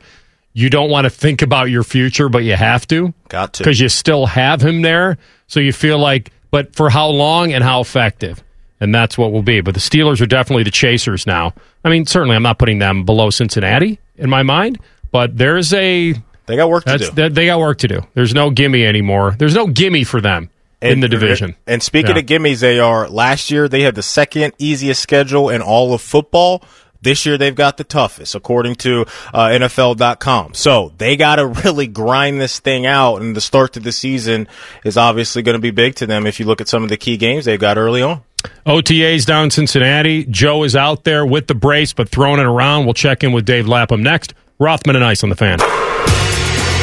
you 0.56 0.70
don't 0.70 0.88
want 0.88 1.04
to 1.04 1.10
think 1.10 1.42
about 1.42 1.68
your 1.68 1.84
future, 1.84 2.30
but 2.30 2.42
you 2.42 2.54
have 2.54 2.88
to. 2.88 3.12
Got 3.28 3.52
to. 3.52 3.62
Because 3.62 3.78
you 3.78 3.90
still 3.90 4.24
have 4.24 4.62
him 4.62 4.80
there. 4.80 5.18
So 5.48 5.60
you 5.60 5.70
feel 5.70 5.98
like, 5.98 6.32
but 6.50 6.74
for 6.74 6.88
how 6.88 7.08
long 7.08 7.52
and 7.52 7.62
how 7.62 7.82
effective? 7.82 8.42
And 8.80 8.94
that's 8.94 9.18
what 9.18 9.32
will 9.32 9.42
be. 9.42 9.60
But 9.60 9.74
the 9.74 9.80
Steelers 9.80 10.22
are 10.22 10.26
definitely 10.26 10.62
the 10.62 10.70
chasers 10.70 11.26
now. 11.26 11.52
I 11.84 11.90
mean, 11.90 12.06
certainly 12.06 12.36
I'm 12.36 12.42
not 12.42 12.58
putting 12.58 12.78
them 12.78 13.04
below 13.04 13.28
Cincinnati 13.28 13.98
in 14.16 14.30
my 14.30 14.42
mind, 14.42 14.78
but 15.10 15.36
there's 15.36 15.74
a. 15.74 16.14
They 16.46 16.56
got 16.56 16.70
work 16.70 16.84
to 16.84 16.96
do. 16.96 17.28
They 17.28 17.44
got 17.44 17.58
work 17.58 17.76
to 17.78 17.88
do. 17.88 18.00
There's 18.14 18.32
no 18.32 18.48
gimme 18.48 18.86
anymore. 18.86 19.36
There's 19.38 19.54
no 19.54 19.66
gimme 19.66 20.04
for 20.04 20.22
them. 20.22 20.48
And, 20.80 20.92
in 20.92 21.00
the 21.00 21.08
division. 21.08 21.54
And 21.66 21.82
speaking 21.82 22.16
yeah. 22.16 22.20
of 22.20 22.26
gimmies, 22.26 22.60
they 22.60 22.80
are 22.80 23.08
last 23.08 23.50
year 23.50 23.68
they 23.68 23.82
had 23.82 23.94
the 23.94 24.02
second 24.02 24.54
easiest 24.58 25.02
schedule 25.02 25.50
in 25.50 25.60
all 25.60 25.92
of 25.92 26.00
football. 26.00 26.62
This 27.06 27.24
year 27.24 27.38
they've 27.38 27.54
got 27.54 27.76
the 27.76 27.84
toughest, 27.84 28.34
according 28.34 28.74
to 28.76 29.02
uh, 29.32 29.46
NFL.com. 29.46 30.54
So 30.54 30.92
they 30.98 31.16
got 31.16 31.36
to 31.36 31.46
really 31.64 31.86
grind 31.86 32.40
this 32.40 32.58
thing 32.58 32.84
out, 32.84 33.22
and 33.22 33.36
the 33.36 33.40
start 33.40 33.74
to 33.74 33.80
the 33.80 33.92
season 33.92 34.48
is 34.84 34.96
obviously 34.96 35.42
going 35.42 35.54
to 35.54 35.60
be 35.60 35.70
big 35.70 35.94
to 35.96 36.06
them 36.06 36.26
if 36.26 36.40
you 36.40 36.46
look 36.46 36.60
at 36.60 36.66
some 36.66 36.82
of 36.82 36.88
the 36.88 36.96
key 36.96 37.16
games 37.16 37.44
they've 37.44 37.60
got 37.60 37.78
early 37.78 38.02
on. 38.02 38.24
OTA's 38.66 39.24
down 39.24 39.44
in 39.44 39.50
Cincinnati. 39.52 40.24
Joe 40.24 40.64
is 40.64 40.74
out 40.74 41.04
there 41.04 41.24
with 41.24 41.46
the 41.46 41.54
brace, 41.54 41.92
but 41.92 42.08
throwing 42.08 42.40
it 42.40 42.46
around. 42.46 42.86
We'll 42.86 42.94
check 42.94 43.22
in 43.22 43.30
with 43.30 43.44
Dave 43.44 43.68
Lapham 43.68 44.02
next. 44.02 44.34
Rothman 44.58 44.96
and 44.96 45.04
Ice 45.04 45.22
on 45.22 45.28
the 45.28 45.36
fan. 45.36 45.58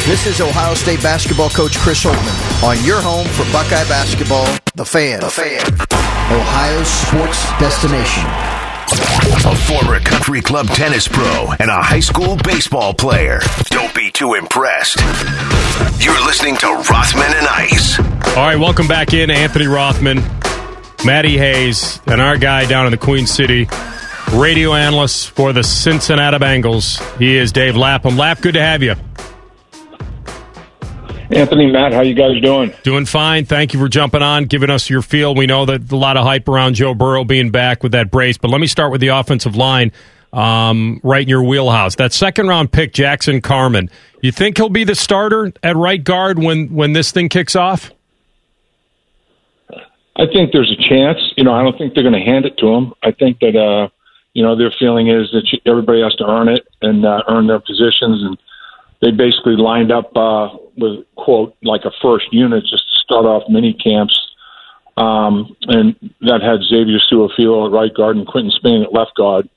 This 0.06 0.26
is 0.26 0.40
Ohio 0.40 0.72
State 0.72 1.02
basketball 1.02 1.50
coach 1.50 1.76
Chris 1.76 2.02
Holtmann 2.02 2.62
on 2.66 2.82
your 2.82 3.02
home 3.02 3.26
for 3.26 3.44
Buckeye 3.52 3.86
basketball, 3.90 4.46
The 4.74 4.86
Fan. 4.86 5.20
The 5.20 5.28
Fan. 5.28 5.66
Ohio's 6.32 6.88
sports 6.88 7.44
destination. 7.60 8.53
A 8.86 9.56
former 9.56 9.98
country 10.00 10.40
club 10.42 10.66
tennis 10.68 11.08
pro 11.08 11.52
and 11.58 11.70
a 11.70 11.82
high 11.82 12.00
school 12.00 12.36
baseball 12.36 12.92
player. 12.92 13.40
Don't 13.66 13.94
be 13.94 14.10
too 14.10 14.34
impressed. 14.34 14.98
You're 15.98 16.22
listening 16.26 16.56
to 16.58 16.66
Rothman 16.66 17.32
and 17.34 17.46
Ice. 17.46 17.98
All 17.98 18.44
right, 18.44 18.58
welcome 18.58 18.86
back 18.86 19.14
in, 19.14 19.30
Anthony 19.30 19.66
Rothman, 19.66 20.22
Maddie 21.04 21.38
Hayes, 21.38 22.00
and 22.06 22.20
our 22.20 22.36
guy 22.36 22.66
down 22.66 22.84
in 22.84 22.90
the 22.90 22.98
Queen 22.98 23.26
City, 23.26 23.68
radio 24.32 24.74
analyst 24.74 25.30
for 25.30 25.52
the 25.52 25.62
Cincinnati 25.62 26.36
Bengals. 26.38 27.00
He 27.18 27.36
is 27.36 27.52
Dave 27.52 27.76
Lapham. 27.76 28.18
Lap, 28.18 28.40
good 28.42 28.54
to 28.54 28.62
have 28.62 28.82
you. 28.82 28.96
Anthony, 31.34 31.66
Matt, 31.66 31.92
how 31.92 32.02
you 32.02 32.14
guys 32.14 32.40
doing? 32.40 32.72
Doing 32.84 33.06
fine. 33.06 33.44
Thank 33.44 33.74
you 33.74 33.80
for 33.80 33.88
jumping 33.88 34.22
on, 34.22 34.44
giving 34.44 34.70
us 34.70 34.88
your 34.88 35.02
feel. 35.02 35.34
We 35.34 35.46
know 35.46 35.66
that 35.66 35.90
a 35.90 35.96
lot 35.96 36.16
of 36.16 36.24
hype 36.24 36.48
around 36.48 36.74
Joe 36.74 36.94
Burrow 36.94 37.24
being 37.24 37.50
back 37.50 37.82
with 37.82 37.92
that 37.92 38.10
brace, 38.10 38.38
but 38.38 38.50
let 38.50 38.60
me 38.60 38.68
start 38.68 38.92
with 38.92 39.00
the 39.00 39.08
offensive 39.08 39.56
line 39.56 39.90
um, 40.32 41.00
right 41.02 41.22
in 41.22 41.28
your 41.28 41.42
wheelhouse. 41.42 41.96
That 41.96 42.12
second 42.12 42.46
round 42.46 42.70
pick, 42.70 42.92
Jackson 42.92 43.40
Carman. 43.40 43.90
You 44.22 44.30
think 44.30 44.56
he'll 44.56 44.68
be 44.68 44.84
the 44.84 44.94
starter 44.94 45.52
at 45.62 45.76
right 45.76 46.02
guard 46.02 46.38
when 46.38 46.72
when 46.74 46.92
this 46.92 47.10
thing 47.10 47.28
kicks 47.28 47.56
off? 47.56 47.90
I 50.16 50.26
think 50.32 50.52
there's 50.52 50.70
a 50.70 50.88
chance. 50.88 51.18
You 51.36 51.42
know, 51.42 51.52
I 51.52 51.62
don't 51.62 51.76
think 51.76 51.94
they're 51.94 52.04
going 52.04 52.14
to 52.14 52.24
hand 52.24 52.44
it 52.44 52.56
to 52.58 52.68
him. 52.68 52.94
I 53.02 53.10
think 53.10 53.40
that 53.40 53.56
uh, 53.56 53.88
you 54.34 54.42
know 54.44 54.56
their 54.56 54.72
feeling 54.78 55.08
is 55.08 55.30
that 55.32 55.60
everybody 55.66 56.02
has 56.02 56.14
to 56.16 56.24
earn 56.24 56.48
it 56.48 56.66
and 56.80 57.04
uh, 57.04 57.22
earn 57.28 57.48
their 57.48 57.60
positions, 57.60 58.22
and 58.22 58.38
they 59.04 59.10
basically 59.10 59.56
lined 59.56 59.92
up 59.92 60.16
uh, 60.16 60.48
with 60.78 61.04
quote 61.16 61.54
like 61.62 61.84
a 61.84 61.90
first 62.00 62.24
unit 62.32 62.62
just 62.62 62.88
to 62.90 62.96
start 63.04 63.26
off 63.26 63.42
mini 63.50 63.74
camps. 63.74 64.18
Um, 64.96 65.54
and 65.68 65.94
that 66.22 66.40
had 66.40 66.62
Xavier 66.62 66.98
Su'a-Filo 67.10 67.66
at 67.66 67.72
right 67.72 67.92
guard 67.92 68.16
and 68.16 68.26
Quinton 68.26 68.50
Spain 68.50 68.82
at 68.82 68.94
left 68.94 69.14
guard. 69.14 69.48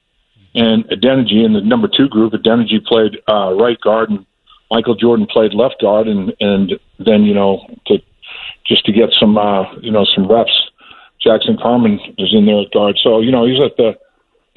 And 0.54 0.84
Adeniji 0.90 1.46
in 1.46 1.54
the 1.54 1.62
number 1.62 1.88
two 1.88 2.10
group, 2.10 2.34
Adeniji 2.34 2.84
played 2.84 3.20
uh, 3.30 3.54
right 3.54 3.80
guard 3.80 4.10
and 4.10 4.26
Michael 4.70 4.96
Jordan 4.96 5.28
played 5.32 5.54
left 5.54 5.80
guard. 5.80 6.08
And, 6.08 6.34
and 6.42 6.74
then, 7.00 7.24
you 7.24 7.34
know, 7.34 7.66
to, 7.86 8.00
just 8.66 8.86
to 8.88 8.92
get 8.92 9.14
some, 9.18 9.38
uh, 9.38 9.72
you 9.80 9.92
know, 9.92 10.06
some 10.14 10.30
reps, 10.30 10.52
Jackson 11.22 11.58
Carman 11.62 12.00
is 12.18 12.34
in 12.34 12.48
there 12.48 12.62
at 12.62 12.72
guard. 12.72 13.00
So, 13.02 13.22
you 13.22 13.32
know, 13.32 13.46
he's 13.46 13.62
at 13.64 13.78
the, 13.78 13.94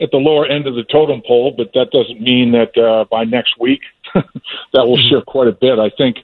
at 0.01 0.11
the 0.11 0.17
lower 0.17 0.47
end 0.47 0.67
of 0.67 0.75
the 0.75 0.85
totem 0.85 1.23
pole, 1.27 1.53
but 1.57 1.73
that 1.75 1.91
doesn't 1.91 2.21
mean 2.21 2.53
that 2.53 2.77
uh, 2.77 3.05
by 3.11 3.25
next 3.25 3.59
week 3.59 3.81
that 4.15 4.87
will 4.87 4.97
shift 4.97 5.27
quite 5.27 5.49
a 5.49 5.53
bit. 5.53 5.79
I 5.79 5.91
think 5.91 6.19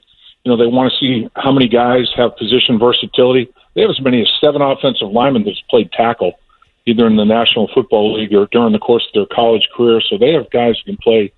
you 0.47 0.55
know, 0.55 0.63
they 0.63 0.71
want 0.71 0.93
to 0.93 0.97
see 0.97 1.29
how 1.35 1.51
many 1.51 1.67
guys 1.67 2.07
have 2.15 2.37
position 2.37 2.79
versatility. 2.79 3.51
They 3.75 3.81
have 3.81 3.89
as 3.89 3.99
many 3.99 4.21
as 4.21 4.31
seven 4.39 4.61
offensive 4.61 5.09
linemen 5.11 5.43
that's 5.43 5.61
played 5.69 5.91
tackle, 5.91 6.39
either 6.85 7.05
in 7.05 7.17
the 7.17 7.25
National 7.25 7.67
Football 7.73 8.13
League 8.13 8.33
or 8.33 8.47
during 8.49 8.71
the 8.71 8.79
course 8.79 9.05
of 9.07 9.13
their 9.13 9.35
college 9.35 9.67
career. 9.75 9.99
So 9.99 10.17
they 10.17 10.31
have 10.31 10.49
guys 10.49 10.75
who 10.79 10.93
can 10.93 10.97
play, 11.03 11.33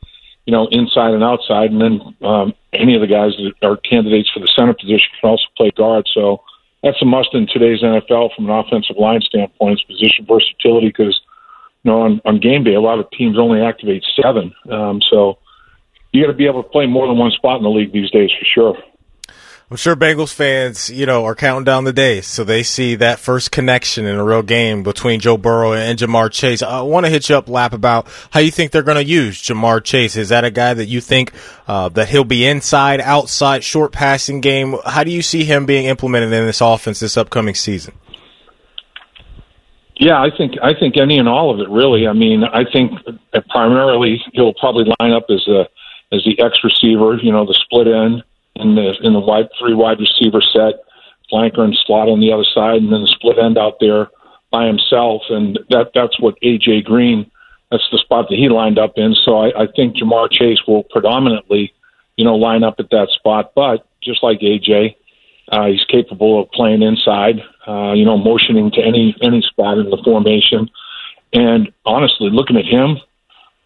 you 0.45 0.51
know, 0.51 0.67
inside 0.69 1.15
and 1.15 1.23
outside. 1.23 1.71
And 1.71 1.81
then 1.81 2.15
um, 2.21 2.53
any 2.71 2.93
of 2.93 3.01
the 3.01 3.07
guys 3.07 3.33
that 3.37 3.67
are 3.67 3.77
candidates 3.77 4.29
for 4.29 4.41
the 4.41 4.51
center 4.55 4.75
position 4.75 5.09
can 5.19 5.31
also 5.31 5.45
play 5.57 5.71
guard. 5.71 6.07
So 6.13 6.43
that's 6.83 7.01
a 7.01 7.05
must 7.05 7.33
in 7.33 7.47
today's 7.47 7.81
NFL 7.81 8.35
from 8.35 8.45
an 8.47 8.51
offensive 8.51 8.97
line 8.97 9.21
standpoint. 9.21 9.79
It's 9.79 9.83
position 9.89 10.27
versatility 10.27 10.89
because, 10.89 11.19
you 11.83 11.91
know, 11.91 12.01
on, 12.01 12.21
on 12.25 12.39
game 12.39 12.63
day, 12.63 12.73
a 12.73 12.81
lot 12.81 12.99
of 12.99 13.09
teams 13.11 13.37
only 13.39 13.61
activate 13.61 14.03
seven. 14.21 14.53
Um, 14.69 15.01
so 15.09 15.39
you 16.11 16.23
got 16.23 16.31
to 16.31 16.37
be 16.37 16.45
able 16.45 16.63
to 16.63 16.69
play 16.69 16.87
more 16.87 17.07
than 17.07 17.17
one 17.17 17.31
spot 17.31 17.57
in 17.57 17.63
the 17.63 17.69
league 17.69 17.93
these 17.93 18.11
days 18.11 18.31
for 18.37 18.45
sure. 18.45 18.77
I'm 19.71 19.77
sure 19.77 19.95
Bengals 19.95 20.33
fans, 20.33 20.89
you 20.89 21.05
know, 21.05 21.25
are 21.25 21.35
counting 21.35 21.63
down 21.63 21.83
the 21.83 21.93
days 21.93 22.25
so 22.25 22.43
they 22.43 22.63
see 22.63 22.95
that 22.95 23.19
first 23.19 23.51
connection 23.51 24.07
in 24.07 24.15
a 24.15 24.23
real 24.23 24.41
game 24.41 24.81
between 24.81 25.19
Joe 25.19 25.37
Burrow 25.37 25.73
and 25.73 25.99
Ja'Marr 25.99 26.31
Chase. 26.31 26.63
I 26.63 26.81
want 26.81 27.05
to 27.05 27.11
hit 27.11 27.29
you 27.29 27.35
up, 27.35 27.47
Lap, 27.47 27.71
about 27.71 28.07
how 28.31 28.39
you 28.39 28.49
think 28.49 28.71
they're 28.71 28.81
going 28.81 28.97
to 28.97 29.03
use 29.03 29.39
Ja'Marr 29.39 29.83
Chase. 29.83 30.15
Is 30.15 30.29
that 30.29 30.43
a 30.43 30.49
guy 30.49 30.73
that 30.73 30.87
you 30.87 31.01
think 31.01 31.33
uh, 31.67 31.89
that 31.89 32.09
he'll 32.09 32.23
be 32.23 32.47
inside, 32.47 32.99
outside, 32.99 33.63
short 33.63 33.91
passing 33.91 34.41
game? 34.41 34.75
How 34.85 35.03
do 35.03 35.11
you 35.11 35.21
see 35.21 35.43
him 35.43 35.67
being 35.67 35.85
implemented 35.85 36.33
in 36.33 36.47
this 36.47 36.61
offense 36.61 36.99
this 36.99 37.15
upcoming 37.15 37.53
season? 37.53 37.93
Yeah, 39.99 40.21
I 40.21 40.29
think 40.35 40.53
I 40.63 40.73
think 40.73 40.95
any 40.95 41.19
and 41.19 41.27
all 41.27 41.53
of 41.53 41.59
it 41.59 41.69
really. 41.69 42.07
I 42.07 42.13
mean, 42.13 42.45
I 42.45 42.63
think 42.63 42.93
primarily 43.49 44.23
he'll 44.31 44.53
probably 44.53 44.85
line 44.99 45.11
up 45.11 45.25
as 45.29 45.45
a 45.47 45.67
as 46.13 46.23
the 46.23 46.39
X 46.39 46.59
receiver, 46.63 47.17
you 47.21 47.31
know, 47.33 47.45
the 47.45 47.53
split 47.53 47.87
end 47.87 48.23
in 48.55 48.75
the 48.75 48.95
in 49.03 49.11
the 49.11 49.19
wide 49.19 49.49
three 49.59 49.73
wide 49.73 49.99
receiver 49.99 50.41
set, 50.41 50.75
flanker 51.31 51.59
and 51.59 51.77
slot 51.85 52.07
on 52.07 52.21
the 52.21 52.31
other 52.31 52.45
side, 52.45 52.81
and 52.81 52.93
then 52.93 53.01
the 53.01 53.07
split 53.07 53.37
end 53.37 53.57
out 53.57 53.75
there 53.81 54.07
by 54.51 54.67
himself. 54.67 55.23
And 55.29 55.59
that 55.69 55.91
that's 55.93 56.17
what 56.17 56.39
AJ 56.41 56.85
Green. 56.85 57.29
That's 57.69 57.87
the 57.91 57.97
spot 57.97 58.27
that 58.29 58.39
he 58.39 58.47
lined 58.47 58.79
up 58.79 58.93
in. 58.95 59.13
So 59.13 59.37
I, 59.37 59.63
I 59.63 59.67
think 59.75 59.97
Ja'Marr 59.97 60.31
Chase 60.31 60.65
will 60.65 60.83
predominantly, 60.83 61.73
you 62.15 62.23
know, 62.23 62.35
line 62.35 62.63
up 62.63 62.75
at 62.79 62.89
that 62.91 63.09
spot. 63.09 63.51
But 63.53 63.85
just 64.01 64.23
like 64.23 64.39
AJ, 64.39 64.95
uh, 65.51 65.65
he's 65.67 65.83
capable 65.85 66.41
of 66.41 66.51
playing 66.51 66.81
inside, 66.81 67.41
uh, 67.67 67.93
you 67.93 68.05
know, 68.05 68.17
motioning 68.17 68.71
to 68.71 68.81
any 68.81 69.15
any 69.21 69.41
spot 69.41 69.77
in 69.77 69.89
the 69.89 70.01
formation. 70.03 70.69
And 71.33 71.71
honestly, 71.85 72.29
looking 72.29 72.57
at 72.57 72.65
him, 72.65 72.97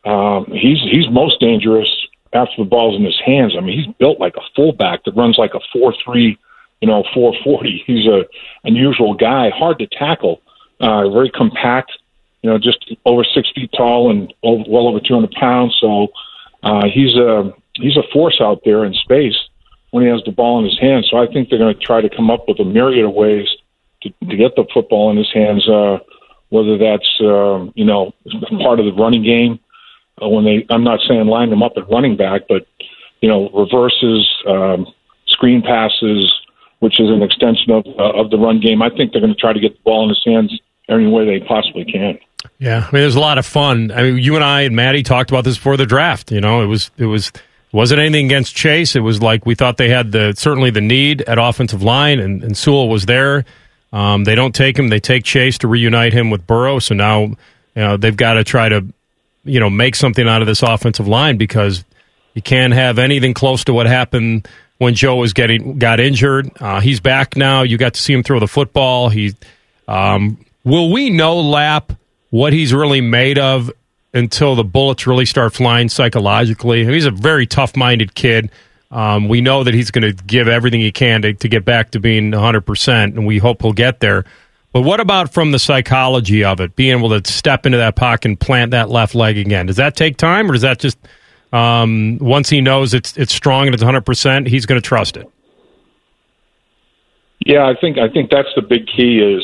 um, 0.06 0.46
he's 0.52 0.80
he's 0.82 1.10
most 1.10 1.40
dangerous 1.40 1.90
after 2.34 2.56
the 2.58 2.70
ball's 2.70 2.96
in 2.96 3.04
his 3.04 3.20
hands. 3.26 3.56
I 3.58 3.62
mean, 3.62 3.78
he's 3.84 3.96
built 3.96 4.20
like 4.20 4.36
a 4.38 4.42
fullback 4.56 5.04
that 5.04 5.16
runs 5.16 5.38
like 5.38 5.54
a 5.54 5.60
four 5.72 5.94
three, 6.04 6.38
you 6.82 6.88
know, 6.88 7.04
four 7.14 7.34
forty. 7.44 7.84
He's 7.86 8.08
a 8.08 8.26
unusual 8.64 9.14
guy, 9.14 9.50
hard 9.50 9.80
to 9.80 9.88
tackle, 9.88 10.42
uh, 10.80 11.10
very 11.10 11.30
compact. 11.30 11.92
You 12.42 12.50
know, 12.50 12.58
just 12.58 12.94
over 13.06 13.24
six 13.24 13.50
feet 13.56 13.72
tall 13.76 14.12
and 14.12 14.34
over, 14.44 14.64
well 14.68 14.88
over 14.88 15.00
two 15.00 15.16
hundred 15.16 15.32
pounds. 15.32 15.78
So 15.80 16.08
uh, 16.64 16.88
he's 16.94 17.16
a 17.16 17.54
he's 17.74 17.98
a 17.98 18.04
force 18.14 18.40
out 18.40 18.62
there 18.64 18.86
in 18.86 18.94
space 18.94 19.36
when 19.94 20.04
he 20.04 20.10
has 20.10 20.24
the 20.26 20.32
ball 20.32 20.58
in 20.58 20.66
his 20.66 20.80
hands. 20.80 21.08
So 21.12 21.18
I 21.18 21.28
think 21.28 21.50
they're 21.50 21.60
going 21.60 21.72
to 21.72 21.80
try 21.80 22.02
to 22.02 22.10
come 22.10 22.32
up 22.32 22.48
with 22.48 22.60
a 22.60 22.66
myriad 22.66 23.06
of 23.06 23.14
ways 23.14 23.46
to, 24.02 24.10
to 24.28 24.36
get 24.36 24.56
the 24.56 24.66
football 24.74 25.12
in 25.12 25.18
his 25.18 25.32
hands. 25.32 25.70
Uh, 25.70 26.00
whether 26.50 26.80
that's 26.80 27.08
uh, 27.22 27.70
you 27.76 27.86
know 27.86 28.12
part 28.58 28.80
of 28.80 28.86
the 28.86 28.94
running 28.94 29.24
game 29.24 29.60
uh, 30.20 30.28
when 30.28 30.46
they. 30.46 30.66
I'm 30.72 30.84
not 30.84 31.00
saying 31.08 31.28
line 31.28 31.52
them 31.52 31.62
up 31.62 31.74
at 31.78 31.88
running 31.90 32.18
back, 32.18 32.42
but 32.50 32.66
you 33.22 33.30
know 33.30 33.50
reverses, 33.50 34.28
um, 34.48 34.88
screen 35.28 35.62
passes, 35.62 36.34
which 36.80 37.00
is 37.00 37.12
an 37.12 37.22
extension 37.22 37.70
of 37.72 37.86
uh, 37.86 38.20
of 38.20 38.32
the 38.32 38.38
run 38.40 38.60
game. 38.60 38.82
I 38.82 38.90
think 38.90 39.12
they're 39.12 39.22
going 39.22 39.36
to 39.36 39.40
try 39.40 39.54
to 39.54 39.60
get 39.60 39.76
the 39.76 39.82
ball 39.84 40.04
in 40.06 40.10
his 40.10 40.24
hands 40.26 40.60
any 40.90 41.08
way 41.08 41.24
they 41.24 41.46
possibly 41.46 41.86
can. 41.86 42.18
Yeah, 42.58 42.80
I 42.80 42.92
mean, 42.92 43.04
there's 43.04 43.16
a 43.16 43.20
lot 43.20 43.38
of 43.38 43.46
fun. 43.46 43.92
I 43.92 44.02
mean, 44.02 44.18
you 44.18 44.34
and 44.34 44.44
I 44.44 44.62
and 44.62 44.76
Maddie 44.76 45.04
talked 45.04 45.30
about 45.30 45.44
this 45.44 45.58
before 45.58 45.78
the 45.78 45.86
draft. 45.86 46.32
You 46.32 46.42
know, 46.42 46.62
it 46.62 46.68
was 46.68 46.90
it 46.98 47.06
was 47.06 47.32
wasn't 47.74 48.00
anything 48.00 48.28
against 48.28 48.56
Chase. 48.56 48.96
It 48.96 49.02
was 49.02 49.22
like 49.22 49.46
we 49.46 49.56
thought 49.56 49.78
they 49.78 49.90
had 49.90 50.12
the 50.12 50.34
certainly 50.38 50.70
the 50.70 50.82
need 50.82 51.22
at 51.24 51.38
offensive 51.38 51.84
line, 51.84 52.20
and, 52.20 52.44
and 52.44 52.58
Sewell 52.58 52.88
was 52.88 53.06
there. 53.06 53.46
Um, 53.92 54.24
they 54.24 54.36
don't 54.36 54.56
take 54.56 54.80
him; 54.80 54.88
they 54.88 55.00
take 55.00 55.24
Chase 55.24 55.58
to 55.60 55.68
reunite 55.68 56.14
him 56.14 56.30
with 56.30 56.48
Burrow. 56.48 56.80
So 56.80 56.96
now, 56.96 57.22
you 57.22 57.36
know, 57.76 57.98
they've 57.98 58.16
got 58.16 58.34
to 58.34 58.44
try 58.44 58.70
to 58.70 58.86
you 59.44 59.60
know, 59.60 59.70
make 59.70 59.96
something 59.96 60.28
out 60.28 60.42
of 60.42 60.48
this 60.48 60.64
offensive 60.64 61.08
line 61.08 61.38
because 61.38 61.84
you 62.34 62.42
can't 62.42 62.74
have 62.74 62.98
anything 63.00 63.34
close 63.34 63.64
to 63.66 63.74
what 63.74 63.86
happened 63.86 64.48
when 64.78 64.96
Joe 64.96 65.18
was 65.18 65.34
getting 65.34 65.80
got 65.80 66.00
injured. 66.00 66.50
Uh, 66.60 66.80
he's 66.80 67.00
back 67.00 67.36
now. 67.36 67.62
You 67.64 67.78
got 67.78 67.94
to 67.96 68.02
see 68.02 68.14
him 68.14 68.24
throw 68.24 68.40
the 68.40 68.48
football. 68.48 69.10
He 69.10 69.34
um, 69.88 70.44
will 70.64 70.92
we 70.92 71.10
know 71.10 71.40
Lap 71.42 71.94
what 72.30 72.54
he's 72.54 72.74
really 72.74 73.02
made 73.02 73.38
of 73.38 73.72
until 74.14 74.56
the 74.56 74.64
bullets 74.64 75.08
really 75.08 75.26
start 75.26 75.54
flying 75.54 75.90
psychologically. 75.90 76.86
He's 76.86 77.06
a 77.06 77.12
very 77.12 77.48
tough 77.48 77.76
minded 77.76 78.14
kid. 78.14 78.52
Um, 78.92 79.28
we 79.28 79.42
know 79.42 79.64
that 79.64 79.74
he's 79.74 79.90
going 79.90 80.16
to 80.16 80.24
give 80.24 80.48
everything 80.48 80.80
he 80.80 80.92
can 80.92 81.24
to, 81.24 81.34
to 81.34 81.48
get 81.48 81.66
back 81.66 81.92
to 81.92 82.00
being 82.00 82.32
100%, 82.32 83.04
and 83.04 83.26
we 83.26 83.40
hope 83.40 83.64
he'll 83.64 83.74
get 83.74 84.02
there. 84.02 84.26
But 84.72 84.82
what 84.82 85.00
about 85.00 85.34
from 85.34 85.52
the 85.52 85.60
psychology 85.60 86.44
of 86.44 86.60
it, 86.60 86.76
being 86.76 86.98
able 86.98 87.10
to 87.20 87.32
step 87.32 87.66
into 87.66 87.80
that 87.80 87.96
pocket 87.96 88.26
and 88.26 88.40
plant 88.40 88.72
that 88.72 88.90
left 88.90 89.16
leg 89.16 89.38
again? 89.38 89.66
Does 89.66 89.78
that 89.78 89.96
take 89.96 90.18
time, 90.18 90.50
or 90.50 90.54
does 90.54 90.62
that 90.62 90.80
just 90.80 90.98
um, 91.52 92.18
once 92.20 92.50
he 92.50 92.62
knows 92.62 92.94
it's 92.94 93.16
it's 93.18 93.34
strong 93.34 93.68
and 93.68 93.76
it's 93.76 93.84
100, 93.84 94.02
percent 94.02 94.48
he's 94.48 94.66
going 94.66 94.82
to 94.82 94.88
trust 94.88 95.16
it? 95.18 95.30
Yeah, 97.46 97.68
I 97.68 97.76
think 97.80 97.98
I 97.98 98.10
think 98.10 98.32
that's 98.32 98.50
the 98.56 98.64
big 98.64 98.88
key 98.88 99.20
is 99.20 99.44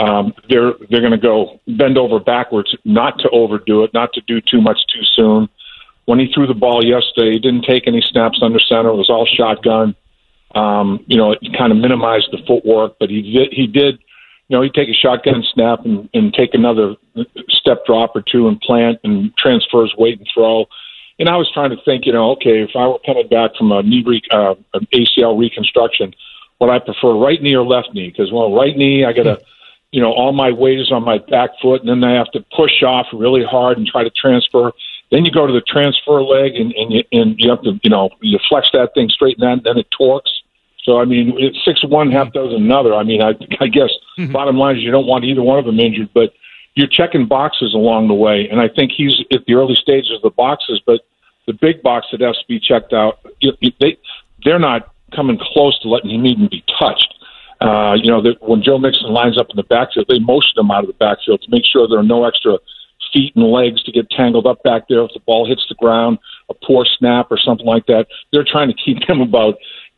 um, 0.00 0.34
they're 0.48 0.72
they're 0.88 1.00
going 1.00 1.12
to 1.12 1.18
go 1.18 1.60
bend 1.68 1.98
over 1.98 2.18
backwards, 2.18 2.74
not 2.84 3.18
to 3.20 3.28
overdo 3.30 3.84
it, 3.84 3.94
not 3.94 4.12
to 4.14 4.20
do 4.22 4.40
too 4.40 4.60
much 4.60 4.78
too 4.92 5.04
soon. 5.14 5.48
When 6.06 6.18
he 6.18 6.32
threw 6.32 6.46
the 6.46 6.54
ball 6.54 6.84
yesterday, 6.84 7.32
he 7.32 7.38
didn't 7.38 7.64
take 7.64 7.86
any 7.86 8.00
snaps 8.00 8.40
under 8.42 8.58
center. 8.58 8.88
It 8.88 8.96
was 8.96 9.10
all 9.10 9.26
shotgun. 9.26 9.94
Um, 10.54 11.04
you 11.06 11.16
know, 11.16 11.32
it 11.32 11.38
kind 11.56 11.70
of 11.70 11.78
minimized 11.78 12.28
the 12.32 12.38
footwork, 12.46 12.96
but 12.98 13.10
he 13.10 13.22
did, 13.22 13.52
he 13.52 13.68
did 13.68 14.00
you 14.50 14.56
know, 14.56 14.62
he'd 14.62 14.74
take 14.74 14.88
a 14.88 14.92
shotgun 14.92 15.44
snap 15.54 15.84
and, 15.84 16.08
and 16.12 16.34
take 16.34 16.54
another 16.54 16.96
step 17.48 17.86
drop 17.86 18.16
or 18.16 18.20
two 18.20 18.48
and 18.48 18.60
plant 18.60 18.98
and 19.04 19.34
transfers 19.36 19.94
weight 19.96 20.18
and 20.18 20.28
throw. 20.34 20.66
And 21.20 21.28
I 21.28 21.36
was 21.36 21.48
trying 21.54 21.70
to 21.70 21.76
think, 21.84 22.04
you 22.04 22.12
know, 22.12 22.32
okay, 22.32 22.60
if 22.62 22.70
I 22.74 22.88
were 22.88 22.98
coming 23.06 23.28
back 23.28 23.54
from 23.56 23.70
a 23.70 23.84
knee 23.84 24.02
re- 24.04 24.22
uh, 24.32 24.56
an 24.74 24.88
ACL 24.92 25.38
reconstruction, 25.38 26.16
would 26.60 26.68
I 26.68 26.80
prefer 26.80 27.14
right 27.14 27.40
knee 27.40 27.54
or 27.54 27.64
left 27.64 27.94
knee? 27.94 28.10
Because 28.10 28.32
well, 28.32 28.52
right 28.52 28.76
knee, 28.76 29.04
I 29.04 29.12
got 29.12 29.22
to, 29.22 29.40
you 29.92 30.00
know, 30.00 30.12
all 30.12 30.32
my 30.32 30.50
weight 30.52 30.78
is 30.78 30.92
on 30.92 31.04
my 31.04 31.18
back 31.18 31.50
foot, 31.60 31.80
and 31.82 31.88
then 31.88 32.04
I 32.04 32.14
have 32.14 32.30
to 32.32 32.44
push 32.56 32.82
off 32.82 33.06
really 33.12 33.44
hard 33.44 33.76
and 33.76 33.86
try 33.86 34.04
to 34.04 34.10
transfer. 34.10 34.72
Then 35.10 35.24
you 35.24 35.32
go 35.32 35.46
to 35.46 35.52
the 35.52 35.62
transfer 35.62 36.22
leg, 36.22 36.54
and 36.54 36.72
and 36.72 36.92
you, 36.92 37.02
and 37.12 37.34
you 37.38 37.50
have 37.50 37.62
to, 37.62 37.78
you 37.82 37.90
know, 37.90 38.10
you 38.20 38.38
flex 38.48 38.68
that 38.72 38.94
thing 38.94 39.08
straight, 39.08 39.38
and 39.38 39.48
then, 39.48 39.62
then 39.64 39.78
it 39.78 39.88
torques. 39.90 40.30
So 40.84 41.00
I 41.00 41.04
mean, 41.04 41.34
it's 41.38 41.64
six 41.64 41.84
one, 41.84 42.10
half 42.10 42.32
dozen 42.32 42.62
another. 42.62 42.94
I 42.94 43.02
mean, 43.02 43.20
I 43.20 43.30
I 43.60 43.66
guess 43.66 43.90
mm-hmm. 44.18 44.32
bottom 44.32 44.56
line 44.56 44.76
is 44.76 44.82
you 44.82 44.92
don't 44.92 45.06
want 45.06 45.24
either 45.24 45.42
one 45.42 45.58
of 45.58 45.64
them 45.64 45.80
injured, 45.80 46.10
but 46.14 46.32
you're 46.74 46.88
checking 46.88 47.26
boxes 47.26 47.74
along 47.74 48.08
the 48.08 48.14
way, 48.14 48.48
and 48.48 48.60
I 48.60 48.68
think 48.68 48.92
he's 48.96 49.20
at 49.32 49.44
the 49.46 49.54
early 49.54 49.74
stages 49.74 50.12
of 50.12 50.22
the 50.22 50.30
boxes, 50.30 50.80
but 50.86 51.00
the 51.46 51.52
big 51.52 51.82
box 51.82 52.06
that 52.12 52.20
has 52.20 52.38
to 52.38 52.44
be 52.46 52.60
checked 52.60 52.92
out, 52.92 53.18
they 53.80 53.98
they're 54.44 54.60
not 54.60 54.94
coming 55.14 55.38
close 55.38 55.78
to 55.80 55.88
letting 55.88 56.10
him 56.10 56.26
even 56.26 56.48
be 56.48 56.62
touched. 56.78 57.12
Uh, 57.60 57.94
you 57.94 58.10
know, 58.10 58.22
that 58.22 58.36
when 58.40 58.62
Joe 58.62 58.78
Mixon 58.78 59.10
lines 59.10 59.38
up 59.38 59.48
in 59.50 59.56
the 59.56 59.62
backfield, 59.62 60.06
they 60.08 60.18
motion 60.18 60.52
him 60.56 60.70
out 60.70 60.84
of 60.84 60.86
the 60.86 60.94
backfield 60.94 61.42
to 61.42 61.50
make 61.50 61.64
sure 61.64 61.86
there 61.86 61.98
are 61.98 62.02
no 62.02 62.24
extra 62.24 62.58
feet 63.12 63.34
and 63.36 63.44
legs 63.44 63.82
to 63.82 63.92
get 63.92 64.08
tangled 64.10 64.46
up 64.46 64.62
back 64.62 64.82
there 64.88 65.02
if 65.02 65.10
the 65.12 65.20
ball 65.20 65.46
hits 65.46 65.64
the 65.68 65.74
ground, 65.74 66.18
a 66.48 66.54
poor 66.54 66.86
snap 66.98 67.26
or 67.30 67.38
something 67.38 67.66
like 67.66 67.86
that. 67.86 68.06
They're 68.32 68.44
trying 68.44 68.68
to 68.68 68.74
keep 68.74 68.98
him 69.08 69.20
about 69.20 69.56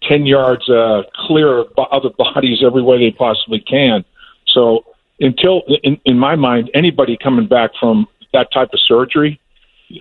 10 0.09 0.27
yards 0.27 0.69
uh, 0.69 1.03
clear 1.15 1.61
of 1.61 1.67
other 1.91 2.11
bodies 2.19 2.59
every 2.65 2.83
way 2.83 2.99
they 2.99 3.17
possibly 3.17 3.61
can. 3.61 4.05
So 4.49 4.85
until, 5.21 5.63
in, 5.85 6.01
in 6.05 6.19
my 6.19 6.37
mind, 6.37 6.71
anybody 6.75 7.17
coming 7.17 7.47
back 7.47 7.71
from 7.79 8.07
that 8.33 8.53
type 8.53 8.71
of 8.73 8.81
surgery, 8.81 9.41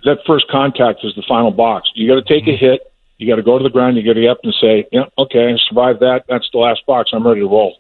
that 0.05 0.19
first 0.25 0.47
contact 0.49 1.01
is 1.03 1.13
the 1.15 1.23
final 1.27 1.51
box. 1.51 1.89
You 1.93 2.07
got 2.07 2.25
to 2.25 2.33
take 2.33 2.47
a 2.47 2.55
hit. 2.55 2.90
You 3.21 3.27
got 3.27 3.35
to 3.35 3.43
go 3.43 3.59
to 3.59 3.63
the 3.63 3.69
ground. 3.69 3.97
You 3.97 4.03
got 4.03 4.13
to 4.13 4.21
get 4.21 4.31
up 4.31 4.39
and 4.41 4.53
say, 4.59 4.87
yeah, 4.91 5.03
okay, 5.15 5.53
I 5.53 5.55
survived 5.69 5.99
that. 5.99 6.23
That's 6.27 6.49
the 6.51 6.57
last 6.57 6.83
box. 6.87 7.11
I'm 7.13 7.25
ready 7.25 7.41
to 7.41 7.47
roll. 7.47 7.77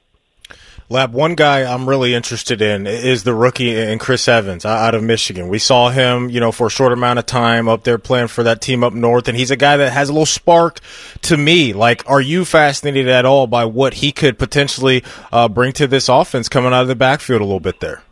Lap, 0.87 1.09
one 1.09 1.33
guy 1.33 1.63
I'm 1.63 1.89
really 1.89 2.13
interested 2.13 2.61
in 2.61 2.85
is 2.85 3.23
the 3.23 3.33
rookie 3.33 3.75
in 3.75 3.97
Chris 3.97 4.27
Evans 4.27 4.65
out 4.65 4.93
of 4.93 5.01
Michigan. 5.01 5.47
We 5.47 5.57
saw 5.57 5.89
him, 5.89 6.29
you 6.29 6.39
know, 6.39 6.51
for 6.51 6.67
a 6.67 6.69
short 6.69 6.93
amount 6.93 7.17
of 7.17 7.25
time 7.25 7.67
up 7.67 7.83
there 7.83 7.97
playing 7.97 8.27
for 8.27 8.43
that 8.43 8.61
team 8.61 8.83
up 8.83 8.93
north, 8.93 9.27
and 9.27 9.35
he's 9.35 9.49
a 9.49 9.55
guy 9.55 9.77
that 9.77 9.91
has 9.91 10.09
a 10.09 10.13
little 10.13 10.27
spark 10.27 10.79
to 11.23 11.35
me. 11.37 11.73
Like, 11.73 12.07
are 12.07 12.21
you 12.21 12.45
fascinated 12.45 13.07
at 13.07 13.25
all 13.25 13.47
by 13.47 13.65
what 13.65 13.95
he 13.95 14.11
could 14.11 14.37
potentially 14.37 15.03
uh, 15.31 15.49
bring 15.49 15.73
to 15.73 15.87
this 15.87 16.07
offense 16.07 16.49
coming 16.49 16.71
out 16.71 16.83
of 16.83 16.87
the 16.87 16.95
backfield 16.95 17.41
a 17.41 17.45
little 17.45 17.59
bit 17.59 17.79
there? 17.79 18.03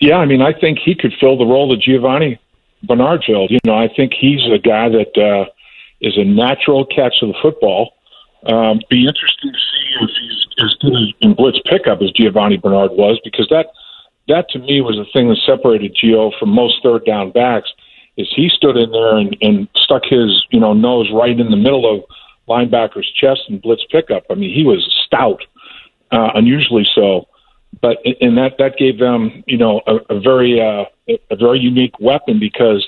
Yeah, 0.00 0.16
I 0.16 0.24
mean, 0.24 0.40
I 0.40 0.58
think 0.58 0.78
he 0.82 0.94
could 0.94 1.12
fill 1.20 1.36
the 1.36 1.44
role 1.44 1.68
that 1.68 1.82
Giovanni 1.82 2.40
Bernard 2.86 3.24
filled. 3.26 3.50
You 3.50 3.58
know, 3.64 3.74
I 3.74 3.88
think 3.94 4.12
he's 4.18 4.44
a 4.46 4.58
guy 4.58 4.88
that 4.88 5.16
uh, 5.16 5.50
is 6.00 6.16
a 6.16 6.24
natural 6.24 6.84
catch 6.86 7.14
of 7.22 7.28
the 7.28 7.34
football. 7.40 7.94
Um, 8.46 8.80
be 8.90 9.06
interesting 9.06 9.52
to 9.52 9.58
see 9.58 10.04
if 10.04 10.10
he's 10.20 10.64
as 10.64 10.74
good 10.80 10.92
in 11.20 11.34
blitz 11.34 11.58
pickup 11.64 12.02
as 12.02 12.10
Giovanni 12.12 12.58
Bernard 12.58 12.92
was, 12.92 13.18
because 13.24 13.48
that 13.50 13.68
that 14.28 14.48
to 14.50 14.58
me 14.58 14.80
was 14.80 14.96
the 14.96 15.06
thing 15.12 15.28
that 15.28 15.38
separated 15.46 15.96
Gio 15.96 16.30
from 16.38 16.50
most 16.50 16.82
third 16.82 17.04
down 17.04 17.30
backs. 17.30 17.72
Is 18.16 18.32
he 18.34 18.48
stood 18.48 18.76
in 18.76 18.92
there 18.92 19.16
and, 19.16 19.36
and 19.40 19.68
stuck 19.76 20.04
his 20.04 20.44
you 20.50 20.60
know 20.60 20.72
nose 20.72 21.10
right 21.12 21.38
in 21.38 21.50
the 21.50 21.56
middle 21.56 21.92
of 21.92 22.04
linebacker's 22.48 23.10
chest 23.12 23.42
and 23.48 23.62
blitz 23.62 23.82
pickup. 23.90 24.24
I 24.30 24.34
mean, 24.34 24.54
he 24.54 24.64
was 24.64 24.86
stout, 25.06 25.42
uh, 26.12 26.30
unusually 26.34 26.86
so 26.94 27.26
but 27.80 27.98
and 28.20 28.36
that 28.36 28.56
that 28.58 28.76
gave 28.76 28.98
them 28.98 29.42
you 29.46 29.56
know 29.56 29.80
a, 29.86 29.96
a 30.14 30.20
very 30.20 30.60
uh, 30.60 30.84
a 31.30 31.36
very 31.36 31.58
unique 31.58 31.98
weapon 32.00 32.38
because 32.38 32.86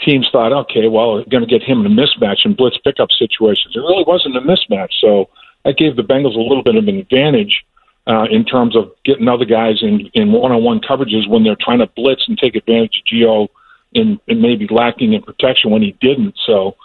teams 0.00 0.28
thought 0.30 0.52
okay 0.52 0.88
well 0.88 1.14
we're 1.14 1.24
going 1.24 1.46
to 1.46 1.46
get 1.46 1.62
him 1.62 1.84
in 1.84 1.86
a 1.86 1.94
mismatch 1.94 2.44
in 2.44 2.54
blitz 2.54 2.78
pickup 2.84 3.10
situations. 3.10 3.74
It 3.74 3.80
really 3.80 4.04
wasn't 4.06 4.36
a 4.36 4.40
mismatch 4.40 4.92
so 5.00 5.28
that 5.64 5.76
gave 5.76 5.96
the 5.96 6.02
Bengals 6.02 6.36
a 6.36 6.40
little 6.40 6.62
bit 6.62 6.76
of 6.76 6.86
an 6.88 6.96
advantage 6.96 7.64
uh, 8.06 8.24
in 8.30 8.44
terms 8.44 8.74
of 8.76 8.90
getting 9.04 9.28
other 9.28 9.44
guys 9.44 9.82
in 9.82 10.10
in 10.14 10.32
one-on-one 10.32 10.80
coverages 10.80 11.28
when 11.28 11.44
they're 11.44 11.56
trying 11.60 11.80
to 11.80 11.86
blitz 11.96 12.24
and 12.28 12.38
take 12.38 12.54
advantage 12.54 13.02
of 13.02 13.04
Gio 13.12 13.48
and, 13.94 14.20
and 14.28 14.40
maybe 14.40 14.66
lacking 14.70 15.12
in 15.12 15.22
protection 15.22 15.70
when 15.70 15.82
he 15.82 15.96
didn't. 16.00 16.34
So 16.46 16.76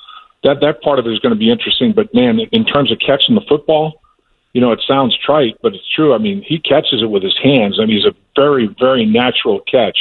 that 0.43 0.59
that 0.61 0.81
part 0.81 0.99
of 0.99 1.07
it 1.07 1.11
is 1.11 1.19
going 1.19 1.33
to 1.33 1.39
be 1.39 1.49
interesting 1.49 1.93
but 1.93 2.13
man 2.13 2.39
in 2.51 2.65
terms 2.65 2.91
of 2.91 2.99
catching 2.99 3.35
the 3.35 3.45
football 3.47 4.01
you 4.53 4.61
know, 4.61 4.71
it 4.71 4.81
sounds 4.87 5.17
trite, 5.17 5.57
but 5.61 5.73
it's 5.73 5.89
true. 5.89 6.13
I 6.13 6.19
mean, 6.19 6.43
he 6.47 6.59
catches 6.59 7.01
it 7.01 7.09
with 7.09 7.23
his 7.23 7.37
hands. 7.43 7.79
I 7.79 7.85
mean, 7.85 7.97
he's 7.97 8.05
a 8.05 8.15
very, 8.35 8.67
very 8.79 9.05
natural 9.05 9.59
catch 9.61 9.97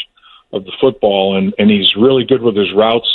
of 0.52 0.64
the 0.64 0.72
football, 0.80 1.36
and 1.36 1.54
and 1.58 1.70
he's 1.70 1.96
really 1.96 2.24
good 2.24 2.42
with 2.42 2.56
his 2.56 2.72
routes. 2.74 3.08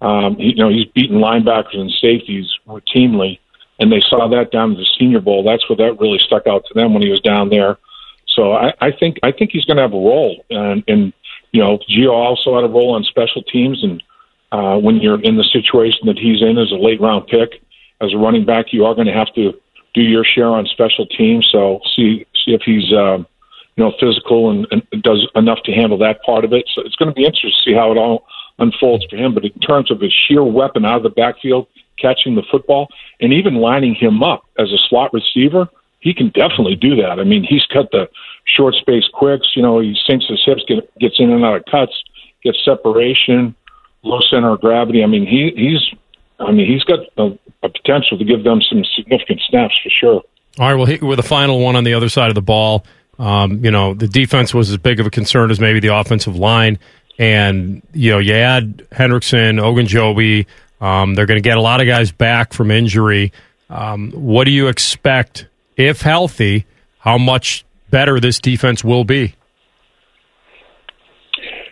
Um, 0.00 0.36
you 0.38 0.54
know, 0.54 0.68
he's 0.68 0.86
beaten 0.94 1.18
linebackers 1.18 1.78
and 1.78 1.90
safeties 1.90 2.46
routinely, 2.68 3.40
and 3.80 3.90
they 3.90 4.00
saw 4.00 4.28
that 4.28 4.52
down 4.52 4.70
to 4.70 4.76
the 4.76 4.86
Senior 4.98 5.20
Bowl. 5.20 5.42
That's 5.42 5.68
where 5.68 5.76
that 5.76 6.00
really 6.00 6.20
stuck 6.20 6.46
out 6.46 6.64
to 6.66 6.74
them 6.74 6.92
when 6.94 7.02
he 7.02 7.10
was 7.10 7.20
down 7.20 7.50
there. 7.50 7.78
So 8.28 8.52
I, 8.52 8.72
I 8.80 8.92
think 8.92 9.18
I 9.24 9.32
think 9.32 9.50
he's 9.50 9.64
going 9.64 9.78
to 9.78 9.82
have 9.82 9.92
a 9.92 9.96
role, 9.96 10.44
and, 10.50 10.84
and 10.86 11.12
you 11.50 11.62
know, 11.62 11.78
Gio 11.90 12.12
also 12.12 12.54
had 12.54 12.64
a 12.64 12.68
role 12.68 12.94
on 12.94 13.02
special 13.02 13.42
teams, 13.42 13.82
and 13.82 14.02
uh, 14.52 14.78
when 14.78 14.96
you're 14.96 15.20
in 15.20 15.36
the 15.36 15.44
situation 15.44 16.06
that 16.06 16.18
he's 16.18 16.42
in 16.42 16.58
as 16.58 16.70
a 16.70 16.76
late 16.76 17.00
round 17.00 17.26
pick 17.26 17.62
as 18.00 18.12
a 18.12 18.18
running 18.18 18.44
back, 18.44 18.66
you 18.72 18.84
are 18.84 18.94
going 18.94 19.06
to 19.06 19.12
have 19.12 19.32
to 19.34 19.54
do 19.96 20.02
your 20.02 20.24
share 20.24 20.48
on 20.48 20.66
special 20.66 21.06
teams. 21.06 21.48
So 21.50 21.80
see 21.96 22.26
see 22.44 22.52
if 22.52 22.60
he's 22.62 22.92
um, 22.92 23.26
you 23.76 23.84
know 23.84 23.92
physical 23.98 24.50
and, 24.50 24.66
and 24.70 25.02
does 25.02 25.26
enough 25.34 25.62
to 25.64 25.72
handle 25.72 25.98
that 25.98 26.22
part 26.22 26.44
of 26.44 26.52
it. 26.52 26.68
So 26.74 26.82
it's 26.82 26.94
going 26.96 27.08
to 27.08 27.14
be 27.14 27.24
interesting 27.24 27.50
to 27.50 27.70
see 27.70 27.74
how 27.74 27.90
it 27.90 27.96
all 27.96 28.26
unfolds 28.58 29.04
for 29.10 29.16
him. 29.16 29.34
But 29.34 29.46
in 29.46 29.58
terms 29.60 29.90
of 29.90 30.00
his 30.00 30.12
sheer 30.12 30.44
weapon 30.44 30.84
out 30.84 30.98
of 30.98 31.02
the 31.02 31.10
backfield, 31.10 31.66
catching 31.98 32.34
the 32.34 32.44
football, 32.50 32.88
and 33.20 33.32
even 33.32 33.54
lining 33.54 33.94
him 33.94 34.22
up 34.22 34.44
as 34.58 34.70
a 34.70 34.78
slot 34.88 35.12
receiver, 35.14 35.68
he 36.00 36.12
can 36.12 36.28
definitely 36.28 36.76
do 36.76 36.94
that. 36.96 37.18
I 37.18 37.24
mean, 37.24 37.42
he's 37.42 37.64
cut 37.72 37.90
the 37.90 38.08
short 38.44 38.74
space 38.74 39.08
quicks. 39.12 39.56
You 39.56 39.62
know, 39.62 39.80
he 39.80 39.96
sinks 40.06 40.26
his 40.26 40.42
hips, 40.44 40.62
get, 40.68 40.98
gets 40.98 41.18
in 41.18 41.30
and 41.30 41.44
out 41.44 41.56
of 41.56 41.64
cuts, 41.64 41.92
gets 42.42 42.62
separation, 42.64 43.54
low 44.02 44.20
center 44.20 44.52
of 44.52 44.60
gravity. 44.60 45.02
I 45.02 45.06
mean, 45.06 45.26
he 45.26 45.52
he's 45.56 45.82
I 46.38 46.52
mean, 46.52 46.70
he's 46.70 46.84
got 46.84 47.00
a, 47.16 47.38
a 47.62 47.68
potential 47.68 48.18
to 48.18 48.24
give 48.24 48.44
them 48.44 48.60
some 48.68 48.84
significant 48.94 49.40
snaps 49.48 49.74
for 49.82 49.90
sure. 49.90 50.22
All 50.58 50.74
right, 50.74 50.74
well, 50.74 51.08
with 51.08 51.18
a 51.18 51.22
final 51.22 51.60
one 51.60 51.76
on 51.76 51.84
the 51.84 51.94
other 51.94 52.08
side 52.08 52.28
of 52.28 52.34
the 52.34 52.42
ball. 52.42 52.84
Um, 53.18 53.64
you 53.64 53.70
know, 53.70 53.94
the 53.94 54.08
defense 54.08 54.52
was 54.52 54.70
as 54.70 54.76
big 54.76 55.00
of 55.00 55.06
a 55.06 55.10
concern 55.10 55.50
as 55.50 55.58
maybe 55.58 55.80
the 55.80 55.94
offensive 55.94 56.36
line. 56.36 56.78
And, 57.18 57.82
you 57.94 58.12
know, 58.12 58.18
you 58.18 58.34
add 58.34 58.86
Hendrickson, 58.90 59.58
Ogunjobi. 59.58 60.46
Um, 60.80 61.14
they're 61.14 61.24
going 61.26 61.38
to 61.38 61.48
get 61.48 61.56
a 61.56 61.62
lot 61.62 61.80
of 61.80 61.86
guys 61.86 62.12
back 62.12 62.52
from 62.52 62.70
injury. 62.70 63.32
Um, 63.70 64.12
what 64.12 64.44
do 64.44 64.50
you 64.50 64.68
expect, 64.68 65.46
if 65.76 66.02
healthy, 66.02 66.66
how 66.98 67.16
much 67.16 67.64
better 67.90 68.20
this 68.20 68.38
defense 68.38 68.84
will 68.84 69.04
be? 69.04 69.34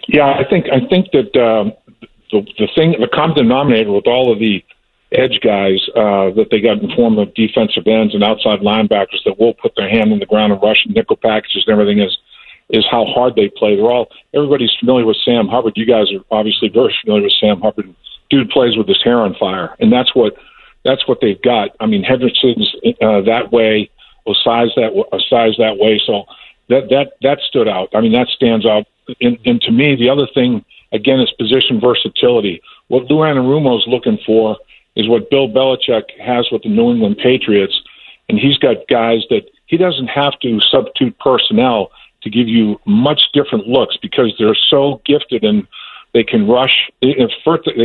Yeah, 0.09 0.27
I 0.27 0.45
think 0.49 0.66
I 0.70 0.86
think 0.89 1.09
that 1.12 1.36
um, 1.41 1.73
the 2.35 2.43
the 2.59 2.69
thing 2.74 2.94
the 2.98 3.09
common 3.09 3.36
denominator 3.36 3.93
with 3.93 4.06
all 4.06 4.32
of 4.32 4.39
the 4.39 4.62
edge 5.12 5.39
guys 5.40 5.78
uh, 5.94 6.35
that 6.35 6.48
they 6.51 6.61
got 6.61 6.82
in 6.82 6.90
form 6.97 7.19
of 7.19 7.32
defensive 7.35 7.86
ends 7.86 8.15
and 8.15 8.24
outside 8.24 8.61
linebackers 8.61 9.23
that 9.24 9.39
will 9.39 9.55
put 9.55 9.73
their 9.77 9.89
hand 9.89 10.12
in 10.12 10.19
the 10.19 10.27
ground 10.27 10.52
and 10.52 10.61
rush 10.61 10.85
nickel 10.89 11.16
packages 11.16 11.62
and 11.66 11.73
everything 11.73 12.01
is 12.01 12.19
is 12.70 12.85
how 12.90 13.05
hard 13.05 13.36
they 13.36 13.48
play. 13.48 13.77
They're 13.77 13.90
all 13.90 14.09
everybody's 14.35 14.74
familiar 14.81 15.06
with 15.06 15.19
Sam 15.24 15.47
Hubbard. 15.47 15.74
You 15.77 15.86
guys 15.86 16.12
are 16.12 16.24
obviously 16.31 16.69
very 16.69 16.94
familiar 17.02 17.24
with 17.24 17.39
Sam 17.39 17.61
Hubbard. 17.61 17.94
Dude 18.31 18.51
plays 18.51 18.77
with 18.77 18.89
his 18.89 19.02
hair 19.02 19.20
on 19.20 19.35
fire, 19.35 19.77
and 19.78 19.93
that's 19.93 20.15
what 20.15 20.35
that's 20.85 21.06
what 21.06 21.19
they've 21.20 21.40
got. 21.40 21.70
I 21.78 21.86
mean, 21.86 22.02
Hendrickson's 22.02 22.74
uh, 23.01 23.20
that 23.23 23.52
way, 23.52 23.90
size 24.43 24.70
that 24.77 24.90
a 25.12 25.20
size 25.28 25.55
that 25.59 25.77
way. 25.78 26.01
So 26.05 26.24
that 26.69 26.89
that 26.90 27.12
that 27.23 27.39
stood 27.47 27.69
out. 27.69 27.90
I 27.94 28.01
mean, 28.01 28.12
that 28.12 28.28
stands 28.28 28.66
out. 28.66 28.86
And, 29.20 29.39
and 29.44 29.61
to 29.61 29.70
me, 29.70 29.97
the 29.97 30.09
other 30.09 30.27
thing 30.35 30.65
again 30.95 31.21
is 31.21 31.31
position 31.33 31.81
versatility. 31.81 32.62
What 32.89 33.11
Lou 33.11 33.19
Anarumo's 33.19 33.87
looking 33.87 34.19
for 34.25 34.57
is 34.97 35.09
what 35.09 35.29
Bill 35.29 35.49
Belichick 35.49 36.05
has 36.21 36.49
with 36.51 36.62
the 36.62 36.69
New 36.69 36.93
England 36.93 37.19
Patriots, 37.19 37.79
and 38.29 38.39
he's 38.39 38.57
got 38.57 38.77
guys 38.89 39.23
that 39.29 39.43
he 39.66 39.77
doesn't 39.77 40.07
have 40.07 40.39
to 40.41 40.61
substitute 40.61 41.19
personnel 41.19 41.91
to 42.23 42.31
give 42.31 42.49
you 42.49 42.81
much 42.87 43.33
different 43.35 43.66
looks 43.66 43.97
because 44.01 44.35
they're 44.39 44.55
so 44.55 45.03
gifted 45.05 45.45
and 45.45 45.66
they 46.15 46.25
can 46.25 46.47
rush. 46.47 46.91
They 47.03 47.15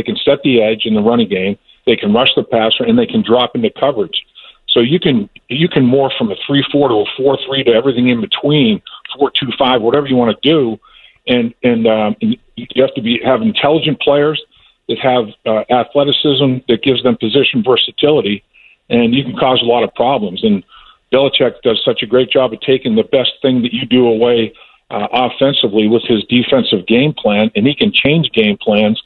can 0.02 0.16
set 0.24 0.42
the 0.42 0.62
edge 0.62 0.86
in 0.86 0.94
the 0.94 1.02
running 1.02 1.28
game. 1.28 1.58
They 1.86 1.96
can 1.96 2.12
rush 2.12 2.34
the 2.36 2.44
passer 2.44 2.84
and 2.84 2.98
they 2.98 3.06
can 3.06 3.22
drop 3.22 3.54
into 3.54 3.70
coverage. 3.70 4.24
So 4.68 4.80
you 4.80 5.00
can 5.00 5.28
you 5.48 5.68
can 5.68 5.84
morph 5.84 6.16
from 6.16 6.30
a 6.30 6.36
three 6.46 6.64
four 6.70 6.88
to 6.88 6.94
a 6.94 7.04
four 7.16 7.36
three 7.46 7.64
to 7.64 7.72
everything 7.72 8.08
in 8.08 8.20
between 8.20 8.80
four 9.18 9.30
two 9.32 9.48
five 9.58 9.82
whatever 9.82 10.06
you 10.06 10.16
want 10.16 10.36
to 10.40 10.48
do, 10.48 10.78
and 11.26 11.54
and, 11.62 11.86
um, 11.86 12.16
and 12.20 12.36
you 12.56 12.82
have 12.82 12.94
to 12.94 13.02
be 13.02 13.20
have 13.24 13.42
intelligent 13.42 14.00
players 14.00 14.42
that 14.88 14.98
have 14.98 15.28
uh, 15.46 15.64
athleticism 15.72 16.58
that 16.68 16.82
gives 16.82 17.02
them 17.02 17.16
position 17.16 17.62
versatility, 17.62 18.42
and 18.88 19.14
you 19.14 19.24
can 19.24 19.36
cause 19.36 19.60
a 19.62 19.66
lot 19.66 19.84
of 19.84 19.94
problems. 19.94 20.42
And 20.42 20.64
Belichick 21.12 21.62
does 21.62 21.80
such 21.84 22.02
a 22.02 22.06
great 22.06 22.30
job 22.30 22.52
of 22.52 22.60
taking 22.60 22.94
the 22.96 23.04
best 23.04 23.32
thing 23.42 23.62
that 23.62 23.72
you 23.72 23.86
do 23.86 24.06
away 24.06 24.52
uh, 24.90 25.06
offensively 25.12 25.86
with 25.88 26.02
his 26.02 26.24
defensive 26.24 26.86
game 26.86 27.12
plan, 27.12 27.50
and 27.54 27.66
he 27.66 27.74
can 27.74 27.92
change 27.92 28.30
game 28.32 28.58
plans 28.60 29.00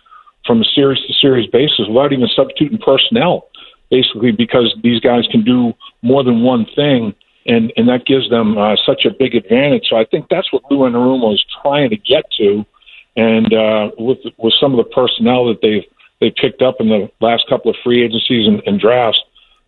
from 0.47 0.61
a 0.61 0.65
series 0.65 1.01
to 1.07 1.12
series 1.15 1.49
basis 1.51 1.86
without 1.89 2.12
even 2.12 2.28
substituting 2.28 2.78
personnel, 2.78 3.49
basically 3.91 4.32
because 4.32 4.74
these 4.82 5.01
guys 5.01 5.27
can 5.31 5.43
do 5.43 5.73
more 6.03 6.23
than 6.23 6.43
one 6.43 6.66
thing, 6.74 7.15
and 7.47 7.73
and 7.77 7.89
that 7.89 8.07
gives 8.07 8.29
them 8.31 8.57
uh, 8.57 8.77
such 8.85 9.05
a 9.05 9.11
big 9.11 9.35
advantage. 9.35 9.87
So 9.89 9.97
I 9.97 10.05
think 10.05 10.29
that's 10.29 10.53
what 10.53 10.62
Lou 10.71 10.79
Anarumo 10.79 11.35
is 11.35 11.45
trying 11.62 11.91
to 11.91 11.97
get 11.97 12.25
to, 12.39 12.65
and 13.16 13.53
uh, 13.53 13.91
with 13.99 14.19
with 14.39 14.55
some 14.61 14.73
of 14.73 14.79
the 14.79 14.91
personnel 14.91 15.47
that 15.47 15.61
they've 15.62 15.85
they 16.21 16.31
picked 16.31 16.62
up 16.62 16.77
in 16.81 16.89
the 16.89 17.11
last 17.21 17.45
couple 17.49 17.71
of 17.71 17.77
free 17.83 18.03
agencies 18.03 18.47
and, 18.47 18.62
and 18.66 18.81
drafts, 18.81 19.21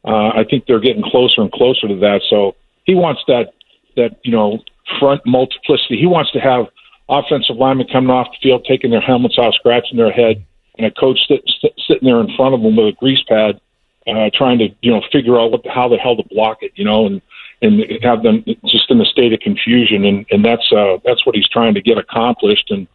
uh, 0.05 0.29
I 0.29 0.45
think 0.49 0.67
they're 0.67 0.81
getting 0.81 1.03
closer 1.03 1.43
and 1.43 1.53
closer 1.53 1.89
to 1.89 1.97
that. 1.97 2.23
So 2.31 2.55
he 2.85 2.95
wants 2.95 3.23
that 3.29 3.53
that 3.97 4.19
you 4.25 4.33
know 4.33 4.63
front 4.99 5.23
multiplicity. 5.27 5.99
He 5.99 6.07
wants 6.07 6.33
to 6.33 6.41
have 6.41 6.67
offensive 7.09 7.57
linemen 7.57 7.87
coming 7.93 8.11
off 8.11 8.29
the 8.31 8.49
field, 8.49 8.65
taking 8.67 8.91
their 8.91 9.01
helmets 9.01 9.39
off, 9.39 9.55
scratching 9.55 9.97
their 9.97 10.13
head, 10.13 10.45
and 10.79 10.87
a 10.87 10.91
coach 10.91 11.19
sit, 11.29 11.43
sit, 11.61 11.73
sitting 11.87 12.07
there 12.07 12.21
in 12.21 12.35
front 12.37 12.55
of 12.55 12.63
them 12.63 12.77
with 12.77 12.87
a 12.87 12.93
grease 12.93 13.23
pad, 13.29 13.61
uh, 14.07 14.31
trying 14.33 14.59
to 14.59 14.69
you 14.83 14.93
know 14.93 15.03
figure 15.13 15.39
out 15.39 15.51
what 15.51 15.63
the, 15.63 15.71
how 15.71 15.89
the 15.89 15.97
hell 15.97 16.17
to 16.17 16.25
block 16.31 16.59
it, 16.63 16.73
you 16.75 16.85
know, 16.85 17.07
and 17.07 17.21
and 17.67 18.03
have 18.03 18.23
them 18.23 18.45
just 18.65 18.91
in 18.91 19.01
a 19.01 19.05
state 19.05 19.33
of 19.33 19.41
confusion. 19.41 20.05
And 20.05 20.27
and 20.31 20.45
that's 20.45 20.71
uh, 20.73 20.99
that's 21.05 21.27
what 21.27 21.35
he's 21.35 21.49
trying 21.49 21.75
to 21.75 21.83
get 21.83 21.99
accomplished. 21.99 22.71
And 22.71 22.87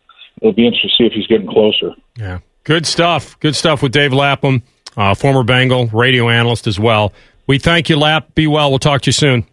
it'll 0.41 0.53
be 0.53 0.65
interesting 0.65 0.89
to 0.89 0.95
see 0.95 1.05
if 1.05 1.13
he's 1.13 1.27
getting 1.27 1.47
closer. 1.47 1.91
Yeah, 2.15 2.39
good 2.63 2.85
stuff. 2.87 3.39
Good 3.39 3.55
stuff 3.55 3.83
with 3.83 3.91
Dave 3.91 4.13
Lapham, 4.13 4.63
uh, 4.97 5.13
former 5.13 5.43
Bengal 5.43 5.87
radio 5.87 6.29
analyst 6.29 6.67
as 6.67 6.79
well. 6.79 7.13
We 7.47 7.59
thank 7.59 7.89
you, 7.89 7.97
Lap. 7.97 8.33
Be 8.33 8.47
well. 8.47 8.69
We'll 8.69 8.79
talk 8.79 9.01
to 9.01 9.07
you 9.09 9.13
soon. 9.13 9.45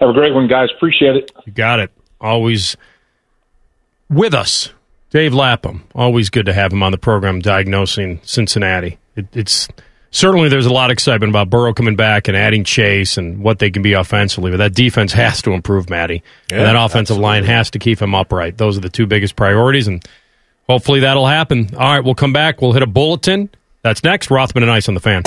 Have 0.00 0.10
a 0.10 0.12
great 0.12 0.32
one, 0.32 0.46
guys. 0.46 0.68
Appreciate 0.76 1.16
it. 1.16 1.32
You 1.44 1.52
got 1.52 1.80
it. 1.80 1.90
Always 2.20 2.76
with 4.08 4.34
us. 4.34 4.70
Dave 5.10 5.32
Lapham. 5.32 5.84
Always 5.94 6.28
good 6.30 6.46
to 6.46 6.52
have 6.52 6.72
him 6.72 6.82
on 6.82 6.92
the 6.92 6.98
program 6.98 7.40
diagnosing 7.40 8.20
Cincinnati. 8.22 8.98
It, 9.16 9.26
it's 9.34 9.68
certainly 10.10 10.48
there's 10.48 10.66
a 10.66 10.72
lot 10.72 10.90
of 10.90 10.94
excitement 10.94 11.30
about 11.30 11.50
Burrow 11.50 11.72
coming 11.72 11.96
back 11.96 12.28
and 12.28 12.36
adding 12.36 12.64
Chase 12.64 13.16
and 13.16 13.42
what 13.42 13.58
they 13.58 13.70
can 13.70 13.82
be 13.82 13.92
offensively, 13.92 14.50
but 14.50 14.58
that 14.58 14.74
defense 14.74 15.12
has 15.12 15.42
to 15.42 15.52
improve, 15.52 15.90
Matty. 15.90 16.22
Yeah, 16.50 16.58
and 16.58 16.66
that 16.66 16.76
offensive 16.76 17.14
absolutely. 17.14 17.22
line 17.22 17.44
has 17.44 17.70
to 17.70 17.78
keep 17.78 18.00
him 18.00 18.14
upright. 18.14 18.58
Those 18.58 18.78
are 18.78 18.80
the 18.80 18.88
two 18.88 19.06
biggest 19.06 19.36
priorities, 19.36 19.88
and 19.88 20.04
hopefully 20.68 21.00
that'll 21.00 21.26
happen. 21.26 21.74
All 21.74 21.94
right, 21.94 22.04
we'll 22.04 22.14
come 22.14 22.32
back. 22.32 22.60
We'll 22.60 22.72
hit 22.72 22.82
a 22.82 22.86
bulletin. 22.86 23.50
That's 23.82 24.02
next. 24.02 24.30
Rothman 24.30 24.64
and 24.64 24.72
Ice 24.72 24.88
on 24.88 24.94
the 24.94 25.00
fan. 25.00 25.22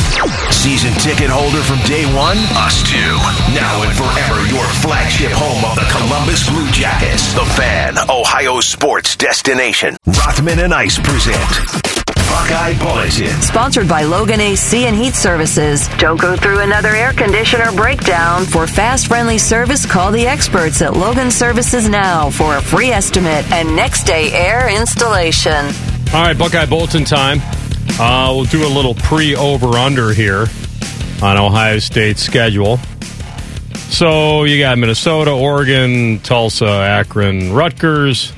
Season 0.52 0.94
ticket 1.02 1.30
holder 1.32 1.64
from 1.64 1.80
day 1.88 2.06
one? 2.14 2.38
Us 2.60 2.84
too. 2.84 3.16
Now 3.56 3.82
and 3.82 3.96
forever, 3.96 4.46
your 4.54 4.66
flagship 4.84 5.32
home 5.32 5.64
of 5.66 5.76
the 5.76 5.88
Columbus 5.90 6.48
Blue 6.50 6.70
Jackets. 6.72 7.34
The 7.34 7.46
Fan, 7.46 7.98
Ohio 8.10 8.60
sports 8.60 9.16
destination. 9.16 9.98
Rothman 10.06 10.60
and 10.60 10.74
Ice 10.74 11.00
present 11.00 12.01
Buckeye 12.32 12.80
Bulletin. 12.80 13.42
Sponsored 13.42 13.90
by 13.90 14.04
Logan 14.04 14.40
AC 14.40 14.86
and 14.86 14.96
Heat 14.96 15.16
Services. 15.16 15.90
Don't 15.98 16.20
go 16.20 16.38
through 16.38 16.62
another 16.62 16.96
air 16.96 17.12
conditioner 17.12 17.74
breakdown. 17.74 18.46
For 18.46 18.68
fast, 18.68 19.08
friendly 19.08 19.38
service, 19.38 19.86
call 19.86 20.14
the 20.14 20.26
experts 20.28 20.82
at 20.82 20.96
Logan 20.96 21.30
Services 21.30 21.90
now 21.90 22.30
for 22.30 22.56
a 22.56 22.62
free 22.62 22.92
estimate 22.92 23.52
and 23.52 23.76
next 23.76 24.06
day 24.06 24.32
air 24.32 24.74
installation. 24.74 25.66
All 26.14 26.24
right, 26.24 26.38
Buckeye 26.38 26.66
Bulletin 26.66 27.04
time. 27.04 27.40
Uh, 28.00 28.32
we'll 28.34 28.46
do 28.46 28.66
a 28.66 28.72
little 28.74 28.94
pre 28.96 29.36
over 29.36 29.78
under 29.78 30.14
here 30.14 30.46
on 31.22 31.38
Ohio 31.38 31.80
State's 31.80 32.24
schedule. 32.24 32.78
So 33.90 34.46
you 34.46 34.58
got 34.58 34.78
Minnesota, 34.78 35.32
Oregon, 35.32 36.20
Tulsa, 36.20 36.66
Akron, 36.66 37.52
Rutgers, 37.52 38.32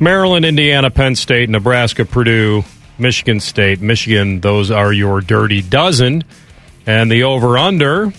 Maryland, 0.00 0.44
Indiana, 0.44 0.90
Penn 0.90 1.16
State, 1.16 1.48
Nebraska, 1.48 2.04
Purdue, 2.04 2.62
Michigan 2.98 3.40
State, 3.40 3.80
Michigan. 3.80 4.40
Those 4.40 4.70
are 4.70 4.92
your 4.92 5.20
dirty 5.20 5.62
dozen. 5.62 6.24
And 6.86 7.10
the 7.10 7.24
over 7.24 7.58
under 7.58 8.12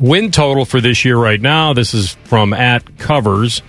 win 0.00 0.30
total 0.30 0.64
for 0.64 0.80
this 0.80 1.04
year 1.04 1.16
right 1.16 1.40
now. 1.40 1.72
This 1.72 1.94
is 1.94 2.14
from 2.24 2.52
at 2.52 2.98
covers. 2.98 3.62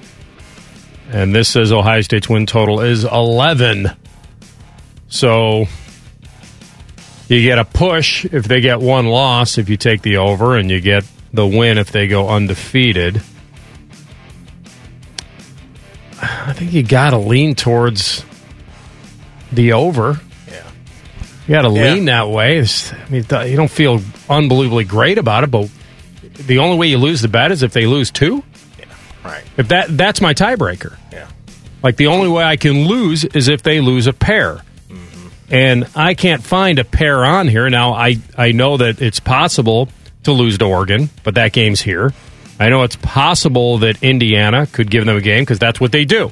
And 1.11 1.33
this 1.33 1.49
says 1.49 1.71
Ohio 1.71 2.01
State's 2.01 2.29
win 2.29 2.45
total 2.45 2.81
is 2.81 3.03
11. 3.03 3.91
So 5.07 5.65
you 7.27 7.41
get 7.41 7.59
a 7.59 7.65
push 7.65 8.25
if 8.25 8.45
they 8.45 8.61
get 8.61 8.79
one 8.79 9.07
loss 9.07 9.57
if 9.57 9.69
you 9.69 9.77
take 9.77 10.01
the 10.01 10.17
over, 10.17 10.55
and 10.55 10.69
you 10.69 10.81
get 10.81 11.03
the 11.33 11.45
win 11.45 11.77
if 11.77 11.91
they 11.91 12.07
go 12.07 12.29
undefeated. 12.29 13.21
I 16.21 16.53
think 16.53 16.73
you 16.73 16.83
got 16.83 17.11
to 17.11 17.17
lean 17.17 17.55
towards 17.55 18.25
the 19.51 19.73
over. 19.73 20.19
Yeah. 20.47 20.61
You 21.47 21.55
got 21.55 21.61
to 21.63 21.73
Yeah. 21.73 21.93
lean 21.93 22.05
that 22.05 22.29
way. 22.29 22.53
It's- 22.57 22.93
I 22.93 23.11
mean, 23.11 23.25
you 23.49 23.57
don't 23.57 23.71
feel 23.71 24.01
unbelievably 24.29 24.85
great 24.85 25.17
about 25.17 25.43
it, 25.43 25.51
but 25.51 25.69
the 26.47 26.59
only 26.59 26.77
way 26.77 26.87
you 26.87 26.97
lose 26.97 27.21
the 27.21 27.27
bet 27.27 27.51
is 27.51 27.63
if 27.63 27.73
they 27.73 27.85
lose 27.85 28.11
two. 28.11 28.43
Yeah. 28.79 28.85
Right. 29.23 29.43
If 29.57 29.67
that 29.69 29.97
that's 29.97 30.21
my 30.21 30.33
tiebreaker. 30.33 30.95
Yeah. 31.11 31.25
Like 31.83 31.97
the 31.97 32.07
only 32.07 32.27
way 32.29 32.43
I 32.43 32.55
can 32.55 32.87
lose 32.87 33.23
is 33.25 33.47
if 33.47 33.63
they 33.63 33.79
lose 33.81 34.07
a 34.07 34.13
pair. 34.13 34.61
Mm-hmm. 34.89 35.27
And 35.53 35.87
I 35.95 36.13
can't 36.13 36.43
find 36.43 36.79
a 36.79 36.83
pair 36.83 37.25
on 37.25 37.47
here. 37.47 37.69
Now 37.69 37.93
I, 37.93 38.17
I 38.37 38.51
know 38.51 38.77
that 38.77 39.01
it's 39.01 39.19
possible 39.19 39.89
to 40.23 40.31
lose 40.31 40.57
to 40.59 40.65
Oregon, 40.65 41.09
but 41.23 41.35
that 41.35 41.51
game's 41.53 41.81
here. 41.81 42.13
I 42.59 42.67
know 42.69 42.83
it's 42.83 42.97
possible 42.97 43.77
that 43.79 44.03
Indiana 44.03 44.67
could 44.67 44.91
give 44.91 45.05
them 45.05 45.15
a 45.15 45.21
game 45.21 45.43
because 45.43 45.59
that's 45.59 45.79
what 45.79 45.91
they 45.93 46.03
do. 46.03 46.31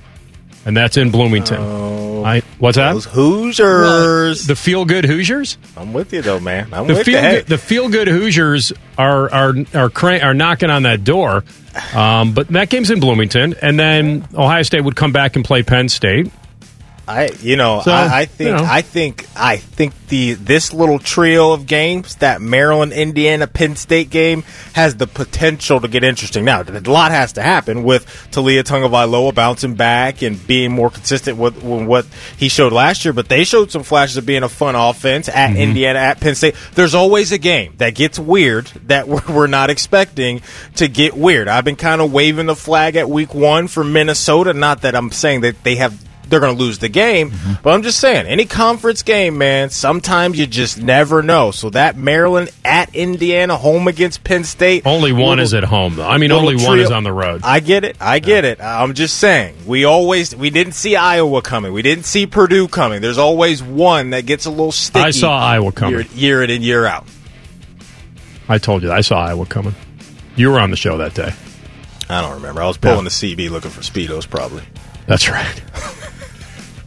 And 0.67 0.75
that's 0.75 0.97
in 0.97 1.11
Bloomington. 1.11 1.61
I, 2.25 2.41
what's 2.59 2.75
that? 2.75 2.91
Those 2.91 3.05
Hoosiers. 3.05 4.47
The 4.47 4.55
feel 4.57 4.83
good 4.83 5.05
Hoosiers? 5.05 5.57
I'm 5.77 5.93
with 5.93 6.11
you 6.11 6.21
though, 6.21 6.41
man. 6.41 6.73
I'm 6.73 6.87
the 6.87 6.95
with 6.95 7.05
feel 7.05 7.23
you. 7.23 7.29
Good, 7.37 7.47
the 7.47 7.57
feel 7.57 7.87
good 7.87 8.09
Hoosiers 8.09 8.73
are 8.97 9.31
are 9.31 9.53
are 9.73 9.89
crank, 9.89 10.25
are 10.25 10.33
knocking 10.33 10.69
on 10.69 10.83
that 10.83 11.05
door. 11.05 11.45
Um, 11.95 12.33
but 12.33 12.49
that 12.49 12.69
game's 12.69 12.91
in 12.91 12.99
Bloomington, 12.99 13.55
and 13.61 13.79
then 13.79 14.27
Ohio 14.33 14.61
State 14.63 14.83
would 14.83 14.97
come 14.97 15.13
back 15.13 15.37
and 15.37 15.45
play 15.45 15.63
Penn 15.63 15.87
State. 15.87 16.29
I 17.07 17.29
you 17.41 17.55
know 17.55 17.81
So, 17.81 17.91
I, 17.91 18.21
I 18.21 18.25
think 18.25 18.49
you 18.49 18.55
know. 18.55 18.63
I 18.69 18.81
think 18.81 19.25
I 19.35 19.57
think 19.57 19.93
the 20.07 20.33
this 20.33 20.73
little 20.73 20.99
trio 20.99 21.51
of 21.53 21.65
games 21.65 22.15
that 22.17 22.41
Maryland, 22.41 22.93
Indiana, 22.93 23.47
Penn 23.47 23.75
State 23.75 24.09
game 24.09 24.43
has 24.73 24.95
the 24.95 25.07
potential 25.07 25.79
to 25.81 25.87
get 25.87 26.03
interesting. 26.03 26.45
Now 26.45 26.61
a 26.61 26.79
lot 26.81 27.11
has 27.11 27.33
to 27.33 27.41
happen 27.41 27.83
with 27.83 28.05
Taulia 28.31 28.63
Tagovailoa 28.63 29.33
bouncing 29.33 29.75
back 29.75 30.21
and 30.21 30.45
being 30.47 30.71
more 30.71 30.89
consistent 30.89 31.37
with, 31.37 31.61
with 31.63 31.87
what 31.87 32.05
he 32.37 32.49
showed 32.49 32.73
last 32.73 33.05
year. 33.05 33.13
But 33.13 33.29
they 33.29 33.43
showed 33.43 33.71
some 33.71 33.83
flashes 33.83 34.17
of 34.17 34.25
being 34.25 34.43
a 34.43 34.49
fun 34.49 34.75
offense 34.75 35.27
at 35.29 35.47
Mm-hmm. 35.47 35.57
Indiana, 35.61 35.99
at 35.99 36.19
Penn 36.19 36.35
State. 36.35 36.55
There's 36.75 36.93
always 36.93 37.31
a 37.31 37.37
game 37.37 37.73
that 37.77 37.95
gets 37.95 38.19
weird 38.19 38.65
that 38.87 39.07
we're, 39.07 39.21
we're 39.29 39.47
not 39.47 39.69
expecting 39.69 40.41
to 40.75 40.87
get 40.87 41.15
weird. 41.15 41.47
I've 41.47 41.63
been 41.65 41.75
kind 41.77 42.01
of 42.01 42.11
waving 42.11 42.47
the 42.47 42.55
flag 42.55 42.95
at 42.97 43.09
Week 43.09 43.33
One 43.33 43.67
for 43.67 43.83
Minnesota. 43.83 44.53
Not 44.53 44.81
that 44.81 44.93
I'm 44.95 45.11
saying 45.11 45.41
that 45.41 45.63
they 45.63 45.77
have 45.77 45.97
they're 46.29 46.39
going 46.39 46.55
to 46.55 46.61
lose 46.61 46.79
the 46.79 46.89
game. 46.89 47.31
Mm-hmm. 47.31 47.53
But 47.63 47.73
I'm 47.73 47.83
just 47.83 47.99
saying, 47.99 48.25
any 48.27 48.45
conference 48.45 49.03
game, 49.03 49.37
man, 49.37 49.69
sometimes 49.69 50.37
you 50.37 50.47
just 50.47 50.81
never 50.81 51.21
know. 51.23 51.51
So 51.51 51.69
that 51.71 51.97
Maryland 51.97 52.49
at 52.63 52.93
Indiana, 52.95 53.57
home 53.57 53.87
against 53.87 54.23
Penn 54.23 54.43
State. 54.43 54.85
Only 54.85 55.11
one 55.11 55.21
little- 55.21 55.43
is 55.43 55.53
at 55.53 55.63
home, 55.63 55.95
though. 55.95 56.07
I 56.07 56.17
mean, 56.17 56.31
only 56.31 56.55
one 56.55 56.79
is 56.79 56.91
on 56.91 57.03
the 57.03 57.13
road. 57.13 57.41
I 57.43 57.59
get 57.59 57.83
it. 57.83 57.97
I 57.99 58.19
get 58.19 58.45
it. 58.45 58.61
I'm 58.61 58.93
just 58.93 59.17
saying, 59.17 59.55
we 59.65 59.85
always 59.85 60.35
we 60.35 60.49
didn't 60.49 60.73
see 60.73 60.95
Iowa 60.95 61.41
coming. 61.41 61.73
We 61.73 61.81
didn't 61.81 62.05
see 62.05 62.27
Purdue 62.27 62.67
coming. 62.67 63.01
There's 63.01 63.17
always 63.17 63.63
one 63.63 64.11
that 64.11 64.25
gets 64.25 64.45
a 64.45 64.49
little 64.49 64.71
sticky. 64.71 65.05
I 65.05 65.11
saw 65.11 65.37
Iowa 65.37 65.71
coming. 65.71 65.99
year, 65.99 66.07
year 66.15 66.43
in 66.43 66.49
and 66.49 66.63
year 66.63 66.85
out. 66.85 67.05
I 68.49 68.57
told 68.57 68.83
you, 68.83 68.91
I 68.91 69.01
saw 69.01 69.19
Iowa 69.25 69.45
coming. 69.45 69.75
You 70.35 70.51
were 70.51 70.59
on 70.59 70.71
the 70.71 70.77
show 70.77 70.97
that 70.97 71.13
day. 71.13 71.33
I 72.09 72.21
don't 72.21 72.35
remember. 72.35 72.61
I 72.61 72.67
was 72.67 72.77
pulling 72.77 73.03
the 73.03 73.09
CB 73.09 73.49
looking 73.49 73.71
for 73.71 73.81
speedos, 73.81 74.29
probably. 74.29 74.63
That's 75.07 75.29
right. 75.29 75.61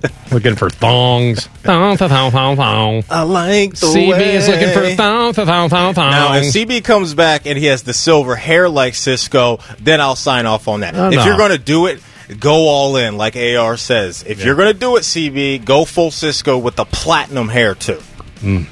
looking 0.32 0.56
for 0.56 0.70
thongs. 0.70 1.46
Thong, 1.62 1.96
thong, 1.96 2.30
thong, 2.30 2.56
thong. 2.56 3.04
I 3.10 3.22
like 3.22 3.74
the 3.74 3.86
CB 3.86 4.10
way. 4.10 4.34
is 4.36 4.48
looking 4.48 4.72
for 4.72 4.94
thong, 4.96 5.32
thong, 5.32 5.68
thong, 5.68 5.94
thong. 5.94 6.10
Now, 6.10 6.34
if 6.36 6.54
CB 6.54 6.84
comes 6.84 7.14
back 7.14 7.46
and 7.46 7.58
he 7.58 7.66
has 7.66 7.82
the 7.82 7.92
silver 7.92 8.36
hair 8.36 8.68
like 8.68 8.94
Sisqo, 8.94 9.60
then 9.78 10.00
I'll 10.00 10.16
sign 10.16 10.46
off 10.46 10.68
on 10.68 10.80
that. 10.80 10.94
Oh, 10.96 11.08
if 11.08 11.16
no. 11.16 11.24
you're 11.24 11.36
going 11.36 11.52
to 11.52 11.58
do 11.58 11.86
it, 11.86 12.00
go 12.38 12.68
all 12.68 12.96
in, 12.96 13.16
like 13.16 13.36
AR 13.36 13.76
says. 13.76 14.24
If 14.26 14.44
you're 14.44 14.54
going 14.54 14.72
to 14.72 14.78
do 14.78 14.96
it, 14.96 15.00
CB, 15.00 15.64
go 15.64 15.84
full 15.84 16.10
Sisqo 16.10 16.60
with 16.62 16.76
the 16.76 16.84
platinum 16.84 17.48
hair 17.48 17.74
too. 17.74 18.00
no 18.42 18.64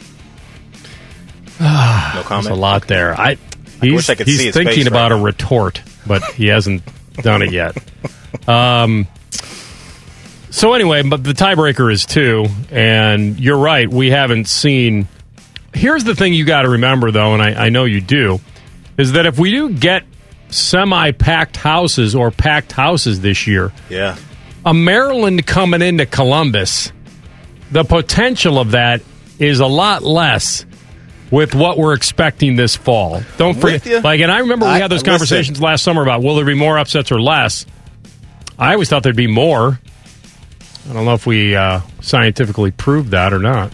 There's 1.59 2.27
comment. 2.27 2.51
a 2.51 2.55
lot 2.55 2.87
there. 2.87 3.19
I 3.19 3.37
he's, 3.83 3.93
wish 3.93 4.09
I 4.11 4.15
could 4.15 4.27
he's 4.27 4.39
see 4.39 4.47
his 4.47 4.55
thinking 4.55 4.87
about 4.87 5.11
right 5.11 5.21
a 5.21 5.23
retort, 5.23 5.83
but 6.07 6.23
he 6.33 6.47
hasn't 6.47 6.83
done 7.17 7.43
it 7.43 7.53
yet. 7.53 7.77
Um, 8.47 9.07
so 10.51 10.75
anyway, 10.75 11.03
but 11.03 11.23
the 11.25 11.33
tiebreaker 11.33 11.93
is 11.93 12.05
two, 12.07 12.47
and 12.70 13.39
you're 13.39 13.59
right. 13.59 13.89
We 13.89 14.11
haven't 14.11 14.49
seen. 14.49 15.09
Here's 15.75 16.05
the 16.05 16.15
thing 16.15 16.35
you 16.35 16.45
got 16.45 16.62
to 16.62 16.70
remember, 16.70 17.11
though, 17.11 17.35
and 17.35 17.43
I, 17.43 17.66
I 17.66 17.69
know 17.69 17.85
you 17.85 18.01
do, 18.01 18.41
is 18.97 19.12
that 19.12 19.27
if 19.27 19.39
we 19.39 19.51
do 19.51 19.70
get 19.70 20.05
semi-packed 20.51 21.57
houses 21.57 22.15
or 22.15 22.31
packed 22.31 22.73
houses 22.73 23.20
this 23.20 23.47
year, 23.47 23.73
Yeah. 23.91 24.16
a 24.65 24.73
Maryland 24.73 25.47
coming 25.47 25.83
into 25.83 26.07
Columbus, 26.07 26.91
the 27.70 27.85
potential 27.85 28.59
of 28.59 28.70
that 28.73 29.03
is 29.39 29.61
a 29.61 29.66
lot 29.66 30.03
less 30.03 30.65
with 31.31 31.55
what 31.55 31.77
we're 31.77 31.93
expecting 31.93 32.57
this 32.57 32.75
fall. 32.75 33.23
Don't 33.37 33.55
I'm 33.57 33.61
forget, 33.61 34.03
like, 34.03 34.20
and 34.20 34.33
I 34.33 34.39
remember 34.39 34.65
we 34.65 34.73
I- 34.73 34.79
had 34.79 34.91
those 34.91 35.01
listen. 35.01 35.11
conversations 35.12 35.61
last 35.61 35.85
summer 35.85 36.03
about 36.03 36.23
will 36.23 36.37
there 36.37 36.47
be 36.47 36.55
more 36.55 36.79
upsets 36.79 37.12
or 37.12 37.20
less. 37.20 37.66
I 38.59 38.73
always 38.73 38.89
thought 38.89 39.03
there'd 39.03 39.15
be 39.15 39.27
more. 39.27 39.79
I 40.89 40.93
don't 40.93 41.05
know 41.05 41.15
if 41.15 41.27
we 41.27 41.55
uh, 41.55 41.81
scientifically 42.01 42.71
proved 42.71 43.11
that 43.11 43.33
or 43.33 43.39
not. 43.39 43.73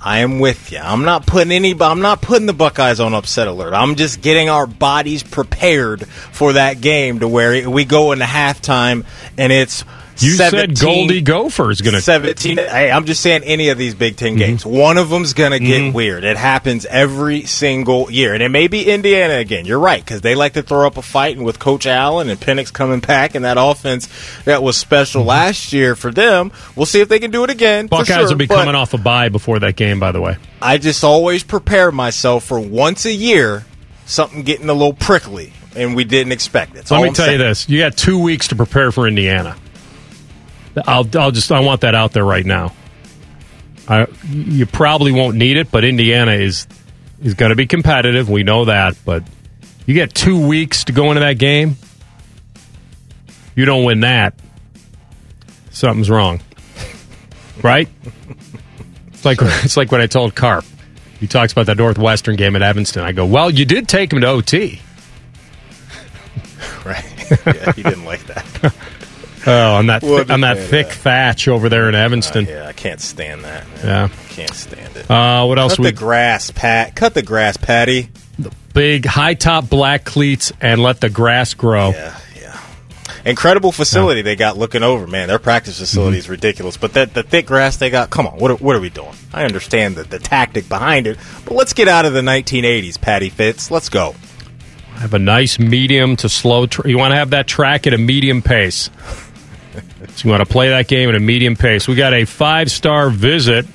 I 0.00 0.20
am 0.20 0.38
with 0.38 0.70
you. 0.72 0.78
I'm 0.78 1.04
not 1.04 1.26
putting 1.26 1.52
any. 1.52 1.74
I'm 1.80 2.00
not 2.00 2.22
putting 2.22 2.46
the 2.46 2.52
Buckeyes 2.52 3.00
on 3.00 3.14
upset 3.14 3.48
alert. 3.48 3.74
I'm 3.74 3.96
just 3.96 4.20
getting 4.20 4.48
our 4.48 4.66
bodies 4.66 5.22
prepared 5.22 6.06
for 6.06 6.52
that 6.52 6.80
game 6.80 7.18
to 7.20 7.28
where 7.28 7.68
we 7.68 7.84
go 7.84 8.12
into 8.12 8.24
halftime 8.24 9.04
and 9.36 9.52
it's. 9.52 9.84
You 10.20 10.30
17, 10.32 10.76
said 10.76 10.84
Goldie 10.84 11.20
Gopher 11.20 11.70
is 11.70 11.80
going 11.80 11.94
to 11.94 12.00
17. 12.00 12.56
Hey, 12.58 12.90
I'm 12.90 13.04
just 13.06 13.20
saying 13.20 13.42
any 13.44 13.68
of 13.68 13.78
these 13.78 13.94
Big 13.94 14.16
10 14.16 14.28
Mm-hmm. 14.30 14.38
games. 14.38 14.66
One 14.66 14.98
of 14.98 15.10
them's 15.10 15.32
going 15.32 15.52
to 15.52 15.58
get 15.58 15.94
weird. 15.94 16.24
It 16.24 16.36
happens 16.36 16.86
every 16.86 17.44
single 17.44 18.10
year. 18.10 18.34
And 18.34 18.42
it 18.42 18.48
may 18.50 18.68
be 18.68 18.90
Indiana 18.90 19.34
again. 19.34 19.64
You're 19.64 19.78
right, 19.78 20.04
because 20.04 20.20
they 20.20 20.34
like 20.34 20.54
to 20.54 20.62
throw 20.62 20.86
up 20.86 20.96
a 20.96 21.02
fight. 21.02 21.36
And 21.36 21.46
with 21.46 21.58
Coach 21.58 21.86
Allen 21.86 22.28
and 22.28 22.38
Penix 22.38 22.72
coming 22.72 23.00
back 23.00 23.34
and 23.34 23.44
that 23.44 23.56
offense 23.58 24.08
that 24.44 24.62
was 24.62 24.76
special 24.76 25.24
last 25.24 25.72
year 25.72 25.94
for 25.94 26.10
them, 26.10 26.52
we'll 26.76 26.86
see 26.86 27.00
if 27.00 27.08
they 27.08 27.18
can 27.20 27.30
do 27.30 27.44
it 27.44 27.50
again. 27.50 27.86
Mm-hmm. 27.86 27.96
Buckeyes 27.96 28.16
sure. 28.16 28.28
will 28.28 28.36
be 28.36 28.46
coming 28.46 28.74
off 28.74 28.94
a 28.94 28.98
bye 28.98 29.28
before 29.28 29.58
that 29.60 29.76
game, 29.76 29.98
by 30.00 30.12
the 30.12 30.20
way. 30.20 30.36
I 30.60 30.78
just 30.78 31.04
always 31.04 31.44
prepare 31.44 31.92
myself 31.92 32.44
for 32.44 32.58
once 32.60 33.06
a 33.06 33.12
year 33.12 33.64
something 34.06 34.42
getting 34.42 34.68
a 34.68 34.72
little 34.72 34.94
prickly. 34.94 35.52
And 35.76 35.94
we 35.94 36.02
didn't 36.02 36.32
expect 36.32 36.72
it. 36.72 36.76
That's 36.76 36.90
Let 36.90 37.02
me 37.02 37.08
I'm 37.08 37.14
tell 37.14 37.30
you 37.30 37.38
this: 37.38 37.68
you 37.68 37.78
got 37.78 37.96
two 37.96 38.18
weeks 38.20 38.48
to 38.48 38.56
prepare 38.56 38.90
for 38.90 39.06
Indiana. 39.06 39.54
I'll, 40.86 41.06
I'll 41.18 41.30
just, 41.30 41.50
I 41.52 41.60
want 41.60 41.82
that 41.82 41.94
out 41.94 42.12
there 42.12 42.24
right 42.24 42.44
now. 42.44 42.74
I, 43.88 44.06
you 44.28 44.66
probably 44.66 45.12
won't 45.12 45.36
need 45.36 45.56
it, 45.56 45.70
but 45.70 45.84
Indiana 45.84 46.32
is 46.32 46.66
is 47.22 47.34
going 47.34 47.50
to 47.50 47.56
be 47.56 47.66
competitive. 47.66 48.28
We 48.28 48.42
know 48.42 48.66
that, 48.66 48.96
but 49.04 49.24
you 49.86 49.94
get 49.94 50.14
two 50.14 50.46
weeks 50.46 50.84
to 50.84 50.92
go 50.92 51.08
into 51.10 51.20
that 51.20 51.38
game. 51.38 51.76
You 53.56 53.64
don't 53.64 53.84
win 53.84 54.00
that, 54.00 54.34
something's 55.70 56.10
wrong, 56.10 56.40
right? 57.62 57.88
It's 59.08 59.24
like 59.24 59.38
it's 59.40 59.76
like 59.76 59.90
what 59.90 60.00
I 60.00 60.06
told 60.06 60.34
Carp. 60.34 60.64
He 61.18 61.26
talks 61.26 61.50
about 61.52 61.66
that 61.66 61.78
Northwestern 61.78 62.36
game 62.36 62.54
at 62.54 62.62
Evanston. 62.62 63.02
I 63.02 63.10
go, 63.12 63.26
well, 63.26 63.50
you 63.50 63.64
did 63.64 63.88
take 63.88 64.12
him 64.12 64.20
to 64.20 64.28
OT. 64.28 64.80
Right. 66.84 67.04
yeah, 67.46 67.72
he 67.72 67.82
didn't 67.82 68.04
like 68.04 68.24
that. 68.26 68.74
Oh, 69.48 69.74
on 69.76 69.86
that 69.86 70.04
on 70.04 70.40
that 70.42 70.58
thick 70.58 70.88
that. 70.88 70.94
thatch 70.94 71.48
over 71.48 71.68
there 71.68 71.88
in 71.88 71.94
Evanston. 71.94 72.46
Yeah, 72.46 72.66
I 72.66 72.72
can't 72.72 73.00
stand 73.00 73.44
that. 73.44 73.66
Man. 73.68 73.78
Yeah. 73.84 74.08
Can't 74.30 74.54
stand 74.54 74.96
it. 74.96 75.10
Uh, 75.10 75.44
what 75.46 75.58
else 75.58 75.72
Cut 75.76 75.78
we 75.84 75.90
the 75.90 75.96
grass, 75.96 76.50
Pat. 76.50 76.94
Cut 76.94 77.14
the 77.14 77.22
grass, 77.22 77.56
Patty. 77.56 78.08
The 78.38 78.52
big 78.74 79.04
high 79.04 79.34
top 79.34 79.68
black 79.68 80.04
cleats 80.04 80.52
and 80.60 80.80
let 80.82 81.00
the 81.00 81.08
grass 81.10 81.54
grow. 81.54 81.90
Yeah, 81.90 82.16
yeah. 82.40 82.60
Incredible 83.24 83.72
facility 83.72 84.22
they 84.22 84.36
got 84.36 84.56
looking 84.56 84.82
over, 84.84 85.06
man. 85.08 85.26
Their 85.28 85.38
practice 85.40 85.78
facility 85.80 86.12
Mm-hmm. 86.12 86.18
is 86.18 86.28
ridiculous. 86.28 86.76
But 86.76 86.92
that 86.92 87.14
the 87.14 87.22
thick 87.24 87.46
grass 87.46 87.76
they 87.78 87.90
got, 87.90 88.10
come 88.10 88.26
on, 88.28 88.38
what 88.38 88.50
are, 88.52 88.56
what 88.56 88.76
are 88.76 88.80
we 88.80 88.90
doing? 88.90 89.14
I 89.32 89.44
understand 89.44 89.96
the, 89.96 90.04
the 90.04 90.18
tactic 90.20 90.68
behind 90.68 91.06
it, 91.08 91.18
but 91.44 91.54
let's 91.54 91.72
get 91.72 91.88
out 91.88 92.04
of 92.06 92.12
the 92.12 92.20
1980s, 92.20 93.00
Patty 93.00 93.28
Fitz. 93.30 93.70
Let's 93.72 93.88
go. 93.88 94.14
I 94.94 95.00
Have 95.00 95.14
a 95.14 95.18
nice 95.18 95.58
medium 95.58 96.16
to 96.16 96.28
slow. 96.28 96.66
Tr- 96.66 96.86
you 96.88 96.98
want 96.98 97.12
to 97.12 97.16
have 97.16 97.30
that 97.30 97.46
track 97.48 97.86
at 97.86 97.94
a 97.94 97.98
medium 97.98 98.42
pace. 98.42 98.90
So 100.14 100.26
you 100.26 100.30
want 100.30 100.46
to 100.46 100.52
play 100.52 100.68
that 100.70 100.86
game 100.88 101.08
at 101.08 101.14
a 101.14 101.20
medium 101.20 101.56
pace. 101.56 101.88
We 101.88 101.94
got 101.94 102.14
a 102.14 102.24
five 102.24 102.70
star 102.70 103.10
visit. 103.10 103.66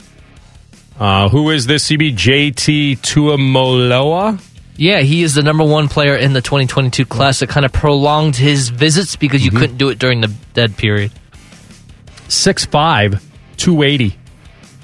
Uh, 0.99 1.27
who 1.29 1.49
is 1.49 1.65
this? 1.65 1.87
CB 1.89 2.13
JT 2.15 2.97
Tuimoloau. 2.99 4.39
Yeah, 4.75 5.01
he 5.01 5.21
is 5.23 5.35
the 5.35 5.43
number 5.43 5.63
one 5.63 5.87
player 5.87 6.15
in 6.15 6.33
the 6.33 6.41
2022 6.41 7.05
class 7.05 7.39
that 7.39 7.49
kind 7.49 7.65
of 7.65 7.71
prolonged 7.73 8.35
his 8.35 8.69
visits 8.69 9.15
because 9.15 9.43
you 9.43 9.51
Mm-hmm. 9.51 9.59
couldn't 9.59 9.77
do 9.77 9.89
it 9.89 9.99
during 9.99 10.21
the 10.21 10.31
dead 10.53 10.77
period. 10.77 11.11
6'5", 12.27 13.21
280. 13.57 14.17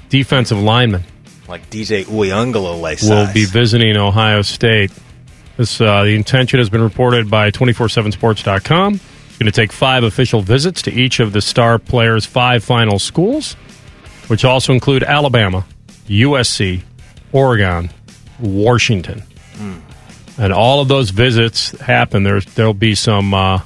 Defensive 0.08 0.58
lineman. 0.58 1.04
Like 1.48 1.68
DJ 1.70 2.04
Uiagalelei 2.04 2.80
like 2.80 3.02
will 3.02 3.32
be 3.32 3.44
visiting 3.44 3.96
Ohio 3.96 4.42
State. 4.42 4.90
This 5.56 5.80
uh, 5.80 6.04
the 6.04 6.14
intention 6.14 6.58
has 6.58 6.68
been 6.70 6.82
reported 6.82 7.28
by 7.30 7.50
247sports.com. 7.50 9.00
Going 9.40 9.50
to 9.50 9.52
take 9.52 9.72
five 9.72 10.04
official 10.04 10.42
visits 10.42 10.82
to 10.82 10.92
each 10.92 11.18
of 11.18 11.32
the 11.32 11.40
star 11.40 11.78
players' 11.78 12.26
five 12.26 12.62
final 12.62 12.98
schools, 12.98 13.54
which 14.26 14.44
also 14.44 14.74
include 14.74 15.02
Alabama, 15.02 15.64
USC, 16.08 16.82
Oregon, 17.32 17.88
Washington, 18.38 19.22
and 20.36 20.52
all 20.52 20.82
of 20.82 20.88
those 20.88 21.08
visits 21.08 21.70
happen. 21.80 22.22
There's 22.22 22.44
there'll 22.44 22.74
be 22.74 22.94
some. 22.94 23.32
Uh, 23.32 23.60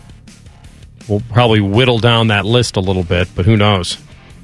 we'll 1.09 1.23
probably 1.33 1.61
whittle 1.61 1.99
down 1.99 2.29
that 2.29 2.45
list 2.47 2.77
a 2.77 2.81
little 2.81 3.03
bit, 3.03 3.27
but 3.35 3.45
who 3.45 3.57
knows? 3.57 3.99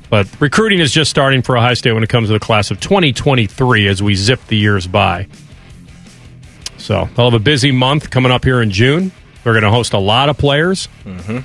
But 0.09 0.27
recruiting 0.41 0.81
is 0.81 0.91
just 0.91 1.13
starting 1.13 1.43
for 1.43 1.57
Ohio 1.57 1.75
State 1.75 1.93
when 1.93 2.03
it 2.03 2.09
comes 2.09 2.27
to 2.29 2.33
the 2.33 2.41
class 2.41 2.73
of 2.73 2.81
2023 2.81 3.87
as 3.87 4.03
we 4.03 4.17
zip 4.17 4.45
the 4.49 4.57
years 4.57 4.89
by. 4.89 5.29
So 6.77 7.09
they'll 7.15 7.31
have 7.31 7.41
a 7.41 7.45
busy 7.45 7.71
month 7.71 8.11
coming 8.11 8.33
up 8.33 8.43
here 8.43 8.61
in 8.61 8.73
June. 8.73 9.13
They're 9.45 9.53
going 9.53 9.65
to 9.65 9.71
host 9.71 9.93
a 9.93 9.99
lot 9.99 10.29
of 10.29 10.37
players 10.39 10.89
Mm-hmm. 11.05 11.39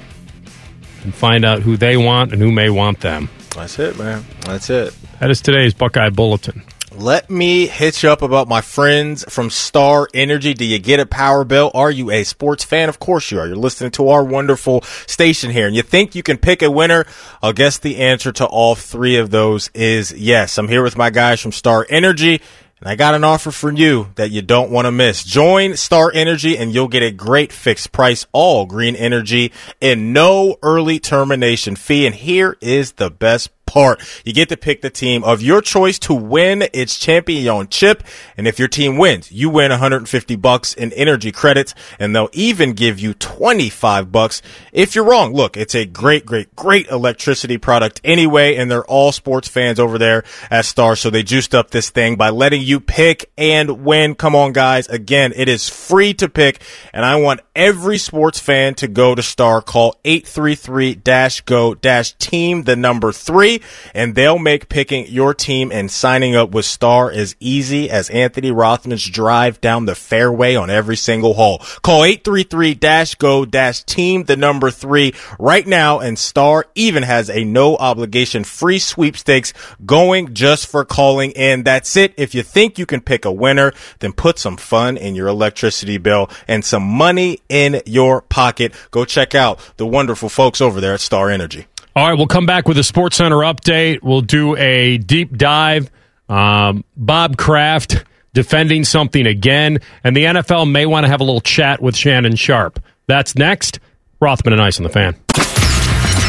and 1.03 1.15
find 1.15 1.45
out 1.45 1.61
who 1.61 1.77
they 1.77 1.97
want 1.97 2.31
and 2.33 2.41
who 2.41 2.51
may 2.51 2.69
want 2.69 2.99
them. 3.01 3.29
That's 3.55 3.79
it, 3.79 3.97
man. 3.97 4.25
That's 4.41 4.69
it. 4.69 4.93
That 5.19 5.31
is 5.31 5.41
today's 5.41 5.73
Buckeye 5.73 6.09
Bulletin. 6.09 6.63
Let 6.97 7.29
me 7.29 7.67
hit 7.67 8.03
you 8.03 8.09
up 8.09 8.21
about 8.21 8.47
my 8.47 8.61
friends 8.61 9.25
from 9.27 9.49
Star 9.49 10.07
Energy. 10.13 10.53
Do 10.53 10.63
you 10.63 10.79
get 10.79 11.01
a 11.01 11.05
power 11.05 11.43
bill? 11.43 11.69
Are 11.73 11.91
you 11.91 12.09
a 12.09 12.23
sports 12.23 12.63
fan? 12.63 12.87
Of 12.87 12.99
course 12.99 13.31
you 13.31 13.39
are. 13.39 13.47
You're 13.47 13.57
listening 13.57 13.91
to 13.91 14.07
our 14.09 14.23
wonderful 14.23 14.81
station 15.05 15.51
here 15.51 15.67
and 15.67 15.75
you 15.75 15.81
think 15.81 16.15
you 16.15 16.23
can 16.23 16.37
pick 16.37 16.61
a 16.61 16.71
winner? 16.71 17.05
I'll 17.43 17.51
guess 17.51 17.77
the 17.79 17.97
answer 17.97 18.31
to 18.33 18.45
all 18.45 18.75
three 18.75 19.17
of 19.17 19.29
those 19.29 19.69
is 19.73 20.13
yes. 20.13 20.57
I'm 20.57 20.69
here 20.69 20.83
with 20.83 20.97
my 20.97 21.09
guys 21.09 21.41
from 21.41 21.51
Star 21.51 21.85
Energy. 21.89 22.41
And 22.81 22.89
I 22.89 22.95
got 22.95 23.15
an 23.15 23.23
offer 23.23 23.51
for 23.51 23.71
you 23.71 24.11
that 24.15 24.31
you 24.31 24.41
don't 24.41 24.69
want 24.69 24.85
to 24.85 24.91
miss. 24.91 25.23
Join 25.23 25.77
Star 25.77 26.11
Energy 26.13 26.57
and 26.57 26.73
you'll 26.73 26.89
get 26.89 27.03
a 27.03 27.11
great 27.11 27.53
fixed 27.53 27.93
price, 27.93 28.27
all 28.33 28.65
green 28.65 28.97
energy 28.97 29.53
and 29.81 30.13
no 30.13 30.57
early 30.61 30.99
termination 30.99 31.77
fee. 31.77 32.05
And 32.05 32.13
here 32.13 32.57
is 32.59 32.93
the 32.93 33.09
best 33.09 33.49
part. 33.65 34.01
You 34.23 34.33
get 34.33 34.49
to 34.49 34.57
pick 34.57 34.81
the 34.81 34.89
team 34.89 35.23
of 35.23 35.41
your 35.41 35.61
choice 35.61 35.99
to 35.99 36.13
win 36.13 36.67
its 36.73 36.97
championship. 36.97 38.03
And 38.37 38.47
if 38.47 38.59
your 38.59 38.67
team 38.67 38.97
wins, 38.97 39.31
you 39.31 39.49
win 39.49 39.71
150 39.71 40.35
bucks 40.35 40.73
in 40.73 40.93
energy 40.93 41.31
credits 41.31 41.73
and 41.99 42.15
they'll 42.15 42.29
even 42.33 42.73
give 42.73 42.99
you 42.99 43.13
25 43.13 44.11
bucks 44.11 44.41
if 44.71 44.95
you're 44.95 45.05
wrong. 45.05 45.33
Look, 45.33 45.57
it's 45.57 45.75
a 45.75 45.85
great, 45.85 46.25
great, 46.25 46.55
great 46.55 46.87
electricity 46.87 47.57
product 47.57 48.01
anyway. 48.03 48.55
And 48.55 48.69
they're 48.69 48.85
all 48.85 49.11
sports 49.11 49.47
fans 49.47 49.79
over 49.79 49.97
there 49.97 50.23
at 50.49 50.65
Star. 50.65 50.95
So 50.95 51.09
they 51.09 51.23
juiced 51.23 51.55
up 51.55 51.71
this 51.71 51.89
thing 51.89 52.15
by 52.15 52.29
letting 52.29 52.61
you 52.61 52.79
pick 52.79 53.31
and 53.37 53.83
win. 53.83 54.15
Come 54.15 54.35
on, 54.35 54.53
guys. 54.53 54.87
Again, 54.87 55.33
it 55.35 55.49
is 55.49 55.69
free 55.69 56.13
to 56.15 56.29
pick. 56.29 56.61
And 56.93 57.05
I 57.05 57.17
want 57.17 57.41
every 57.55 57.97
sports 57.97 58.39
fan 58.39 58.75
to 58.75 58.87
go 58.87 59.15
to 59.15 59.23
Star. 59.23 59.61
Call 59.61 59.95
833-GO-TEAM, 60.03 62.63
the 62.63 62.75
number 62.75 63.11
three, 63.11 63.54
and 63.93 64.15
they'll 64.15 64.39
make 64.39 64.69
picking 64.69 65.05
your 65.07 65.33
team 65.33 65.69
and 65.71 65.91
signing 65.91 66.35
up 66.35 66.51
with 66.51 66.65
Star 66.65 67.11
as 67.11 67.35
easy 67.39 67.89
as 67.89 68.09
Anthony 68.09 68.51
Rothman's 68.51 69.05
drive 69.05 69.61
down 69.61 69.85
the 69.85 69.95
fairway 69.95 70.55
on 70.55 70.69
every 70.69 70.97
single 70.97 71.35
hole. 71.35 71.59
Call 71.81 72.01
833-GO-TEAM, 72.01 74.23
the 74.23 74.35
number 74.35 74.71
three 74.71 75.13
right 75.39 75.65
now, 75.67 75.99
and 75.99 76.19
Star 76.19 76.65
even 76.75 77.03
has 77.03 77.29
a 77.29 77.43
no 77.43 77.75
obligation 77.77 78.43
free 78.43 78.79
sweepstakes 78.79 79.53
going 79.85 80.33
just 80.33 80.67
for 80.67 80.83
calling 80.85 81.31
in. 81.31 81.63
That's 81.63 81.95
it. 81.95 82.13
If 82.17 82.35
you 82.35 82.43
think 82.43 82.77
you 82.77 82.85
can 82.85 83.01
pick 83.01 83.25
a 83.25 83.31
winner, 83.31 83.73
then 83.99 84.13
put 84.13 84.39
some 84.39 84.57
fun 84.57 84.97
in 84.97 85.15
your 85.15 85.27
electricity 85.27 85.97
bill 85.97 86.29
and 86.47 86.63
some 86.63 86.83
money 86.83 87.39
in 87.49 87.81
your 87.85 88.21
pocket. 88.21 88.73
Go 88.91 89.05
check 89.05 89.35
out 89.35 89.59
the 89.77 89.85
wonderful 89.85 90.29
folks 90.29 90.61
over 90.61 90.81
there 90.81 90.93
at 90.93 90.99
Star 90.99 91.29
Energy. 91.29 91.67
All 91.97 92.09
right, 92.09 92.17
we'll 92.17 92.27
come 92.27 92.45
back 92.45 92.67
with 92.67 92.77
a 92.77 92.83
Sports 92.83 93.15
Center 93.15 93.37
update. 93.37 94.03
We'll 94.03 94.19
do 94.19 94.57
a 94.57 94.97
deep 94.97 95.37
dive. 95.37 95.89
Um, 96.27 96.83
Bob 96.97 97.37
Kraft 97.37 98.03
defending 98.33 98.83
something 98.83 99.25
again, 99.25 99.79
and 100.03 100.15
the 100.15 100.25
NFL 100.25 100.69
may 100.69 100.85
want 100.85 101.05
to 101.05 101.09
have 101.09 101.21
a 101.21 101.23
little 101.23 101.39
chat 101.39 101.81
with 101.81 101.95
Shannon 101.95 102.35
Sharpe. 102.35 102.81
That's 103.07 103.35
next. 103.35 103.79
Rothman 104.19 104.51
and 104.53 104.61
Ice 104.61 104.77
on 104.77 104.83
the 104.83 104.89
fan. 104.89 105.15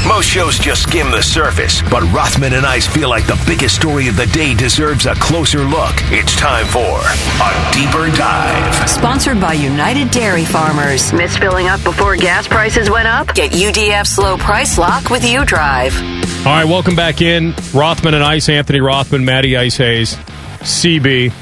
Most 0.06 0.28
shows 0.28 0.56
just 0.56 0.84
skim 0.84 1.10
the 1.10 1.20
surface, 1.20 1.82
but 1.90 2.00
Rothman 2.12 2.52
and 2.52 2.64
I 2.64 2.78
feel 2.78 3.08
like 3.08 3.26
the 3.26 3.42
biggest 3.44 3.74
story 3.74 4.06
of 4.06 4.16
the 4.16 4.26
day 4.26 4.54
deserves 4.54 5.06
a 5.06 5.14
closer 5.16 5.64
look. 5.64 5.94
It's 6.12 6.36
time 6.36 6.64
for 6.66 6.78
a 6.78 7.72
deeper 7.72 8.16
dive. 8.16 8.88
Sponsored 8.88 9.40
by 9.40 9.54
United 9.54 10.12
Dairy 10.12 10.44
Farmers. 10.44 11.12
Miss 11.12 11.36
filling 11.36 11.66
up 11.66 11.82
before 11.82 12.14
gas 12.14 12.46
prices 12.46 12.88
went 12.88 13.08
up? 13.08 13.34
Get 13.34 13.50
UDF's 13.50 14.16
low 14.16 14.36
price 14.36 14.78
lock 14.78 15.10
with 15.10 15.22
UDrive. 15.22 16.46
All 16.46 16.52
right, 16.52 16.64
welcome 16.64 16.94
back 16.94 17.20
in. 17.20 17.52
Rothman 17.74 18.14
and 18.14 18.22
Ice, 18.22 18.48
Anthony 18.48 18.80
Rothman, 18.80 19.24
Matty 19.24 19.56
Ice 19.56 19.76
Hayes, 19.78 20.14
CB. 20.60 21.32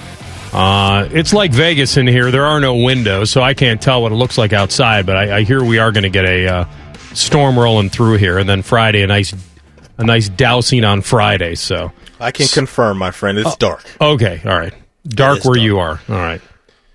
Uh, 0.55 1.09
it's 1.13 1.35
like 1.35 1.53
Vegas 1.53 1.99
in 1.99 2.07
here. 2.07 2.31
There 2.31 2.47
are 2.47 2.61
no 2.61 2.77
windows, 2.77 3.31
so 3.31 3.43
I 3.43 3.53
can't 3.53 3.83
tell 3.83 4.01
what 4.01 4.13
it 4.13 4.15
looks 4.15 4.39
like 4.39 4.55
outside. 4.55 5.05
But 5.05 5.17
I, 5.17 5.39
I 5.39 5.43
hear 5.43 5.63
we 5.63 5.79
are 5.79 5.93
going 5.93 6.05
to 6.05 6.11
get 6.11 6.25
a 6.25 6.47
uh, 6.47 6.65
storm 7.15 7.59
rolling 7.59 7.91
through 7.91 8.19
here, 8.19 8.39
and 8.39 8.49
then 8.49 8.63
Friday 8.63 9.03
a 9.03 9.07
nice, 9.07 9.35
a 9.99 10.05
nice 10.05 10.29
dousing 10.29 10.85
on 10.85 11.01
Friday. 11.03 11.55
So 11.55 11.93
I 12.21 12.31
can 12.31 12.47
confirm, 12.49 12.99
my 12.99 13.11
friend, 13.11 13.39
it's 13.39 13.57
dark. 13.57 13.85
okay, 14.01 14.41
all 14.45 14.57
right, 14.59 14.75
dark 15.07 15.45
where 15.45 15.55
dark. 15.55 15.65
you 15.65 15.79
are. 15.79 16.01
All 16.09 16.15
right, 16.17 16.41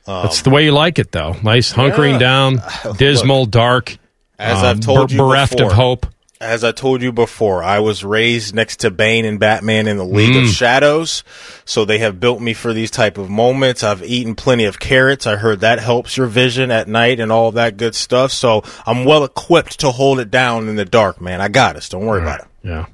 that's 0.06 0.42
the 0.44 0.50
way 0.50 0.66
you 0.66 0.72
like 0.72 1.00
it, 1.00 1.12
though. 1.12 1.34
Nice 1.44 1.74
hunkering 1.74 2.20
down, 2.20 2.62
dismal, 2.98 3.46
dark, 3.46 3.98
As 4.38 4.60
um, 4.60 4.66
I've 4.66 4.80
told 4.80 5.10
ber- 5.10 5.14
you 5.16 5.20
bereft 5.22 5.54
before, 5.58 5.68
of 5.72 5.74
hope. 5.74 6.06
As 6.42 6.64
I 6.64 6.72
told 6.72 7.02
you 7.02 7.12
before, 7.12 7.66
I 7.66 7.80
was 7.80 8.06
raised 8.06 8.56
next 8.56 8.78
to 8.80 8.92
Bane 8.92 9.26
and 9.26 9.42
Batman 9.42 9.88
in 9.90 9.98
the 9.98 10.06
League 10.06 10.36
Mm. 10.36 10.44
of 10.44 10.50
Shadows, 10.50 11.22
so 11.66 11.84
they 11.84 11.98
have 11.98 12.22
built 12.22 12.40
me 12.40 12.54
for 12.54 12.72
these 12.72 12.90
type 12.90 13.18
of 13.18 13.30
moments. 13.30 13.84
I've 13.84 14.02
eaten 14.06 14.36
plenty 14.36 14.64
of 14.64 14.80
carrots. 14.80 15.28
I 15.28 15.36
heard 15.36 15.60
that 15.60 15.80
helps 15.80 16.16
your 16.16 16.28
vision 16.28 16.72
at 16.72 16.88
night 16.88 17.20
and 17.20 17.30
all 17.30 17.52
that 17.52 17.76
good 17.76 17.94
stuff. 17.94 18.32
So 18.32 18.64
I'm 18.86 19.04
well 19.04 19.26
equipped 19.26 19.82
to 19.82 19.92
hold 19.92 20.18
it 20.22 20.32
down 20.32 20.70
in 20.70 20.78
the 20.78 20.86
dark, 20.86 21.20
man. 21.20 21.42
I 21.42 21.50
got 21.50 21.76
us. 21.76 21.90
Don't 21.90 22.06
worry 22.06 22.22
about 22.22 22.40
it. 22.40 22.48
Yeah. 22.64 22.86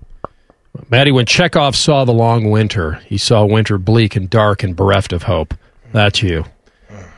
Maddie, 0.89 1.11
when 1.11 1.27
Chekhov 1.27 1.75
saw 1.75 2.03
the 2.03 2.13
long 2.13 2.49
winter, 2.49 2.93
he 3.05 3.19
saw 3.19 3.45
winter 3.45 3.77
bleak 3.77 4.15
and 4.15 4.27
dark 4.27 4.63
and 4.63 4.75
bereft 4.75 5.13
of 5.13 5.21
hope. 5.21 5.53
That's 5.91 6.23
you. 6.23 6.45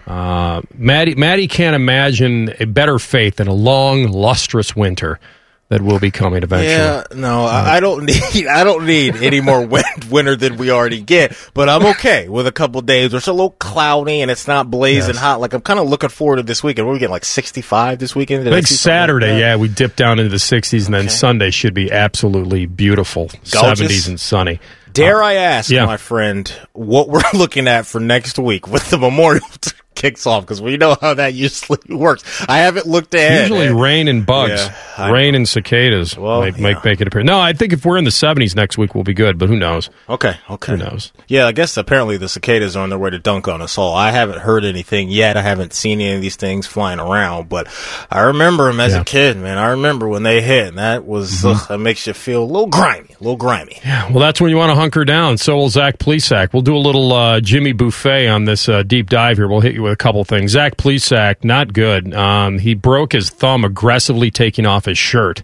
Uh, 0.06 0.62
Maddie, 0.78 1.16
Maddie 1.16 1.48
can't 1.48 1.74
imagine 1.76 2.54
a 2.60 2.66
better 2.66 3.00
fate 3.00 3.38
than 3.38 3.48
a 3.48 3.54
long, 3.54 4.10
lustrous 4.12 4.76
winter 4.76 5.22
that 5.70 5.82
will 5.82 6.00
be 6.00 6.12
coming 6.12 6.44
eventually. 6.44 6.72
Yeah, 6.74 7.04
no, 7.14 7.44
I, 7.44 7.78
I 7.78 7.80
don't 7.80 8.06
need 8.34 8.48
I 8.48 8.64
don't 8.64 8.86
need 8.86 9.18
any 9.18 9.42
more 9.42 9.66
win- 9.66 9.84
winter 10.10 10.36
than 10.36 10.58
we 10.58 10.72
already 10.72 11.02
get. 11.02 11.38
But 11.54 11.68
I'm 11.70 11.86
okay 11.88 12.30
with 12.30 12.48
a 12.48 12.52
couple 12.52 12.82
days 12.82 13.14
it's 13.14 13.28
a 13.28 13.34
little 13.34 13.52
cloudy 13.52 14.22
and 14.22 14.32
it's 14.32 14.48
not 14.48 14.70
blazing 14.72 15.16
Yes. 15.16 15.24
hot. 15.24 15.40
Like 15.42 15.54
I'm 15.54 15.62
kind 15.62 15.80
of 15.80 15.88
looking 15.90 16.10
forward 16.10 16.38
to 16.38 16.44
this 16.44 16.64
weekend. 16.64 16.88
We're 16.88 16.96
getting 17.00 17.10
like 17.12 17.26
65 17.26 18.00
this 18.00 18.16
weekend. 18.16 18.46
Did 18.46 18.54
I 18.54 18.58
think 18.58 18.68
something 18.68 18.92
like 18.92 18.98
Saturday, 19.00 19.40
yeah, 19.40 19.56
we 19.58 19.68
dip 19.68 19.96
down 19.96 20.20
into 20.20 20.30
the 20.30 20.38
60s, 20.38 20.86
and 20.86 20.94
then 20.94 21.10
Sunday 21.10 21.50
should 21.52 21.74
be 21.74 21.92
absolutely 21.92 22.66
beautiful. 22.66 23.30
Gorgeous. 23.52 23.92
70s 23.92 24.08
and 24.08 24.20
sunny. 24.20 24.60
Dare 24.94 25.22
uh, 25.22 25.28
I 25.28 25.34
ask, 25.34 25.70
yeah. 25.70 25.86
my 25.86 25.98
friend, 25.98 26.52
what 26.74 27.10
we're 27.10 27.22
looking 27.34 27.68
at 27.68 27.86
for 27.86 28.00
next 28.00 28.40
week 28.40 28.68
with 28.68 28.90
the 28.90 28.98
Memorial 28.98 29.46
kicks 29.98 30.26
off? 30.26 30.44
Because 30.44 30.62
we 30.62 30.78
know 30.78 30.96
how 31.00 31.14
that 31.16 31.34
usually 31.34 31.80
works. 31.90 32.24
I 32.48 32.60
haven't 32.60 32.86
looked 32.88 33.14
ahead. 33.14 33.50
Usually 33.50 33.70
rain 33.74 34.08
and 34.08 34.26
bugs, 34.26 34.70
Yeah, 34.98 35.12
rain 35.12 35.36
and 35.36 35.48
cicadas 35.48 36.18
Well, 36.18 36.42
might, 36.42 36.60
might 36.60 36.86
make 36.86 37.02
it 37.02 37.08
appear. 37.08 37.24
No, 37.24 37.40
I 37.40 37.54
think 37.54 37.74
if 37.74 37.86
we're 37.86 37.98
in 37.98 38.04
the 38.04 38.10
70s 38.12 38.56
next 38.56 38.78
week, 38.78 38.96
we'll 38.96 39.04
be 39.04 39.14
good, 39.14 39.38
but 39.38 39.50
who 39.50 39.58
knows? 39.58 39.90
Okay, 40.08 40.38
okay. 40.50 40.72
Who 40.74 40.78
knows? 40.78 41.12
Yeah, 41.28 41.48
I 41.48 41.52
guess 41.52 41.76
apparently 41.78 42.18
the 42.18 42.30
cicadas 42.30 42.76
are 42.78 42.84
on 42.84 42.90
their 42.90 43.00
way 43.00 43.10
to 43.10 43.20
dunk 43.20 43.48
on 43.48 43.62
us 43.62 43.78
all. 43.78 43.96
I 43.96 44.12
haven't 44.12 44.40
heard 44.40 44.64
anything 44.64 45.10
yet. 45.10 45.36
I 45.38 45.42
haven't 45.42 45.74
seen 45.74 46.00
any 46.00 46.14
of 46.16 46.22
these 46.22 46.36
things 46.36 46.68
flying 46.68 47.00
around, 47.00 47.50
but 47.50 47.68
I 48.12 48.22
remember 48.22 48.68
them 48.72 48.80
as 48.80 48.94
Yeah. 48.94 49.02
a 49.02 49.04
kid, 49.04 49.38
man. 49.38 49.58
I 49.58 49.72
remember 49.72 50.08
when 50.08 50.24
they 50.24 50.42
hit, 50.42 50.68
and 50.68 50.78
that 50.78 51.06
was 51.06 51.44
ugh, 51.44 51.68
that 51.70 51.80
makes 51.80 52.06
you 52.08 52.14
feel 52.14 52.44
a 52.44 52.46
little 52.46 52.68
grimy, 52.68 53.10
a 53.10 53.24
little 53.24 53.36
grimy. 53.38 53.80
Yeah, 53.84 54.10
well, 54.12 54.20
that's 54.20 54.40
when 54.40 54.52
you 54.52 54.58
want 54.58 54.70
to 54.72 54.76
hunker 54.76 55.06
down. 55.06 55.38
So 55.38 55.56
will 55.58 55.70
Zach 55.70 55.98
Plesac. 55.98 56.54
We'll 56.54 56.62
do 56.62 56.76
a 56.76 56.78
little 56.80 57.12
uh, 57.14 57.40
Jimmy 57.42 57.72
Buffett 57.74 58.30
on 58.30 58.46
this 58.46 58.68
uh, 58.70 58.84
deep 58.84 59.10
dive 59.10 59.38
here. 59.38 59.48
We'll 59.48 59.62
hit 59.62 59.74
you 59.74 59.87
with 59.88 59.94
a 59.94 59.98
couple 59.98 60.24
things. 60.24 60.52
Zach 60.52 60.78
Plesac, 60.78 61.44
not 61.44 61.74
good. 61.74 62.14
Um, 62.14 62.60
he 62.60 62.74
broke 62.74 63.14
his 63.14 63.30
thumb 63.30 63.64
aggressively 63.64 64.32
taking 64.32 64.66
off 64.66 64.86
his 64.86 64.98
shirt. 64.98 65.44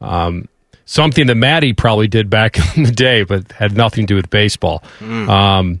Um, 0.00 0.48
something 0.84 1.26
that 1.26 1.34
Maddie 1.34 1.72
probably 1.72 2.08
did 2.08 2.30
back 2.30 2.58
in 2.76 2.84
the 2.84 2.92
day, 2.92 3.22
but 3.22 3.52
had 3.52 3.76
nothing 3.76 4.06
to 4.06 4.14
do 4.14 4.16
with 4.16 4.30
baseball. 4.30 4.82
Um, 5.00 5.80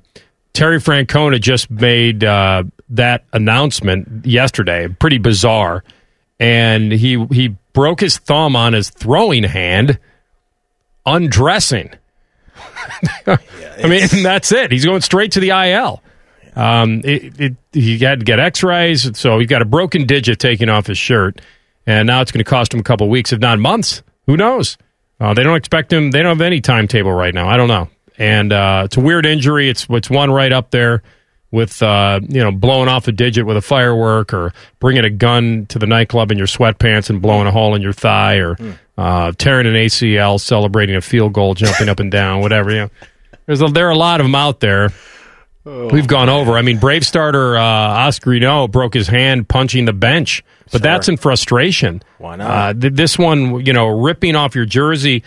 Terry 0.52 0.78
Francona 0.78 1.40
just 1.40 1.70
made 1.70 2.24
uh, 2.24 2.64
that 2.90 3.24
announcement 3.32 4.26
yesterday. 4.26 4.88
Pretty 4.88 5.18
bizarre, 5.18 5.84
and 6.38 6.92
he 6.92 7.24
he 7.26 7.56
broke 7.72 8.00
his 8.00 8.18
thumb 8.18 8.56
on 8.56 8.72
his 8.72 8.90
throwing 8.90 9.44
hand 9.44 9.98
undressing. 11.06 11.90
I 13.26 13.38
mean, 13.84 14.08
that's 14.22 14.52
it. 14.52 14.70
He's 14.72 14.84
going 14.84 15.00
straight 15.00 15.32
to 15.32 15.40
the 15.40 15.50
IL. 15.50 16.02
Um, 16.56 17.00
it, 17.04 17.40
it, 17.40 17.56
he 17.72 17.98
had 17.98 18.20
to 18.20 18.24
get 18.24 18.40
X-rays, 18.40 19.18
so 19.18 19.38
he 19.38 19.46
got 19.46 19.62
a 19.62 19.64
broken 19.64 20.06
digit 20.06 20.38
taken 20.38 20.68
off 20.68 20.86
his 20.86 20.98
shirt, 20.98 21.40
and 21.86 22.06
now 22.06 22.20
it's 22.20 22.32
going 22.32 22.44
to 22.44 22.48
cost 22.48 22.74
him 22.74 22.80
a 22.80 22.84
couple 22.84 23.08
weeks, 23.08 23.32
if 23.32 23.40
not 23.40 23.58
months. 23.58 24.02
Who 24.26 24.36
knows? 24.36 24.76
Uh, 25.20 25.34
they 25.34 25.42
don't 25.42 25.56
expect 25.56 25.92
him. 25.92 26.10
They 26.10 26.22
don't 26.22 26.38
have 26.38 26.40
any 26.40 26.60
timetable 26.60 27.12
right 27.12 27.34
now. 27.34 27.48
I 27.48 27.56
don't 27.56 27.68
know. 27.68 27.88
And 28.18 28.52
uh, 28.52 28.82
it's 28.86 28.96
a 28.96 29.00
weird 29.00 29.26
injury. 29.26 29.68
It's 29.68 29.86
it's 29.90 30.10
one 30.10 30.30
right 30.30 30.52
up 30.52 30.70
there 30.70 31.02
with 31.50 31.82
uh, 31.82 32.20
you 32.28 32.42
know 32.42 32.52
blowing 32.52 32.88
off 32.88 33.08
a 33.08 33.12
digit 33.12 33.46
with 33.46 33.56
a 33.56 33.62
firework, 33.62 34.32
or 34.32 34.52
bringing 34.78 35.04
a 35.04 35.10
gun 35.10 35.66
to 35.66 35.78
the 35.78 35.86
nightclub 35.86 36.30
in 36.30 36.38
your 36.38 36.46
sweatpants 36.46 37.10
and 37.10 37.20
blowing 37.22 37.46
a 37.46 37.50
hole 37.50 37.74
in 37.74 37.82
your 37.82 37.92
thigh, 37.92 38.36
or 38.36 38.56
uh, 38.98 39.32
tearing 39.38 39.66
an 39.66 39.74
ACL, 39.74 40.40
celebrating 40.40 40.96
a 40.96 41.00
field 41.00 41.32
goal, 41.32 41.54
jumping 41.54 41.88
up 41.88 42.00
and 42.00 42.10
down, 42.10 42.40
whatever. 42.40 42.70
You 42.70 42.76
know, 42.76 42.90
there's 43.46 43.62
a, 43.62 43.66
there 43.66 43.88
are 43.88 43.92
a 43.92 43.98
lot 43.98 44.20
of 44.20 44.26
them 44.26 44.34
out 44.34 44.60
there. 44.60 44.90
We've 45.64 46.06
gone 46.06 46.28
over. 46.28 46.52
I 46.52 46.62
mean, 46.62 46.78
Brave 46.78 47.04
starter 47.04 47.56
uh, 47.56 47.60
Huascar 47.62 48.40
Ynoa 48.40 48.70
broke 48.70 48.94
his 48.94 49.08
hand 49.08 49.48
punching 49.48 49.84
the 49.84 49.92
bench, 49.92 50.42
but 50.72 50.82
that's 50.82 51.08
in 51.08 51.16
frustration. 51.18 52.02
Why 52.18 52.36
not? 52.36 52.50
Uh, 52.50 52.80
th- 52.80 52.94
this 52.94 53.18
one, 53.18 53.64
you 53.66 53.72
know, 53.72 53.86
ripping 53.88 54.36
off 54.36 54.54
your 54.54 54.64
jersey. 54.64 55.22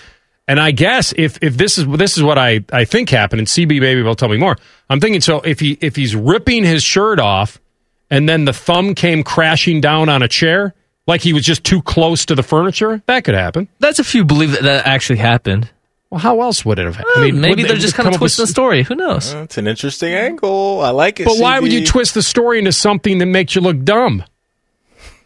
And 0.47 0.59
I 0.59 0.71
guess 0.71 1.13
if, 1.15 1.37
if 1.41 1.55
this 1.55 1.77
is 1.77 1.87
this 1.87 2.17
is 2.17 2.23
what 2.23 2.37
I, 2.37 2.65
I 2.71 2.83
think 2.85 3.09
happened, 3.09 3.39
and 3.39 3.47
CB 3.47 3.79
maybe 3.79 4.01
will 4.01 4.15
tell 4.15 4.29
me 4.29 4.37
more. 4.37 4.57
I'm 4.89 4.99
thinking 4.99 5.21
so 5.21 5.39
if 5.41 5.59
he 5.59 5.77
if 5.81 5.95
he's 5.95 6.15
ripping 6.15 6.65
his 6.65 6.83
shirt 6.83 7.19
off, 7.19 7.61
and 8.09 8.27
then 8.27 8.45
the 8.45 8.53
thumb 8.53 8.95
came 8.95 9.23
crashing 9.23 9.81
down 9.81 10.09
on 10.09 10.21
a 10.21 10.27
chair, 10.27 10.73
like 11.07 11.21
he 11.21 11.31
was 11.31 11.45
just 11.45 11.63
too 11.63 11.81
close 11.83 12.25
to 12.25 12.35
the 12.35 12.43
furniture, 12.43 13.01
that 13.05 13.23
could 13.23 13.35
happen. 13.35 13.69
That's 13.79 13.99
if 13.99 14.13
you 14.15 14.25
believe 14.25 14.51
that 14.51 14.63
that 14.63 14.87
actually 14.87 15.19
happened. 15.19 15.69
Well, 16.13 16.19
how 16.19 16.41
else 16.41 16.63
would 16.63 16.77
it 16.77 16.85
have? 16.85 16.95
happened? 16.97 17.13
I 17.17 17.21
mean, 17.25 17.41
maybe 17.41 17.63
they're 17.63 17.75
just 17.75 17.95
kind 17.95 18.07
of 18.07 18.13
up 18.13 18.21
with 18.21 18.29
twisting 18.35 18.43
the 18.43 18.47
story. 18.51 18.83
Who 18.83 18.93
knows? 18.93 19.33
It's 19.33 19.57
an 19.57 19.65
interesting 19.65 20.13
angle. 20.13 20.79
I 20.81 20.91
like 20.91 21.19
it. 21.19 21.25
But 21.25 21.39
why 21.39 21.59
would 21.59 21.73
you 21.73 21.83
twist 21.87 22.13
the 22.13 22.21
story 22.21 22.59
into 22.59 22.71
something 22.71 23.17
that 23.17 23.25
makes 23.25 23.55
you 23.55 23.61
look 23.61 23.83
dumb? 23.83 24.23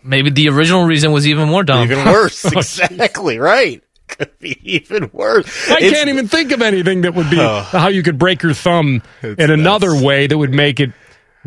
Maybe 0.01 0.29
the 0.29 0.47
original 0.47 0.85
reason 0.85 1.11
was 1.11 1.27
even 1.27 1.49
more 1.49 1.65
dumb. 1.65 1.83
Even 1.83 2.05
worse. 2.05 2.45
Oh, 2.45 2.51
exactly 2.57 3.37
right. 3.37 3.83
Could 4.07 4.31
be 4.39 4.57
even 4.63 5.09
worse. 5.11 5.69
I 5.69 5.73
It's- 5.79 5.91
can't 5.91 6.07
even 6.07 6.29
think 6.29 6.53
of 6.53 6.61
anything 6.61 7.01
that 7.01 7.13
would 7.15 7.29
be 7.29 7.37
Oh. 7.37 7.59
how 7.63 7.89
you 7.89 8.01
could 8.01 8.17
break 8.17 8.41
your 8.41 8.53
thumb 8.53 9.01
It's 9.21 9.41
in 9.43 9.51
another 9.51 9.93
way 10.01 10.27
that 10.27 10.37
would 10.37 10.53
make 10.53 10.79
it 10.79 10.91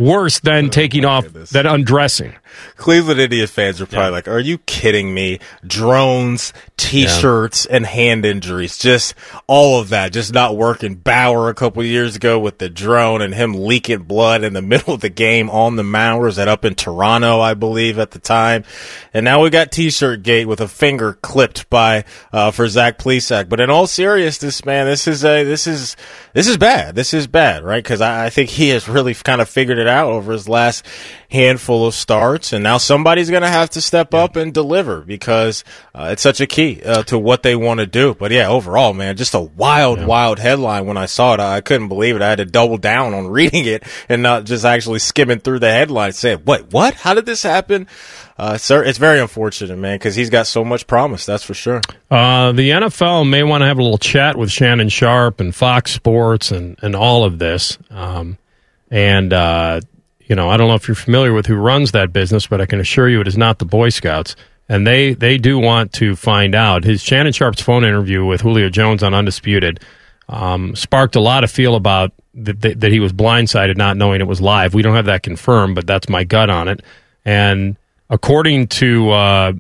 worse 0.01 0.41
than 0.41 0.71
taking 0.71 1.05
off 1.05 1.27
than 1.33 1.67
undressing. 1.67 2.35
Cleveland 2.77 3.21
Indians 3.21 3.51
fans 3.51 3.81
are 3.81 3.87
probably 3.87 4.11
like, 4.11 4.27
"Are 4.27 4.41
you 4.41 4.59
kidding 4.59 5.15
me? 5.15 5.39
Drones, 5.65 6.53
T-shirts, 6.77 7.65
and 7.67 7.87
hand 7.87 8.25
injuries, 8.25 8.77
just 8.77 9.15
all 9.47 9.81
of 9.81 9.91
that, 9.91 10.13
just 10.13 10.33
not 10.33 10.57
working." 10.57 10.97
Bauer 10.97 11.49
a 11.49 11.55
couple 11.55 11.85
years 11.85 12.17
ago 12.17 12.39
with 12.39 12.59
the 12.59 12.69
drone 12.69 13.23
and 13.23 13.35
him 13.35 13.55
leaking 13.55 14.03
blood 14.03 14.43
in 14.43 14.53
the 14.53 14.63
middle 14.71 14.95
of 14.95 15.01
the 15.01 15.11
game 15.11 15.49
on 15.51 15.77
the 15.77 15.85
mound. 15.85 16.23
Was 16.23 16.37
that 16.37 16.49
up 16.49 16.65
in 16.65 16.75
Toronto, 16.75 17.41
I 17.41 17.55
believe, 17.55 17.99
at 17.99 18.11
the 18.13 18.19
time? 18.19 18.65
And 19.13 19.25
now 19.25 19.43
we 19.43 19.51
got 19.51 19.71
T-shirt 19.71 20.23
gate 20.23 20.47
with 20.47 20.61
a 20.61 20.69
finger 20.69 21.19
clipped 21.23 21.69
by 21.71 22.05
uh, 22.33 22.51
for 22.51 22.67
Zach 22.69 22.99
Plesac. 22.99 23.49
But 23.49 23.61
in 23.61 23.71
all 23.71 23.87
seriousness, 23.87 24.65
man, 24.65 24.87
this 24.87 25.07
is 25.07 25.25
a 25.25 25.45
this 25.45 25.67
is 25.67 25.97
this 26.33 26.49
is 26.49 26.57
bad. 26.57 26.95
This 26.95 27.13
is 27.13 27.27
bad, 27.27 27.63
right? 27.63 27.83
Because 27.83 28.01
I, 28.01 28.27
I 28.27 28.31
think 28.31 28.51
he 28.51 28.71
has 28.71 28.89
really 28.89 29.15
kind 29.15 29.41
of 29.41 29.49
figured 29.49 29.79
it 29.79 29.87
out 29.91 30.11
over 30.11 30.33
his 30.33 30.49
last 30.49 30.87
handful 31.31 31.87
of 31.87 31.95
starts, 31.95 32.53
and 32.53 32.63
now 32.63 32.79
somebody's 32.79 33.31
going 33.31 33.43
to 33.43 33.49
have 33.49 33.71
to 33.71 33.81
step 33.81 34.15
up 34.15 34.37
and 34.37 34.53
deliver 34.53 35.03
because 35.03 35.65
uh, 35.95 36.09
it's 36.13 36.23
such 36.23 36.41
a 36.41 36.47
key 36.47 36.83
uh, 36.83 37.03
to 37.05 37.19
what 37.19 37.43
they 37.43 37.55
want 37.55 37.81
to 37.81 37.87
do. 37.87 38.15
But 38.15 38.31
yeah, 38.33 38.49
overall, 38.49 38.93
man, 38.93 39.17
just 39.17 39.35
a 39.35 39.41
wild, 39.41 40.05
wild 40.05 40.39
headline. 40.39 40.87
When 40.87 40.97
I 40.97 41.07
saw 41.07 41.35
it, 41.35 41.41
I, 41.41 41.57
I 41.57 41.61
couldn't 41.61 41.89
believe 41.89 42.17
it. 42.17 42.23
I 42.23 42.31
had 42.31 42.39
to 42.39 42.45
double 42.45 42.79
down 42.79 43.15
on 43.15 43.27
reading 43.31 43.65
it 43.65 43.85
and 44.09 44.23
not 44.23 44.45
just 44.45 44.65
actually 44.65 44.99
skimming 44.99 45.41
through 45.41 45.61
the 45.61 45.71
headline, 45.71 46.13
saying, 46.13 46.43
"Wait, 46.47 46.73
what? 46.73 46.95
How 46.95 47.15
did 47.15 47.27
this 47.27 47.43
happen?" 47.43 47.87
Uh, 48.41 48.57
sir, 48.57 48.83
it's 48.83 48.97
very 48.97 49.21
unfortunate, 49.21 49.77
man, 49.77 49.97
because 49.97 50.15
he's 50.15 50.31
got 50.31 50.47
so 50.47 50.65
much 50.65 50.87
promise. 50.87 51.27
That's 51.27 51.45
for 51.45 51.53
sure. 51.53 51.83
Uh, 52.11 52.53
the 52.53 52.71
NFL 52.71 53.29
may 53.29 53.43
want 53.43 53.61
to 53.61 53.67
have 53.67 53.79
a 53.79 53.83
little 53.83 53.99
chat 53.99 54.35
with 54.35 54.51
Shannon 54.51 54.89
Sharpe 54.89 55.41
and 55.41 55.55
Fox 55.55 55.93
Sports 55.93 56.51
and, 56.51 56.79
and 56.81 56.97
all 56.97 57.25
of 57.25 57.39
this. 57.39 57.77
Um, 57.91 58.39
and, 58.91 59.33
uh, 59.33 59.81
you 60.21 60.37
know, 60.37 60.49
I 60.49 60.57
don't 60.57 60.69
know 60.69 60.75
if 60.75 60.87
you're 60.89 60.95
familiar 60.95 61.33
with 61.33 61.47
who 61.47 61.55
runs 61.57 61.93
that 61.93 62.13
business, 62.13 62.47
but 62.47 62.61
I 62.61 62.67
can 62.67 62.81
assure 62.81 63.09
you 63.09 63.21
it 63.21 63.29
is 63.29 63.37
not 63.39 63.59
the 63.59 63.65
Boy 63.65 63.89
Scouts. 63.91 64.37
and 64.71 64.87
they 64.87 65.15
they 65.15 65.37
do 65.37 65.59
want 65.59 65.93
to 65.95 66.15
find 66.15 66.55
out. 66.55 66.85
His 66.85 67.03
Shannon 67.03 67.33
Sharpe's 67.33 67.61
phone 67.61 67.85
interview 67.85 68.25
with 68.25 68.41
Julio 68.43 68.69
Jones 68.69 69.03
on 69.03 69.13
Undisputed 69.15 69.81
um, 70.29 70.77
sparked 70.77 71.17
a 71.17 71.21
lot 71.21 71.43
of 71.43 71.51
feel 71.51 71.75
about 71.75 72.13
that, 72.35 72.61
that, 72.61 72.81
that 72.81 72.93
he 72.93 73.01
was 73.01 73.13
blindsided 73.13 73.77
not 73.77 73.97
knowing 73.97 74.21
it 74.21 74.29
was 74.29 74.41
live. 74.41 74.73
We 74.73 74.83
don't 74.83 74.95
have 74.95 75.07
that 75.07 75.25
confirmed, 75.25 75.75
but 75.75 75.89
that's 75.89 76.09
my 76.09 76.23
gut 76.23 76.51
on 76.51 76.69
it. 76.69 76.83
And 77.25 77.77
according 78.09 78.69
to 78.69 79.11
uh, 79.11 79.53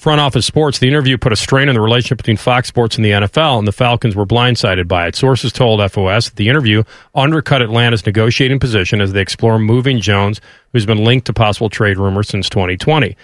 Front 0.00 0.18
Office 0.18 0.46
Sports, 0.46 0.78
the 0.78 0.88
interview 0.88 1.18
put 1.18 1.30
a 1.30 1.36
strain 1.36 1.68
on 1.68 1.74
the 1.74 1.80
relationship 1.82 2.16
between 2.16 2.38
Fox 2.38 2.68
Sports 2.68 2.96
and 2.96 3.04
the 3.04 3.10
NFL, 3.10 3.58
and 3.58 3.68
the 3.68 3.72
Falcons 3.72 4.16
were 4.16 4.24
blindsided 4.24 4.88
by 4.88 5.06
it. 5.06 5.14
Sources 5.14 5.52
told 5.52 5.78
FOS 5.92 6.30
that 6.30 6.36
the 6.36 6.48
interview 6.48 6.84
undercut 7.14 7.60
Atlanta's 7.60 8.06
negotiating 8.06 8.58
position 8.58 9.02
as 9.02 9.12
they 9.12 9.20
explore 9.20 9.58
moving 9.58 10.00
Jones, 10.00 10.40
who's 10.72 10.86
been 10.86 11.04
linked 11.04 11.26
to 11.26 11.34
possible 11.34 11.68
trade 11.68 11.98
rumors 11.98 12.28
since 12.28 12.48
2020. 12.48 13.14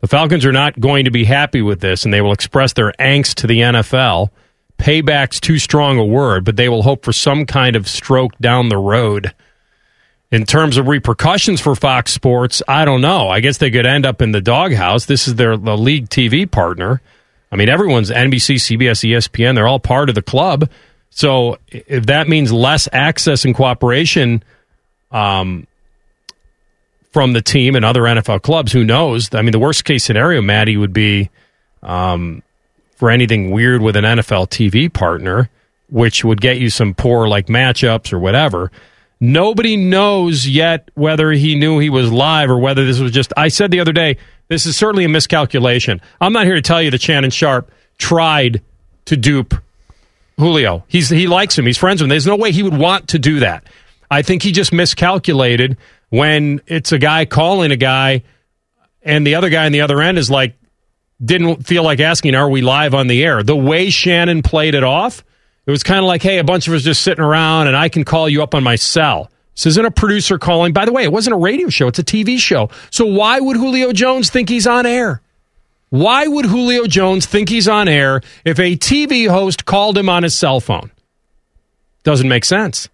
The 0.00 0.08
Falcons 0.08 0.44
are 0.44 0.50
not 0.50 0.80
going 0.80 1.04
to 1.04 1.12
be 1.12 1.22
happy 1.22 1.62
with 1.62 1.80
this, 1.80 2.04
and 2.04 2.12
they 2.12 2.20
will 2.20 2.32
express 2.32 2.72
their 2.72 2.90
angst 2.98 3.34
to 3.36 3.46
the 3.46 3.60
NFL. 3.60 4.30
Payback's 4.76 5.38
too 5.38 5.60
strong 5.60 5.98
a 5.98 6.04
word, 6.04 6.44
but 6.44 6.56
they 6.56 6.68
will 6.68 6.82
hope 6.82 7.04
for 7.04 7.12
some 7.12 7.46
kind 7.46 7.76
of 7.76 7.86
stroke 7.86 8.36
down 8.38 8.70
the 8.70 8.76
road. 8.76 9.32
In 10.30 10.44
terms 10.44 10.78
of 10.78 10.88
repercussions 10.88 11.60
for 11.60 11.76
Fox 11.76 12.12
Sports, 12.12 12.62
I 12.66 12.84
don't 12.84 13.00
know. 13.00 13.28
I 13.28 13.40
guess 13.40 13.58
they 13.58 13.70
could 13.70 13.86
end 13.86 14.04
up 14.04 14.20
in 14.20 14.32
the 14.32 14.40
doghouse. 14.40 15.06
This 15.06 15.28
is 15.28 15.36
their 15.36 15.56
the 15.56 15.76
league 15.76 16.08
TV 16.08 16.50
partner. 16.50 17.00
I 17.52 17.56
mean, 17.56 17.68
everyone's 17.68 18.10
NBC, 18.10 18.56
CBS, 18.56 19.08
ESPN. 19.08 19.54
They're 19.54 19.68
all 19.68 19.78
part 19.78 20.08
of 20.08 20.16
the 20.16 20.22
club. 20.22 20.68
So 21.10 21.58
if 21.70 22.06
that 22.06 22.28
means 22.28 22.52
less 22.52 22.88
access 22.92 23.44
and 23.44 23.54
cooperation 23.54 24.42
um, 25.12 25.68
from 27.12 27.32
the 27.32 27.40
team 27.40 27.76
and 27.76 27.84
other 27.84 28.02
NFL 28.02 28.42
clubs, 28.42 28.72
who 28.72 28.82
knows? 28.82 29.32
I 29.32 29.42
mean, 29.42 29.52
the 29.52 29.60
worst 29.60 29.84
case 29.84 30.02
scenario, 30.02 30.42
Maddie, 30.42 30.76
would 30.76 30.92
be 30.92 31.30
um, 31.84 32.42
for 32.96 33.10
anything 33.10 33.52
weird 33.52 33.80
with 33.80 33.94
an 33.94 34.04
NFL 34.04 34.48
TV 34.48 34.92
partner, 34.92 35.48
which 35.88 36.24
would 36.24 36.40
get 36.40 36.58
you 36.58 36.68
some 36.70 36.94
poor 36.94 37.28
like 37.28 37.46
matchups 37.46 38.12
or 38.12 38.18
whatever. 38.18 38.72
Nobody 39.20 39.76
knows 39.76 40.46
yet 40.46 40.90
whether 40.94 41.30
he 41.32 41.54
knew 41.54 41.78
he 41.78 41.90
was 41.90 42.12
live 42.12 42.50
or 42.50 42.58
whether 42.58 42.84
this 42.84 42.98
was 42.98 43.12
just. 43.12 43.32
I 43.36 43.48
said 43.48 43.70
the 43.70 43.80
other 43.80 43.92
day, 43.92 44.18
this 44.48 44.66
is 44.66 44.76
certainly 44.76 45.04
a 45.04 45.08
miscalculation. 45.08 46.00
I'm 46.20 46.32
not 46.32 46.46
here 46.46 46.56
to 46.56 46.62
tell 46.62 46.82
you 46.82 46.90
that 46.90 47.00
Shannon 47.00 47.30
Sharpe 47.30 47.70
tried 47.96 48.62
to 49.06 49.16
dupe 49.16 49.54
Julio. 50.38 50.84
He's 50.88 51.08
he 51.08 51.26
likes 51.26 51.56
him. 51.56 51.66
He's 51.66 51.78
friends 51.78 52.00
with 52.00 52.06
him. 52.06 52.10
There's 52.10 52.26
no 52.26 52.36
way 52.36 52.52
he 52.52 52.62
would 52.62 52.76
want 52.76 53.08
to 53.08 53.18
do 53.18 53.40
that. 53.40 53.64
I 54.10 54.22
think 54.22 54.42
he 54.42 54.52
just 54.52 54.72
miscalculated 54.72 55.76
when 56.10 56.60
it's 56.66 56.92
a 56.92 56.98
guy 56.98 57.24
calling 57.24 57.70
a 57.70 57.76
guy 57.76 58.22
and 59.02 59.26
the 59.26 59.34
other 59.36 59.50
guy 59.50 59.66
on 59.66 59.72
the 59.72 59.80
other 59.82 60.00
end 60.00 60.18
is 60.18 60.30
like 60.30 60.54
didn't 61.24 61.66
feel 61.66 61.82
like 61.82 62.00
asking 62.00 62.34
are 62.34 62.48
we 62.48 62.62
live 62.62 62.94
on 62.94 63.06
the 63.06 63.24
air. 63.24 63.42
The 63.42 63.56
way 63.56 63.90
Shannon 63.90 64.42
played 64.42 64.74
it 64.74 64.84
off, 64.84 65.24
it 65.66 65.70
was 65.70 65.82
kind 65.82 66.00
of 66.00 66.04
like, 66.06 66.22
hey, 66.22 66.38
a 66.38 66.44
bunch 66.44 66.68
of 66.68 66.74
us 66.74 66.82
just 66.82 67.02
sitting 67.02 67.24
around 67.24 67.68
and 67.68 67.76
I 67.76 67.88
can 67.88 68.04
call 68.04 68.28
you 68.28 68.42
up 68.42 68.54
on 68.54 68.62
my 68.62 68.76
cell. 68.76 69.30
This 69.54 69.66
isn't 69.66 69.84
a 69.84 69.90
producer 69.90 70.38
calling. 70.38 70.72
By 70.72 70.84
the 70.84 70.92
way, 70.92 71.04
it 71.04 71.12
wasn't 71.12 71.34
a 71.34 71.38
radio 71.38 71.68
show, 71.68 71.88
it's 71.88 71.98
a 71.98 72.04
TV 72.04 72.38
show. 72.38 72.70
So 72.90 73.06
why 73.06 73.40
would 73.40 73.56
Julio 73.56 73.92
Jones 73.92 74.30
think 74.30 74.48
he's 74.48 74.66
on 74.66 74.84
air? 74.84 75.20
Why 75.90 76.26
would 76.26 76.46
Julio 76.46 76.86
Jones 76.86 77.24
think 77.26 77.48
he's 77.48 77.68
on 77.68 77.86
air 77.86 78.20
if 78.44 78.58
a 78.58 78.76
TV 78.76 79.28
host 79.28 79.64
called 79.64 79.96
him 79.96 80.08
on 80.08 80.24
his 80.24 80.36
cell 80.36 80.60
phone? 80.60 80.90
Doesn't 82.02 82.28
make 82.28 82.44
sense. 82.44 82.88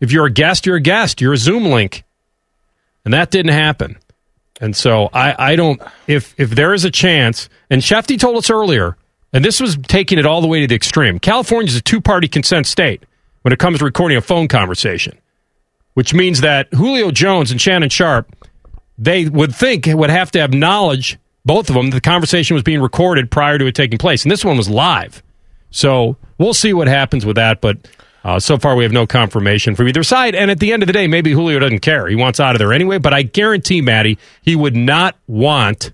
If 0.00 0.10
you're 0.10 0.24
a 0.24 0.30
guest, 0.30 0.64
you're 0.64 0.76
a 0.76 0.80
guest. 0.80 1.20
You're 1.20 1.34
a 1.34 1.38
Zoom 1.38 1.66
link. 1.66 2.04
And 3.04 3.12
that 3.12 3.30
didn't 3.30 3.52
happen. 3.52 3.98
And 4.60 4.74
so 4.76 5.08
I, 5.12 5.52
I 5.52 5.56
don't 5.56 5.80
if 6.06 6.34
if 6.38 6.50
there 6.50 6.74
is 6.74 6.84
a 6.84 6.90
chance, 6.90 7.48
and 7.70 7.80
Shefty 7.80 8.18
told 8.18 8.36
us 8.36 8.50
earlier, 8.50 8.96
and 9.32 9.44
this 9.44 9.60
was 9.60 9.76
taking 9.76 10.18
it 10.18 10.26
all 10.26 10.40
the 10.40 10.48
way 10.48 10.60
to 10.60 10.66
the 10.66 10.74
extreme. 10.74 11.18
California 11.18 11.68
is 11.68 11.76
a 11.76 11.80
two 11.80 12.00
party 12.00 12.28
consent 12.28 12.66
state 12.66 13.04
when 13.42 13.52
it 13.52 13.58
comes 13.58 13.78
to 13.78 13.84
recording 13.84 14.18
a 14.18 14.20
phone 14.20 14.48
conversation, 14.48 15.18
which 15.94 16.12
means 16.14 16.40
that 16.40 16.72
Julio 16.74 17.10
Jones 17.10 17.50
and 17.50 17.60
Shannon 17.60 17.88
Sharpe, 17.88 18.34
they 18.98 19.28
would 19.28 19.54
think 19.54 19.86
would 19.86 20.10
have 20.10 20.30
to 20.32 20.40
have 20.40 20.52
knowledge, 20.52 21.18
both 21.44 21.68
of 21.70 21.74
them, 21.74 21.90
that 21.90 21.96
the 21.96 22.00
conversation 22.00 22.54
was 22.54 22.62
being 22.62 22.80
recorded 22.80 23.30
prior 23.30 23.58
to 23.58 23.66
it 23.66 23.74
taking 23.74 23.98
place. 23.98 24.24
And 24.24 24.30
this 24.32 24.44
one 24.44 24.56
was 24.56 24.68
live. 24.68 25.22
So 25.70 26.16
we'll 26.38 26.54
see 26.54 26.72
what 26.72 26.88
happens 26.88 27.24
with 27.24 27.36
that, 27.36 27.60
but 27.60 27.78
uh, 28.22 28.38
so 28.38 28.58
far, 28.58 28.76
we 28.76 28.84
have 28.84 28.92
no 28.92 29.06
confirmation 29.06 29.74
from 29.74 29.88
either 29.88 30.02
side. 30.02 30.34
And 30.34 30.50
at 30.50 30.60
the 30.60 30.72
end 30.72 30.82
of 30.82 30.86
the 30.86 30.92
day, 30.92 31.06
maybe 31.06 31.32
Julio 31.32 31.58
doesn't 31.58 31.80
care. 31.80 32.06
He 32.06 32.16
wants 32.16 32.38
out 32.38 32.54
of 32.54 32.58
there 32.58 32.72
anyway. 32.72 32.98
But 32.98 33.14
I 33.14 33.22
guarantee, 33.22 33.80
Maddie, 33.80 34.18
he 34.42 34.54
would 34.54 34.76
not 34.76 35.16
want 35.26 35.92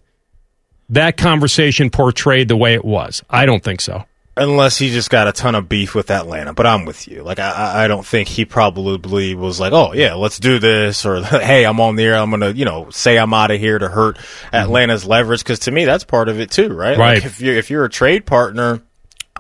that 0.91 1.17
conversation 1.17 1.91
portrayed 1.91 2.49
the 2.49 2.57
way 2.57 2.75
it 2.75 2.85
was. 2.85 3.23
I 3.29 3.47
don't 3.47 3.63
think 3.63 3.81
so. 3.81 4.05
Unless 4.39 4.77
he 4.77 4.91
just 4.91 5.09
got 5.09 5.29
a 5.29 5.33
ton 5.33 5.55
of 5.55 5.67
beef 5.67 5.95
with 5.95 6.11
Atlanta, 6.11 6.53
but 6.53 6.67
I'm 6.67 6.85
with 6.85 7.09
you. 7.09 7.23
Like 7.23 7.39
I, 7.39 7.85
I 7.85 7.89
don't 7.89 8.05
think 8.05 8.29
he 8.29 8.45
probably 8.45 9.35
was 9.35 9.59
like, 9.59 9.73
"Oh 9.73 9.95
yeah, 9.95 10.13
let's 10.13 10.39
do 10.39 10.59
this," 10.59 11.07
or 11.07 11.23
"Hey, 11.25 11.65
I'm 11.65 11.81
on 11.81 11.97
the 11.97 12.05
air. 12.05 12.17
I'm 12.17 12.29
gonna, 12.29 12.51
you 12.51 12.67
know, 12.67 12.91
say 12.91 13.19
I'm 13.19 13.33
out 13.33 13.51
of 13.51 13.59
here 13.59 13.79
to 13.79 13.89
hurt 13.89 14.19
mm-hmm. 14.19 14.57
Atlanta's 14.57 15.07
leverage." 15.07 15.43
Because 15.43 15.61
to 15.61 15.71
me, 15.71 15.87
that's 15.87 16.05
part 16.05 16.29
of 16.29 16.39
it 16.39 16.51
too, 16.51 16.69
right? 16.69 16.99
Right. 16.99 17.15
Like 17.15 17.25
if 17.25 17.41
you're 17.41 17.55
if 17.55 17.71
you're 17.71 17.87
a 17.87 17.89
trade 17.89 18.27
partner, 18.27 18.83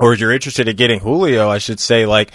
or 0.01 0.15
if 0.15 0.21
you're 0.21 0.33
interested 0.33 0.67
in 0.67 0.77
getting 0.77 1.01
Julio, 1.01 1.49
I 1.49 1.59
should 1.59 1.81
say, 1.81 2.07
like 2.07 2.33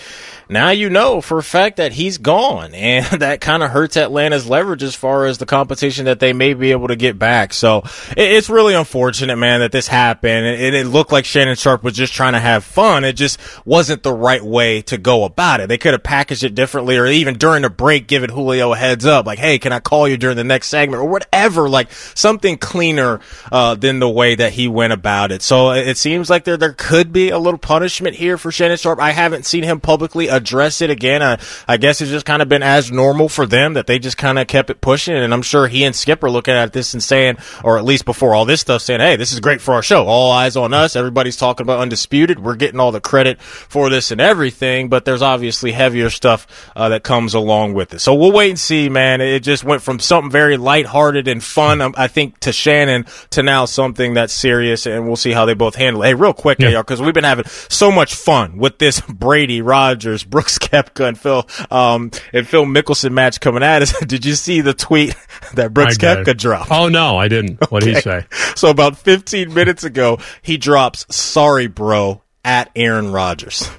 now 0.51 0.69
you 0.69 0.89
know 0.89 1.21
for 1.21 1.37
a 1.37 1.43
fact 1.43 1.77
that 1.77 1.93
he's 1.93 2.17
gone, 2.17 2.73
and 2.73 3.05
that 3.21 3.41
kind 3.41 3.63
of 3.63 3.71
hurts 3.71 3.97
Atlanta's 3.97 4.47
leverage 4.47 4.83
as 4.83 4.95
far 4.95 5.25
as 5.25 5.37
the 5.37 5.45
competition 5.45 6.05
that 6.05 6.19
they 6.19 6.33
may 6.33 6.53
be 6.53 6.71
able 6.71 6.87
to 6.89 6.95
get 6.95 7.17
back. 7.17 7.53
So 7.53 7.83
it's 8.17 8.49
really 8.49 8.73
unfortunate, 8.73 9.37
man, 9.37 9.61
that 9.61 9.71
this 9.71 9.87
happened. 9.87 10.45
And 10.45 10.75
it 10.75 10.87
looked 10.87 11.11
like 11.11 11.25
Shannon 11.25 11.55
Sharpe 11.55 11.83
was 11.83 11.93
just 11.93 12.13
trying 12.13 12.33
to 12.33 12.39
have 12.39 12.63
fun. 12.63 13.03
It 13.03 13.13
just 13.13 13.39
wasn't 13.65 14.03
the 14.03 14.13
right 14.13 14.43
way 14.43 14.81
to 14.83 14.97
go 14.97 15.23
about 15.23 15.61
it. 15.61 15.67
They 15.67 15.77
could 15.77 15.93
have 15.93 16.03
packaged 16.03 16.43
it 16.43 16.55
differently, 16.55 16.97
or 16.97 17.05
even 17.05 17.37
during 17.37 17.61
the 17.61 17.69
break, 17.69 18.07
given 18.07 18.29
Julio 18.29 18.73
a 18.73 18.77
heads 18.77 19.05
up, 19.05 19.25
like, 19.25 19.39
"Hey, 19.39 19.59
can 19.59 19.71
I 19.71 19.79
call 19.79 20.07
you 20.07 20.17
during 20.17 20.37
the 20.37 20.43
next 20.43 20.67
segment?" 20.67 21.01
or 21.01 21.09
whatever, 21.09 21.69
like 21.69 21.91
something 21.91 22.57
cleaner 22.57 23.19
uh, 23.51 23.75
than 23.75 23.99
the 23.99 24.09
way 24.09 24.35
that 24.35 24.53
he 24.53 24.67
went 24.67 24.93
about 24.93 25.31
it. 25.31 25.41
So 25.41 25.71
it 25.71 25.97
seems 25.97 26.29
like 26.29 26.43
there 26.43 26.57
there 26.57 26.73
could 26.73 27.13
be 27.13 27.29
a 27.29 27.39
little 27.39 27.57
punishment 27.57 28.15
here 28.15 28.37
for 28.37 28.51
Shannon 28.51 28.77
Sharpe. 28.77 28.99
I 28.99 29.11
haven't 29.11 29.45
seen 29.45 29.63
him 29.63 29.79
publicly 29.79 30.29
address 30.41 30.81
it 30.81 30.89
again. 30.89 31.21
I, 31.23 31.39
I 31.67 31.77
guess 31.77 32.01
it's 32.01 32.11
just 32.11 32.25
kind 32.25 32.41
of 32.41 32.49
been 32.49 32.63
as 32.63 32.91
normal 32.91 33.29
for 33.29 33.45
them 33.45 33.73
that 33.73 33.87
they 33.87 33.99
just 33.99 34.17
kind 34.17 34.39
of 34.39 34.47
kept 34.47 34.69
it 34.69 34.81
pushing. 34.81 35.15
And 35.15 35.33
I'm 35.33 35.41
sure 35.41 35.67
he 35.67 35.83
and 35.85 35.95
Skip 35.95 36.23
are 36.23 36.29
looking 36.29 36.53
at 36.53 36.73
this 36.73 36.93
and 36.93 37.03
saying, 37.03 37.37
or 37.63 37.77
at 37.77 37.85
least 37.85 38.05
before 38.05 38.35
all 38.35 38.45
this 38.45 38.61
stuff, 38.61 38.81
saying, 38.81 38.99
hey, 38.99 39.15
this 39.15 39.31
is 39.31 39.39
great 39.39 39.61
for 39.61 39.73
our 39.73 39.81
show. 39.83 40.05
All 40.05 40.31
eyes 40.31 40.55
on 40.57 40.73
us. 40.73 40.95
Everybody's 40.95 41.37
talking 41.37 41.65
about 41.65 41.79
Undisputed. 41.79 42.39
We're 42.39 42.55
getting 42.55 42.79
all 42.79 42.91
the 42.91 43.01
credit 43.01 43.41
for 43.41 43.89
this 43.89 44.11
and 44.11 44.19
everything, 44.19 44.89
but 44.89 45.05
there's 45.05 45.21
obviously 45.21 45.71
heavier 45.71 46.09
stuff 46.09 46.71
uh, 46.75 46.89
that 46.89 47.03
comes 47.03 47.33
along 47.33 47.73
with 47.73 47.93
it. 47.93 47.99
So 47.99 48.13
we'll 48.15 48.31
wait 48.31 48.49
and 48.49 48.59
see, 48.59 48.89
man. 48.89 49.21
It 49.21 49.41
just 49.41 49.63
went 49.63 49.81
from 49.81 49.99
something 49.99 50.31
very 50.31 50.57
lighthearted 50.57 51.27
and 51.27 51.43
fun, 51.43 51.81
um, 51.81 51.93
I 51.97 52.07
think, 52.07 52.39
to 52.41 52.51
Shannon 52.51 53.05
to 53.31 53.43
now 53.43 53.65
something 53.65 54.15
that's 54.15 54.33
serious, 54.33 54.85
and 54.85 55.05
we'll 55.07 55.15
see 55.15 55.31
how 55.31 55.45
they 55.45 55.53
both 55.53 55.75
handle 55.75 56.01
it. 56.03 56.07
Hey, 56.07 56.13
real 56.13 56.33
quick, 56.33 56.59
Yeah. 56.59 56.81
because 56.81 57.01
we've 57.01 57.13
been 57.13 57.23
having 57.23 57.45
so 57.45 57.91
much 57.91 58.15
fun 58.15 58.57
with 58.57 58.77
this 58.79 59.01
Brady, 59.09 59.61
Rodgers, 59.61 60.20
Brooks 60.29 60.57
Koepka, 60.59 61.07
and 61.07 61.19
Phil 61.19 61.47
um, 61.69 62.11
and 62.33 62.47
Phil 62.47 62.65
Mickelson 62.65 63.11
match 63.11 63.39
coming 63.39 63.63
at 63.63 63.81
us. 63.81 63.99
Did 64.05 64.25
you 64.25 64.35
see 64.35 64.61
the 64.61 64.73
tweet 64.73 65.15
that 65.53 65.73
Brooks. 65.73 65.97
Koepka 65.97 66.37
dropped? 66.37 66.71
Oh 66.71 66.89
no, 66.89 67.17
I 67.17 67.27
didn't. 67.27 67.71
What 67.71 67.83
did 67.83 67.95
he 67.95 68.01
say? 68.01 68.25
So 68.55 68.69
about 68.69 68.97
15 68.97 69.53
minutes 69.53 69.83
ago, 69.83 70.19
he 70.41 70.57
drops 70.57 71.05
"Sorry, 71.13 71.67
bro" 71.67 72.21
at 72.43 72.71
Aaron 72.75 73.11
Rodgers, 73.11 73.69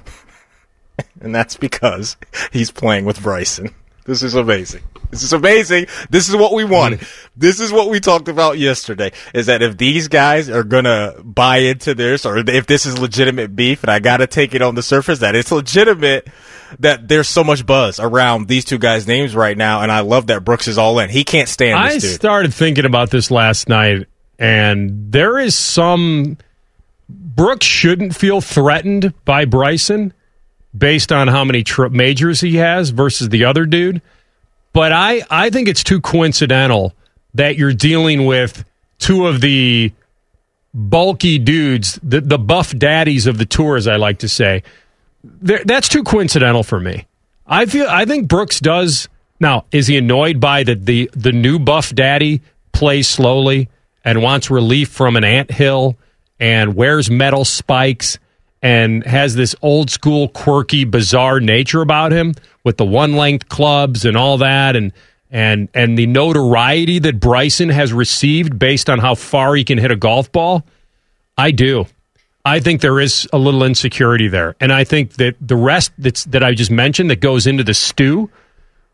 and 1.21 1.33
that's 1.33 1.57
because 1.57 2.17
he's 2.51 2.71
playing 2.71 3.05
with 3.05 3.21
Bryson. 3.21 3.73
This 4.05 4.23
is 4.23 4.35
amazing. 4.35 4.83
This 5.13 5.23
is 5.23 5.33
amazing. 5.33 5.85
This 6.09 6.27
is 6.27 6.35
what 6.35 6.53
we 6.53 6.63
wanted. 6.63 6.99
Mm-hmm. 6.99 7.29
This 7.39 7.59
is 7.59 7.71
what 7.71 7.89
we 7.89 7.99
talked 7.99 8.27
about 8.27 8.57
yesterday. 8.57 9.11
Is 9.33 9.45
that 9.45 9.61
if 9.61 9.77
these 9.77 10.07
guys 10.07 10.49
are 10.49 10.63
gonna 10.63 11.15
buy 11.23 11.57
into 11.57 11.93
this, 11.93 12.25
or 12.25 12.37
if 12.37 12.65
this 12.65 12.85
is 12.85 12.97
legitimate 12.97 13.55
beef, 13.55 13.83
and 13.83 13.91
I 13.91 13.99
gotta 13.99 14.27
take 14.27 14.55
it 14.55 14.61
on 14.61 14.75
the 14.75 14.81
surface 14.83 15.19
that 15.19 15.35
it's 15.35 15.51
legitimate, 15.51 16.27
that 16.79 17.07
there's 17.07 17.29
so 17.29 17.43
much 17.43 17.65
buzz 17.65 17.99
around 17.99 18.47
these 18.47 18.65
two 18.65 18.77
guys' 18.79 19.07
names 19.07 19.35
right 19.35 19.55
now, 19.57 19.81
and 19.81 19.91
I 19.91 19.99
love 19.99 20.27
that 20.27 20.43
Brooks 20.43 20.67
is 20.67 20.77
all 20.77 20.97
in. 20.99 21.09
He 21.09 21.23
can't 21.23 21.47
stand 21.49 21.77
I 21.77 21.93
dude. 21.93 22.01
started 22.01 22.53
thinking 22.53 22.85
about 22.85 23.11
this 23.11 23.29
last 23.29 23.69
night, 23.69 24.07
and 24.39 25.11
there 25.11 25.37
is 25.37 25.55
some. 25.55 26.37
Brooks 27.09 27.65
shouldn't 27.65 28.15
feel 28.15 28.41
threatened 28.41 29.13
by 29.25 29.45
Bryson 29.45 30.13
based 30.75 31.11
on 31.11 31.27
how 31.27 31.43
many 31.43 31.63
tri- 31.63 31.89
majors 31.89 32.41
he 32.41 32.55
has 32.55 32.89
versus 32.89 33.29
the 33.29 33.45
other 33.45 33.65
dude. 33.65 34.01
But 34.73 34.91
I, 34.91 35.21
I 35.29 35.49
think 35.49 35.67
it's 35.67 35.83
too 35.83 36.01
coincidental 36.01 36.93
that 37.35 37.57
you're 37.57 37.73
dealing 37.73 38.25
with 38.25 38.65
two 38.99 39.27
of 39.27 39.39
the 39.41 39.91
bulky 40.73 41.37
dudes, 41.39 41.99
the, 42.03 42.21
the 42.21 42.39
buff 42.39 42.75
daddies 42.77 43.27
of 43.27 43.37
the 43.37 43.45
tour, 43.45 43.77
as 43.77 43.87
I 43.87 43.95
like 43.97 44.19
to 44.19 44.29
say. 44.29 44.63
There- 45.23 45.63
That's 45.63 45.87
too 45.87 46.03
coincidental 46.03 46.63
for 46.63 46.79
me. 46.79 47.05
I 47.45 47.65
feel 47.65 47.87
I 47.89 48.05
think 48.05 48.27
Brooks 48.29 48.59
does 48.59 49.09
now. 49.39 49.65
Is 49.71 49.87
he 49.87 49.97
annoyed 49.97 50.39
by 50.39 50.63
the 50.63 50.75
the 50.75 51.09
the 51.13 51.33
new 51.33 51.59
buff 51.59 51.93
daddy 51.93 52.41
plays 52.71 53.07
slowly 53.09 53.67
and 54.05 54.21
wants 54.21 54.49
relief 54.49 54.89
from 54.89 55.17
an 55.17 55.25
ant 55.25 55.51
hill 55.51 55.97
and 56.39 56.73
wears 56.75 57.11
metal 57.11 57.43
spikes 57.43 58.17
and 58.63 59.05
has 59.05 59.35
this 59.35 59.53
old 59.61 59.91
school, 59.91 60.29
quirky, 60.29 60.85
bizarre 60.85 61.41
nature 61.41 61.81
about 61.81 62.13
him 62.13 62.33
with 62.63 62.77
the 62.77 62.85
one 62.85 63.17
length 63.17 63.49
clubs 63.49 64.05
and 64.05 64.15
all 64.15 64.37
that, 64.37 64.77
and 64.77 64.93
and 65.29 65.67
and 65.73 65.97
the 65.97 66.07
notoriety 66.07 66.97
that 66.99 67.19
Bryson 67.19 67.69
has 67.69 67.91
received 67.91 68.57
based 68.57 68.89
on 68.89 68.99
how 68.99 69.15
far 69.15 69.53
he 69.53 69.65
can 69.65 69.77
hit 69.77 69.91
a 69.91 69.97
golf 69.97 70.31
ball. 70.31 70.65
I 71.37 71.51
do. 71.51 71.85
I 72.45 72.59
think 72.59 72.81
there 72.81 72.99
is 72.99 73.27
a 73.33 73.37
little 73.37 73.63
insecurity 73.63 74.29
there, 74.29 74.55
and 74.59 74.71
I 74.71 74.85
think 74.85 75.13
that 75.13 75.35
the 75.41 75.55
rest 75.57 75.91
that's 75.97 76.23
that 76.25 76.41
I 76.41 76.53
just 76.53 76.71
mentioned 76.71 77.09
that 77.09 77.19
goes 77.19 77.45
into 77.45 77.63
the 77.63 77.73
stew 77.73 78.29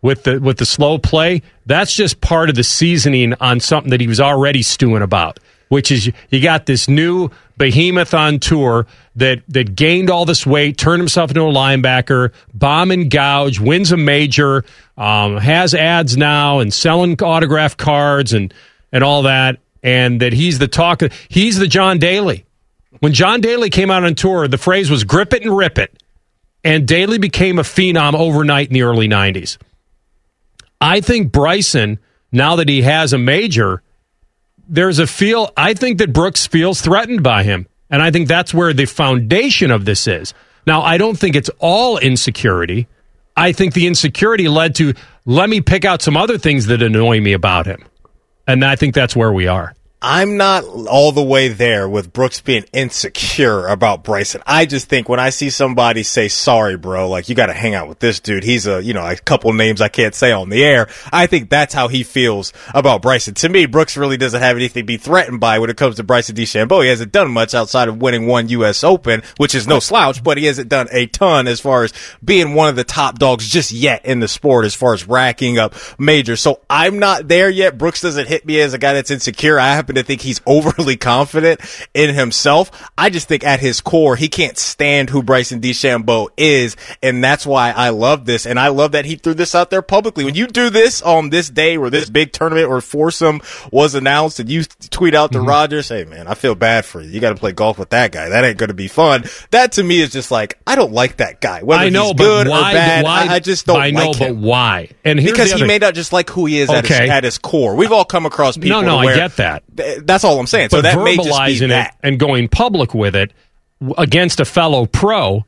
with 0.01 0.23
the 0.23 0.39
with 0.39 0.57
the 0.57 0.65
slow 0.65 0.97
play, 0.97 1.43
that's 1.67 1.93
just 1.93 2.21
part 2.21 2.49
of 2.49 2.55
the 2.55 2.63
seasoning 2.63 3.35
on 3.39 3.59
something 3.59 3.91
that 3.91 4.01
he 4.01 4.07
was 4.07 4.19
already 4.19 4.63
stewing 4.63 5.03
about, 5.03 5.39
which 5.69 5.91
is 5.91 6.11
you 6.29 6.41
got 6.41 6.65
this 6.65 6.87
new 6.87 7.29
behemoth 7.57 8.13
on 8.13 8.39
tour 8.39 8.85
that 9.15 9.41
that 9.47 9.75
gained 9.75 10.09
all 10.09 10.25
this 10.25 10.45
weight, 10.45 10.77
turned 10.77 10.99
himself 10.99 11.31
into 11.31 11.41
a 11.41 11.51
linebacker, 11.51 12.33
bomb 12.53 12.91
and 12.91 13.09
gouge, 13.09 13.59
wins 13.59 13.91
a 13.91 13.97
major, 13.97 14.65
um, 14.97 15.37
has 15.37 15.73
ads 15.73 16.17
now 16.17 16.59
and 16.59 16.73
selling 16.73 17.21
autograph 17.21 17.77
cards 17.77 18.33
and 18.33 18.53
and 18.91 19.03
all 19.03 19.23
that, 19.23 19.59
and 19.83 20.21
that 20.21 20.33
he's 20.33 20.59
the 20.59 20.67
talk. 20.67 21.01
He's 21.29 21.57
the 21.57 21.67
John 21.67 21.99
Daly. 21.99 22.45
When 22.99 23.13
John 23.13 23.39
Daly 23.39 23.69
came 23.69 23.91
out 23.91 24.03
on 24.03 24.15
tour, 24.15 24.47
the 24.47 24.57
phrase 24.57 24.89
was 24.89 25.03
"grip 25.03 25.33
it 25.33 25.43
and 25.43 25.55
rip 25.55 25.77
it," 25.77 26.01
and 26.63 26.87
Daly 26.87 27.19
became 27.19 27.59
a 27.59 27.63
phenom 27.63 28.15
overnight 28.15 28.67
in 28.67 28.73
the 28.73 28.83
early 28.83 29.07
'90s. 29.07 29.57
I 30.81 31.01
think 31.01 31.31
Bryson, 31.31 31.99
now 32.31 32.55
that 32.55 32.69
he 32.69 32.81
has 32.81 33.13
a 33.13 33.17
major, 33.17 33.83
there's 34.69 34.99
a 34.99 35.07
feel. 35.07 35.51
I 35.57 35.73
think 35.73 35.97
that 35.97 36.13
Brooks 36.13 36.47
feels 36.47 36.79
threatened 36.81 37.23
by 37.23 37.43
him. 37.43 37.67
And 37.89 38.01
I 38.01 38.11
think 38.11 38.27
that's 38.27 38.53
where 38.53 38.71
the 38.71 38.85
foundation 38.85 39.71
of 39.71 39.83
this 39.83 40.07
is. 40.07 40.33
Now, 40.67 40.81
I 40.83 40.97
don't 40.97 41.17
think 41.17 41.35
it's 41.35 41.49
all 41.59 41.97
insecurity. 41.97 42.87
I 43.35 43.51
think 43.51 43.73
the 43.73 43.87
insecurity 43.87 44.47
led 44.47 44.75
to 44.75 44.93
let 45.25 45.49
me 45.49 45.61
pick 45.61 45.85
out 45.85 46.01
some 46.01 46.15
other 46.15 46.37
things 46.37 46.67
that 46.67 46.83
annoy 46.83 47.19
me 47.19 47.33
about 47.33 47.65
him. 47.65 47.83
And 48.47 48.63
I 48.63 48.75
think 48.75 48.93
that's 48.93 49.15
where 49.15 49.31
we 49.31 49.47
are. 49.47 49.73
I'm 50.01 50.37
not 50.37 50.63
all 50.63 51.11
the 51.11 51.23
way 51.23 51.49
there 51.49 51.89
with 51.89 52.13
Brooks 52.13 52.39
being 52.39 52.63
insecure 52.71 53.67
about 53.67 54.01
Bryson. 54.01 54.41
I 54.47 54.65
just 54.65 54.87
think 54.87 55.09
when 55.09 55.19
I 55.19 55.29
see 55.29 55.49
somebody 55.49 56.03
say, 56.03 56.29
sorry, 56.29 56.77
bro, 56.77 57.09
like 57.09 57.27
you 57.27 57.35
got 57.35 57.47
to 57.47 57.53
hang 57.53 57.75
out 57.75 57.89
with 57.89 57.99
this 57.99 58.21
dude. 58.21 58.45
He's 58.45 58.65
a, 58.65 58.81
you 58.81 58.93
know, 58.93 59.05
a 59.05 59.17
couple 59.17 59.51
names 59.51 59.81
I 59.81 59.89
can't 59.89 60.15
say 60.15 60.31
on 60.31 60.47
the 60.47 60.63
air. 60.63 60.87
I 61.11 61.27
think 61.27 61.49
that's 61.49 61.73
how 61.73 61.89
he 61.89 62.03
feels 62.03 62.53
about 62.73 63.01
Bryson. 63.01 63.33
To 63.35 63.49
me, 63.49 63.65
Brooks 63.65 63.97
really 63.97 64.15
doesn't 64.15 64.39
have 64.39 64.55
anything 64.55 64.83
to 64.83 64.87
be 64.87 64.95
threatened 64.95 65.41
by 65.41 65.59
when 65.59 65.69
it 65.69 65.75
comes 65.75 65.97
to 65.97 66.03
Bryson 66.03 66.33
DeChambeau. 66.33 66.81
He 66.81 66.89
hasn't 66.89 67.11
done 67.11 67.29
much 67.29 67.53
outside 67.53 67.89
of 67.89 68.01
winning 68.01 68.25
one 68.25 68.47
U.S. 68.47 68.85
Open, 68.85 69.21
which 69.35 69.53
is 69.53 69.67
no 69.67 69.81
slouch, 69.81 70.23
but 70.23 70.37
he 70.37 70.45
hasn't 70.45 70.69
done 70.69 70.87
a 70.93 71.07
ton 71.07 71.45
as 71.45 71.59
far 71.59 71.83
as 71.83 71.91
being 72.23 72.53
one 72.53 72.69
of 72.69 72.77
the 72.77 72.85
top 72.85 73.19
dogs 73.19 73.49
just 73.49 73.73
yet 73.73 74.05
in 74.05 74.21
the 74.21 74.29
sport 74.29 74.63
as 74.63 74.75
far 74.75 74.93
as 74.93 75.09
racking 75.09 75.57
up 75.57 75.75
majors. 75.99 76.39
So 76.39 76.61
I'm 76.69 76.99
not 76.99 77.27
there 77.27 77.49
yet. 77.49 77.77
Brooks 77.77 77.99
doesn't 77.99 78.29
hit 78.29 78.45
me 78.45 78.61
as 78.61 78.73
a 78.73 78.77
guy 78.77 78.93
that's 78.93 79.11
insecure. 79.11 79.59
I 79.59 79.88
happen 79.89 79.95
to 79.95 80.03
think 80.03 80.21
he's 80.21 80.41
overly 80.45 80.97
confident 80.97 81.59
in 81.93 82.13
himself. 82.13 82.71
I 82.97 83.09
just 83.09 83.27
think 83.27 83.43
at 83.43 83.59
his 83.59 83.81
core, 83.81 84.15
he 84.15 84.27
can't 84.27 84.57
stand 84.57 85.09
who 85.09 85.23
Bryson 85.23 85.61
DeChambeau 85.61 86.29
is. 86.37 86.75
And 87.01 87.23
that's 87.23 87.45
why 87.45 87.71
I 87.71 87.89
love 87.89 88.25
this. 88.25 88.45
And 88.45 88.59
I 88.59 88.67
love 88.69 88.91
that 88.93 89.05
he 89.05 89.15
threw 89.15 89.33
this 89.33 89.55
out 89.55 89.69
there 89.69 89.81
publicly. 89.81 90.23
When 90.23 90.35
you 90.35 90.47
do 90.47 90.69
this 90.69 91.01
on 91.01 91.29
this 91.29 91.49
day 91.49 91.77
where 91.77 91.89
this 91.89 92.09
big 92.09 92.31
tournament 92.31 92.67
or 92.67 92.81
foursome 92.81 93.41
was 93.71 93.95
announced 93.95 94.39
and 94.39 94.49
you 94.49 94.63
tweet 94.89 95.15
out 95.15 95.31
to 95.31 95.39
mm-hmm. 95.39 95.47
Rodgers, 95.47 95.89
hey 95.89 96.05
man, 96.05 96.27
I 96.27 96.33
feel 96.35 96.55
bad 96.55 96.85
for 96.85 97.01
you. 97.01 97.09
You 97.09 97.19
got 97.19 97.29
to 97.29 97.35
play 97.35 97.51
golf 97.51 97.79
with 97.79 97.89
that 97.89 98.11
guy. 98.11 98.29
That 98.29 98.43
ain't 98.43 98.57
going 98.57 98.69
to 98.69 98.73
be 98.73 98.87
fun. 98.87 99.23
That 99.51 99.73
to 99.73 99.83
me 99.83 100.01
is 100.01 100.11
just 100.11 100.31
like, 100.31 100.59
I 100.67 100.75
don't 100.75 100.93
like 100.93 101.17
that 101.17 101.41
guy. 101.41 101.63
Whether 101.63 101.83
I 101.83 101.89
know, 101.89 102.07
he's 102.07 102.13
good 102.13 102.47
why, 102.47 102.71
or 102.71 102.73
bad, 102.73 103.03
why, 103.03 103.25
I, 103.27 103.33
I, 103.35 103.39
just 103.39 103.65
don't 103.65 103.79
I 103.79 103.91
know, 103.91 104.11
like 104.11 104.17
him. 104.17 104.35
but 104.35 104.41
why? 104.41 104.89
And 105.03 105.19
because 105.19 105.51
he 105.51 105.65
may 105.65 105.77
not 105.77 105.95
just 105.95 106.13
like 106.13 106.29
who 106.29 106.45
he 106.45 106.59
is 106.59 106.69
okay. 106.69 106.77
at, 106.77 106.85
his, 106.85 107.09
at 107.09 107.23
his 107.23 107.37
core. 107.37 107.75
We've 107.75 107.91
all 107.91 108.05
come 108.05 108.25
across 108.25 108.57
people. 108.57 108.81
No, 108.81 108.87
no, 108.87 108.97
I 108.97 109.15
get 109.15 109.37
that. 109.37 109.63
That's 110.03 110.23
all 110.23 110.39
I'm 110.39 110.47
saying. 110.47 110.69
But 110.71 110.77
so 110.77 110.81
that 110.81 110.97
verbalizing 110.97 111.71
it 111.87 111.91
and 112.03 112.19
going 112.19 112.47
public 112.47 112.93
with 112.93 113.15
it 113.15 113.31
against 113.97 114.39
a 114.39 114.45
fellow 114.45 114.85
pro 114.85 115.45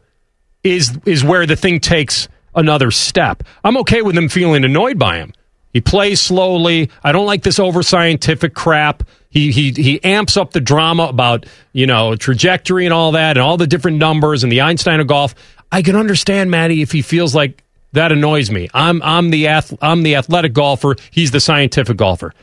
is 0.63 0.97
is 1.05 1.23
where 1.23 1.45
the 1.45 1.55
thing 1.55 1.79
takes 1.79 2.27
another 2.55 2.91
step. 2.91 3.43
I'm 3.63 3.77
okay 3.77 4.01
with 4.01 4.17
him 4.17 4.29
feeling 4.29 4.63
annoyed 4.63 4.99
by 4.99 5.17
him. 5.17 5.33
He 5.73 5.81
plays 5.81 6.19
slowly. 6.19 6.89
I 7.03 7.11
don't 7.11 7.25
like 7.25 7.43
this 7.43 7.59
over 7.59 7.81
scientific 7.81 8.53
crap. 8.53 9.03
He 9.29 9.51
he 9.51 9.71
he 9.71 10.03
amps 10.03 10.35
up 10.35 10.51
the 10.51 10.59
drama 10.59 11.03
about 11.03 11.45
you 11.71 11.87
know 11.87 12.15
trajectory 12.15 12.85
and 12.85 12.93
all 12.93 13.13
that 13.13 13.37
and 13.37 13.39
all 13.45 13.57
the 13.57 13.67
different 13.67 13.97
numbers 13.97 14.43
and 14.43 14.51
the 14.51 14.61
Einstein 14.61 14.99
of 14.99 15.07
golf. 15.07 15.33
I 15.71 15.81
can 15.81 15.95
understand 15.95 16.51
Maddie 16.51 16.81
if 16.81 16.91
he 16.91 17.01
feels 17.01 17.33
like 17.33 17.63
that 17.93 18.11
annoys 18.11 18.51
me. 18.51 18.69
I'm 18.73 19.01
I'm 19.01 19.29
the 19.29 19.47
ath- 19.47 19.77
I'm 19.81 20.03
the 20.03 20.15
athletic 20.15 20.53
golfer. 20.53 20.95
He's 21.11 21.31
the 21.31 21.39
scientific 21.39 21.95
golfer. 21.97 22.33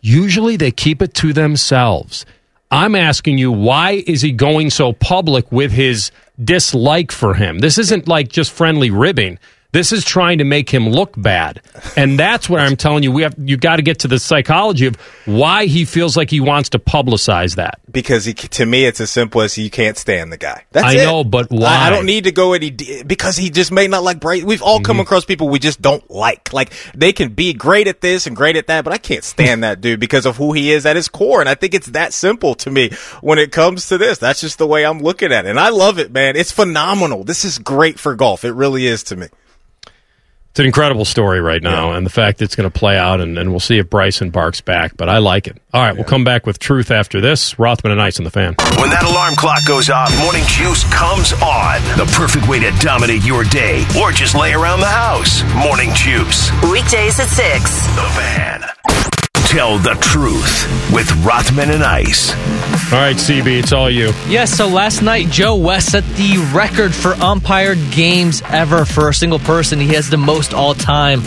Usually 0.00 0.56
they 0.56 0.70
keep 0.70 1.02
it 1.02 1.14
to 1.14 1.32
themselves. 1.32 2.24
I'm 2.70 2.94
asking 2.94 3.38
you, 3.38 3.50
why 3.50 4.02
is 4.06 4.20
he 4.20 4.32
going 4.32 4.70
so 4.70 4.92
public 4.92 5.50
with 5.50 5.72
his 5.72 6.10
dislike 6.42 7.10
for 7.10 7.34
him? 7.34 7.60
This 7.60 7.78
isn't 7.78 8.06
like 8.06 8.28
just 8.28 8.52
friendly 8.52 8.90
ribbing. 8.90 9.38
This 9.70 9.92
is 9.92 10.02
trying 10.02 10.38
to 10.38 10.44
make 10.44 10.70
him 10.70 10.88
look 10.88 11.12
bad. 11.14 11.60
And 11.94 12.18
that's 12.18 12.48
what 12.48 12.60
I'm 12.60 12.74
telling 12.74 13.02
you. 13.02 13.12
We 13.12 13.20
have 13.20 13.34
you 13.36 13.58
got 13.58 13.76
to 13.76 13.82
get 13.82 13.98
to 13.98 14.08
the 14.08 14.18
psychology 14.18 14.86
of 14.86 14.96
why 15.26 15.66
he 15.66 15.84
feels 15.84 16.16
like 16.16 16.30
he 16.30 16.40
wants 16.40 16.70
to 16.70 16.78
publicize 16.78 17.56
that. 17.56 17.78
Because 17.92 18.24
he, 18.24 18.32
to 18.32 18.64
me, 18.64 18.86
it's 18.86 18.98
as 18.98 19.10
simple 19.10 19.42
as 19.42 19.58
you 19.58 19.68
can't 19.68 19.98
stand 19.98 20.32
the 20.32 20.38
guy. 20.38 20.64
That's 20.72 20.86
I 20.86 20.94
it. 20.94 21.04
know, 21.04 21.22
but 21.22 21.50
why? 21.50 21.66
I, 21.66 21.86
I, 21.88 21.90
don't 21.90 22.06
need 22.06 22.24
to 22.24 22.32
go 22.32 22.54
any 22.54 22.70
because 22.70 23.36
he 23.36 23.50
just 23.50 23.70
may 23.70 23.88
not 23.88 24.02
like 24.02 24.20
Bright. 24.20 24.44
We've 24.44 24.62
all 24.62 24.78
mm-hmm. 24.78 24.84
come 24.84 25.00
across 25.00 25.26
people 25.26 25.50
we 25.50 25.58
just 25.58 25.82
don't 25.82 26.10
like. 26.10 26.50
Like 26.54 26.72
they 26.94 27.12
can 27.12 27.34
be 27.34 27.52
great 27.52 27.88
at 27.88 28.00
this 28.00 28.26
and 28.26 28.34
great 28.34 28.56
at 28.56 28.68
that, 28.68 28.84
but 28.84 28.94
I 28.94 28.98
can't 28.98 29.22
stand 29.22 29.64
that 29.64 29.82
dude 29.82 30.00
because 30.00 30.24
of 30.24 30.38
who 30.38 30.54
he 30.54 30.72
is 30.72 30.86
at 30.86 30.96
his 30.96 31.10
core. 31.10 31.40
And 31.40 31.48
I 31.48 31.54
think 31.54 31.74
it's 31.74 31.88
that 31.88 32.14
simple 32.14 32.54
to 32.54 32.70
me 32.70 32.88
when 33.20 33.38
it 33.38 33.52
comes 33.52 33.88
to 33.88 33.98
this. 33.98 34.16
That's 34.16 34.40
just 34.40 34.56
the 34.56 34.66
way 34.66 34.86
I'm 34.86 35.00
looking 35.00 35.30
at 35.30 35.44
it. 35.44 35.50
And 35.50 35.60
I 35.60 35.68
love 35.68 35.98
it, 35.98 36.10
man. 36.10 36.36
It's 36.36 36.52
phenomenal. 36.52 37.22
This 37.22 37.44
is 37.44 37.58
great 37.58 37.98
for 37.98 38.14
golf. 38.14 38.46
It 38.46 38.52
really 38.52 38.86
is 38.86 39.02
to 39.04 39.16
me. 39.16 39.26
It's 40.58 40.60
an 40.64 40.66
incredible 40.66 41.04
story 41.04 41.40
right 41.40 41.62
now, 41.62 41.92
yeah. 41.92 41.98
and 41.98 42.04
the 42.04 42.10
fact 42.10 42.38
that 42.38 42.46
it's 42.46 42.56
going 42.56 42.68
to 42.68 42.76
play 42.76 42.98
out, 42.98 43.20
and, 43.20 43.38
and, 43.38 43.50
we'll 43.50 43.60
see 43.60 43.78
if 43.78 43.88
Bryson 43.88 44.30
barks 44.30 44.60
back. 44.60 44.96
But 44.96 45.08
I 45.08 45.18
like 45.18 45.46
it. 45.46 45.56
All 45.72 45.80
right, 45.80 45.90
yeah. 45.90 45.92
we'll 45.92 46.02
come 46.02 46.24
back 46.24 46.46
with 46.46 46.58
truth 46.58 46.90
after 46.90 47.20
this. 47.20 47.60
Rothman 47.60 47.92
and 47.92 48.02
Ice 48.02 48.18
on 48.18 48.24
the 48.24 48.30
fan. 48.32 48.56
When 48.76 48.90
that 48.90 49.04
alarm 49.08 49.36
clock 49.36 49.64
goes 49.64 49.88
off, 49.88 50.10
morning 50.18 50.42
juice 50.48 50.82
comes 50.92 51.32
on. 51.34 51.80
The 51.96 52.12
perfect 52.16 52.48
way 52.48 52.58
to 52.58 52.72
dominate 52.80 53.22
your 53.22 53.44
day, 53.44 53.86
or 54.02 54.10
just 54.10 54.34
lay 54.34 54.52
around 54.52 54.80
the 54.80 54.86
house. 54.86 55.44
Morning 55.54 55.94
juice 55.94 56.50
weekdays 56.68 57.20
at 57.20 57.28
six. 57.28 57.86
The 57.94 58.10
fan. 58.18 59.07
Tell 59.48 59.78
the 59.78 59.94
truth 60.02 60.92
with 60.92 61.10
Rothman 61.24 61.70
and 61.70 61.82
Ice. 61.82 62.32
All 62.92 62.98
right, 62.98 63.16
CB, 63.16 63.60
it's 63.60 63.72
all 63.72 63.88
you. 63.88 64.08
Yes, 64.08 64.28
yeah, 64.28 64.44
so 64.44 64.68
last 64.68 65.00
night, 65.00 65.28
Joe 65.28 65.56
West 65.56 65.92
set 65.92 66.04
the 66.04 66.36
record 66.54 66.94
for 66.94 67.14
umpired 67.14 67.78
games 67.90 68.42
ever 68.50 68.84
for 68.84 69.08
a 69.08 69.14
single 69.14 69.38
person. 69.38 69.80
He 69.80 69.94
has 69.94 70.10
the 70.10 70.18
most 70.18 70.52
all 70.52 70.74
time. 70.74 71.22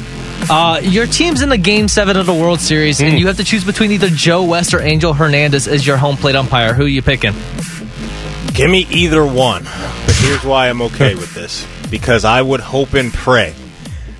Uh, 0.51 0.79
your 0.83 1.07
team's 1.07 1.41
in 1.41 1.49
the 1.49 1.57
game 1.57 1.87
seven 1.87 2.15
of 2.15 2.27
the 2.27 2.33
World 2.33 2.59
Series, 2.59 2.99
mm. 2.99 3.05
and 3.05 3.13
hmm. 3.13 3.17
you 3.17 3.25
have 3.25 3.37
to 3.37 3.43
choose 3.43 3.63
between 3.63 3.89
either 3.91 4.09
Joe 4.09 4.43
West 4.43 4.75
or 4.75 4.81
Angel 4.81 5.13
Hernandez 5.13 5.67
as 5.67 5.87
your 5.87 5.97
home 5.97 6.15
plate 6.15 6.35
umpire. 6.35 6.75
Who 6.75 6.83
are 6.83 6.87
you 6.87 7.01
picking? 7.01 7.33
Give 8.53 8.69
me 8.69 8.85
either 8.91 9.25
one. 9.25 9.63
But 9.63 10.15
here's 10.19 10.43
why 10.43 10.69
I'm 10.69 10.83
okay 10.83 11.15
with 11.15 11.33
this 11.33 11.65
because 11.89 12.23
I 12.23 12.39
would 12.39 12.59
hope 12.59 12.93
and 12.93 13.11
pray 13.11 13.55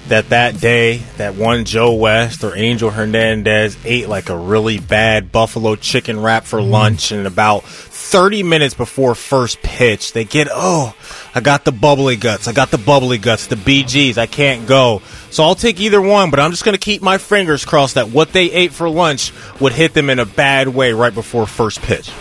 that 0.08 0.30
that 0.30 0.60
day 0.60 0.98
that 1.18 1.36
one 1.36 1.66
Joe 1.66 1.94
West 1.94 2.44
or 2.44 2.56
Angel 2.56 2.90
Hernandez 2.90 3.78
ate 3.86 4.10
like 4.10 4.30
a 4.30 4.38
really 4.38 4.80
bad 4.80 5.32
buffalo 5.32 5.76
chicken 5.76 6.20
wrap 6.20 6.44
for 6.44 6.60
mm. 6.60 6.70
lunch 6.70 7.12
and 7.12 7.28
about 7.28 7.64
30 7.64 8.44
minutes 8.44 8.74
before 8.74 9.16
first 9.16 9.62
pitch 9.62 10.12
they 10.14 10.26
get 10.26 10.48
oh 10.52 10.96
I 11.34 11.40
got 11.40 11.66
the 11.66 11.72
bubbly 11.72 12.16
guts 12.16 12.48
I 12.48 12.52
got 12.52 12.72
the 12.72 12.78
bubbly 12.78 13.20
guts 13.20 13.48
the 13.48 13.56
BGs 13.56 14.18
I 14.18 14.26
can't 14.26 14.68
go 14.68 15.02
so 15.30 15.44
I'll 15.44 15.56
take 15.56 15.80
either 15.80 16.02
one 16.02 16.32
but 16.32 16.40
I'm 16.40 16.52
just 16.52 16.66
going 16.66 16.78
to 16.78 16.84
keep 16.84 17.02
my 17.02 17.18
fingers 17.18 17.64
crossed 17.64 17.96
that 17.96 18.10
what 18.10 18.34
they 18.34 18.52
ate 18.52 18.74
for 18.74 18.90
lunch 18.90 19.32
would 19.62 19.74
hit 19.74 19.94
them 19.94 20.10
in 20.10 20.20
a 20.20 20.26
bad 20.26 20.68
way 20.68 20.94
right 20.94 21.14
before 21.14 21.46
first 21.48 21.82
pitch 21.82 22.12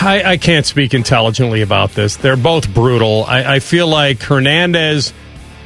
I, 0.00 0.22
I 0.32 0.36
can't 0.36 0.64
speak 0.64 0.94
intelligently 0.94 1.62
about 1.62 1.92
this. 1.92 2.16
They're 2.16 2.36
both 2.36 2.72
brutal. 2.72 3.24
I, 3.24 3.56
I 3.56 3.58
feel 3.58 3.86
like 3.86 4.22
Hernandez 4.22 5.12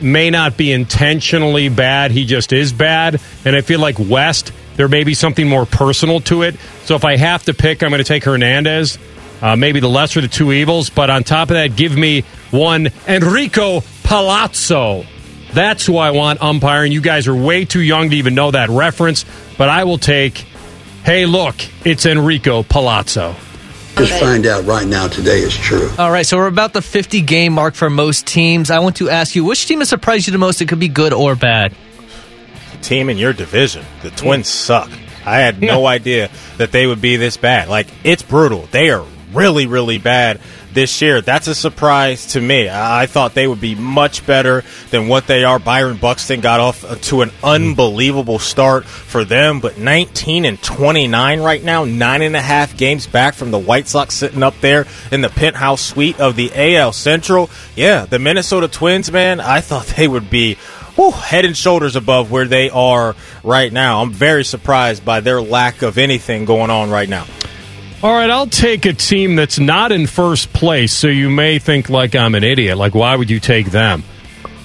may 0.00 0.30
not 0.30 0.56
be 0.56 0.72
intentionally 0.72 1.68
bad. 1.68 2.10
He 2.10 2.24
just 2.24 2.52
is 2.52 2.72
bad. 2.72 3.20
And 3.44 3.56
I 3.56 3.60
feel 3.60 3.80
like 3.80 3.98
West, 3.98 4.52
there 4.76 4.88
may 4.88 5.04
be 5.04 5.14
something 5.14 5.48
more 5.48 5.66
personal 5.66 6.20
to 6.22 6.42
it. 6.42 6.56
So 6.84 6.94
if 6.94 7.04
I 7.04 7.16
have 7.16 7.44
to 7.44 7.54
pick, 7.54 7.82
I'm 7.82 7.90
going 7.90 7.98
to 7.98 8.04
take 8.04 8.24
Hernandez. 8.24 8.98
Uh, 9.40 9.56
maybe 9.56 9.80
the 9.80 9.88
lesser 9.88 10.20
of 10.20 10.24
the 10.24 10.28
two 10.28 10.52
evils. 10.52 10.90
But 10.90 11.10
on 11.10 11.24
top 11.24 11.50
of 11.50 11.54
that, 11.54 11.76
give 11.76 11.96
me 11.96 12.22
one 12.50 12.88
Enrico 13.06 13.82
Palazzo. 14.02 15.04
That's 15.52 15.86
who 15.86 15.96
I 15.96 16.10
want 16.10 16.42
umpiring. 16.42 16.92
You 16.92 17.00
guys 17.00 17.28
are 17.28 17.34
way 17.34 17.64
too 17.64 17.80
young 17.80 18.10
to 18.10 18.16
even 18.16 18.34
know 18.34 18.50
that 18.50 18.68
reference. 18.68 19.24
But 19.56 19.68
I 19.68 19.84
will 19.84 19.98
take 19.98 20.44
hey, 21.04 21.24
look, 21.24 21.54
it's 21.86 22.04
Enrico 22.04 22.62
Palazzo. 22.62 23.34
Just 23.98 24.20
find 24.20 24.46
out 24.46 24.64
right 24.64 24.86
now 24.86 25.08
today 25.08 25.40
is 25.40 25.56
true. 25.56 25.90
All 25.98 26.12
right, 26.12 26.24
so 26.24 26.36
we're 26.36 26.46
about 26.46 26.72
the 26.72 26.82
50 26.82 27.20
game 27.22 27.52
mark 27.52 27.74
for 27.74 27.90
most 27.90 28.26
teams. 28.28 28.70
I 28.70 28.78
want 28.78 28.96
to 28.96 29.10
ask 29.10 29.34
you, 29.34 29.44
which 29.44 29.66
team 29.66 29.80
has 29.80 29.88
surprised 29.88 30.28
you 30.28 30.32
the 30.32 30.38
most? 30.38 30.62
It 30.62 30.68
could 30.68 30.78
be 30.78 30.88
good 30.88 31.12
or 31.12 31.34
bad. 31.34 31.74
Team 32.80 33.10
in 33.10 33.18
your 33.18 33.32
division, 33.32 33.84
the 34.02 34.10
Twins 34.10 34.48
suck. 34.48 34.88
I 35.26 35.40
had 35.40 35.60
no 35.60 35.84
idea 35.84 36.30
that 36.58 36.70
they 36.70 36.86
would 36.86 37.00
be 37.00 37.16
this 37.16 37.36
bad. 37.36 37.68
Like 37.68 37.88
it's 38.04 38.22
brutal. 38.22 38.68
They 38.70 38.90
are 38.90 39.04
really, 39.32 39.66
really 39.66 39.98
bad 39.98 40.40
this 40.78 41.02
year. 41.02 41.20
That's 41.20 41.48
a 41.48 41.56
surprise 41.56 42.26
to 42.34 42.40
me. 42.40 42.68
I 42.68 42.98
I 43.02 43.06
thought 43.06 43.34
they 43.34 43.48
would 43.48 43.60
be 43.60 43.74
much 43.74 44.24
better 44.26 44.62
than 44.90 45.08
what 45.08 45.26
they 45.26 45.42
are. 45.42 45.58
Byron 45.58 45.96
Buxton 45.96 46.40
got 46.40 46.60
off 46.60 46.82
to 46.82 47.22
an 47.22 47.30
mm-hmm. 47.30 47.44
unbelievable 47.44 48.38
start 48.38 48.84
for 48.84 49.24
them, 49.24 49.58
but 49.58 49.76
19 49.76 50.44
and 50.44 50.62
29 50.62 51.40
right 51.40 51.64
now, 51.64 51.84
nine 51.84 52.22
and 52.22 52.36
a 52.36 52.40
half 52.40 52.76
games 52.76 53.08
back 53.08 53.34
from 53.34 53.50
the 53.50 53.58
White 53.58 53.88
Sox 53.88 54.14
sitting 54.14 54.44
up 54.44 54.54
there 54.60 54.86
in 55.10 55.20
the 55.20 55.28
penthouse 55.28 55.80
suite 55.80 56.20
of 56.20 56.36
the 56.36 56.52
AL 56.54 56.92
Central. 56.92 57.50
Yeah, 57.74 58.04
the 58.04 58.20
Minnesota 58.20 58.68
Twins, 58.68 59.10
man, 59.10 59.40
I 59.40 59.60
thought 59.60 59.86
they 59.96 60.06
would 60.06 60.30
be 60.30 60.54
whew, 60.94 61.10
head 61.10 61.44
and 61.44 61.56
shoulders 61.56 61.96
above 61.96 62.30
where 62.30 62.46
they 62.46 62.70
are 62.70 63.16
right 63.42 63.72
now. 63.72 64.02
I'm 64.02 64.12
very 64.12 64.44
surprised 64.44 65.04
by 65.04 65.20
their 65.20 65.42
lack 65.42 65.82
of 65.82 65.98
anything 65.98 66.44
going 66.44 66.70
on 66.70 66.90
right 66.90 67.08
now. 67.08 67.26
All 68.00 68.12
right, 68.12 68.30
I'll 68.30 68.46
take 68.46 68.86
a 68.86 68.92
team 68.92 69.34
that's 69.34 69.58
not 69.58 69.90
in 69.90 70.06
first 70.06 70.52
place, 70.52 70.92
so 70.92 71.08
you 71.08 71.28
may 71.28 71.58
think 71.58 71.90
like 71.90 72.14
I'm 72.14 72.36
an 72.36 72.44
idiot. 72.44 72.78
Like, 72.78 72.94
why 72.94 73.16
would 73.16 73.28
you 73.28 73.40
take 73.40 73.72
them? 73.72 74.04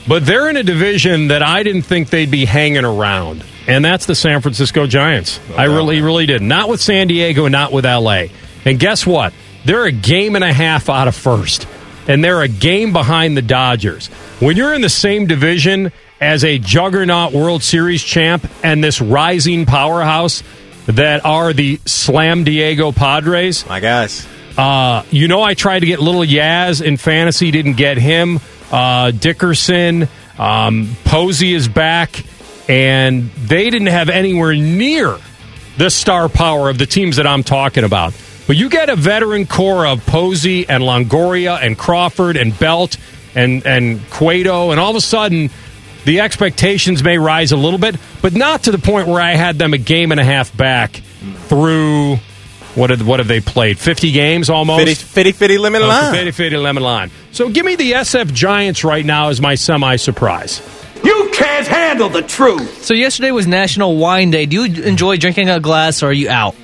But 0.08 0.28
they're 0.28 0.52
in 0.52 0.56
a 0.56 0.62
division 0.62 1.30
that 1.30 1.42
I 1.42 1.64
didn't 1.64 1.82
think 1.82 2.12
they'd 2.12 2.30
be 2.30 2.46
hanging 2.46 2.86
around, 2.86 3.44
and 3.66 3.84
that's 3.84 4.06
the 4.06 4.14
San 4.14 4.42
Francisco 4.42 4.86
Giants. 4.86 5.40
I 5.58 5.64
really, 5.64 6.00
really 6.02 6.28
did. 6.28 6.44
Not 6.44 6.70
with 6.70 6.80
San 6.80 7.08
Diego, 7.08 7.48
not 7.48 7.72
with 7.72 7.86
LA. 7.86 8.26
And 8.66 8.80
guess 8.80 9.04
what? 9.04 9.34
They're 9.66 9.86
a 9.86 9.92
game 9.92 10.36
and 10.36 10.44
a 10.44 10.54
half 10.54 10.88
out 10.88 11.08
of 11.08 11.16
first, 11.16 11.68
and 12.08 12.24
they're 12.24 12.44
a 12.44 12.48
game 12.48 12.94
behind 12.94 13.36
the 13.36 13.42
Dodgers. 13.42 14.10
When 14.42 14.58
you're 14.58 14.76
in 14.76 14.82
the 14.82 14.90
same 14.90 15.26
division 15.26 15.92
as 16.22 16.44
a 16.44 16.60
juggernaut 16.60 17.34
World 17.34 17.64
Series 17.64 18.04
champ 18.04 18.48
and 18.64 18.84
this 18.84 19.02
rising 19.02 19.66
powerhouse 19.66 20.44
that 20.88 21.26
are 21.26 21.54
the 21.54 21.80
Slam 21.86 22.44
Diego 22.44 22.92
Padres, 22.92 23.66
My 23.68 23.80
guys. 23.80 24.28
uh, 24.58 25.04
you 25.12 25.28
know, 25.28 25.42
I 25.42 25.54
tried 25.54 25.80
to 25.80 25.86
get 25.86 26.00
little 26.00 26.22
Yaz 26.22 26.82
in 26.82 26.98
fantasy, 26.98 27.52
didn't 27.52 27.74
get 27.78 27.98
him. 27.98 28.40
Uh, 28.72 29.12
Dickerson, 29.12 30.08
um, 30.38 30.96
Posey 31.06 31.54
is 31.54 31.68
back, 31.68 32.24
and 32.68 33.30
they 33.32 33.70
didn't 33.70 33.88
have 33.88 34.10
anywhere 34.10 34.54
near 34.56 35.18
the 35.78 35.90
star 35.90 36.28
power 36.30 36.70
of 36.70 36.78
the 36.78 36.86
teams 36.86 37.16
that 37.18 37.28
I'm 37.28 37.44
talking 37.44 37.84
about. 37.84 38.14
But 38.46 38.58
you 38.58 38.70
get 38.70 38.90
a 38.90 38.96
veteran 38.96 39.48
core 39.48 39.86
of 39.88 40.06
Posey 40.06 40.68
and 40.68 40.84
Longoria 40.84 41.60
and 41.62 41.78
Crawford 41.78 42.36
and 42.36 42.58
Belt 42.60 42.98
and 43.36 43.66
and 43.66 44.02
Cueto, 44.12 44.72
and 44.72 44.80
all 44.80 44.90
of 44.92 44.96
a 44.98 45.02
sudden 45.02 45.50
the 46.06 46.20
expectations 46.22 47.04
may 47.04 47.18
rise 47.18 47.52
a 47.52 47.58
little 47.58 47.80
bit, 47.80 47.96
but 48.22 48.34
not 48.34 48.64
to 48.64 48.72
the 48.72 48.78
point 48.78 49.08
where 49.08 49.22
I 49.22 49.32
had 49.36 49.58
them 49.58 49.74
a 49.74 49.78
game 49.78 50.12
and 50.12 50.20
a 50.20 50.24
half 50.24 50.56
back 50.56 51.02
through 51.48 52.18
what 52.76 52.90
have, 52.90 53.08
what 53.08 53.20
have 53.20 53.28
they 53.28 53.40
played? 53.40 53.78
50 53.78 54.12
games 54.12 54.50
almost? 54.50 54.80
Fitty, 54.80 54.96
fitty, 54.96 55.32
fitty 55.32 55.58
lemon 55.58 55.84
Oh, 55.84 55.88
lime. 55.88 56.14
Fitty, 56.14 56.32
fitty 56.32 56.58
lemon 56.58 56.82
lime. 56.84 57.12
So 57.32 57.50
give 57.50 57.66
me 57.66 57.76
the 57.76 57.92
SF 57.92 58.34
Giants 58.34 58.84
right 58.84 59.06
now 59.06 59.30
as 59.30 59.40
my 59.40 59.56
semi 59.56 59.96
surprise. 59.98 60.62
You 61.04 61.30
can't 61.34 61.68
handle 61.68 62.10
the 62.10 62.22
truth. 62.22 62.84
So 62.84 62.94
yesterday 62.94 63.32
was 63.32 63.46
National 63.46 63.98
Wine 63.98 64.32
Day. 64.32 64.46
Do 64.46 64.64
you 64.66 64.84
enjoy 64.84 65.18
drinking 65.18 65.50
a 65.50 65.60
glass 65.60 66.02
or 66.02 66.08
are 66.08 66.14
you 66.14 66.30
out? 66.30 66.56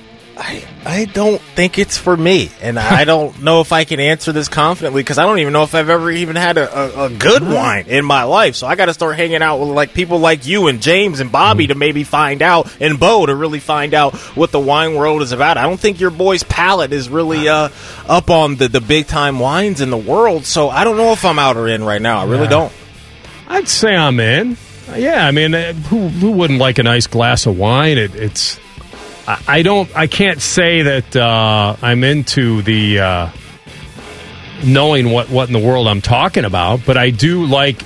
I, 0.42 0.64
I 0.86 1.04
don't 1.04 1.38
think 1.54 1.78
it's 1.78 1.98
for 1.98 2.16
me, 2.16 2.50
and 2.62 2.78
I 2.78 3.04
don't 3.12 3.42
know 3.42 3.60
if 3.60 3.72
I 3.72 3.84
can 3.84 4.00
answer 4.00 4.32
this 4.32 4.48
confidently 4.48 5.02
because 5.02 5.18
I 5.18 5.24
don't 5.26 5.38
even 5.40 5.52
know 5.52 5.64
if 5.64 5.74
I've 5.74 5.90
ever 5.90 6.10
even 6.10 6.34
had 6.34 6.56
a, 6.56 6.74
a, 7.00 7.04
a 7.04 7.10
good 7.10 7.42
wine 7.42 7.84
in 7.88 8.06
my 8.06 8.22
life. 8.22 8.56
So 8.56 8.66
I 8.66 8.74
got 8.74 8.86
to 8.86 8.94
start 8.94 9.16
hanging 9.16 9.42
out 9.42 9.58
with 9.58 9.68
like 9.68 9.92
people 9.92 10.18
like 10.18 10.46
you 10.46 10.68
and 10.68 10.80
James 10.80 11.20
and 11.20 11.30
Bobby 11.30 11.66
to 11.66 11.74
maybe 11.74 12.04
find 12.04 12.40
out, 12.40 12.74
and 12.80 12.98
Bo 12.98 13.26
to 13.26 13.34
really 13.34 13.60
find 13.60 13.92
out 13.92 14.14
what 14.34 14.50
the 14.50 14.58
wine 14.58 14.94
world 14.94 15.20
is 15.20 15.32
about. 15.32 15.58
I 15.58 15.62
don't 15.64 15.78
think 15.78 16.00
your 16.00 16.10
boy's 16.10 16.42
palate 16.42 16.94
is 16.94 17.10
really 17.10 17.46
uh, 17.46 17.68
up 18.08 18.30
on 18.30 18.56
the 18.56 18.68
the 18.68 18.80
big 18.80 19.08
time 19.08 19.40
wines 19.40 19.82
in 19.82 19.90
the 19.90 19.98
world. 19.98 20.46
So 20.46 20.70
I 20.70 20.84
don't 20.84 20.96
know 20.96 21.12
if 21.12 21.22
I'm 21.24 21.38
out 21.38 21.58
or 21.58 21.68
in 21.68 21.84
right 21.84 22.00
now. 22.00 22.20
I 22.20 22.24
really 22.24 22.44
Yeah. 22.44 22.48
don't. 22.50 22.72
I'd 23.46 23.68
say 23.68 23.94
I'm 23.94 24.18
in. 24.18 24.56
Yeah, 24.96 25.26
I 25.26 25.32
mean, 25.32 25.54
uh, 25.54 25.74
who 25.74 26.08
who 26.08 26.30
wouldn't 26.32 26.58
like 26.58 26.78
a 26.78 26.82
nice 26.82 27.06
glass 27.06 27.44
of 27.44 27.58
wine? 27.58 27.98
It, 27.98 28.14
it's 28.14 28.58
I, 29.30 29.58
I 29.58 29.62
don't 29.62 29.94
I 29.96 30.06
can't 30.06 30.40
say 30.40 30.82
that 30.82 31.16
uh, 31.16 31.76
I'm 31.82 32.02
into 32.04 32.62
the 32.62 33.00
uh, 33.00 33.30
knowing 34.64 35.10
what 35.10 35.30
what 35.30 35.48
in 35.48 35.52
the 35.52 35.58
world 35.58 35.86
I'm 35.88 36.00
talking 36.00 36.44
about, 36.44 36.80
but 36.86 36.96
I 36.96 37.10
do 37.10 37.46
like. 37.46 37.82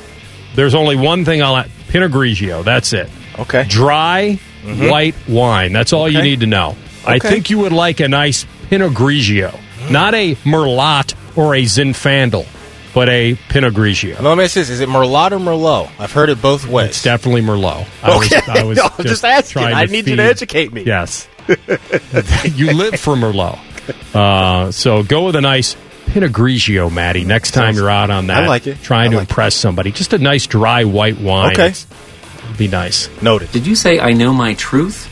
There's 0.54 0.74
only 0.74 0.96
one 0.96 1.24
thing 1.24 1.42
I'll 1.42 1.64
Pinot 1.88 2.12
Grigio. 2.12 2.64
That's 2.64 2.92
it. 2.92 3.10
Okay. 3.38 3.64
Dry 3.68 4.38
white 4.64 5.14
wine. 5.28 5.72
That's 5.72 5.92
all 5.92 6.08
you 6.08 6.22
need 6.22 6.40
to 6.40 6.46
know. 6.46 6.76
I 7.06 7.18
think 7.18 7.50
you 7.50 7.58
would 7.58 7.72
like 7.72 8.00
a 8.00 8.08
nice 8.08 8.46
Pinot 8.70 8.92
Grigio, 8.92 9.58
not 9.90 10.14
a 10.14 10.36
Merlot 10.36 11.14
or 11.36 11.54
a 11.54 11.62
Zinfandel, 11.62 12.46
but 12.94 13.08
a 13.08 13.36
Pinot 13.48 13.74
Grigio. 13.74 14.20
Let 14.20 14.38
me 14.38 14.44
ask 14.44 14.54
this: 14.54 14.70
Is 14.70 14.80
it 14.80 14.88
Merlot 14.88 15.32
or 15.32 15.38
Merlot? 15.38 15.90
I've 15.98 16.12
heard 16.12 16.30
it 16.30 16.40
both 16.40 16.66
ways. 16.66 16.90
It's 16.90 17.02
definitely 17.02 17.42
Merlot. 17.42 17.86
I 18.02 18.16
was, 18.16 18.32
Okay. 18.32 18.40
I 18.48 18.64
was 18.64 18.78
No, 18.78 18.88
I'm 18.98 19.04
just 19.04 19.24
asking. 19.24 19.62
I 19.62 19.84
need 19.84 20.06
you 20.08 20.16
to 20.16 20.22
educate 20.22 20.72
me. 20.72 20.84
Yes. 20.84 21.28
you 22.54 22.72
live 22.72 22.98
for 23.00 23.14
Merlot. 23.16 23.58
Uh, 24.14 24.72
so 24.72 25.02
go 25.02 25.26
with 25.26 25.36
a 25.36 25.40
nice 25.40 25.76
Pinot 26.06 26.32
Grigio, 26.32 26.92
Maddie. 26.92 27.24
Next 27.24 27.50
time 27.52 27.74
you're 27.74 27.90
out 27.90 28.10
on 28.10 28.28
that, 28.28 28.44
I 28.44 28.46
like 28.48 28.66
it. 28.66 28.80
Trying 28.82 29.08
I 29.08 29.10
to 29.10 29.16
like 29.16 29.26
it. 29.26 29.30
impress 29.30 29.54
somebody. 29.54 29.92
Just 29.92 30.12
a 30.12 30.18
nice 30.18 30.46
dry 30.46 30.84
white 30.84 31.18
wine. 31.18 31.52
Okay. 31.52 31.68
It'd 31.68 32.58
be 32.58 32.68
nice. 32.68 33.08
Noted. 33.22 33.50
Did 33.52 33.66
you 33.66 33.74
say 33.74 33.98
I 34.00 34.12
know 34.12 34.32
my 34.32 34.54
truth? 34.54 35.10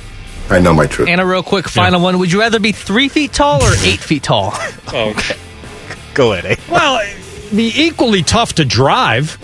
I 0.51 0.59
know 0.61 0.75
my 0.75 0.87
truth. 0.87 1.09
And 1.09 1.21
a 1.21 1.27
real 1.27 1.43
quick 1.43 1.69
final 1.69 2.01
one. 2.01 2.19
Would 2.19 2.31
you 2.33 2.41
rather 2.41 2.59
be 2.61 2.73
three 2.73 3.09
feet 3.09 3.33
tall 3.33 3.63
or 3.63 3.73
eight 3.83 4.01
feet 4.11 4.23
tall? 4.23 4.55
Okay. 4.89 5.37
Go 6.15 6.33
ahead. 6.35 6.59
Eh? 6.59 6.63
Well, 6.71 7.01
it'd 7.07 7.57
be 7.57 7.73
equally 7.75 8.23
tough 8.23 8.55
to 8.55 8.65
drive. 8.65 9.39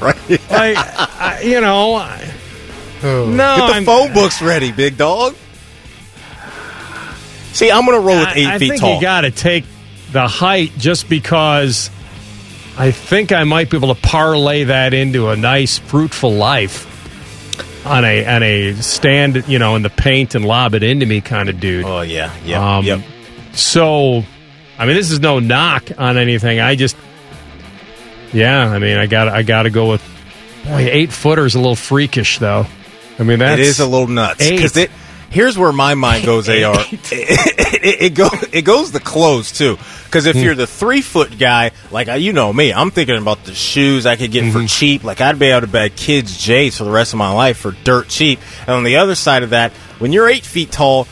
Right. 0.00 0.16
Like, 0.30 0.76
I, 0.78 1.42
you 1.44 1.60
know, 1.60 1.94
I- 1.96 2.32
no, 3.02 3.26
Get 3.56 3.66
the 3.66 3.72
I'm- 3.74 3.84
phone 3.84 4.12
books 4.14 4.40
ready, 4.42 4.72
big 4.72 4.96
dog. 4.96 5.34
See, 7.60 7.70
I'm 7.70 7.84
going 7.84 8.00
to 8.00 8.06
roll 8.06 8.18
with 8.18 8.28
I- 8.28 8.34
eight 8.36 8.46
I 8.46 8.58
feet 8.58 8.68
think 8.70 8.80
tall. 8.80 8.94
you 8.96 9.00
got 9.02 9.20
to 9.22 9.30
take 9.30 9.64
the 10.12 10.26
height 10.26 10.72
just 10.78 11.08
because 11.10 11.90
I 12.78 12.90
think 12.90 13.32
I 13.32 13.44
might 13.44 13.68
be 13.70 13.76
able 13.76 13.94
to 13.94 14.00
parlay 14.00 14.64
that 14.64 14.94
into 14.94 15.28
a 15.28 15.36
nice, 15.36 15.76
fruitful 15.78 16.32
life 16.32 16.86
on 17.86 18.04
a 18.04 18.26
on 18.26 18.42
a 18.42 18.72
stand, 18.76 19.44
you 19.46 19.58
know, 19.58 19.76
in 19.76 19.82
the 19.82 19.90
paint 19.90 20.34
and 20.34 20.44
lob 20.44 20.74
it 20.74 20.82
into 20.82 21.04
me 21.06 21.20
kind 21.20 21.48
of 21.50 21.60
dude. 21.60 21.84
oh 21.84 22.00
yeah, 22.00 22.34
yeah, 22.44 22.78
Um, 22.78 22.84
yep. 22.84 23.00
So, 23.52 24.24
I 24.78 24.86
mean, 24.86 24.96
this 24.96 25.10
is 25.10 25.20
no 25.20 25.38
knock 25.38 25.90
on 25.98 26.16
anything. 26.16 26.60
I 26.60 26.76
just, 26.76 26.96
yeah, 28.32 28.70
I 28.70 28.78
mean, 28.78 28.96
I 28.96 29.06
got 29.06 29.28
I 29.28 29.42
got 29.42 29.64
to 29.64 29.70
go 29.70 29.90
with 29.90 30.02
boy, 30.64 30.88
eight 30.90 31.12
footers 31.12 31.54
a 31.54 31.58
little 31.58 31.76
freakish 31.76 32.38
though. 32.38 32.66
I 33.18 33.22
mean, 33.22 33.38
that's 33.40 33.60
It 33.60 33.66
is 33.66 33.80
a 33.80 33.86
little 33.86 34.06
nuts 34.06 34.48
because 34.48 34.76
eight. 34.76 34.84
it. 34.84 34.90
Here's 35.30 35.56
where 35.56 35.72
my 35.72 35.94
mind 35.94 36.24
goes. 36.26 36.48
Ar 36.48 36.54
it, 36.56 37.12
it, 37.12 38.02
it, 38.02 38.14
go, 38.14 38.28
it 38.52 38.62
goes 38.62 38.90
the 38.92 39.00
clothes 39.00 39.52
too. 39.52 39.78
Because 40.04 40.24
Hmm. 40.24 40.30
if 40.30 40.36
you're 40.36 40.54
the 40.56 40.66
three 40.66 41.02
foot 41.02 41.38
guy, 41.38 41.70
like 41.92 42.08
you 42.20 42.32
know 42.32 42.52
me, 42.52 42.72
I'm 42.72 42.90
thinking 42.90 43.16
about 43.16 43.44
the 43.44 43.54
shoes 43.54 44.06
I 44.06 44.16
could 44.16 44.32
get 44.32 44.44
Mm-hmm. 44.44 44.60
for 44.62 44.66
cheap. 44.66 45.04
Like 45.04 45.20
I'd 45.20 45.38
be 45.38 45.46
able 45.46 45.62
to 45.62 45.72
buy 45.72 45.88
kids 45.88 46.36
J's 46.36 46.76
for 46.78 46.84
the 46.84 46.90
rest 46.90 47.12
of 47.12 47.18
my 47.18 47.32
life 47.32 47.58
for 47.58 47.70
dirt 47.84 48.08
cheap. 48.08 48.40
And 48.62 48.70
on 48.70 48.82
the 48.84 48.96
other 48.96 49.14
side 49.14 49.42
of 49.44 49.50
that, 49.50 49.72
when 50.00 50.12
you're 50.12 50.28
eight 50.28 50.44
feet 50.44 50.72
tall, 50.72 51.06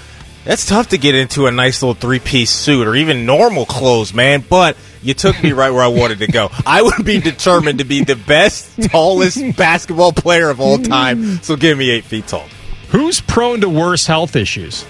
that's 0.45 0.67
tough 0.67 0.89
to 0.89 0.99
get 0.99 1.15
into 1.15 1.47
a 1.47 1.51
nice 1.53 1.81
little 1.83 1.95
three 1.95 2.19
piece 2.19 2.51
suit 2.51 2.87
or 2.89 2.97
even 2.97 3.25
normal 3.25 3.67
clothes, 3.67 4.13
man. 4.13 4.43
But 4.49 4.77
you 5.01 5.15
took 5.15 5.41
me 5.45 5.53
right 5.53 5.71
where 5.71 5.83
I 5.83 5.89
wanted 5.89 6.19
to 6.21 6.27
go. 6.27 6.51
I 6.67 6.83
would 6.83 7.05
be 7.05 7.21
determined 7.21 7.79
to 7.79 7.85
be 7.85 8.03
the 8.03 8.17
best, 8.17 8.83
tallest 8.83 9.57
basketball 9.57 10.13
player 10.13 10.51
of 10.51 10.61
all 10.61 10.79
time. 10.79 11.41
So 11.43 11.55
give 11.55 11.79
me 11.79 11.91
eight 11.91 12.03
feet 12.05 12.27
tall. 12.27 12.49
Who's 12.91 13.21
prone 13.21 13.61
to 13.61 13.69
worse 13.69 14.07
health 14.07 14.37
issues? 14.37 14.85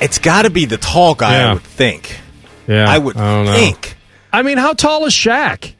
It's 0.00 0.18
got 0.18 0.42
to 0.42 0.50
be 0.50 0.64
the 0.64 0.78
tall 0.78 1.14
guy, 1.14 1.32
Yeah. 1.38 1.50
I 1.50 1.52
would 1.54 1.62
think. 1.62 2.18
Yeah, 2.66 2.88
I 2.88 2.98
would 2.98 3.16
don't 3.16 3.46
think. 3.46 3.96
I 4.32 4.42
mean, 4.42 4.56
how 4.58 4.72
tall 4.72 5.04
is 5.04 5.12
Shaq? 5.12 5.74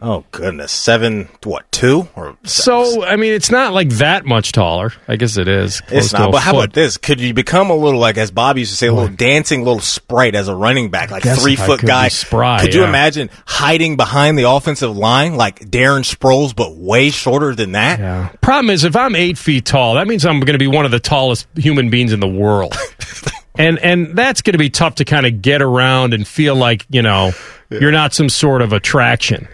Oh 0.00 0.24
goodness, 0.30 0.70
seven 0.70 1.28
what 1.42 1.70
two 1.72 2.08
or 2.14 2.36
seven? 2.44 2.46
So 2.46 3.04
I 3.04 3.16
mean, 3.16 3.32
it's 3.32 3.50
not 3.50 3.72
like 3.72 3.88
that 3.94 4.24
much 4.24 4.52
taller. 4.52 4.92
I 5.08 5.16
guess 5.16 5.36
it 5.36 5.48
is. 5.48 5.82
It's 5.88 6.12
not. 6.12 6.30
But 6.30 6.42
how 6.42 6.52
foot. 6.52 6.64
about 6.64 6.72
this? 6.72 6.96
Could 6.98 7.20
you 7.20 7.34
become 7.34 7.70
a 7.70 7.74
little 7.74 7.98
like, 7.98 8.16
as 8.16 8.30
Bob 8.30 8.58
used 8.58 8.70
to 8.70 8.76
say, 8.76 8.86
a 8.86 8.92
little 8.92 9.14
dancing, 9.14 9.64
little 9.64 9.80
sprite 9.80 10.36
as 10.36 10.46
a 10.46 10.54
running 10.54 10.90
back, 10.90 11.10
like 11.10 11.24
three 11.24 11.56
foot 11.56 11.80
guy? 11.80 12.08
spry, 12.08 12.60
could 12.60 12.74
you 12.74 12.82
yeah. 12.82 12.88
imagine 12.88 13.28
hiding 13.44 13.96
behind 13.96 14.38
the 14.38 14.48
offensive 14.48 14.96
line 14.96 15.34
like 15.34 15.58
Darren 15.68 16.04
Sproles, 16.04 16.54
but 16.54 16.76
way 16.76 17.10
shorter 17.10 17.56
than 17.56 17.72
that? 17.72 17.98
Yeah. 17.98 18.28
Problem 18.40 18.70
is, 18.70 18.84
if 18.84 18.94
I'm 18.94 19.16
eight 19.16 19.36
feet 19.36 19.64
tall, 19.64 19.94
that 19.94 20.06
means 20.06 20.24
I'm 20.24 20.38
going 20.38 20.52
to 20.52 20.58
be 20.58 20.68
one 20.68 20.84
of 20.84 20.92
the 20.92 21.00
tallest 21.00 21.48
human 21.56 21.90
beings 21.90 22.12
in 22.12 22.20
the 22.20 22.28
world, 22.28 22.76
and 23.58 23.80
and 23.80 24.16
that's 24.16 24.42
going 24.42 24.52
to 24.52 24.58
be 24.58 24.70
tough 24.70 24.96
to 24.96 25.04
kind 25.04 25.26
of 25.26 25.42
get 25.42 25.60
around 25.60 26.14
and 26.14 26.24
feel 26.24 26.54
like 26.54 26.86
you 26.88 27.02
know 27.02 27.32
you're 27.68 27.90
not 27.90 28.14
some 28.14 28.28
sort 28.28 28.62
of 28.62 28.72
attraction 28.72 29.48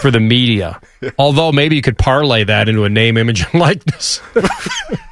for 0.00 0.10
the 0.10 0.20
media. 0.20 0.80
Although 1.18 1.52
maybe 1.52 1.76
you 1.76 1.82
could 1.82 1.98
parlay 1.98 2.44
that 2.44 2.68
into 2.68 2.84
a 2.84 2.88
name, 2.88 3.16
image, 3.16 3.44
and 3.44 3.54
likeness. 3.60 4.20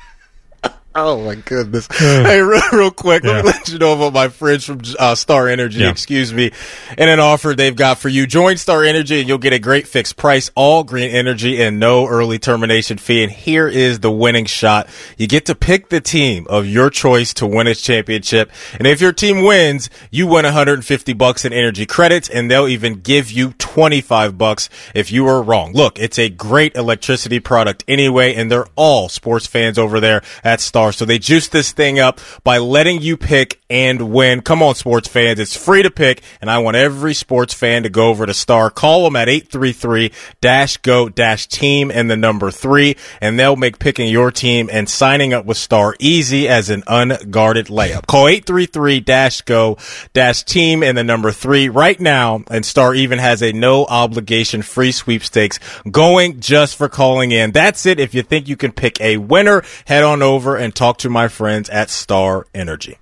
Oh 0.98 1.22
my 1.22 1.34
goodness! 1.34 1.88
hey, 1.98 2.40
real, 2.40 2.62
real 2.72 2.90
quick, 2.90 3.22
let 3.22 3.44
me 3.44 3.50
let 3.50 3.68
you 3.68 3.78
know 3.78 3.92
about 3.92 4.14
my 4.14 4.28
friends 4.28 4.64
from 4.64 4.80
uh, 4.98 5.14
Star 5.14 5.46
Energy. 5.46 5.80
Yeah. 5.80 5.90
Excuse 5.90 6.32
me, 6.32 6.52
and 6.96 7.10
an 7.10 7.20
offer 7.20 7.54
they've 7.54 7.76
got 7.76 7.98
for 7.98 8.08
you. 8.08 8.26
Join 8.26 8.56
Star 8.56 8.82
Energy, 8.82 9.20
and 9.20 9.28
you'll 9.28 9.36
get 9.36 9.52
a 9.52 9.58
great 9.58 9.86
fixed 9.86 10.16
price, 10.16 10.50
all 10.54 10.84
green 10.84 11.10
energy, 11.10 11.62
and 11.62 11.78
no 11.78 12.06
early 12.06 12.38
termination 12.38 12.96
fee. 12.96 13.22
And 13.22 13.30
here 13.30 13.68
is 13.68 14.00
the 14.00 14.10
winning 14.10 14.46
shot: 14.46 14.88
you 15.18 15.26
get 15.26 15.44
to 15.46 15.54
pick 15.54 15.90
the 15.90 16.00
team 16.00 16.46
of 16.48 16.64
your 16.64 16.88
choice 16.88 17.34
to 17.34 17.46
win 17.46 17.66
its 17.66 17.82
championship. 17.82 18.50
And 18.78 18.86
if 18.86 19.02
your 19.02 19.12
team 19.12 19.42
wins, 19.42 19.90
you 20.10 20.26
win 20.26 20.46
150 20.46 21.12
bucks 21.12 21.44
in 21.44 21.52
energy 21.52 21.84
credits, 21.84 22.30
and 22.30 22.50
they'll 22.50 22.68
even 22.68 23.00
give 23.00 23.30
you 23.30 23.52
25 23.58 24.38
bucks 24.38 24.70
if 24.94 25.12
you 25.12 25.26
are 25.26 25.42
wrong. 25.42 25.74
Look, 25.74 25.98
it's 25.98 26.18
a 26.18 26.30
great 26.30 26.74
electricity 26.74 27.38
product 27.38 27.84
anyway, 27.86 28.34
and 28.34 28.50
they're 28.50 28.68
all 28.76 29.10
sports 29.10 29.46
fans 29.46 29.76
over 29.76 30.00
there 30.00 30.22
at 30.42 30.62
Star. 30.62 30.85
So 30.92 31.04
they 31.04 31.18
juice 31.18 31.48
this 31.48 31.72
thing 31.72 31.98
up 31.98 32.20
by 32.44 32.58
letting 32.58 33.02
you 33.02 33.16
pick 33.16 33.60
and 33.68 34.12
win. 34.12 34.42
Come 34.42 34.62
on, 34.62 34.74
sports 34.74 35.08
fans. 35.08 35.40
It's 35.40 35.56
free 35.56 35.82
to 35.82 35.90
pick, 35.90 36.22
and 36.40 36.50
I 36.50 36.58
want 36.58 36.76
every 36.76 37.14
sports 37.14 37.54
fan 37.54 37.82
to 37.82 37.88
go 37.88 38.08
over 38.08 38.26
to 38.26 38.34
Star. 38.34 38.70
Call 38.70 39.04
them 39.04 39.16
at 39.16 39.28
833-GO-TEAM 39.28 41.90
and 41.90 42.10
the 42.10 42.16
number 42.16 42.50
three, 42.50 42.96
and 43.20 43.38
they'll 43.38 43.56
make 43.56 43.78
picking 43.78 44.08
your 44.08 44.30
team 44.30 44.68
and 44.72 44.88
signing 44.88 45.34
up 45.34 45.44
with 45.44 45.56
Star 45.56 45.96
easy 45.98 46.48
as 46.48 46.70
an 46.70 46.84
unguarded 46.86 47.66
layup. 47.66 48.06
Call 48.06 48.26
833-GO-TEAM 48.26 50.82
and 50.82 50.98
the 50.98 51.04
number 51.04 51.32
three 51.32 51.68
right 51.68 51.98
now, 51.98 52.44
and 52.50 52.64
Star 52.64 52.94
even 52.94 53.18
has 53.18 53.42
a 53.42 53.52
no 53.52 53.84
obligation 53.86 54.62
free 54.62 54.92
sweepstakes 54.92 55.58
going 55.90 56.38
just 56.40 56.76
for 56.76 56.88
calling 56.88 57.32
in. 57.32 57.50
That's 57.50 57.86
it. 57.86 57.98
If 57.98 58.14
you 58.14 58.22
think 58.22 58.48
you 58.48 58.56
can 58.56 58.70
pick 58.72 59.00
a 59.00 59.16
winner, 59.16 59.62
head 59.86 60.04
on 60.04 60.22
over 60.22 60.56
and 60.56 60.74
talk 60.76 60.98
to 60.98 61.10
my 61.10 61.28
friends 61.28 61.68
at 61.70 61.90
Star 61.90 62.46
Energy. 62.54 62.98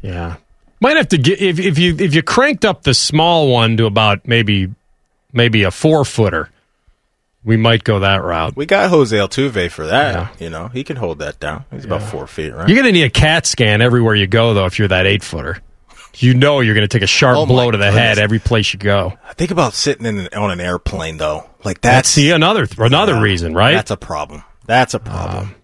Yeah. 0.00 0.36
Might 0.80 0.96
have 0.96 1.08
to 1.08 1.18
get 1.18 1.40
if 1.40 1.58
if 1.58 1.78
you 1.78 1.96
if 1.98 2.14
you 2.14 2.22
cranked 2.22 2.64
up 2.64 2.82
the 2.82 2.94
small 2.94 3.48
one 3.48 3.76
to 3.78 3.86
about 3.86 4.26
maybe 4.28 4.72
maybe 5.32 5.64
a 5.64 5.70
four 5.70 6.04
footer, 6.04 6.50
we 7.44 7.56
might 7.56 7.82
go 7.82 7.98
that 8.00 8.22
route. 8.22 8.54
We 8.56 8.64
got 8.66 8.88
Jose 8.90 9.16
Altuve 9.16 9.70
for 9.70 9.86
that. 9.86 10.40
You 10.40 10.50
know, 10.50 10.68
he 10.68 10.84
can 10.84 10.96
hold 10.96 11.18
that 11.18 11.40
down. 11.40 11.64
He's 11.72 11.84
about 11.84 12.02
four 12.02 12.26
feet, 12.26 12.50
right? 12.50 12.68
You're 12.68 12.76
going 12.76 12.86
to 12.86 12.92
need 12.92 13.04
a 13.04 13.10
CAT 13.10 13.46
scan 13.46 13.80
everywhere 13.80 14.14
you 14.14 14.26
go, 14.26 14.54
though, 14.54 14.66
if 14.66 14.78
you're 14.78 14.88
that 14.88 15.06
eight 15.06 15.24
footer. 15.24 15.60
You 16.16 16.34
know 16.34 16.60
you're 16.60 16.74
going 16.74 16.88
to 16.88 16.92
take 16.92 17.02
a 17.02 17.06
sharp 17.08 17.36
Oh, 17.38 17.46
blow 17.46 17.70
to 17.70 17.78
the 17.78 17.92
head 17.92 18.18
every 18.18 18.38
place 18.40 18.72
you 18.72 18.78
go. 18.78 19.16
Think 19.34 19.50
about 19.52 19.74
sitting 19.74 20.04
in 20.04 20.18
an, 20.20 20.28
on 20.34 20.50
an 20.50 20.60
airplane 20.60 21.16
though. 21.16 21.48
Like 21.64 21.80
That's 21.80 21.96
that's 21.96 22.08
see 22.08 22.30
another 22.30 22.66
another 22.78 23.20
reason, 23.20 23.54
right? 23.54 23.74
That's 23.74 23.90
a 23.92 23.96
problem. 23.96 24.42
That's 24.66 24.94
a 24.94 24.98
problem. 24.98 25.48
Um, 25.48 25.54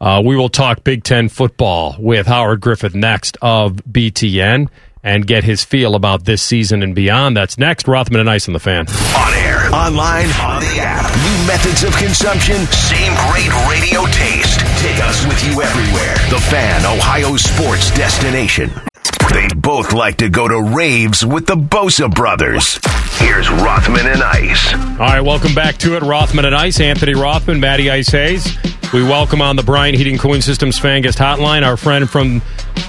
Uh, 0.00 0.22
we 0.24 0.34
will 0.36 0.48
talk 0.48 0.82
Big 0.82 1.04
Ten 1.04 1.28
football 1.28 1.94
with 1.98 2.26
Howard 2.26 2.60
Griffith 2.60 2.94
next 2.94 3.36
of 3.42 3.76
BTN 3.84 4.68
and 5.02 5.26
get 5.26 5.44
his 5.44 5.64
feel 5.64 5.94
about 5.94 6.24
this 6.24 6.42
season 6.42 6.82
and 6.82 6.94
beyond. 6.94 7.36
That's 7.36 7.58
next. 7.58 7.86
Rothman 7.86 8.20
and 8.20 8.30
Ice 8.30 8.48
on 8.48 8.54
the 8.54 8.60
fan. 8.60 8.86
On 8.88 9.34
air, 9.34 9.66
online, 9.74 10.28
on 10.40 10.60
the 10.62 10.76
app. 10.80 11.10
New 11.16 11.46
methods 11.46 11.82
of 11.84 11.94
consumption, 11.96 12.56
same 12.66 13.12
great 13.28 13.52
radio 13.68 14.04
taste. 14.06 14.60
Take 14.80 15.02
us 15.04 15.26
with 15.26 15.42
you 15.44 15.60
everywhere. 15.62 16.14
The 16.30 16.40
Fan, 16.50 16.84
Ohio 16.86 17.36
sports 17.36 17.90
destination. 17.90 18.70
They 19.32 19.46
both 19.56 19.92
like 19.92 20.16
to 20.16 20.28
go 20.28 20.48
to 20.48 20.60
raves 20.60 21.24
with 21.24 21.46
the 21.46 21.54
Bosa 21.54 22.12
brothers. 22.12 22.80
Here's 23.20 23.48
Rothman 23.48 24.06
and 24.08 24.22
Ice. 24.22 24.74
All 24.74 25.06
right, 25.06 25.20
welcome 25.20 25.54
back 25.54 25.76
to 25.78 25.96
it. 25.96 26.02
Rothman 26.02 26.46
and 26.46 26.54
Ice, 26.54 26.80
Anthony 26.80 27.14
Rothman, 27.14 27.60
Matty 27.60 27.90
Ice 27.90 28.08
Hayes. 28.08 28.58
We 28.92 29.04
welcome 29.04 29.40
on 29.40 29.54
the 29.54 29.62
Brian 29.62 29.94
Heating 29.94 30.18
Cooling 30.18 30.40
Systems 30.40 30.80
fan 30.80 31.02
guest 31.02 31.18
hotline 31.18 31.64
our 31.64 31.76
friend 31.76 32.10
from 32.10 32.42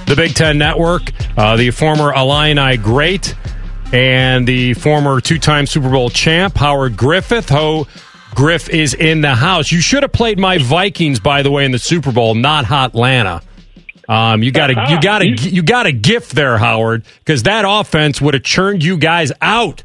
the 0.06 0.14
Big 0.16 0.34
Ten 0.34 0.58
Network, 0.58 1.12
uh, 1.36 1.56
the 1.56 1.70
former 1.70 2.12
Illini 2.12 2.76
great 2.76 3.36
and 3.92 4.44
the 4.44 4.74
former 4.74 5.20
two-time 5.20 5.66
Super 5.66 5.90
Bowl 5.90 6.10
champ, 6.10 6.56
Howard 6.56 6.96
Griffith. 6.96 7.50
Ho 7.50 7.86
Griff 8.34 8.68
is 8.68 8.94
in 8.94 9.20
the 9.20 9.36
house. 9.36 9.70
You 9.70 9.80
should 9.80 10.02
have 10.02 10.12
played 10.12 10.40
my 10.40 10.58
Vikings, 10.58 11.20
by 11.20 11.42
the 11.42 11.52
way, 11.52 11.64
in 11.64 11.70
the 11.70 11.78
Super 11.78 12.10
Bowl, 12.10 12.34
not 12.34 12.64
Hotlanta. 12.64 13.42
Um, 14.08 14.42
you 14.42 14.50
got 14.52 14.68
to 14.68 14.86
you 14.90 15.00
got 15.02 15.18
to 15.20 15.26
you 15.28 15.62
got 15.62 15.86
a 15.86 15.92
gift 15.92 16.32
there, 16.32 16.58
Howard, 16.58 17.04
because 17.18 17.44
that 17.44 17.64
offense 17.66 18.20
would 18.20 18.34
have 18.34 18.42
churned 18.42 18.82
you 18.84 18.96
guys 18.98 19.32
out. 19.40 19.82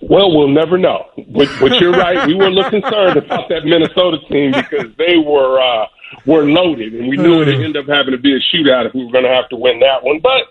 Well, 0.00 0.34
we'll 0.34 0.48
never 0.48 0.78
know. 0.78 1.06
But, 1.28 1.48
but 1.60 1.80
you're 1.80 1.92
right. 1.92 2.26
We 2.26 2.34
were 2.34 2.46
a 2.46 2.50
little 2.50 2.70
concerned 2.70 3.16
about 3.18 3.48
that 3.48 3.64
Minnesota 3.64 4.18
team 4.30 4.52
because 4.52 4.86
they 4.96 5.16
were 5.18 5.60
uh, 5.60 5.86
were 6.26 6.44
loaded, 6.44 6.94
and 6.94 7.08
we 7.08 7.16
knew 7.16 7.42
it'd 7.42 7.60
end 7.60 7.76
up 7.76 7.86
having 7.86 8.12
to 8.12 8.18
be 8.18 8.32
a 8.34 8.38
shootout 8.54 8.86
if 8.86 8.94
we 8.94 9.04
were 9.04 9.12
going 9.12 9.24
to 9.24 9.30
have 9.30 9.48
to 9.50 9.56
win 9.56 9.80
that 9.80 10.02
one. 10.02 10.20
But 10.20 10.44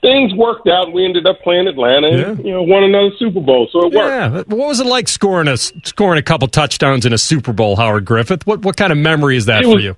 things 0.00 0.32
worked 0.34 0.68
out. 0.68 0.92
We 0.92 1.04
ended 1.04 1.26
up 1.26 1.40
playing 1.42 1.66
Atlanta, 1.66 2.06
and 2.08 2.44
you 2.44 2.52
know, 2.52 2.62
won 2.62 2.84
another 2.84 3.10
Super 3.18 3.40
Bowl, 3.40 3.68
so 3.72 3.80
it 3.86 3.92
worked. 3.92 3.94
Yeah, 3.94 4.28
what 4.54 4.68
was 4.68 4.80
it 4.80 4.86
like 4.86 5.08
scoring 5.08 5.48
a 5.48 5.56
scoring 5.56 6.18
a 6.18 6.22
couple 6.22 6.46
touchdowns 6.48 7.04
in 7.04 7.12
a 7.12 7.18
Super 7.18 7.52
Bowl, 7.52 7.76
Howard 7.76 8.04
Griffith? 8.04 8.46
What 8.46 8.64
what 8.64 8.76
kind 8.76 8.92
of 8.92 8.98
memory 8.98 9.36
is 9.36 9.46
that 9.46 9.62
It 9.62 9.64
for 9.64 9.74
was- 9.74 9.84
you? 9.84 9.96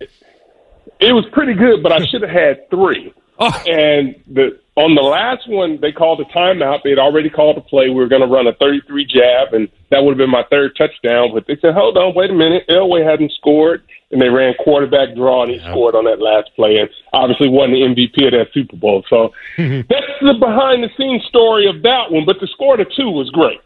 It 1.00 1.12
was 1.12 1.24
pretty 1.32 1.54
good, 1.54 1.82
but 1.82 1.92
I 1.92 2.04
should 2.06 2.22
have 2.22 2.30
had 2.30 2.70
three. 2.70 3.12
Oh. 3.38 3.52
And 3.66 4.16
the 4.32 4.58
on 4.76 4.94
the 4.94 5.02
last 5.02 5.48
one, 5.48 5.78
they 5.80 5.92
called 5.92 6.20
a 6.20 6.24
timeout. 6.36 6.82
They 6.84 6.88
had 6.88 6.98
already 6.98 7.28
called 7.28 7.58
a 7.58 7.60
play. 7.60 7.88
We 7.88 7.96
were 7.96 8.08
going 8.08 8.22
to 8.22 8.28
run 8.28 8.46
a 8.46 8.54
33 8.54 9.04
jab, 9.04 9.52
and 9.52 9.68
that 9.90 10.02
would 10.02 10.12
have 10.12 10.16
been 10.16 10.30
my 10.30 10.44
third 10.48 10.72
touchdown. 10.76 11.32
But 11.34 11.46
they 11.46 11.58
said, 11.60 11.74
"Hold 11.74 11.98
on, 11.98 12.14
wait 12.14 12.30
a 12.30 12.34
minute." 12.34 12.64
Elway 12.68 13.04
hadn't 13.04 13.32
scored, 13.32 13.82
and 14.10 14.20
they 14.20 14.28
ran 14.28 14.54
quarterback 14.62 15.14
draw, 15.14 15.42
and 15.42 15.52
he 15.52 15.58
scored 15.60 15.94
on 15.94 16.04
that 16.04 16.20
last 16.20 16.48
play, 16.56 16.76
and 16.76 16.88
obviously 17.12 17.48
won 17.48 17.72
the 17.72 17.82
MVP 17.82 18.24
of 18.26 18.32
that 18.32 18.52
Super 18.52 18.76
Bowl. 18.76 19.04
So 19.08 19.32
that's 19.58 20.16
the 20.20 20.34
behind 20.38 20.84
the 20.84 20.90
scenes 20.96 21.24
story 21.24 21.68
of 21.68 21.82
that 21.82 22.10
one. 22.10 22.24
But 22.24 22.40
the 22.40 22.46
score 22.46 22.76
to 22.76 22.84
two 22.84 23.10
was 23.10 23.30
great. 23.30 23.60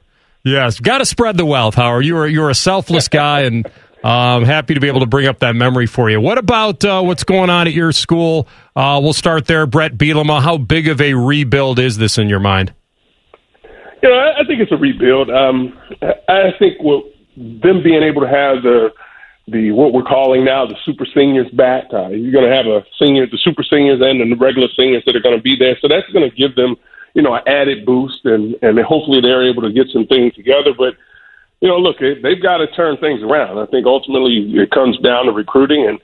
Yes, 0.44 0.80
got 0.80 0.98
to 0.98 1.04
spread 1.04 1.36
the 1.36 1.44
wealth, 1.44 1.74
Howard. 1.74 2.06
You 2.06 2.16
are 2.18 2.26
you're 2.26 2.50
a 2.50 2.54
selfless 2.54 3.08
guy, 3.22 3.42
and 3.42 3.70
um, 4.02 4.44
happy 4.44 4.74
to 4.74 4.80
be 4.80 4.88
able 4.88 5.00
to 5.00 5.06
bring 5.06 5.26
up 5.26 5.40
that 5.40 5.54
memory 5.54 5.86
for 5.86 6.10
you. 6.10 6.20
What 6.20 6.38
about 6.38 6.84
uh, 6.84 7.02
what's 7.02 7.24
going 7.24 7.50
on 7.50 7.66
at 7.66 7.74
your 7.74 7.92
school? 7.92 8.48
Uh, 8.74 9.00
we'll 9.02 9.12
start 9.12 9.46
there. 9.46 9.66
Bret 9.66 9.96
Bielema, 9.96 10.40
how 10.40 10.56
big 10.56 10.88
of 10.88 11.00
a 11.00 11.14
rebuild 11.14 11.78
is 11.78 11.98
this 11.98 12.18
in 12.18 12.28
your 12.28 12.40
mind? 12.40 12.72
You 14.02 14.08
know, 14.08 14.32
I, 14.38 14.44
think 14.46 14.60
it's 14.60 14.72
a 14.72 14.76
rebuild. 14.76 15.28
Um, 15.30 15.78
I 16.00 16.14
I 16.28 16.52
think 16.58 16.80
what, 16.80 17.04
them 17.36 17.82
being 17.82 18.02
able 18.02 18.22
to 18.22 18.28
have 18.28 18.62
the 18.62 18.90
the 19.48 19.72
what 19.72 19.92
we're 19.92 20.04
calling 20.04 20.44
now 20.44 20.64
the 20.64 20.76
super 20.84 21.06
seniors 21.14 21.50
back. 21.50 21.84
Uh, 21.92 22.08
you're 22.08 22.32
going 22.32 22.48
to 22.48 22.54
have 22.54 22.66
a 22.66 22.84
senior, 22.98 23.26
the 23.26 23.38
super 23.42 23.62
seniors, 23.62 24.00
and 24.00 24.20
the 24.32 24.36
regular 24.36 24.68
seniors 24.76 25.02
that 25.04 25.16
are 25.16 25.20
going 25.20 25.36
to 25.36 25.42
be 25.42 25.56
there. 25.58 25.76
So 25.82 25.88
that's 25.88 26.08
going 26.12 26.28
to 26.28 26.34
give 26.34 26.54
them, 26.56 26.76
you 27.14 27.22
know, 27.22 27.34
an 27.34 27.42
added 27.46 27.84
boost, 27.84 28.24
and 28.24 28.56
and 28.62 28.78
hopefully 28.80 29.20
they're 29.20 29.46
able 29.46 29.62
to 29.62 29.72
get 29.72 29.88
some 29.92 30.06
things 30.06 30.34
together. 30.34 30.72
But 30.76 30.94
you 31.60 31.68
know, 31.68 31.76
look, 31.78 31.98
they- 31.98 32.14
they've 32.14 32.42
got 32.42 32.58
to 32.58 32.66
turn 32.68 32.96
things 32.96 33.22
around. 33.22 33.58
I 33.58 33.66
think 33.66 33.86
ultimately 33.86 34.50
it 34.54 34.70
comes 34.70 34.98
down 34.98 35.26
to 35.26 35.32
recruiting, 35.32 35.86
and 35.86 35.98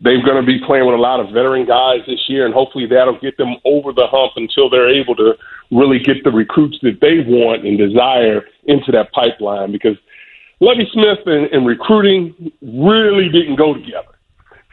they're 0.00 0.22
going 0.22 0.40
to 0.40 0.46
be 0.46 0.60
playing 0.60 0.86
with 0.86 0.94
a 0.94 0.98
lot 0.98 1.20
of 1.20 1.30
veteran 1.30 1.66
guys 1.66 2.00
this 2.06 2.28
year, 2.28 2.44
and 2.44 2.54
hopefully 2.54 2.86
that'll 2.86 3.18
get 3.18 3.36
them 3.36 3.56
over 3.64 3.92
the 3.92 4.06
hump 4.06 4.32
until 4.36 4.70
they're 4.70 4.88
able 4.88 5.16
to 5.16 5.36
really 5.72 5.98
get 5.98 6.22
the 6.22 6.30
recruits 6.30 6.78
that 6.82 7.00
they 7.00 7.20
want 7.20 7.66
and 7.66 7.78
desire 7.78 8.46
into 8.64 8.92
that 8.92 9.10
pipeline. 9.12 9.72
Because 9.72 9.96
Lovie 10.60 10.88
Smith 10.92 11.26
and, 11.26 11.46
and 11.46 11.66
recruiting 11.66 12.52
really 12.62 13.28
didn't 13.28 13.56
go 13.56 13.74
together. 13.74 14.14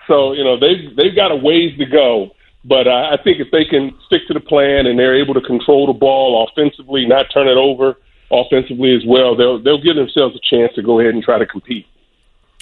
So 0.08 0.34
you 0.34 0.44
know 0.44 0.60
they've 0.60 0.96
they've 0.96 1.16
got 1.16 1.32
a 1.32 1.36
ways 1.36 1.76
to 1.80 1.86
go. 1.86 2.32
But 2.66 2.90
I 2.90 3.16
think 3.24 3.40
if 3.40 3.50
they 3.52 3.64
can 3.64 3.96
stick 4.06 4.28
to 4.28 4.34
the 4.34 4.42
plan 4.42 4.86
and 4.86 5.00
they're 5.00 5.16
able 5.16 5.34
to 5.34 5.42
control 5.42 5.88
the 5.88 5.94
ball 5.94 6.46
offensively, 6.46 7.06
not 7.06 7.28
turn 7.34 7.48
it 7.48 7.56
over 7.56 7.96
offensively 8.32 8.96
as 8.96 9.04
well, 9.06 9.36
they'll 9.36 9.60
they'll 9.62 9.82
give 9.82 9.96
themselves 9.96 10.36
a 10.36 10.56
chance 10.56 10.74
to 10.76 10.82
go 10.82 11.00
ahead 11.00 11.14
and 11.14 11.24
try 11.24 11.40
to 11.40 11.46
compete. 11.46 11.86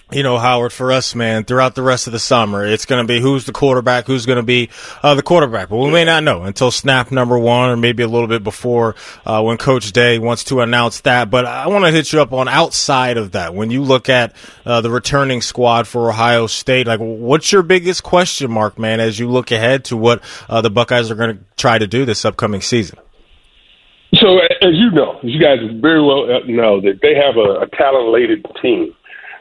you 0.10 0.24
know, 0.24 0.38
Howard, 0.38 0.72
for 0.72 0.94
us, 0.94 1.16
man, 1.16 1.44
throughout 1.44 1.76
the 1.76 1.82
rest 1.82 2.08
of 2.08 2.14
the 2.14 2.20
summer, 2.20 2.66
it's 2.66 2.86
going 2.86 3.06
to 3.06 3.08
be 3.08 3.20
who's 3.20 3.44
the 3.44 3.52
quarterback, 3.52 4.08
who's 4.08 4.26
going 4.26 4.38
to 4.38 4.44
be 4.44 4.70
uh, 5.04 5.16
the 5.16 5.22
quarterback. 5.22 5.68
But 5.68 5.78
we 5.78 5.92
may 5.92 6.06
not 6.06 6.24
know 6.24 6.44
until 6.44 6.72
snap 6.72 7.12
number 7.12 7.38
one 7.38 7.70
or 7.70 7.76
maybe 7.76 8.04
a 8.04 8.08
little 8.08 8.30
bit 8.30 8.42
before 8.42 8.96
uh, 9.26 9.42
when 9.44 9.58
Coach 9.58 9.92
Day 9.92 10.18
wants 10.18 10.46
to 10.46 10.62
announce 10.62 11.02
that. 11.02 11.30
But 11.30 11.46
I 11.46 11.68
want 11.68 11.84
to 11.84 11.92
hit 11.92 12.14
you 12.14 12.22
up 12.22 12.32
on 12.32 12.48
outside 12.48 13.18
of 13.18 13.34
that. 13.34 13.54
When 13.54 13.70
you 13.70 13.84
look 13.84 14.08
at 14.08 14.34
uh, 14.66 14.80
the 14.80 14.90
returning 14.90 15.42
squad 15.42 15.88
for 15.88 16.10
Ohio 16.10 16.48
State, 16.48 16.88
like 16.88 17.02
what's 17.02 17.52
your 17.52 17.64
biggest 17.64 18.04
question 18.04 18.50
mark, 18.50 18.80
man, 18.80 19.02
as 19.02 19.20
you 19.20 19.30
look 19.30 19.52
ahead 19.52 19.84
to 19.86 19.98
what 19.98 20.24
uh, 20.48 20.62
the 20.62 20.70
Buckeyes 20.70 21.12
are 21.12 21.16
going 21.16 21.38
to 21.38 21.44
try 21.58 21.78
to 21.78 21.88
do 21.88 22.06
this 22.06 22.24
upcoming 22.24 22.62
season? 22.62 22.98
So, 24.16 24.40
as 24.40 24.74
you 24.74 24.92
know, 24.92 25.20
you 25.22 25.40
guys 25.40 25.60
very 25.82 26.02
well 26.02 26.28
know 26.46 26.80
that 26.82 27.00
they 27.02 27.14
have 27.16 27.36
a, 27.36 27.62
a 27.62 27.68
talent-laden 27.68 28.44
team. 28.62 28.96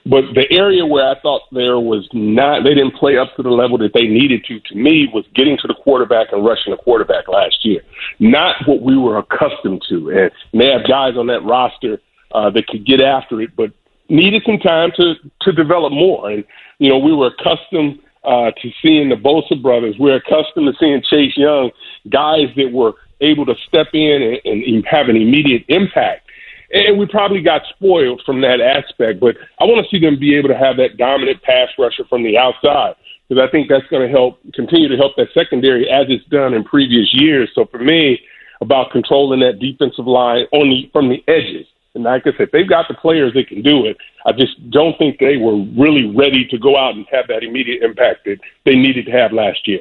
But 0.05 0.23
the 0.35 0.47
area 0.53 0.87
where 0.87 1.09
I 1.09 1.19
thought 1.21 1.43
there 1.51 1.81
was 1.81 2.09
not, 2.13 2.63
they 2.63 2.75
didn't 2.75 2.95
play 2.95 3.19
up 3.19 3.35
to 3.37 3.43
the 3.43 3.51
level 3.51 3.77
that 3.79 3.93
they 3.93 4.07
needed 4.07 4.45
to, 4.45 4.61
to 4.61 4.75
me, 4.77 5.09
was 5.13 5.25
getting 5.35 5.57
to 5.59 5.67
the 5.67 5.75
quarterback 5.75 6.29
and 6.33 6.45
rushing 6.45 6.71
the 6.71 6.77
quarterback 6.77 7.27
last 7.27 7.65
year. 7.65 7.81
Not 8.21 8.55
what 8.67 8.83
we 8.83 8.97
were 8.97 9.19
accustomed 9.19 9.83
to. 9.89 10.11
And 10.11 10.31
they 10.61 10.71
have 10.71 10.87
guys 10.87 11.17
on 11.17 11.27
that 11.27 11.43
roster 11.45 11.99
uh, 12.33 12.51
that 12.51 12.69
could 12.69 12.87
get 12.87 13.01
after 13.01 13.41
it, 13.41 13.51
but 13.57 13.73
needed 14.09 14.43
some 14.47 14.59
time 14.59 14.93
to, 14.97 15.15
to 15.43 15.53
develop 15.53 15.93
more. 15.93 16.31
And, 16.31 16.45
you 16.79 16.89
know, 16.89 16.99
we 16.99 17.13
were 17.13 17.29
accustomed 17.29 17.99
uh, 18.23 18.53
to 18.63 18.71
seeing 18.83 19.09
the 19.09 19.17
Bosa 19.17 19.61
brothers. 19.61 19.97
We're 19.99 20.17
accustomed 20.17 20.67
to 20.67 20.73
seeing 20.79 21.03
Chase 21.11 21.37
Young, 21.37 21.71
guys 22.11 22.47
that 22.57 22.71
were 22.73 22.95
able 23.21 23.47
to 23.47 23.55
step 23.67 23.89
in 23.93 24.41
and, 24.45 24.63
and 24.63 24.87
have 24.87 25.09
an 25.09 25.17
immediate 25.17 25.65
impact 25.69 26.27
and 26.73 26.99
we 26.99 27.07
probably 27.07 27.43
got 27.43 27.63
spoiled 27.69 28.23
from 28.27 28.41
that 28.41 28.61
aspect. 28.61 29.21
But 29.21 29.37
I 29.61 29.65
want 29.65 29.85
to 29.85 29.91
see 29.91 30.01
them 30.01 30.19
be 30.19 30.37
able 30.37 30.49
to 30.49 30.57
have 30.59 30.77
that 30.79 30.97
dominant 30.97 31.43
pass 31.43 31.69
rusher 31.79 32.05
from 32.09 32.23
the 32.23 32.39
outside 32.39 32.95
because 33.29 33.43
I 33.43 33.51
think 33.51 33.69
that's 33.69 33.87
going 33.87 34.07
to 34.07 34.13
help 34.13 34.39
continue 34.55 34.89
to 34.89 34.97
help 34.97 35.17
that 35.17 35.29
secondary 35.35 35.89
as 35.89 36.07
it's 36.09 36.25
done 36.27 36.55
in 36.55 36.65
previous 36.65 37.09
years. 37.13 37.51
So 37.55 37.67
for 37.67 37.79
me, 37.79 38.21
about 38.61 38.91
controlling 38.91 39.41
that 39.41 39.59
defensive 39.59 40.07
line 40.07 40.47
on 40.53 40.71
the 40.71 40.89
from 40.93 41.09
the 41.09 41.23
edges. 41.29 41.67
And 41.95 42.05
like 42.05 42.27
I 42.27 42.37
said, 42.37 42.51
they've 42.53 42.69
got 42.69 42.89
the 42.89 42.95
players 42.95 43.33
that 43.35 43.49
can 43.49 43.63
do 43.63 43.87
it. 43.87 43.97
I 44.27 44.33
just 44.33 44.71
don't 44.71 44.97
think 44.99 45.19
they 45.19 45.39
were 45.39 45.57
really 45.79 46.15
ready 46.15 46.47
to 46.49 46.59
go 46.59 46.77
out 46.77 46.95
and 46.95 47.07
have 47.11 47.27
that 47.29 47.43
immediate 47.43 47.83
impact 47.83 48.25
that 48.27 48.39
they 48.65 48.75
needed 48.75 49.07
to 49.07 49.13
have 49.13 49.33
last 49.33 49.67
year. 49.67 49.81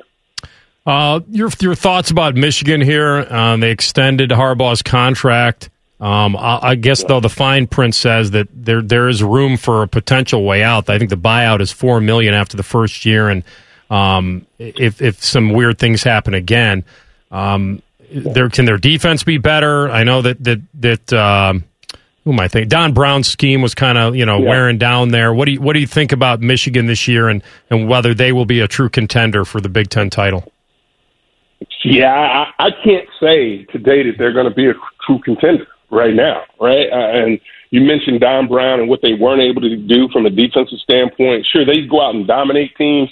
Uh, 0.86 1.22
your 1.30 1.49
your 1.62 1.76
thoughts 1.76 2.12
about 2.12 2.36
Michigan 2.36 2.80
here? 2.80 3.26
Um, 3.34 3.60
they 3.60 3.72
extended 3.72 4.30
Harbaugh's 4.30 4.84
contract. 4.84 5.70
Um, 5.99 6.36
I, 6.36 6.60
I, 6.62 6.76
guess 6.76 7.03
though 7.06 7.22
the 7.22 7.30
fine 7.30 7.68
print 7.68 7.95
says 7.95 8.32
that 8.32 8.48
there 8.53 8.82
there 8.82 9.07
is 9.07 9.24
room 9.24 9.57
for 9.57 9.82
a 9.82 9.88
potential 9.88 10.44
way 10.44 10.62
out. 10.62 10.90
I 10.90 10.99
think 10.99 11.10
the 11.10 11.18
buyout 11.18 11.62
is 11.62 11.72
four 11.72 12.02
million 12.02 12.34
after 12.34 12.57
the 12.57 12.64
first 12.64 13.06
year, 13.06 13.30
and 13.30 13.44
um, 13.90 14.45
if 14.60 15.02
if 15.02 15.24
some 15.24 15.53
weird 15.53 15.80
things 15.80 16.03
happen 16.03 16.34
again, 16.34 16.84
um, 17.32 17.82
there 18.12 18.49
can 18.49 18.66
their 18.66 18.78
defense 18.78 19.24
be 19.24 19.38
better. 19.38 19.90
I 19.90 20.03
know 20.03 20.22
that 20.22 20.44
that 20.44 20.62
that. 20.82 21.14
Um, 21.14 21.64
who 22.26 22.34
am 22.34 22.40
I 22.40 22.48
thinking? 22.48 22.70
Don 22.70 22.94
Brown's 22.94 23.28
scheme 23.28 23.62
was 23.62 23.76
kind 23.76 23.99
of 23.99 24.16
you 24.16 24.26
know 24.26 24.40
yeah. 24.40 24.49
wearing 24.49 24.80
down 24.80 25.10
there. 25.10 25.32
What 25.32 25.45
do 25.45 25.52
you 25.52 25.62
what 25.62 25.74
do 25.74 25.80
you 25.80 25.86
think 25.88 26.12
about 26.12 26.41
Michigan 26.41 26.88
this 26.88 27.07
year, 27.07 27.30
and 27.30 27.44
and 27.70 27.88
whether 27.88 28.16
they 28.16 28.32
will 28.32 28.45
be 28.45 28.62
a 28.62 28.68
true 28.68 28.90
contender 28.90 29.45
for 29.45 29.62
the 29.62 29.70
Big 29.70 29.90
Ten 29.90 30.10
title? 30.10 30.52
Yeah, 31.84 32.11
I, 32.11 32.68
I 32.68 32.69
can't 32.84 33.07
say 33.19 33.65
today 33.65 34.03
that 34.03 34.15
they're 34.18 34.34
going 34.34 34.49
to 34.49 34.56
be 34.56 34.68
a 34.68 34.73
true 35.06 35.19
contender 35.23 35.68
right 35.91 36.14
now, 36.14 36.44
right? 36.60 36.88
Uh, 36.91 37.26
and 37.26 37.40
you 37.69 37.82
mentioned 37.82 38.22
Don 38.22 38.48
Brown 38.48 38.80
and 38.80 38.90
what 38.90 39.02
they 39.02 39.14
weren't 39.14 39.41
able 39.41 39.61
to 39.61 39.76
do 39.76 40.10
from 40.11 40.26
a 40.26 40.30
defensive 40.30 40.80
standpoint. 40.80 41.45
Sure, 41.52 41.65
they 41.65 41.86
go 41.90 42.02
out 42.02 42.15
and 42.15 42.27
dominate 42.27 42.76
teams 42.76 43.10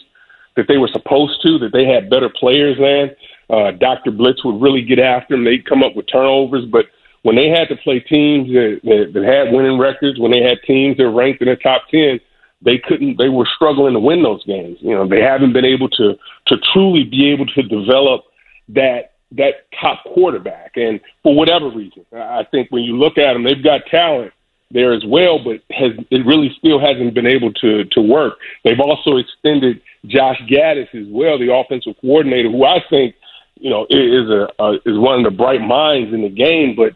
that 0.56 0.68
they 0.68 0.78
were 0.78 0.90
supposed 0.92 1.42
to, 1.44 1.58
that 1.60 1.72
they 1.74 1.86
had 1.86 2.10
better 2.10 2.30
players 2.30 2.78
than. 2.78 3.16
Uh, 3.50 3.72
Dr. 3.72 4.12
Blitz 4.12 4.44
would 4.44 4.62
really 4.62 4.82
get 4.82 5.00
after 5.00 5.36
them. 5.36 5.46
They'd 5.46 5.68
come 5.68 5.84
up 5.84 5.96
with 5.96 6.08
turnovers, 6.12 6.66
but 6.66 6.86
when 7.24 7.36
they 7.36 7.50
had 7.50 7.70
to 7.70 7.76
play 7.78 8.00
teams 8.00 8.50
that, 8.50 8.80
that, 8.84 9.12
that 9.14 9.24
had 9.24 9.54
winning 9.54 9.80
records, 9.80 10.20
when 10.20 10.32
they 10.32 10.42
had 10.42 10.60
teams 10.66 10.98
that 10.98 11.10
ranked 11.10 11.42
in 11.42 11.48
the 11.48 11.56
top 11.56 11.84
10, 11.90 12.20
they 12.62 12.78
couldn't, 12.78 13.18
they 13.18 13.30
were 13.30 13.48
struggling 13.56 13.94
to 13.94 14.00
win 14.00 14.24
those 14.24 14.44
games. 14.46 14.78
You 14.82 14.96
know, 14.96 15.08
they 15.08 15.22
haven't 15.22 15.54
been 15.54 15.66
able 15.66 15.90
to, 15.90 16.16
to 16.48 16.56
truly 16.74 17.04
be 17.04 17.32
able 17.32 17.46
to 17.48 17.62
develop 17.64 18.24
that 18.70 19.14
that 19.32 19.66
top 19.80 20.04
quarterback. 20.14 20.74
And 20.76 21.00
for 21.24 21.36
whatever 21.36 21.70
reason, 21.70 22.06
I 22.14 22.44
think 22.52 22.70
when 22.70 22.84
you 22.84 22.98
look 22.98 23.18
at 23.18 23.34
them, 23.34 23.44
they've 23.44 23.64
got 23.64 23.82
talent 23.90 24.32
there 24.70 24.94
as 24.94 25.04
well, 25.06 25.40
but 25.44 25.62
has 25.76 25.92
it 26.10 26.26
really 26.26 26.54
still 26.58 26.80
hasn't 26.80 27.14
been 27.14 27.28
able 27.28 27.54
to 27.54 27.86
to 27.86 28.02
work. 28.02 28.34
They've 28.64 28.80
also 28.80 29.18
extended 29.18 29.82
Josh 30.06 30.42
Gattis 30.50 30.94
as 30.94 31.08
well, 31.10 31.38
the 31.38 31.54
offensive 31.54 31.96
coordinator, 32.02 32.50
who 32.50 32.66
I 32.66 32.80
think 32.90 33.16
you 33.56 33.70
know 33.70 33.86
is 33.90 34.30
a 34.30 34.48
uh, 34.62 34.74
is 34.86 34.98
one 34.98 35.20
of 35.20 35.32
the 35.32 35.38
bright 35.38 35.62
minds 35.62 36.14
in 36.14 36.22
the 36.22 36.30
game. 36.30 36.76
But 36.76 36.94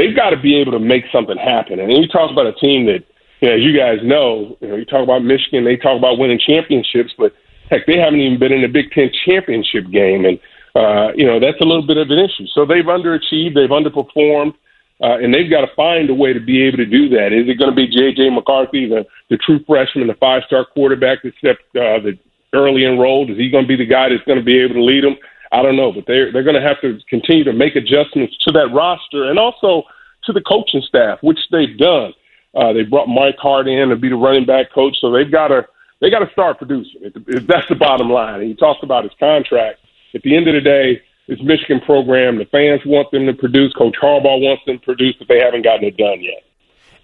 they've 0.00 0.16
got 0.16 0.30
to 0.30 0.40
be 0.40 0.56
able 0.56 0.72
to 0.72 0.80
make 0.80 1.04
something 1.12 1.36
happen. 1.36 1.78
And 1.78 1.92
you 1.92 2.08
talk 2.08 2.30
about 2.30 2.46
a 2.46 2.54
team 2.54 2.86
that, 2.86 3.04
you 3.40 3.48
know, 3.48 3.54
as 3.54 3.60
you 3.60 3.76
guys 3.76 3.98
know, 4.02 4.56
you 4.60 4.68
know, 4.68 4.76
you 4.76 4.84
talk 4.86 5.02
about 5.02 5.22
Michigan, 5.22 5.64
they 5.64 5.76
talk 5.76 5.98
about 5.98 6.18
winning 6.18 6.40
championships, 6.40 7.12
but 7.18 7.34
heck, 7.70 7.86
they 7.86 7.98
haven't 7.98 8.20
even 8.20 8.38
been 8.38 8.52
in 8.52 8.62
the 8.62 8.68
Big 8.68 8.90
Ten 8.92 9.10
championship 9.26 9.90
game. 9.90 10.24
And 10.24 10.40
uh, 10.74 11.12
you 11.14 11.26
know, 11.26 11.40
that's 11.40 11.60
a 11.60 11.64
little 11.64 11.86
bit 11.86 11.96
of 11.96 12.10
an 12.10 12.18
issue. 12.18 12.46
So 12.54 12.64
they've 12.64 12.84
underachieved, 12.84 13.54
they've 13.54 13.70
underperformed, 13.70 14.54
uh, 15.02 15.18
and 15.18 15.32
they've 15.34 15.50
got 15.50 15.62
to 15.62 15.74
find 15.74 16.10
a 16.10 16.14
way 16.14 16.32
to 16.32 16.40
be 16.40 16.62
able 16.62 16.76
to 16.78 16.86
do 16.86 17.08
that. 17.08 17.32
Is 17.32 17.48
it 17.48 17.58
going 17.58 17.70
to 17.70 17.76
be 17.76 17.88
J.J. 17.88 18.30
McCarthy, 18.30 18.86
the, 18.88 19.06
the 19.30 19.38
true 19.38 19.60
freshman, 19.66 20.06
the 20.06 20.14
five 20.14 20.42
star 20.46 20.64
quarterback 20.64 21.22
that 21.22 21.32
stepped 21.38 21.64
uh, 21.74 21.98
the 22.04 22.18
early 22.52 22.84
enrolled? 22.84 23.30
Is 23.30 23.38
he 23.38 23.50
going 23.50 23.64
to 23.64 23.68
be 23.68 23.76
the 23.76 23.86
guy 23.86 24.10
that's 24.10 24.24
going 24.24 24.38
to 24.38 24.44
be 24.44 24.58
able 24.58 24.74
to 24.74 24.84
lead 24.84 25.04
them? 25.04 25.16
I 25.52 25.62
don't 25.62 25.76
know, 25.76 25.90
but 25.90 26.04
they're 26.06 26.30
they're 26.30 26.44
going 26.44 26.60
to 26.60 26.66
have 26.66 26.80
to 26.82 26.98
continue 27.08 27.42
to 27.44 27.52
make 27.52 27.74
adjustments 27.74 28.36
to 28.44 28.52
that 28.52 28.68
roster 28.72 29.28
and 29.30 29.38
also 29.38 29.82
to 30.24 30.32
the 30.32 30.40
coaching 30.42 30.82
staff, 30.86 31.18
which 31.22 31.40
they've 31.50 31.76
done. 31.76 32.12
Uh, 32.54 32.72
they 32.72 32.82
brought 32.82 33.08
Mike 33.08 33.36
Hart 33.38 33.66
in 33.66 33.88
to 33.88 33.96
be 33.96 34.08
the 34.08 34.16
running 34.16 34.46
back 34.46 34.72
coach, 34.72 34.96
so 35.00 35.10
they've 35.10 35.30
got 35.30 35.48
to 35.48 35.66
they 36.00 36.08
got 36.08 36.20
to 36.20 36.30
start 36.30 36.58
producing. 36.58 37.10
That's 37.48 37.68
the 37.68 37.74
bottom 37.74 38.10
line. 38.10 38.40
And 38.40 38.48
he 38.48 38.54
talked 38.54 38.84
about 38.84 39.04
his 39.04 39.12
contract 39.18 39.79
at 40.14 40.22
the 40.22 40.36
end 40.36 40.48
of 40.48 40.54
the 40.54 40.60
day, 40.60 41.02
it's 41.28 41.42
Michigan 41.42 41.80
program. 41.80 42.38
The 42.38 42.44
fans 42.46 42.80
want 42.84 43.10
them 43.12 43.26
to 43.26 43.32
produce. 43.32 43.72
Coach 43.74 43.94
Harbaugh 44.02 44.40
wants 44.40 44.64
them 44.66 44.78
to 44.78 44.84
produce, 44.84 45.14
but 45.18 45.28
they 45.28 45.38
haven't 45.38 45.62
gotten 45.62 45.84
it 45.84 45.96
done 45.96 46.20
yet. 46.22 46.42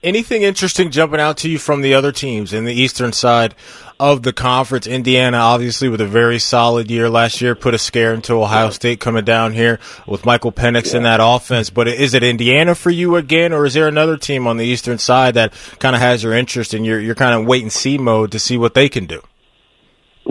Anything 0.02 0.42
interesting 0.42 0.90
jumping 0.90 1.20
out 1.20 1.38
to 1.38 1.48
you 1.48 1.58
from 1.58 1.80
the 1.80 1.94
other 1.94 2.12
teams 2.12 2.52
in 2.52 2.64
the 2.64 2.72
eastern 2.72 3.12
side 3.12 3.54
of 3.98 4.22
the 4.22 4.32
conference? 4.32 4.86
Indiana, 4.86 5.38
obviously, 5.38 5.88
with 5.88 6.00
a 6.00 6.06
very 6.06 6.38
solid 6.38 6.90
year 6.90 7.08
last 7.08 7.40
year, 7.40 7.54
put 7.54 7.72
a 7.72 7.78
scare 7.78 8.12
into 8.12 8.34
Ohio 8.34 8.70
State 8.70 9.00
coming 9.00 9.24
down 9.24 9.52
here 9.52 9.80
with 10.06 10.26
Michael 10.26 10.52
Penix 10.52 10.90
yeah. 10.90 10.98
in 10.98 11.02
that 11.04 11.20
offense. 11.22 11.70
But 11.70 11.88
is 11.88 12.12
it 12.12 12.22
Indiana 12.22 12.74
for 12.74 12.90
you 12.90 13.16
again, 13.16 13.52
or 13.52 13.64
is 13.64 13.74
there 13.74 13.88
another 13.88 14.16
team 14.16 14.46
on 14.46 14.58
the 14.58 14.66
eastern 14.66 14.98
side 14.98 15.34
that 15.34 15.52
kind 15.78 15.96
of 15.96 16.02
has 16.02 16.22
your 16.22 16.34
interest 16.34 16.74
and 16.74 16.84
you're, 16.84 17.00
you're 17.00 17.14
kind 17.14 17.34
of 17.34 17.46
wait 17.46 17.62
and 17.62 17.72
see 17.72 17.96
mode 17.96 18.32
to 18.32 18.38
see 18.38 18.58
what 18.58 18.74
they 18.74 18.88
can 18.88 19.06
do? 19.06 19.22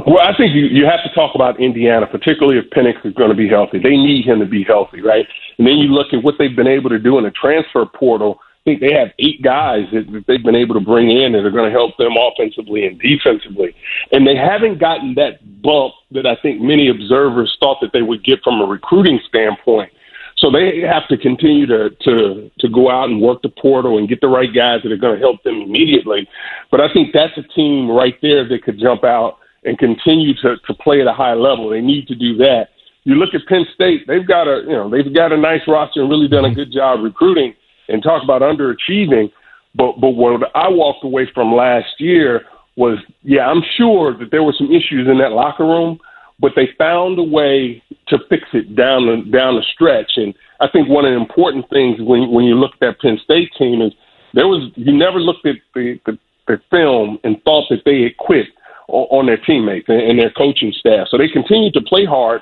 Well, 0.06 0.22
I 0.22 0.38
think 0.38 0.54
you, 0.54 0.66
you 0.66 0.86
have 0.86 1.02
to 1.04 1.14
talk 1.16 1.34
about 1.34 1.60
Indiana, 1.60 2.06
particularly 2.06 2.60
if 2.60 2.70
Penix 2.70 3.04
is 3.06 3.14
going 3.16 3.30
to 3.30 3.36
be 3.36 3.50
healthy. 3.50 3.80
They 3.80 3.98
need 3.98 4.26
him 4.26 4.40
to 4.40 4.46
be 4.46 4.64
healthy, 4.64 5.02
right? 5.02 5.26
And 5.58 5.66
then 5.66 5.78
you 5.78 5.90
look 5.90 6.14
at 6.14 6.24
what 6.24 6.36
they've 6.38 6.56
been 6.56 6.68
able 6.68 6.92
to 6.92 7.00
do 7.00 7.18
in 7.18 7.24
the 7.24 7.32
transfer 7.32 7.86
portal. 7.88 8.40
I 8.40 8.70
think 8.70 8.82
they 8.82 8.94
have 8.94 9.10
eight 9.18 9.42
guys 9.42 9.86
that, 9.94 10.12
that 10.12 10.26
they've 10.28 10.44
been 10.44 10.56
able 10.56 10.76
to 10.76 10.82
bring 10.82 11.10
in 11.10 11.34
that 11.34 11.46
are 11.46 11.52
going 11.52 11.72
to 11.72 11.76
help 11.76 11.98
them 11.98 12.14
offensively 12.18 12.86
and 12.86 13.00
defensively. 13.00 13.76
And 14.12 14.28
they 14.28 14.36
haven't 14.36 14.80
gotten 14.80 15.16
that 15.16 15.42
bump 15.64 15.94
that 16.12 16.28
I 16.28 16.36
think 16.42 16.62
many 16.62 16.88
observers 16.90 17.56
thought 17.60 17.78
that 17.82 17.92
they 17.92 18.04
would 18.04 18.24
get 18.24 18.44
from 18.44 18.62
a 18.62 18.66
recruiting 18.66 19.20
standpoint. 19.28 19.92
So 20.38 20.52
they 20.52 20.82
have 20.82 21.08
to 21.08 21.18
continue 21.18 21.66
to 21.68 21.90
to 22.02 22.52
to 22.60 22.70
go 22.70 22.92
out 22.92 23.10
and 23.10 23.22
work 23.22 23.42
the 23.42 23.50
portal 23.50 23.98
and 23.98 24.10
get 24.10 24.20
the 24.20 24.28
right 24.28 24.54
guys 24.54 24.82
that 24.84 24.92
are 24.92 24.98
going 24.98 25.16
to 25.16 25.20
help 25.20 25.42
them 25.44 25.62
immediately. 25.62 26.28
But 26.72 26.82
I 26.82 26.92
think 26.92 27.14
that's 27.14 27.38
a 27.38 27.44
team 27.56 27.90
right 27.90 28.16
there 28.22 28.46
that 28.48 28.64
could 28.64 28.78
jump 28.78 29.06
out 29.06 29.38
and 29.66 29.78
continue 29.78 30.34
to, 30.36 30.58
to 30.58 30.74
play 30.76 31.02
at 31.02 31.08
a 31.08 31.14
high 31.14 31.34
level. 31.34 31.70
They 31.70 31.82
need 31.82 32.08
to 32.08 32.16
do 32.16 32.38
that. 32.38 32.70
You 33.04 33.16
look 33.16 33.34
at 33.34 33.46
Penn 33.48 33.66
State; 33.74 34.08
they've 34.08 34.28
got 34.28 34.48
a 34.48 34.62
you 34.62 34.74
know 34.74 34.90
they've 34.90 35.14
got 35.14 35.32
a 35.32 35.38
nice 35.38 35.62
roster 35.68 36.02
and 36.02 36.10
really 36.10 36.28
done 36.28 36.46
a 36.46 36.48
mm-hmm. 36.48 36.56
good 36.56 36.72
job 36.72 37.04
recruiting. 37.04 37.54
And 37.88 38.02
talk 38.02 38.24
about 38.24 38.42
underachieving, 38.42 39.32
but 39.76 40.02
but 40.02 40.12
what 40.12 40.42
I 40.56 40.70
walked 40.70 41.04
away 41.04 41.30
from 41.34 41.54
last 41.54 42.00
year 42.00 42.46
was 42.76 42.98
yeah, 43.22 43.48
I'm 43.48 43.62
sure 43.78 44.18
that 44.18 44.32
there 44.32 44.42
were 44.42 44.56
some 44.58 44.72
issues 44.72 45.08
in 45.08 45.20
that 45.20 45.34
locker 45.34 45.66
room, 45.66 46.00
but 46.40 46.54
they 46.56 46.70
found 46.80 47.20
a 47.20 47.24
way 47.24 47.84
to 48.08 48.18
fix 48.28 48.44
it 48.54 48.76
down 48.76 49.06
the 49.06 49.18
down 49.30 49.56
the 49.56 49.64
stretch. 49.74 50.14
And 50.16 50.34
I 50.60 50.68
think 50.68 50.90
one 50.90 51.06
of 51.06 51.12
the 51.12 51.18
important 51.18 51.70
things 51.70 52.02
when 52.02 52.32
when 52.32 52.46
you 52.46 52.56
look 52.56 52.74
at 52.74 52.80
that 52.80 53.02
Penn 53.02 53.20
State 53.24 53.52
team 53.56 53.84
is 53.84 53.94
there 54.34 54.48
was 54.48 54.72
you 54.76 54.98
never 54.98 55.20
looked 55.20 55.46
at 55.46 55.58
the 55.76 56.00
the, 56.08 56.18
the 56.48 56.60
film 56.72 57.20
and 57.24 57.42
thought 57.44 57.66
that 57.70 57.84
they 57.86 58.02
had 58.02 58.18
quit 58.18 58.48
on 58.88 59.26
their 59.26 59.38
teammates 59.38 59.88
and 59.90 60.20
their 60.20 60.32
coaching 60.32 60.74
staff. 60.78 61.08
So 61.10 61.18
they 61.18 61.28
continued 61.28 61.74
to 61.74 61.82
play 61.82 62.06
hard, 62.06 62.42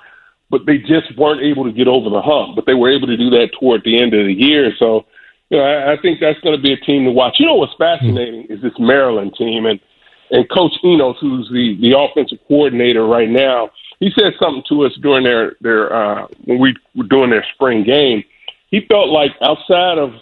but 0.49 0.65
they 0.65 0.77
just 0.77 1.17
weren't 1.17 1.41
able 1.41 1.63
to 1.63 1.71
get 1.71 1.87
over 1.87 2.09
the 2.09 2.21
hump. 2.21 2.55
But 2.55 2.65
they 2.65 2.73
were 2.73 2.91
able 2.91 3.07
to 3.07 3.17
do 3.17 3.29
that 3.31 3.51
toward 3.59 3.83
the 3.83 4.01
end 4.01 4.13
of 4.13 4.25
the 4.25 4.33
year. 4.33 4.71
So, 4.77 5.05
you 5.49 5.57
know, 5.57 5.63
I, 5.63 5.93
I 5.93 5.97
think 6.01 6.19
that's 6.19 6.39
going 6.41 6.55
to 6.55 6.61
be 6.61 6.73
a 6.73 6.77
team 6.77 7.05
to 7.05 7.11
watch. 7.11 7.35
You 7.39 7.45
know 7.45 7.55
what's 7.55 7.75
fascinating 7.77 8.47
is 8.49 8.61
this 8.61 8.73
Maryland 8.79 9.35
team, 9.37 9.65
and 9.65 9.79
and 10.31 10.49
Coach 10.49 10.73
Enos, 10.83 11.17
who's 11.21 11.49
the 11.49 11.77
the 11.79 11.97
offensive 11.97 12.39
coordinator 12.47 13.05
right 13.05 13.29
now, 13.29 13.69
he 13.99 14.11
said 14.17 14.33
something 14.39 14.63
to 14.69 14.85
us 14.85 14.93
during 15.01 15.23
their 15.23 15.55
their 15.61 15.93
uh, 15.93 16.27
when 16.45 16.59
we 16.59 16.75
were 16.95 17.07
doing 17.07 17.29
their 17.29 17.45
spring 17.53 17.83
game. 17.83 18.23
He 18.69 18.81
felt 18.87 19.09
like 19.09 19.31
outside 19.41 19.97
of 19.97 20.13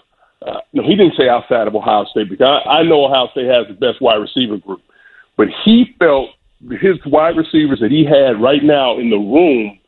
uh, 0.46 0.60
no, 0.74 0.84
he 0.84 0.96
didn't 0.96 1.16
say 1.18 1.30
outside 1.30 1.68
of 1.68 1.76
Ohio 1.76 2.06
State 2.06 2.30
because 2.30 2.62
I, 2.66 2.80
I 2.80 2.84
know 2.84 3.06
Ohio 3.06 3.28
State 3.32 3.48
has 3.48 3.68
the 3.68 3.74
best 3.74 4.02
wide 4.02 4.16
receiver 4.16 4.58
group, 4.58 4.82
but 5.42 5.50
he 5.66 5.96
felt 5.98 6.30
his 6.70 6.98
wide 7.08 7.36
receivers 7.36 7.80
that 7.80 7.90
he 7.90 8.06
had 8.06 8.40
right 8.40 8.64
now 8.64 9.00
in 9.00 9.10
the 9.10 9.18
room 9.18 9.80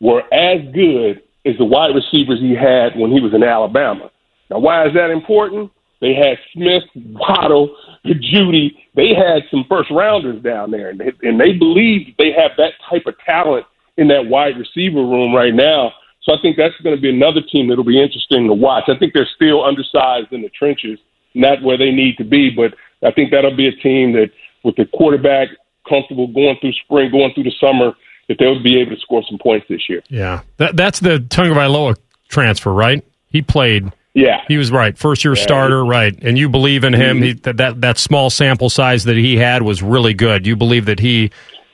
were 0.00 0.20
as 0.30 0.60
good 0.74 1.22
as 1.46 1.56
the 1.56 1.64
wide 1.64 1.94
receivers 1.94 2.40
he 2.40 2.54
had 2.54 2.94
when 2.94 3.10
he 3.10 3.18
was 3.18 3.32
in 3.32 3.42
Alabama. 3.42 4.10
Now, 4.50 4.58
why 4.58 4.86
is 4.86 4.92
that 4.92 5.08
important? 5.08 5.72
They 6.02 6.12
had 6.12 6.36
Smith, 6.52 6.82
Waddle, 6.94 7.74
Jeudy. 8.04 8.76
They 8.94 9.14
had 9.14 9.44
some 9.50 9.64
first 9.66 9.90
rounders 9.90 10.42
down 10.42 10.70
there, 10.70 10.90
and 10.90 11.00
they, 11.00 11.12
and 11.22 11.40
they 11.40 11.54
believe 11.54 12.14
they 12.18 12.32
have 12.36 12.50
that 12.58 12.74
type 12.90 13.06
of 13.06 13.14
talent 13.24 13.64
in 13.96 14.08
that 14.08 14.26
wide 14.26 14.58
receiver 14.58 15.00
room 15.00 15.34
right 15.34 15.54
now. 15.54 15.92
So 16.24 16.34
I 16.34 16.42
think 16.42 16.58
that's 16.58 16.76
going 16.84 16.94
to 16.94 17.00
be 17.00 17.08
another 17.08 17.40
team 17.40 17.70
that'll 17.70 17.82
be 17.82 18.02
interesting 18.02 18.46
to 18.46 18.52
watch. 18.52 18.90
I 18.90 18.98
think 18.98 19.14
they're 19.14 19.36
still 19.36 19.64
undersized 19.64 20.34
in 20.34 20.42
the 20.42 20.50
trenches, 20.50 20.98
not 21.34 21.62
where 21.62 21.78
they 21.78 21.92
need 21.92 22.18
to 22.18 22.24
be, 22.24 22.50
but 22.50 22.74
I 23.02 23.10
think 23.10 23.30
that'll 23.30 23.56
be 23.56 23.68
a 23.68 23.76
team 23.76 24.12
that, 24.12 24.28
with 24.64 24.76
the 24.76 24.86
quarterback 24.94 25.48
comfortable 25.88 26.26
going 26.28 26.56
through 26.60 26.72
spring, 26.84 27.10
going 27.10 27.32
through 27.34 27.44
the 27.44 27.52
summer, 27.60 27.92
that 28.28 28.36
they'll 28.38 28.62
be 28.62 28.80
able 28.80 28.94
to 28.94 29.00
score 29.00 29.22
some 29.28 29.38
points 29.38 29.66
this 29.68 29.88
year. 29.88 30.02
Yeah, 30.08 30.42
that, 30.58 30.76
that's 30.76 31.00
the 31.00 31.18
Tagovailoa 31.18 31.96
transfer, 32.28 32.72
right? 32.72 33.04
He 33.28 33.42
played. 33.42 33.92
Yeah, 34.14 34.42
he 34.46 34.58
was 34.58 34.70
right. 34.70 34.96
First 34.96 35.24
year 35.24 35.34
Yeah. 35.34 35.42
starter, 35.42 35.84
right? 35.84 36.14
And 36.22 36.38
you 36.38 36.48
believe 36.50 36.84
in 36.84 36.92
him. 36.92 37.20
Mhm. 37.20 37.24
He, 37.24 37.32
that, 37.32 37.56
that 37.56 37.80
that 37.80 37.98
small 37.98 38.28
sample 38.30 38.68
size 38.70 39.04
that 39.04 39.16
he 39.16 39.36
had 39.36 39.62
was 39.62 39.82
really 39.82 40.12
good. 40.14 40.46
You 40.46 40.54
believe 40.54 40.84
that 40.84 41.00
he 41.00 41.30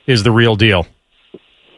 is 0.07 0.23
the 0.23 0.31
real 0.31 0.55
deal. 0.55 0.87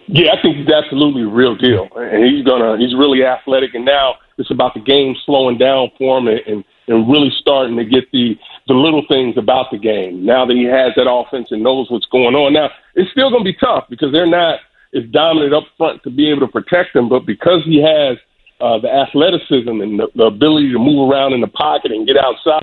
Yeah, 0.08 0.32
I 0.34 0.42
think 0.42 0.58
he's 0.58 0.70
absolutely 0.70 1.24
the 1.24 1.30
real 1.30 1.56
deal, 1.56 1.88
and 1.96 2.24
he's 2.26 2.46
gonna. 2.46 2.78
He's 2.78 2.94
really 2.96 3.24
athletic, 3.26 3.74
and 3.74 3.86
now 3.86 4.16
it's 4.38 4.52
about 4.52 4.74
the 4.74 4.82
game 4.82 5.16
slowing 5.26 5.58
down 5.58 5.90
for 5.98 6.18
him, 6.20 6.28
and 6.28 6.40
and, 6.48 6.64
and 6.88 7.10
really 7.12 7.32
starting 7.40 7.76
to 7.78 7.86
get 7.86 8.12
the 8.12 8.38
the 8.68 8.74
little 8.74 9.04
things 9.08 9.38
about 9.38 9.72
the 9.72 9.78
game. 9.78 10.26
Now 10.26 10.46
that 10.46 10.56
he 10.56 10.66
has 10.66 10.94
that 10.96 11.10
offense 11.10 11.50
and 11.52 11.64
knows 11.64 11.90
what's 11.90 12.06
going 12.06 12.36
on. 12.36 12.54
Now 12.54 12.70
it's 12.96 13.12
still 13.12 13.32
gonna 13.32 13.44
be 13.44 13.54
tough 13.54 13.86
because 13.90 14.12
they're 14.12 14.26
not 14.26 14.60
as 14.94 15.04
dominant 15.12 15.54
up 15.54 15.64
front 15.78 16.04
to 16.04 16.10
be 16.10 16.30
able 16.30 16.42
to 16.42 16.52
protect 16.52 16.96
him, 16.96 17.10
but 17.10 17.26
because 17.26 17.64
he 17.66 17.82
has 17.82 18.18
uh, 18.60 18.78
the 18.80 18.90
athleticism 18.90 19.82
and 19.82 20.00
the, 20.00 20.08
the 20.16 20.26
ability 20.26 20.72
to 20.72 20.80
move 20.80 21.10
around 21.10 21.34
in 21.34 21.42
the 21.42 21.48
pocket 21.48 21.92
and 21.92 22.06
get 22.06 22.18
outside, 22.18 22.62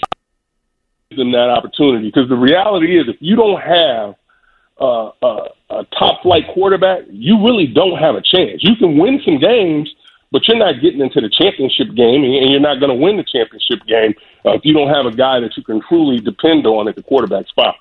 gives 1.10 1.18
them 1.18 1.32
that 1.32 1.50
opportunity. 1.50 2.06
Because 2.06 2.28
the 2.28 2.36
reality 2.36 2.98
is, 2.98 3.08
if 3.08 3.16
you 3.20 3.34
don't 3.34 3.60
have 3.60 4.14
uh, 4.80 5.08
uh, 5.22 5.48
a 5.70 5.84
top 5.98 6.22
flight 6.22 6.44
quarterback, 6.54 7.02
you 7.10 7.44
really 7.44 7.66
don't 7.66 7.98
have 7.98 8.14
a 8.14 8.22
chance. 8.22 8.62
You 8.62 8.76
can 8.76 8.96
win 8.96 9.20
some 9.24 9.38
games, 9.38 9.92
but 10.32 10.46
you're 10.48 10.58
not 10.58 10.80
getting 10.82 11.00
into 11.00 11.20
the 11.20 11.28
championship 11.30 11.94
game, 11.94 12.22
and 12.24 12.50
you're 12.50 12.60
not 12.60 12.80
going 12.80 12.90
to 12.90 12.94
win 12.96 13.16
the 13.16 13.24
championship 13.24 13.86
game 13.86 14.14
uh, 14.44 14.52
if 14.54 14.64
you 14.64 14.72
don't 14.74 14.88
have 14.88 15.06
a 15.06 15.16
guy 15.16 15.40
that 15.40 15.56
you 15.56 15.62
can 15.62 15.80
truly 15.88 16.18
depend 16.20 16.66
on 16.66 16.88
at 16.88 16.96
the 16.96 17.02
quarterback 17.02 17.46
spot. 17.48 17.76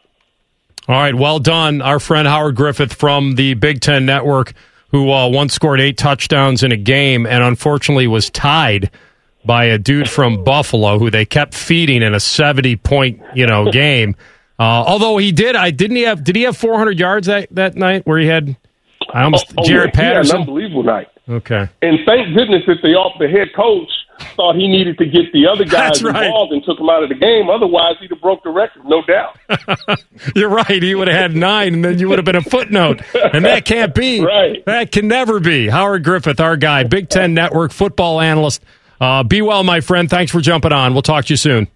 All 0.88 0.96
right, 0.96 1.14
well 1.16 1.40
done, 1.40 1.82
our 1.82 2.00
friend 2.00 2.28
Howard 2.28 2.56
Griffith 2.56 2.94
from 2.94 3.36
the 3.36 3.56
Big 3.56 3.82
Ten 3.82 4.06
Network, 4.06 4.54
who 4.92 5.12
uh, 5.12 5.28
once 5.28 5.54
scored 5.54 5.82
eight 5.82 5.98
touchdowns 5.98 6.64
in 6.64 6.72
a 6.72 6.78
game 6.78 7.26
and 7.26 7.44
unfortunately 7.44 8.08
was 8.08 8.30
tied 8.30 8.90
by 9.46 9.66
a 9.66 9.78
dude 9.78 10.10
from 10.10 10.44
Buffalo 10.46 10.98
who 10.98 11.10
they 11.12 11.26
kept 11.26 11.54
feeding 11.54 12.02
in 12.02 12.14
a 12.14 12.20
seventy-point, 12.22 13.22
you 13.36 13.46
know, 13.46 13.70
game. 13.72 14.16
Uh, 14.60 14.64
although 14.88 15.18
he 15.18 15.32
did, 15.34 15.56
I 15.58 15.72
didn't 15.72 15.98
he 15.98 16.04
have? 16.04 16.24
Did 16.24 16.38
he 16.38 16.44
have 16.44 16.56
four 16.56 16.78
hundred 16.78 17.00
yards 17.00 17.28
that 17.28 17.50
that 17.52 17.76
night 17.76 18.08
where 18.08 18.18
he 18.18 18.28
had? 18.28 18.56
I 19.14 19.24
almost 19.24 19.54
Oh, 19.58 19.64
Jaret 19.64 19.68
yeah, 19.68 19.70
he 19.70 19.76
had 19.76 19.86
an 19.86 19.92
Patterson. 19.92 20.38
unbelievable 20.42 20.84
night. 20.84 21.08
Okay. 21.30 21.70
And 21.82 22.00
thank 22.06 22.36
goodness 22.36 22.64
that 22.68 22.78
the 22.82 22.90
off 22.96 23.20
the 23.20 23.28
head 23.28 23.50
coach 23.56 23.90
thought 24.36 24.56
he 24.56 24.68
needed 24.68 24.98
to 24.98 25.06
get 25.06 25.32
the 25.34 25.46
other 25.48 25.66
guys 25.70 26.02
right. 26.02 26.26
involved 26.26 26.54
and 26.54 26.64
took 26.64 26.80
him 26.80 26.90
out 26.90 27.04
of 27.04 27.10
the 27.10 27.16
game. 27.16 27.50
Otherwise, 27.50 27.96
he'd 28.00 28.10
have 28.10 28.22
broke 28.22 28.44
the 28.44 28.50
record, 28.50 28.84
no 28.86 29.02
doubt. 29.04 29.38
You're 30.36 30.50
right. 30.50 30.82
He 30.82 30.96
would 30.96 31.08
have 31.08 31.18
had 31.18 31.36
nine, 31.36 31.76
and 31.76 31.86
then 31.86 32.00
you 32.00 32.10
would 32.10 32.18
have 32.18 32.26
been 32.26 32.36
a 32.36 32.42
footnote. 32.42 33.02
And 33.34 33.46
that 33.46 33.66
can't 33.66 33.94
be. 33.94 34.18
Right. 34.28 34.66
That 34.66 34.92
can 34.92 35.08
never 35.08 35.40
be. 35.40 35.68
Howard 35.68 36.04
Griffith, 36.04 36.40
our 36.40 36.58
guy, 36.58 36.84
Big 36.84 37.08
Ten 37.08 37.34
Network 37.34 37.72
football 37.72 38.20
analyst. 38.20 38.62
Uh, 39.00 39.24
be 39.24 39.42
well, 39.42 39.64
my 39.64 39.80
friend. 39.80 40.10
Thanks 40.10 40.32
for 40.32 40.42
jumping 40.42 40.74
on. 40.74 40.94
We'll 40.94 41.02
talk 41.02 41.26
to 41.26 41.34
you 41.34 41.38
soon. 41.38 41.68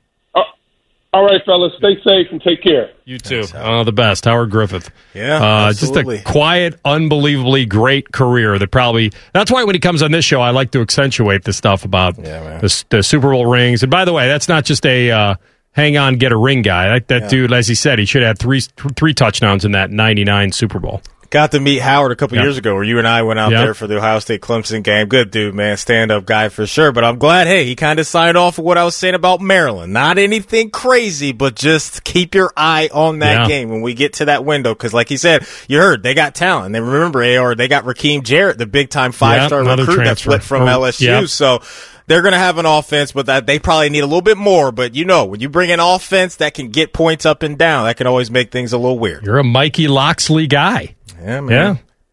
All 1.14 1.26
right, 1.26 1.42
fellas, 1.46 1.74
stay 1.78 1.96
safe 2.08 2.28
and 2.32 2.42
take 2.42 2.64
care. 2.64 2.90
You 3.04 3.18
too. 3.18 3.44
Uh, 3.54 3.84
the 3.84 3.92
best, 3.92 4.24
Howard 4.24 4.50
Griffith. 4.50 4.90
Yeah, 5.14 5.42
uh, 5.42 5.68
absolutely. 5.70 6.18
just 6.20 6.30
a 6.30 6.32
quiet, 6.32 6.80
unbelievably 6.86 7.66
great 7.66 8.14
career. 8.14 8.58
That 8.58 8.72
probably 8.72 9.12
that's 9.34 9.52
why 9.52 9.66
when 9.66 9.76
he 9.76 9.80
comes 9.80 10.02
on 10.02 10.12
this 10.12 10.24
show, 10.24 10.40
I 10.40 10.52
like 10.52 10.72
to 10.72 10.80
accentuate 10.80 11.44
the 11.44 11.52
stuff 11.52 11.84
about 11.84 12.16
the, 12.16 12.84
the 12.90 13.04
Super 13.04 13.32
Bowl 13.32 13.46
rings. 13.46 13.84
And 13.84 13.92
by 13.92 14.06
the 14.06 14.14
way, 14.14 14.30
that's 14.30 14.48
not 14.48 14.64
just 14.64 14.86
a 14.86 15.12
uh, 15.12 15.36
hang 15.74 15.98
on, 15.98 16.16
get 16.16 16.32
a 16.32 16.38
ring 16.38 16.62
guy. 16.62 16.88
That, 16.94 17.08
that 17.10 17.22
Yeah. 17.24 17.28
dude, 17.28 17.52
as 17.54 17.68
he 17.68 17.76
said, 17.76 18.00
he 18.00 18.06
should 18.06 18.24
have 18.24 18.40
three 18.40 18.62
three 18.96 19.14
touchdowns 19.14 19.66
in 19.66 19.74
that 19.74 19.92
'99 19.92 20.54
Super 20.54 20.80
Bowl. 20.80 21.02
Got 21.32 21.54
to 21.54 21.62
meet 21.62 21.80
Howard 21.82 22.12
a 22.12 22.16
couple 22.18 22.36
Yeah. 22.38 22.44
years 22.44 22.58
ago 22.58 22.76
where 22.76 22.84
you 22.84 23.00
and 23.00 23.08
I 23.08 23.22
went 23.22 23.40
out 23.40 23.52
Yep. 23.52 23.62
there 23.64 23.74
for 23.74 23.88
the 23.88 23.98
Ohio 23.98 24.20
State 24.20 24.42
Clemson 24.42 24.84
game. 24.84 25.08
Good 25.08 25.32
dude, 25.32 25.56
man. 25.56 25.78
Stand 25.78 26.12
up 26.12 26.26
guy 26.26 26.50
for 26.50 26.68
sure. 26.68 26.92
But 26.92 27.06
I'm 27.06 27.18
glad, 27.18 27.48
hey, 27.48 27.64
he 27.64 27.74
kind 27.74 28.00
of 28.00 28.06
signed 28.06 28.36
off 28.38 28.58
of 28.58 28.66
what 28.66 28.78
I 28.78 28.84
was 28.84 28.96
saying 28.98 29.16
about 29.16 29.40
Maryland. 29.40 29.94
Not 29.94 30.18
anything 30.18 30.70
crazy, 30.70 31.32
but 31.32 31.56
just 31.56 32.04
keep 32.04 32.36
your 32.36 32.52
eye 32.58 32.90
on 32.94 33.20
that 33.20 33.44
Yeah. 33.44 33.48
game 33.48 33.70
when 33.70 33.82
we 33.82 33.94
get 33.94 34.12
to 34.16 34.26
that 34.26 34.44
window. 34.44 34.76
Cause 34.76 34.94
like 34.94 35.08
he 35.08 35.16
said, 35.16 35.46
you 35.70 35.78
heard 35.80 36.04
they 36.04 36.14
got 36.14 36.36
talent. 36.36 36.66
And 36.68 36.76
they 36.76 36.82
remember 36.82 37.24
AR, 37.24 37.56
they 37.56 37.70
got 37.70 37.86
Rakim 37.86 38.24
Jarrett, 38.24 38.58
the 38.58 38.66
big 38.66 38.90
time 38.90 39.14
five 39.14 39.48
star 39.48 39.62
another 39.62 39.86
recruit 39.86 40.04
that 40.04 40.20
flipped 40.20 40.44
from 40.44 40.64
oh, 40.64 40.66
Or- 40.66 40.88
LSU. 40.90 41.06
yep. 41.22 41.28
So 41.30 41.62
they're 42.08 42.22
going 42.24 42.34
to 42.34 42.40
have 42.40 42.58
an 42.58 42.66
offense, 42.66 43.14
but 43.14 43.28
that 43.28 43.48
they 43.48 43.58
probably 43.58 43.90
need 43.90 44.02
a 44.02 44.06
little 44.06 44.22
bit 44.22 44.36
more. 44.38 44.74
But 44.74 44.96
you 44.96 45.06
know, 45.06 45.24
when 45.24 45.40
you 45.40 45.48
bring 45.48 45.72
an 45.72 45.80
offense 45.80 46.36
that 46.38 46.54
can 46.56 46.68
get 46.68 46.92
points 46.92 47.26
up 47.26 47.42
and 47.42 47.58
down, 47.58 47.86
that 47.86 47.96
can 47.96 48.06
always 48.06 48.30
make 48.30 48.52
things 48.52 48.74
a 48.74 48.78
little 48.78 49.00
weird. 49.00 49.26
You're 49.26 49.38
a 49.38 49.46
Mikey 49.46 49.88
Locksley 49.88 50.46
guy. 50.46 50.96
Yeah, 51.22 51.42
man. 51.42 51.50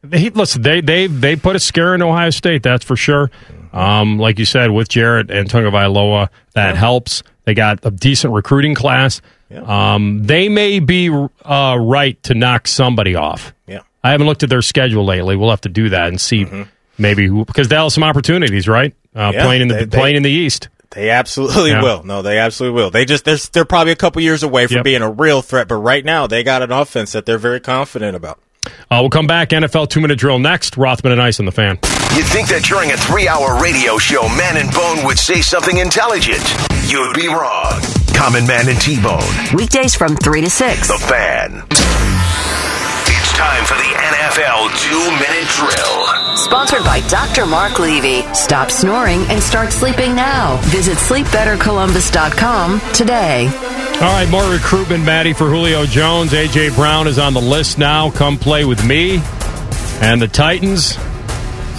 Yeah. 0.04 0.18
He, 0.18 0.30
listen, 0.30 0.62
they 0.62 0.80
they 0.80 1.06
they 1.08 1.34
put 1.36 1.56
a 1.56 1.60
scare 1.60 1.94
in 1.94 2.02
Ohio 2.02 2.30
State, 2.30 2.62
that's 2.62 2.84
for 2.84 2.94
sure. 2.96 3.30
Um, 3.72 4.18
like 4.18 4.38
you 4.38 4.44
said, 4.44 4.70
with 4.70 4.88
Jarrett 4.88 5.30
and 5.30 5.48
Tagovailoa, 5.50 6.28
that 6.54 6.76
helps. 6.76 7.22
They 7.44 7.54
got 7.54 7.80
a 7.84 7.90
decent 7.90 8.32
recruiting 8.32 8.74
class. 8.74 9.20
Um, 9.54 10.22
they 10.24 10.48
may 10.48 10.78
be 10.78 11.08
uh, 11.44 11.76
right 11.80 12.22
to 12.24 12.34
knock 12.34 12.66
somebody 12.68 13.14
off. 13.14 13.52
Yeah. 13.66 13.80
I 14.04 14.12
haven't 14.12 14.26
looked 14.26 14.42
at 14.42 14.50
their 14.50 14.62
schedule 14.62 15.04
lately. 15.04 15.36
We'll 15.36 15.50
have 15.50 15.62
to 15.62 15.68
do 15.68 15.88
that 15.88 16.08
and 16.08 16.20
see 16.20 16.46
maybe 16.98 17.26
who 17.26 17.44
because 17.44 17.68
they'll 17.68 17.84
have 17.84 17.92
some 17.92 18.04
opportunities, 18.04 18.68
right? 18.68 18.94
Uh, 19.14 19.18
Mm-hmm. 19.18 19.34
Yeah, 19.38 19.44
playing 19.44 19.62
in 19.62 19.68
the 19.68 19.74
they- 19.74 19.84
they- 19.86 19.98
playing 19.98 20.16
in 20.16 20.22
the 20.22 20.30
East. 20.30 20.68
They 20.90 21.10
absolutely 21.10 21.70
Yeah. 21.70 21.82
will. 21.82 22.02
No, 22.02 22.22
they 22.22 22.38
absolutely 22.38 22.80
will. 22.80 22.90
They 22.90 23.04
just 23.04 23.24
they're 23.26 23.36
they're 23.52 23.64
probably 23.66 23.92
a 23.92 23.96
couple 23.96 24.22
years 24.22 24.42
away 24.42 24.66
from 24.66 24.76
Yep. 24.76 24.84
being 24.84 25.02
a 25.02 25.10
real 25.10 25.42
threat, 25.42 25.68
but 25.68 25.74
right 25.76 26.02
now 26.04 26.26
they 26.26 26.42
got 26.42 26.62
an 26.62 26.72
offense 26.72 27.12
that 27.12 27.26
they're 27.26 27.36
very 27.36 27.60
confident 27.60 28.16
about. 28.16 28.38
Uh, 28.64 28.98
we'll 29.00 29.10
come 29.10 29.26
back. 29.26 29.50
NFL 29.50 29.88
two 29.88 30.00
minute 30.00 30.18
drill 30.18 30.38
next. 30.38 30.76
Rothman 30.76 31.12
and 31.12 31.22
Ice 31.22 31.38
on 31.40 31.46
the 31.46 31.52
fan. 31.52 31.78
You'd 32.16 32.26
think 32.26 32.48
that 32.48 32.62
during 32.64 32.90
a 32.92 32.96
three 32.96 33.28
hour 33.28 33.60
radio 33.62 33.98
show, 33.98 34.22
Man 34.36 34.56
and 34.56 34.72
Bone 34.72 35.04
would 35.06 35.18
say 35.18 35.40
something 35.40 35.78
intelligent. 35.78 36.42
You'd 36.86 37.14
be 37.14 37.28
wrong. 37.28 37.80
Common 38.14 38.46
Man 38.46 38.68
and 38.68 38.80
T 38.80 39.00
Bone. 39.00 39.22
Weekdays 39.54 39.94
from 39.94 40.16
3 40.16 40.40
to 40.40 40.50
6. 40.50 40.88
The 40.88 40.98
fan. 41.06 42.07
It's 43.38 43.46
time 43.46 43.64
for 43.66 43.76
the 43.76 43.82
NFL 43.82 44.68
two 44.82 45.10
minute 45.12 45.48
drill. 45.54 46.36
Sponsored 46.36 46.82
by 46.82 47.06
Dr. 47.08 47.46
Mark 47.46 47.78
Levy. 47.78 48.22
Stop 48.34 48.68
snoring 48.68 49.20
and 49.28 49.40
start 49.40 49.70
sleeping 49.70 50.16
now. 50.16 50.56
Visit 50.62 50.98
sleepbettercolumbus.com 50.98 52.80
today. 52.92 53.46
All 53.46 54.00
right, 54.00 54.28
more 54.28 54.50
recruitment, 54.50 55.04
Maddie, 55.04 55.34
for 55.34 55.48
Julio 55.48 55.86
Jones. 55.86 56.34
A.J. 56.34 56.70
Brown 56.70 57.06
is 57.06 57.20
on 57.20 57.32
the 57.32 57.40
list 57.40 57.78
now. 57.78 58.10
Come 58.10 58.38
play 58.38 58.64
with 58.64 58.84
me 58.84 59.20
and 60.00 60.20
the 60.20 60.26
Titans. 60.26 60.98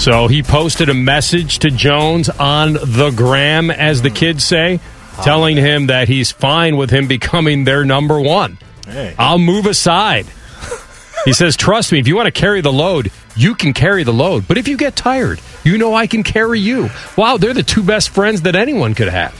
So 0.01 0.29
he 0.29 0.41
posted 0.41 0.87
a 0.87 0.93
message 0.93 1.59
to 1.59 1.71
Jones 1.71 2.29
on 2.29 2.73
the 2.75 3.11
gram, 3.13 3.69
as 3.69 4.01
the 4.01 4.09
kids 4.09 4.45
say, 4.45 4.79
telling 5.23 5.57
him 5.57 5.87
that 5.87 6.07
he's 6.07 6.31
fine 6.31 6.77
with 6.77 6.89
him 6.89 7.09
becoming 7.09 7.65
their 7.65 7.83
number 7.83 8.17
one. 8.21 8.57
Hey. 8.85 9.13
I'll 9.17 9.37
move 9.37 9.65
aside. 9.65 10.25
He 11.25 11.33
says, 11.33 11.55
Trust 11.57 11.91
me, 11.91 11.99
if 11.99 12.07
you 12.07 12.15
want 12.15 12.27
to 12.27 12.31
carry 12.31 12.61
the 12.61 12.71
load, 12.71 13.11
you 13.35 13.55
can 13.55 13.73
carry 13.73 14.03
the 14.03 14.13
load. 14.13 14.47
But 14.47 14.57
if 14.57 14.67
you 14.67 14.77
get 14.77 14.95
tired, 14.95 15.39
you 15.63 15.77
know 15.77 15.93
I 15.93 16.07
can 16.07 16.23
carry 16.23 16.59
you. 16.59 16.89
Wow, 17.17 17.37
they're 17.37 17.53
the 17.53 17.63
two 17.63 17.83
best 17.83 18.09
friends 18.09 18.43
that 18.43 18.55
anyone 18.55 18.95
could 18.95 19.09
have. 19.09 19.33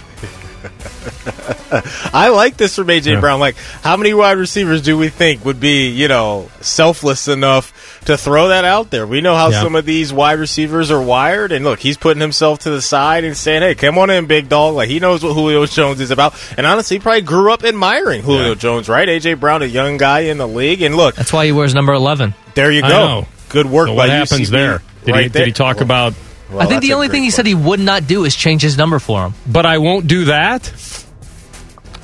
I 2.14 2.30
like 2.30 2.58
this 2.58 2.76
from 2.76 2.88
AJ 2.88 3.14
Yeah. 3.14 3.20
Brown. 3.20 3.40
Like, 3.40 3.56
how 3.82 3.96
many 3.98 4.14
wide 4.14 4.38
receivers 4.38 4.82
do 4.82 4.98
we 4.98 5.10
think 5.10 5.46
would 5.46 5.60
be, 5.60 5.90
you 5.90 6.08
know, 6.08 6.50
selfless 6.62 7.28
enough 7.28 7.72
to 8.10 8.18
throw 8.18 8.50
that 8.50 8.66
out 8.66 8.90
there. 8.92 9.08
We 9.08 9.22
know 9.22 9.36
how 9.36 9.50
Yeah. 9.50 9.62
some 9.64 9.76
of 9.76 9.86
these 9.86 10.12
wide 10.14 10.38
receivers 10.40 10.92
are 10.92 11.02
wired, 11.02 11.52
and 11.52 11.64
look, 11.66 11.80
he's 11.80 11.98
putting 11.98 12.22
himself 12.22 12.60
to 12.60 12.70
the 12.70 12.82
side 12.82 13.24
and 13.24 13.36
saying, 13.36 13.62
"Hey, 13.62 13.74
come 13.76 13.98
on 13.98 14.10
in, 14.10 14.26
big 14.26 14.50
dog." 14.50 14.76
Like 14.76 14.90
he 14.90 15.00
knows 15.00 15.24
what 15.24 15.34
Julio 15.34 15.66
Jones 15.66 16.00
is 16.02 16.12
about, 16.12 16.34
and 16.58 16.66
honestly, 16.68 16.98
he 16.98 17.00
probably 17.00 17.22
grew 17.22 17.52
up 17.54 17.64
admiring 17.64 18.22
Julio 18.22 18.54
Jones, 18.56 18.90
right? 18.90 19.08
AJ 19.08 19.36
Brown, 19.40 19.62
a 19.64 19.66
young 19.66 19.98
guy 19.98 20.22
in 20.22 20.38
the 20.38 20.48
league, 20.48 20.82
and 20.82 20.96
look, 20.96 21.16
That's 21.16 21.32
why 21.34 21.46
he 21.46 21.52
wears 21.52 21.74
number 21.74 21.94
11. 21.94 22.34
there 22.56 22.72
you 22.72 22.82
go. 22.82 23.26
Good 23.50 23.66
work 23.68 23.88
So 23.88 23.94
by 23.94 23.98
what 23.98 24.10
happens 24.10 24.42
UCB 24.42 24.52
there? 24.52 24.82
Did, 25.06 25.12
right 25.14 25.24
he, 25.24 25.28
there. 25.30 25.42
did 25.46 25.48
he 25.48 25.54
talk 25.54 25.82
about? 25.82 26.14
Well, 26.52 26.62
I 26.62 26.66
think 26.66 26.82
the 26.82 26.94
only 26.94 27.08
thing 27.10 27.22
he 27.24 27.28
point. 27.28 27.34
said 27.36 27.46
he 27.46 27.56
would 27.56 27.80
not 27.80 28.08
do 28.08 28.26
is 28.26 28.36
change 28.36 28.62
his 28.64 28.78
number 28.78 29.00
for 29.00 29.24
him. 29.24 29.34
But 29.48 29.66
I 29.66 29.78
won't 29.78 30.08
do 30.08 30.26
that. 30.26 30.72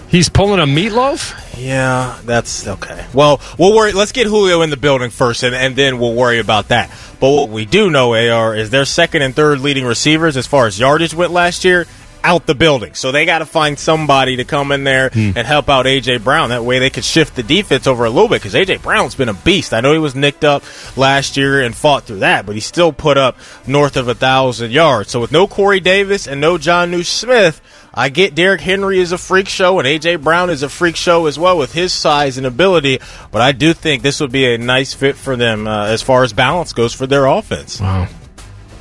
He's 0.10 0.30
pulling 0.30 0.60
a 0.60 0.66
meatloaf. 0.66 1.34
Yeah, 1.58 2.20
that's 2.26 2.68
okay. 2.68 3.06
Well, 3.14 3.42
we'll 3.58 3.76
worry. 3.76 3.92
Let's 3.92 4.12
get 4.12 4.28
Julio 4.28 4.62
in 4.62 4.70
the 4.70 4.78
building 4.78 5.10
first, 5.10 5.44
and, 5.44 5.56
and 5.56 5.76
then 5.76 6.00
we'll 6.00 6.14
worry 6.14 6.40
about 6.40 6.70
that. 6.70 6.90
But 7.20 7.32
what 7.32 7.50
we 7.50 7.66
do 7.66 7.90
know, 7.90 8.14
AR, 8.14 8.56
is 8.56 8.70
their 8.70 8.86
second 8.86 9.22
and 9.22 9.36
third 9.36 9.60
leading 9.60 9.86
receivers 9.86 10.38
as 10.38 10.48
far 10.48 10.68
as 10.68 10.80
yardage 10.80 11.14
went 11.14 11.32
last 11.32 11.66
year 11.66 11.86
out 12.26 12.48
the 12.48 12.56
building. 12.56 12.96
So 12.96 13.12
they 13.12 13.26
got 13.26 13.40
to 13.40 13.46
find 13.46 13.78
somebody 13.78 14.38
to 14.38 14.46
come 14.46 14.72
in 14.72 14.84
there 14.84 15.10
hmm. 15.10 15.32
and 15.36 15.46
help 15.46 15.70
out 15.70 15.86
AJ 15.86 16.24
Brown. 16.24 16.50
That 16.50 16.64
way 16.64 16.80
they 16.80 16.90
could 16.90 17.06
shift 17.06 17.36
the 17.36 17.44
defense 17.44 17.86
over 17.86 18.04
a 18.04 18.10
little 18.10 18.28
bit 18.28 18.42
because 18.42 18.56
AJ 18.56 18.82
Brown's 18.82 19.14
been 19.14 19.30
a 19.30 19.34
beast. 19.34 19.74
I 19.74 19.82
know 19.82 19.94
he 19.94 20.00
was 20.00 20.16
nicked 20.16 20.44
up 20.44 20.64
last 20.98 21.38
year 21.38 21.62
and 21.62 21.76
fought 21.76 22.04
through 22.04 22.20
that, 22.20 22.48
but 22.48 22.56
he 22.56 22.62
still 22.62 22.92
put 22.92 23.18
up 23.18 23.38
north 23.68 23.96
of 23.96 24.08
a 24.08 24.16
thousand 24.16 24.72
yards. 24.72 25.12
So 25.12 25.22
with 25.22 25.32
no 25.32 25.46
Corey 25.46 25.80
Davis 25.80 26.28
and 26.28 26.42
no 26.42 26.58
Jonnu 26.58 27.06
Smith. 27.06 27.62
I 27.98 28.10
get 28.10 28.36
Derrick 28.36 28.60
Henry 28.62 29.00
is 29.00 29.12
a 29.14 29.18
freak 29.18 29.48
show 29.48 29.80
and 29.80 29.88
AJ 29.88 30.22
Brown 30.22 30.50
is 30.50 30.64
a 30.64 30.70
freak 30.70 30.96
show 30.98 31.28
as 31.28 31.40
well 31.40 31.58
with 31.58 31.72
his 31.74 31.94
size 31.94 32.38
and 32.38 32.46
ability, 32.46 33.00
but 33.32 33.42
I 33.42 33.54
do 33.54 33.74
think 33.74 34.04
this 34.04 34.20
would 34.20 34.32
be 34.34 34.54
a 34.54 34.58
nice 34.58 34.94
fit 34.94 35.16
for 35.16 35.36
them 35.38 35.66
uh, 35.66 35.86
as 35.88 36.02
far 36.02 36.24
as 36.24 36.34
balance 36.34 36.74
goes 36.74 36.94
for 36.94 37.08
their 37.08 37.26
offense. 37.26 37.80
Wow. 37.80 38.08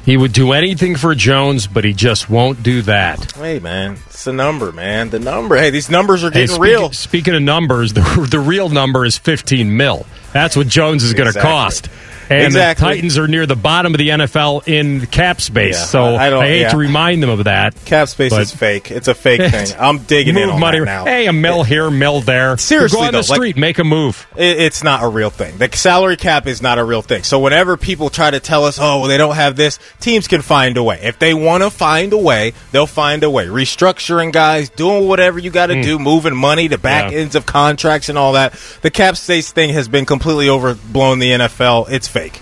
He 0.04 0.18
would 0.18 0.32
do 0.34 0.52
anything 0.52 0.96
for 0.96 1.14
Jones, 1.14 1.66
but 1.66 1.82
he 1.84 1.94
just 1.94 2.28
won't 2.28 2.62
do 2.62 2.82
that. 2.82 3.32
Hey 3.32 3.58
man, 3.60 3.96
it's 4.06 4.24
the 4.24 4.32
number, 4.34 4.70
man. 4.72 5.08
The 5.10 5.18
number. 5.20 5.56
Hey, 5.56 5.70
these 5.70 5.88
numbers 5.88 6.22
are 6.24 6.30
Hey, 6.30 6.46
getting 6.46 6.60
real. 6.60 6.92
Speaking 6.92 7.34
of 7.34 7.40
numbers, 7.42 7.92
the, 7.94 8.26
the 8.30 8.40
real 8.40 8.68
number 8.68 9.04
is 9.06 9.16
15 9.16 9.74
mil. 9.76 10.04
That's 10.32 10.56
what 10.56 10.66
Jones 10.68 11.04
is 11.04 11.14
going 11.14 11.32
to 11.32 11.38
Exactly. 11.38 11.50
cost. 11.50 11.88
And 12.30 12.46
Exactly. 12.46 12.88
the 12.88 12.94
Titans 12.94 13.18
are 13.18 13.28
near 13.28 13.46
the 13.46 13.56
bottom 13.56 13.94
of 13.94 13.98
the 13.98 14.08
NFL 14.08 14.66
in 14.66 15.06
cap 15.06 15.40
space. 15.40 15.76
Yeah, 15.76 15.84
so 15.84 16.04
I- 16.14 16.34
I, 16.34 16.46
hate 16.46 16.60
yeah. 16.62 16.68
to 16.70 16.76
remind 16.76 17.22
them 17.22 17.30
of 17.30 17.44
that. 17.44 17.74
Cap 17.84 18.08
space 18.08 18.32
is 18.32 18.52
fake. 18.52 18.90
It's 18.90 19.08
a 19.08 19.14
fake 19.14 19.50
thing. 19.50 19.76
I'm 19.78 19.98
digging 19.98 20.36
in 20.36 20.50
on 20.50 20.60
money. 20.60 20.80
that 20.80 20.84
now. 20.84 21.04
Hey, 21.04 21.26
a 21.26 21.32
mill 21.32 21.62
here, 21.62 21.90
mill 21.90 22.20
there. 22.20 22.56
Seriously, 22.56 22.96
go 22.96 23.04
on 23.04 23.12
though, 23.12 23.22
the 23.22 23.28
like- 23.30 23.36
street, 23.36 23.56
make 23.56 23.78
a 23.78 23.84
move. 23.84 24.26
It, 24.36 24.58
it's 24.60 24.82
not 24.82 25.02
a 25.02 25.08
real 25.08 25.30
thing. 25.30 25.58
The 25.58 25.70
salary 25.76 26.16
cap 26.16 26.46
is 26.46 26.62
not 26.62 26.78
a 26.78 26.84
real 26.84 27.02
thing. 27.02 27.22
So 27.22 27.38
whenever 27.40 27.76
people 27.76 28.10
try 28.10 28.30
to 28.30 28.40
tell 28.40 28.64
us, 28.64 28.78
oh, 28.78 29.00
well, 29.00 29.08
they 29.08 29.18
don't 29.18 29.34
have 29.34 29.56
this, 29.56 29.78
teams 30.00 30.28
can 30.28 30.42
find 30.42 30.76
a 30.76 30.82
way. 30.82 31.00
If 31.02 31.18
they 31.18 31.34
want 31.34 31.62
to 31.62 31.70
find 31.70 32.12
a 32.12 32.18
way, 32.18 32.52
they'll 32.72 32.86
find 32.86 33.22
a 33.22 33.30
way. 33.30 33.46
Restructuring 33.46 34.32
guys, 34.32 34.70
doing 34.70 35.06
whatever 35.08 35.38
you 35.38 35.50
got 35.50 35.66
to 35.66 35.76
hmm. 35.76 35.82
do, 35.82 35.98
moving 35.98 36.36
money 36.36 36.68
to 36.68 36.78
back. 36.78 37.12
Yeah. 37.12 37.18
ends 37.18 37.34
of 37.34 37.46
contracts 37.46 38.08
and 38.08 38.18
all 38.18 38.32
that. 38.32 38.52
The 38.82 38.90
cap 38.90 39.16
space 39.16 39.52
thing 39.52 39.70
has 39.70 39.88
been 39.88 40.06
completely 40.06 40.48
overblown. 40.48 41.18
The 41.18 41.30
NFL, 41.30 41.90
it's 41.90 42.08
fake. 42.14 42.40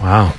Wow. 0.00 0.32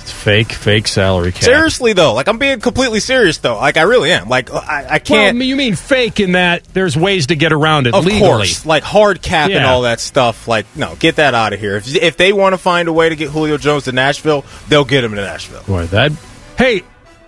It's 0.00 0.12
fake, 0.12 0.52
fake 0.52 0.86
salary 0.88 1.32
cap. 1.32 1.42
Seriously 1.42 1.92
though, 1.92 2.14
like 2.14 2.28
I'm 2.28 2.38
being 2.38 2.60
completely 2.60 3.00
serious 3.00 3.38
though. 3.38 3.56
Like 3.56 3.76
I 3.76 3.82
really 3.82 4.12
am. 4.12 4.28
Like 4.28 4.50
I, 4.52 4.84
I 4.84 4.90
Well, 4.92 5.00
can't. 5.00 5.38
you 5.42 5.56
mean 5.56 5.74
fake 5.74 6.20
in 6.20 6.32
that 6.32 6.64
there's 6.72 6.96
ways 6.96 7.26
to 7.26 7.36
get 7.36 7.52
around 7.52 7.86
it 7.86 7.94
Of 7.94 8.04
legally. 8.06 8.20
course, 8.20 8.64
like 8.64 8.82
hard 8.82 9.20
cap 9.20 9.50
and 9.50 9.64
all 9.64 9.82
that 9.82 10.00
stuff. 10.00 10.46
Like, 10.48 10.66
no, 10.76 10.94
get 10.96 11.16
that 11.16 11.34
out 11.34 11.52
of 11.52 11.60
here. 11.60 11.76
If, 11.76 11.94
if 11.94 12.16
they 12.16 12.32
want 12.32 12.54
to 12.54 12.58
find 12.58 12.88
a 12.88 12.92
way 12.92 13.08
to 13.08 13.16
get 13.16 13.30
Julio 13.30 13.58
Jones 13.58 13.84
to 13.84 13.92
Nashville, 13.92 14.44
they'll 14.68 14.84
get 14.84 15.04
him 15.04 15.10
to 15.16 15.20
Nashville. 15.20 15.62
Boy, 15.64 15.86
that. 15.86 16.12
Hey, 16.56 16.82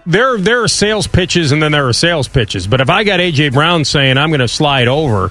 there 0.07 0.39
there 0.39 0.62
are 0.62 0.69
sales 0.69 1.07
pitches 1.07 1.53
and 1.53 1.62
then 1.62 1.73
there 1.73 1.86
are 1.89 1.93
sales 1.93 2.27
pitches. 2.28 2.66
But 2.66 2.81
if 2.81 2.89
I 2.90 3.05
got 3.05 3.20
AJ 3.20 3.53
Brown 3.53 3.85
saying 3.85 4.16
I'm 4.19 4.31
going 4.31 4.40
to 4.40 4.49
slide 4.49 4.89
over, 4.89 5.31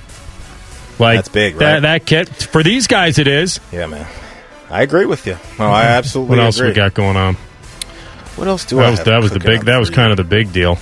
like 1.00 1.18
That's 1.18 1.30
big, 1.30 1.56
That, 1.58 1.74
right? 1.74 1.80
that 1.82 2.06
kid 2.06 2.30
for 2.30 2.62
these 2.64 2.88
guys 2.88 3.18
it 3.18 3.28
is. 3.28 3.60
Yeah, 3.72 3.88
man. 3.88 4.06
I 4.72 4.82
agree 4.84 5.06
with 5.06 5.28
you. 5.28 5.38
No, 5.60 5.66
I 5.66 5.84
absolutely 5.98 6.38
What 6.38 6.44
else 6.46 6.58
agree. 6.58 6.70
we 6.70 6.76
got 6.76 6.94
going 6.94 7.18
on? 7.18 7.36
What 8.36 8.48
else 8.48 8.66
do 8.66 8.80
I 8.80 8.84
That 8.84 8.90
was 8.90 9.00
have 9.00 9.06
that 9.08 9.22
was 9.22 9.32
the 9.32 9.40
big. 9.40 9.66
That 9.66 9.78
was 9.78 9.90
kind 9.90 10.12
of 10.12 10.18
the 10.18 10.24
big 10.24 10.52
deal. 10.54 10.78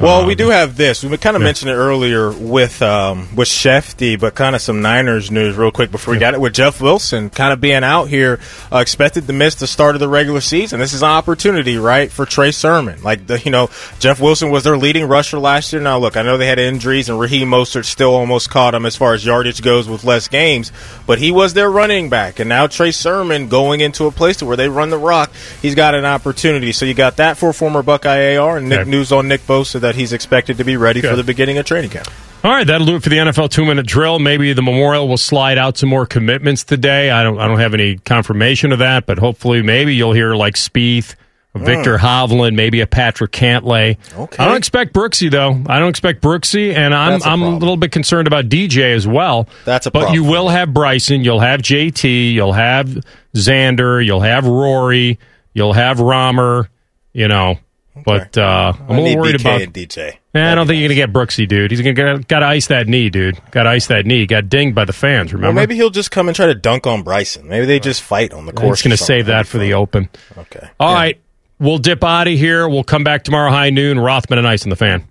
Well, 0.00 0.22
Um, 0.22 0.26
we 0.26 0.34
do 0.34 0.48
have 0.48 0.76
this. 0.76 1.04
We 1.04 1.16
kind 1.16 1.36
of 1.36 1.42
yeah. 1.42 1.46
mentioned 1.46 1.70
it 1.70 1.74
earlier 1.74 2.32
with 2.32 2.82
um, 2.82 3.28
with 3.36 3.46
Shefty, 3.48 4.18
but 4.18 4.34
kind 4.34 4.56
of 4.56 4.60
some 4.60 4.82
Niners 4.82 5.30
news 5.30 5.56
real 5.56 5.70
quick 5.70 5.92
before 5.92 6.12
we 6.14 6.18
got 6.18 6.34
it. 6.34 6.40
With 6.40 6.54
Jeff 6.54 6.80
Wilson 6.80 7.30
kind 7.30 7.52
of 7.52 7.60
being 7.60 7.84
out 7.84 8.06
here, 8.08 8.40
uh, 8.72 8.78
expected 8.78 9.28
to 9.28 9.32
miss 9.32 9.54
the 9.54 9.68
start 9.68 9.94
of 9.94 10.00
the 10.00 10.08
regular 10.08 10.40
season. 10.40 10.80
This 10.80 10.92
is 10.92 11.02
an 11.02 11.08
opportunity, 11.10 11.76
right, 11.76 12.10
for 12.10 12.26
Trey 12.26 12.50
Sermon. 12.50 13.00
Like 13.02 13.28
the, 13.28 13.38
you 13.40 13.52
know, 13.52 13.70
Jeff 14.00 14.20
Wilson 14.20 14.50
was 14.50 14.64
their 14.64 14.76
leading 14.76 15.06
rusher 15.06 15.38
last 15.38 15.72
year. 15.72 15.80
Now, 15.80 15.98
look, 15.98 16.16
I 16.16 16.22
know 16.22 16.36
they 16.36 16.46
had 16.48 16.58
injuries, 16.58 17.08
and 17.08 17.20
Raheem 17.20 17.48
Mostert 17.48 17.84
still 17.84 18.14
almost 18.14 18.50
caught 18.50 18.74
him 18.74 18.84
as 18.84 18.96
far 18.96 19.14
as 19.14 19.24
yardage 19.24 19.62
goes 19.62 19.88
with 19.88 20.02
less 20.02 20.26
games, 20.26 20.72
but 21.06 21.18
he 21.20 21.30
was 21.30 21.54
their 21.54 21.70
running 21.70 22.08
back, 22.08 22.40
and 22.40 22.48
now 22.48 22.66
Trey 22.66 22.90
Sermon 22.90 23.48
going 23.48 23.80
into 23.80 24.06
a 24.06 24.10
place 24.10 24.38
to 24.38 24.46
where 24.46 24.56
they 24.56 24.68
run 24.68 24.90
the 24.90 24.98
rock, 24.98 25.30
he's 25.60 25.76
got 25.76 25.94
an 25.94 26.04
opportunity. 26.04 26.72
So 26.72 26.86
you 26.86 26.94
got 26.94 27.18
that 27.18 27.36
for 27.38 27.52
former 27.52 27.82
Buckeye 27.84 28.36
AR, 28.36 28.56
and 28.56 28.68
Nick 28.68 28.80
Okay. 28.80 28.90
news 28.90 29.12
on 29.12 29.28
Nick 29.28 29.46
Bosa 29.46 29.78
that 29.80 29.91
he's 29.94 30.12
expected 30.12 30.58
to 30.58 30.64
be 30.64 30.76
ready 30.76 31.00
for 31.00 31.16
the 31.16 31.24
beginning 31.24 31.58
of 31.58 31.66
training 31.66 31.90
camp. 31.90 32.08
All 32.44 32.50
right, 32.50 32.66
that'll 32.66 32.86
do 32.86 32.96
it 32.96 33.02
for 33.04 33.08
the 33.08 33.18
NFL 33.18 33.50
two 33.50 33.64
minute 33.64 33.86
drill. 33.86 34.18
Maybe 34.18 34.52
the 34.52 34.62
Memorial 34.62 35.06
will 35.06 35.16
slide 35.16 35.58
out 35.58 35.78
some 35.78 35.88
more 35.88 36.06
commitments 36.06 36.64
today. 36.64 37.10
I 37.10 37.22
don't 37.22 37.38
I 37.38 37.46
don't 37.46 37.60
have 37.60 37.72
any 37.72 37.98
confirmation 37.98 38.72
of 38.72 38.80
that, 38.80 39.06
but 39.06 39.18
hopefully 39.18 39.62
maybe 39.62 39.94
you'll 39.94 40.12
hear 40.12 40.34
like 40.34 40.54
Spieth, 40.54 41.14
oh. 41.54 41.60
Viktor 41.60 41.98
Hovland, 41.98 42.56
maybe 42.56 42.80
a 42.80 42.86
Patrick 42.88 43.30
Cantlay. 43.30 43.96
Okay. 44.18 44.42
I 44.42 44.48
don't 44.48 44.56
expect 44.56 44.92
Brooksy 44.92 45.30
though. 45.30 45.62
I 45.68 45.78
don't 45.78 45.90
expect 45.90 46.20
Brooksy, 46.20 46.74
and 46.74 46.92
I'm 46.92 47.22
a 47.22 47.24
I'm 47.24 47.42
a 47.42 47.56
little 47.56 47.76
bit 47.76 47.92
concerned 47.92 48.26
about 48.26 48.48
DJ 48.48 48.92
as 48.92 49.06
well. 49.06 49.48
That's 49.64 49.86
a 49.86 49.92
but 49.92 50.00
problem. 50.00 50.14
you 50.16 50.28
will 50.28 50.48
have 50.48 50.74
Bryson, 50.74 51.22
you'll 51.22 51.38
have 51.38 51.60
JT, 51.62 52.32
you'll 52.32 52.54
have 52.54 52.88
Xander, 53.36 54.04
you'll 54.04 54.20
have 54.20 54.48
Rory, 54.48 55.20
you'll 55.54 55.74
have 55.74 56.00
Romer. 56.00 56.68
You 57.12 57.28
know, 57.28 57.58
but 58.04 58.38
uh, 58.38 58.72
I'm 58.88 58.90
a 58.90 58.92
I 58.92 59.00
little 59.00 59.20
worried 59.22 59.36
BK 59.36 59.40
about 59.64 59.74
DJ. 59.74 60.16
Eh, 60.34 60.52
I 60.52 60.54
don't 60.54 60.66
think 60.66 60.80
you're 60.80 60.88
gonna 60.88 60.94
get 60.94 61.12
Brooksy, 61.12 61.46
dude. 61.46 61.70
He's 61.70 61.80
gonna 61.82 62.18
got 62.20 62.38
to 62.40 62.46
ice 62.46 62.68
that 62.68 62.88
knee, 62.88 63.10
dude. 63.10 63.38
Got 63.50 63.64
to 63.64 63.70
ice 63.70 63.86
that 63.88 64.06
knee. 64.06 64.26
Got 64.26 64.48
dinged 64.48 64.74
by 64.74 64.84
the 64.84 64.92
fans. 64.92 65.32
Well, 65.32 65.40
Remember? 65.40 65.60
maybe 65.60 65.74
he'll 65.74 65.90
just 65.90 66.10
come 66.10 66.28
and 66.28 66.34
try 66.34 66.46
to 66.46 66.54
dunk 66.54 66.86
on 66.86 67.02
Bryson. 67.02 67.48
Maybe 67.48 67.66
they 67.66 67.80
just 67.80 68.02
fight 68.02 68.32
on 68.32 68.46
the 68.46 68.52
course. 68.52 68.80
He's 68.80 68.84
gonna 68.88 68.96
save 68.96 69.26
that 69.26 69.46
for 69.46 69.58
the 69.58 69.74
Open. 69.74 70.08
Okay. 70.38 70.68
All 70.80 70.94
right, 70.94 71.20
we'll 71.58 71.78
dip 71.78 72.02
out 72.02 72.28
of 72.28 72.34
here. 72.34 72.68
We'll 72.68 72.84
come 72.84 73.04
back 73.04 73.24
tomorrow 73.24 73.50
high 73.50 73.70
noon. 73.70 73.98
Rothman 73.98 74.38
and 74.38 74.48
Ice 74.48 74.64
in 74.64 74.70
the 74.70 74.76
fan. 74.76 75.00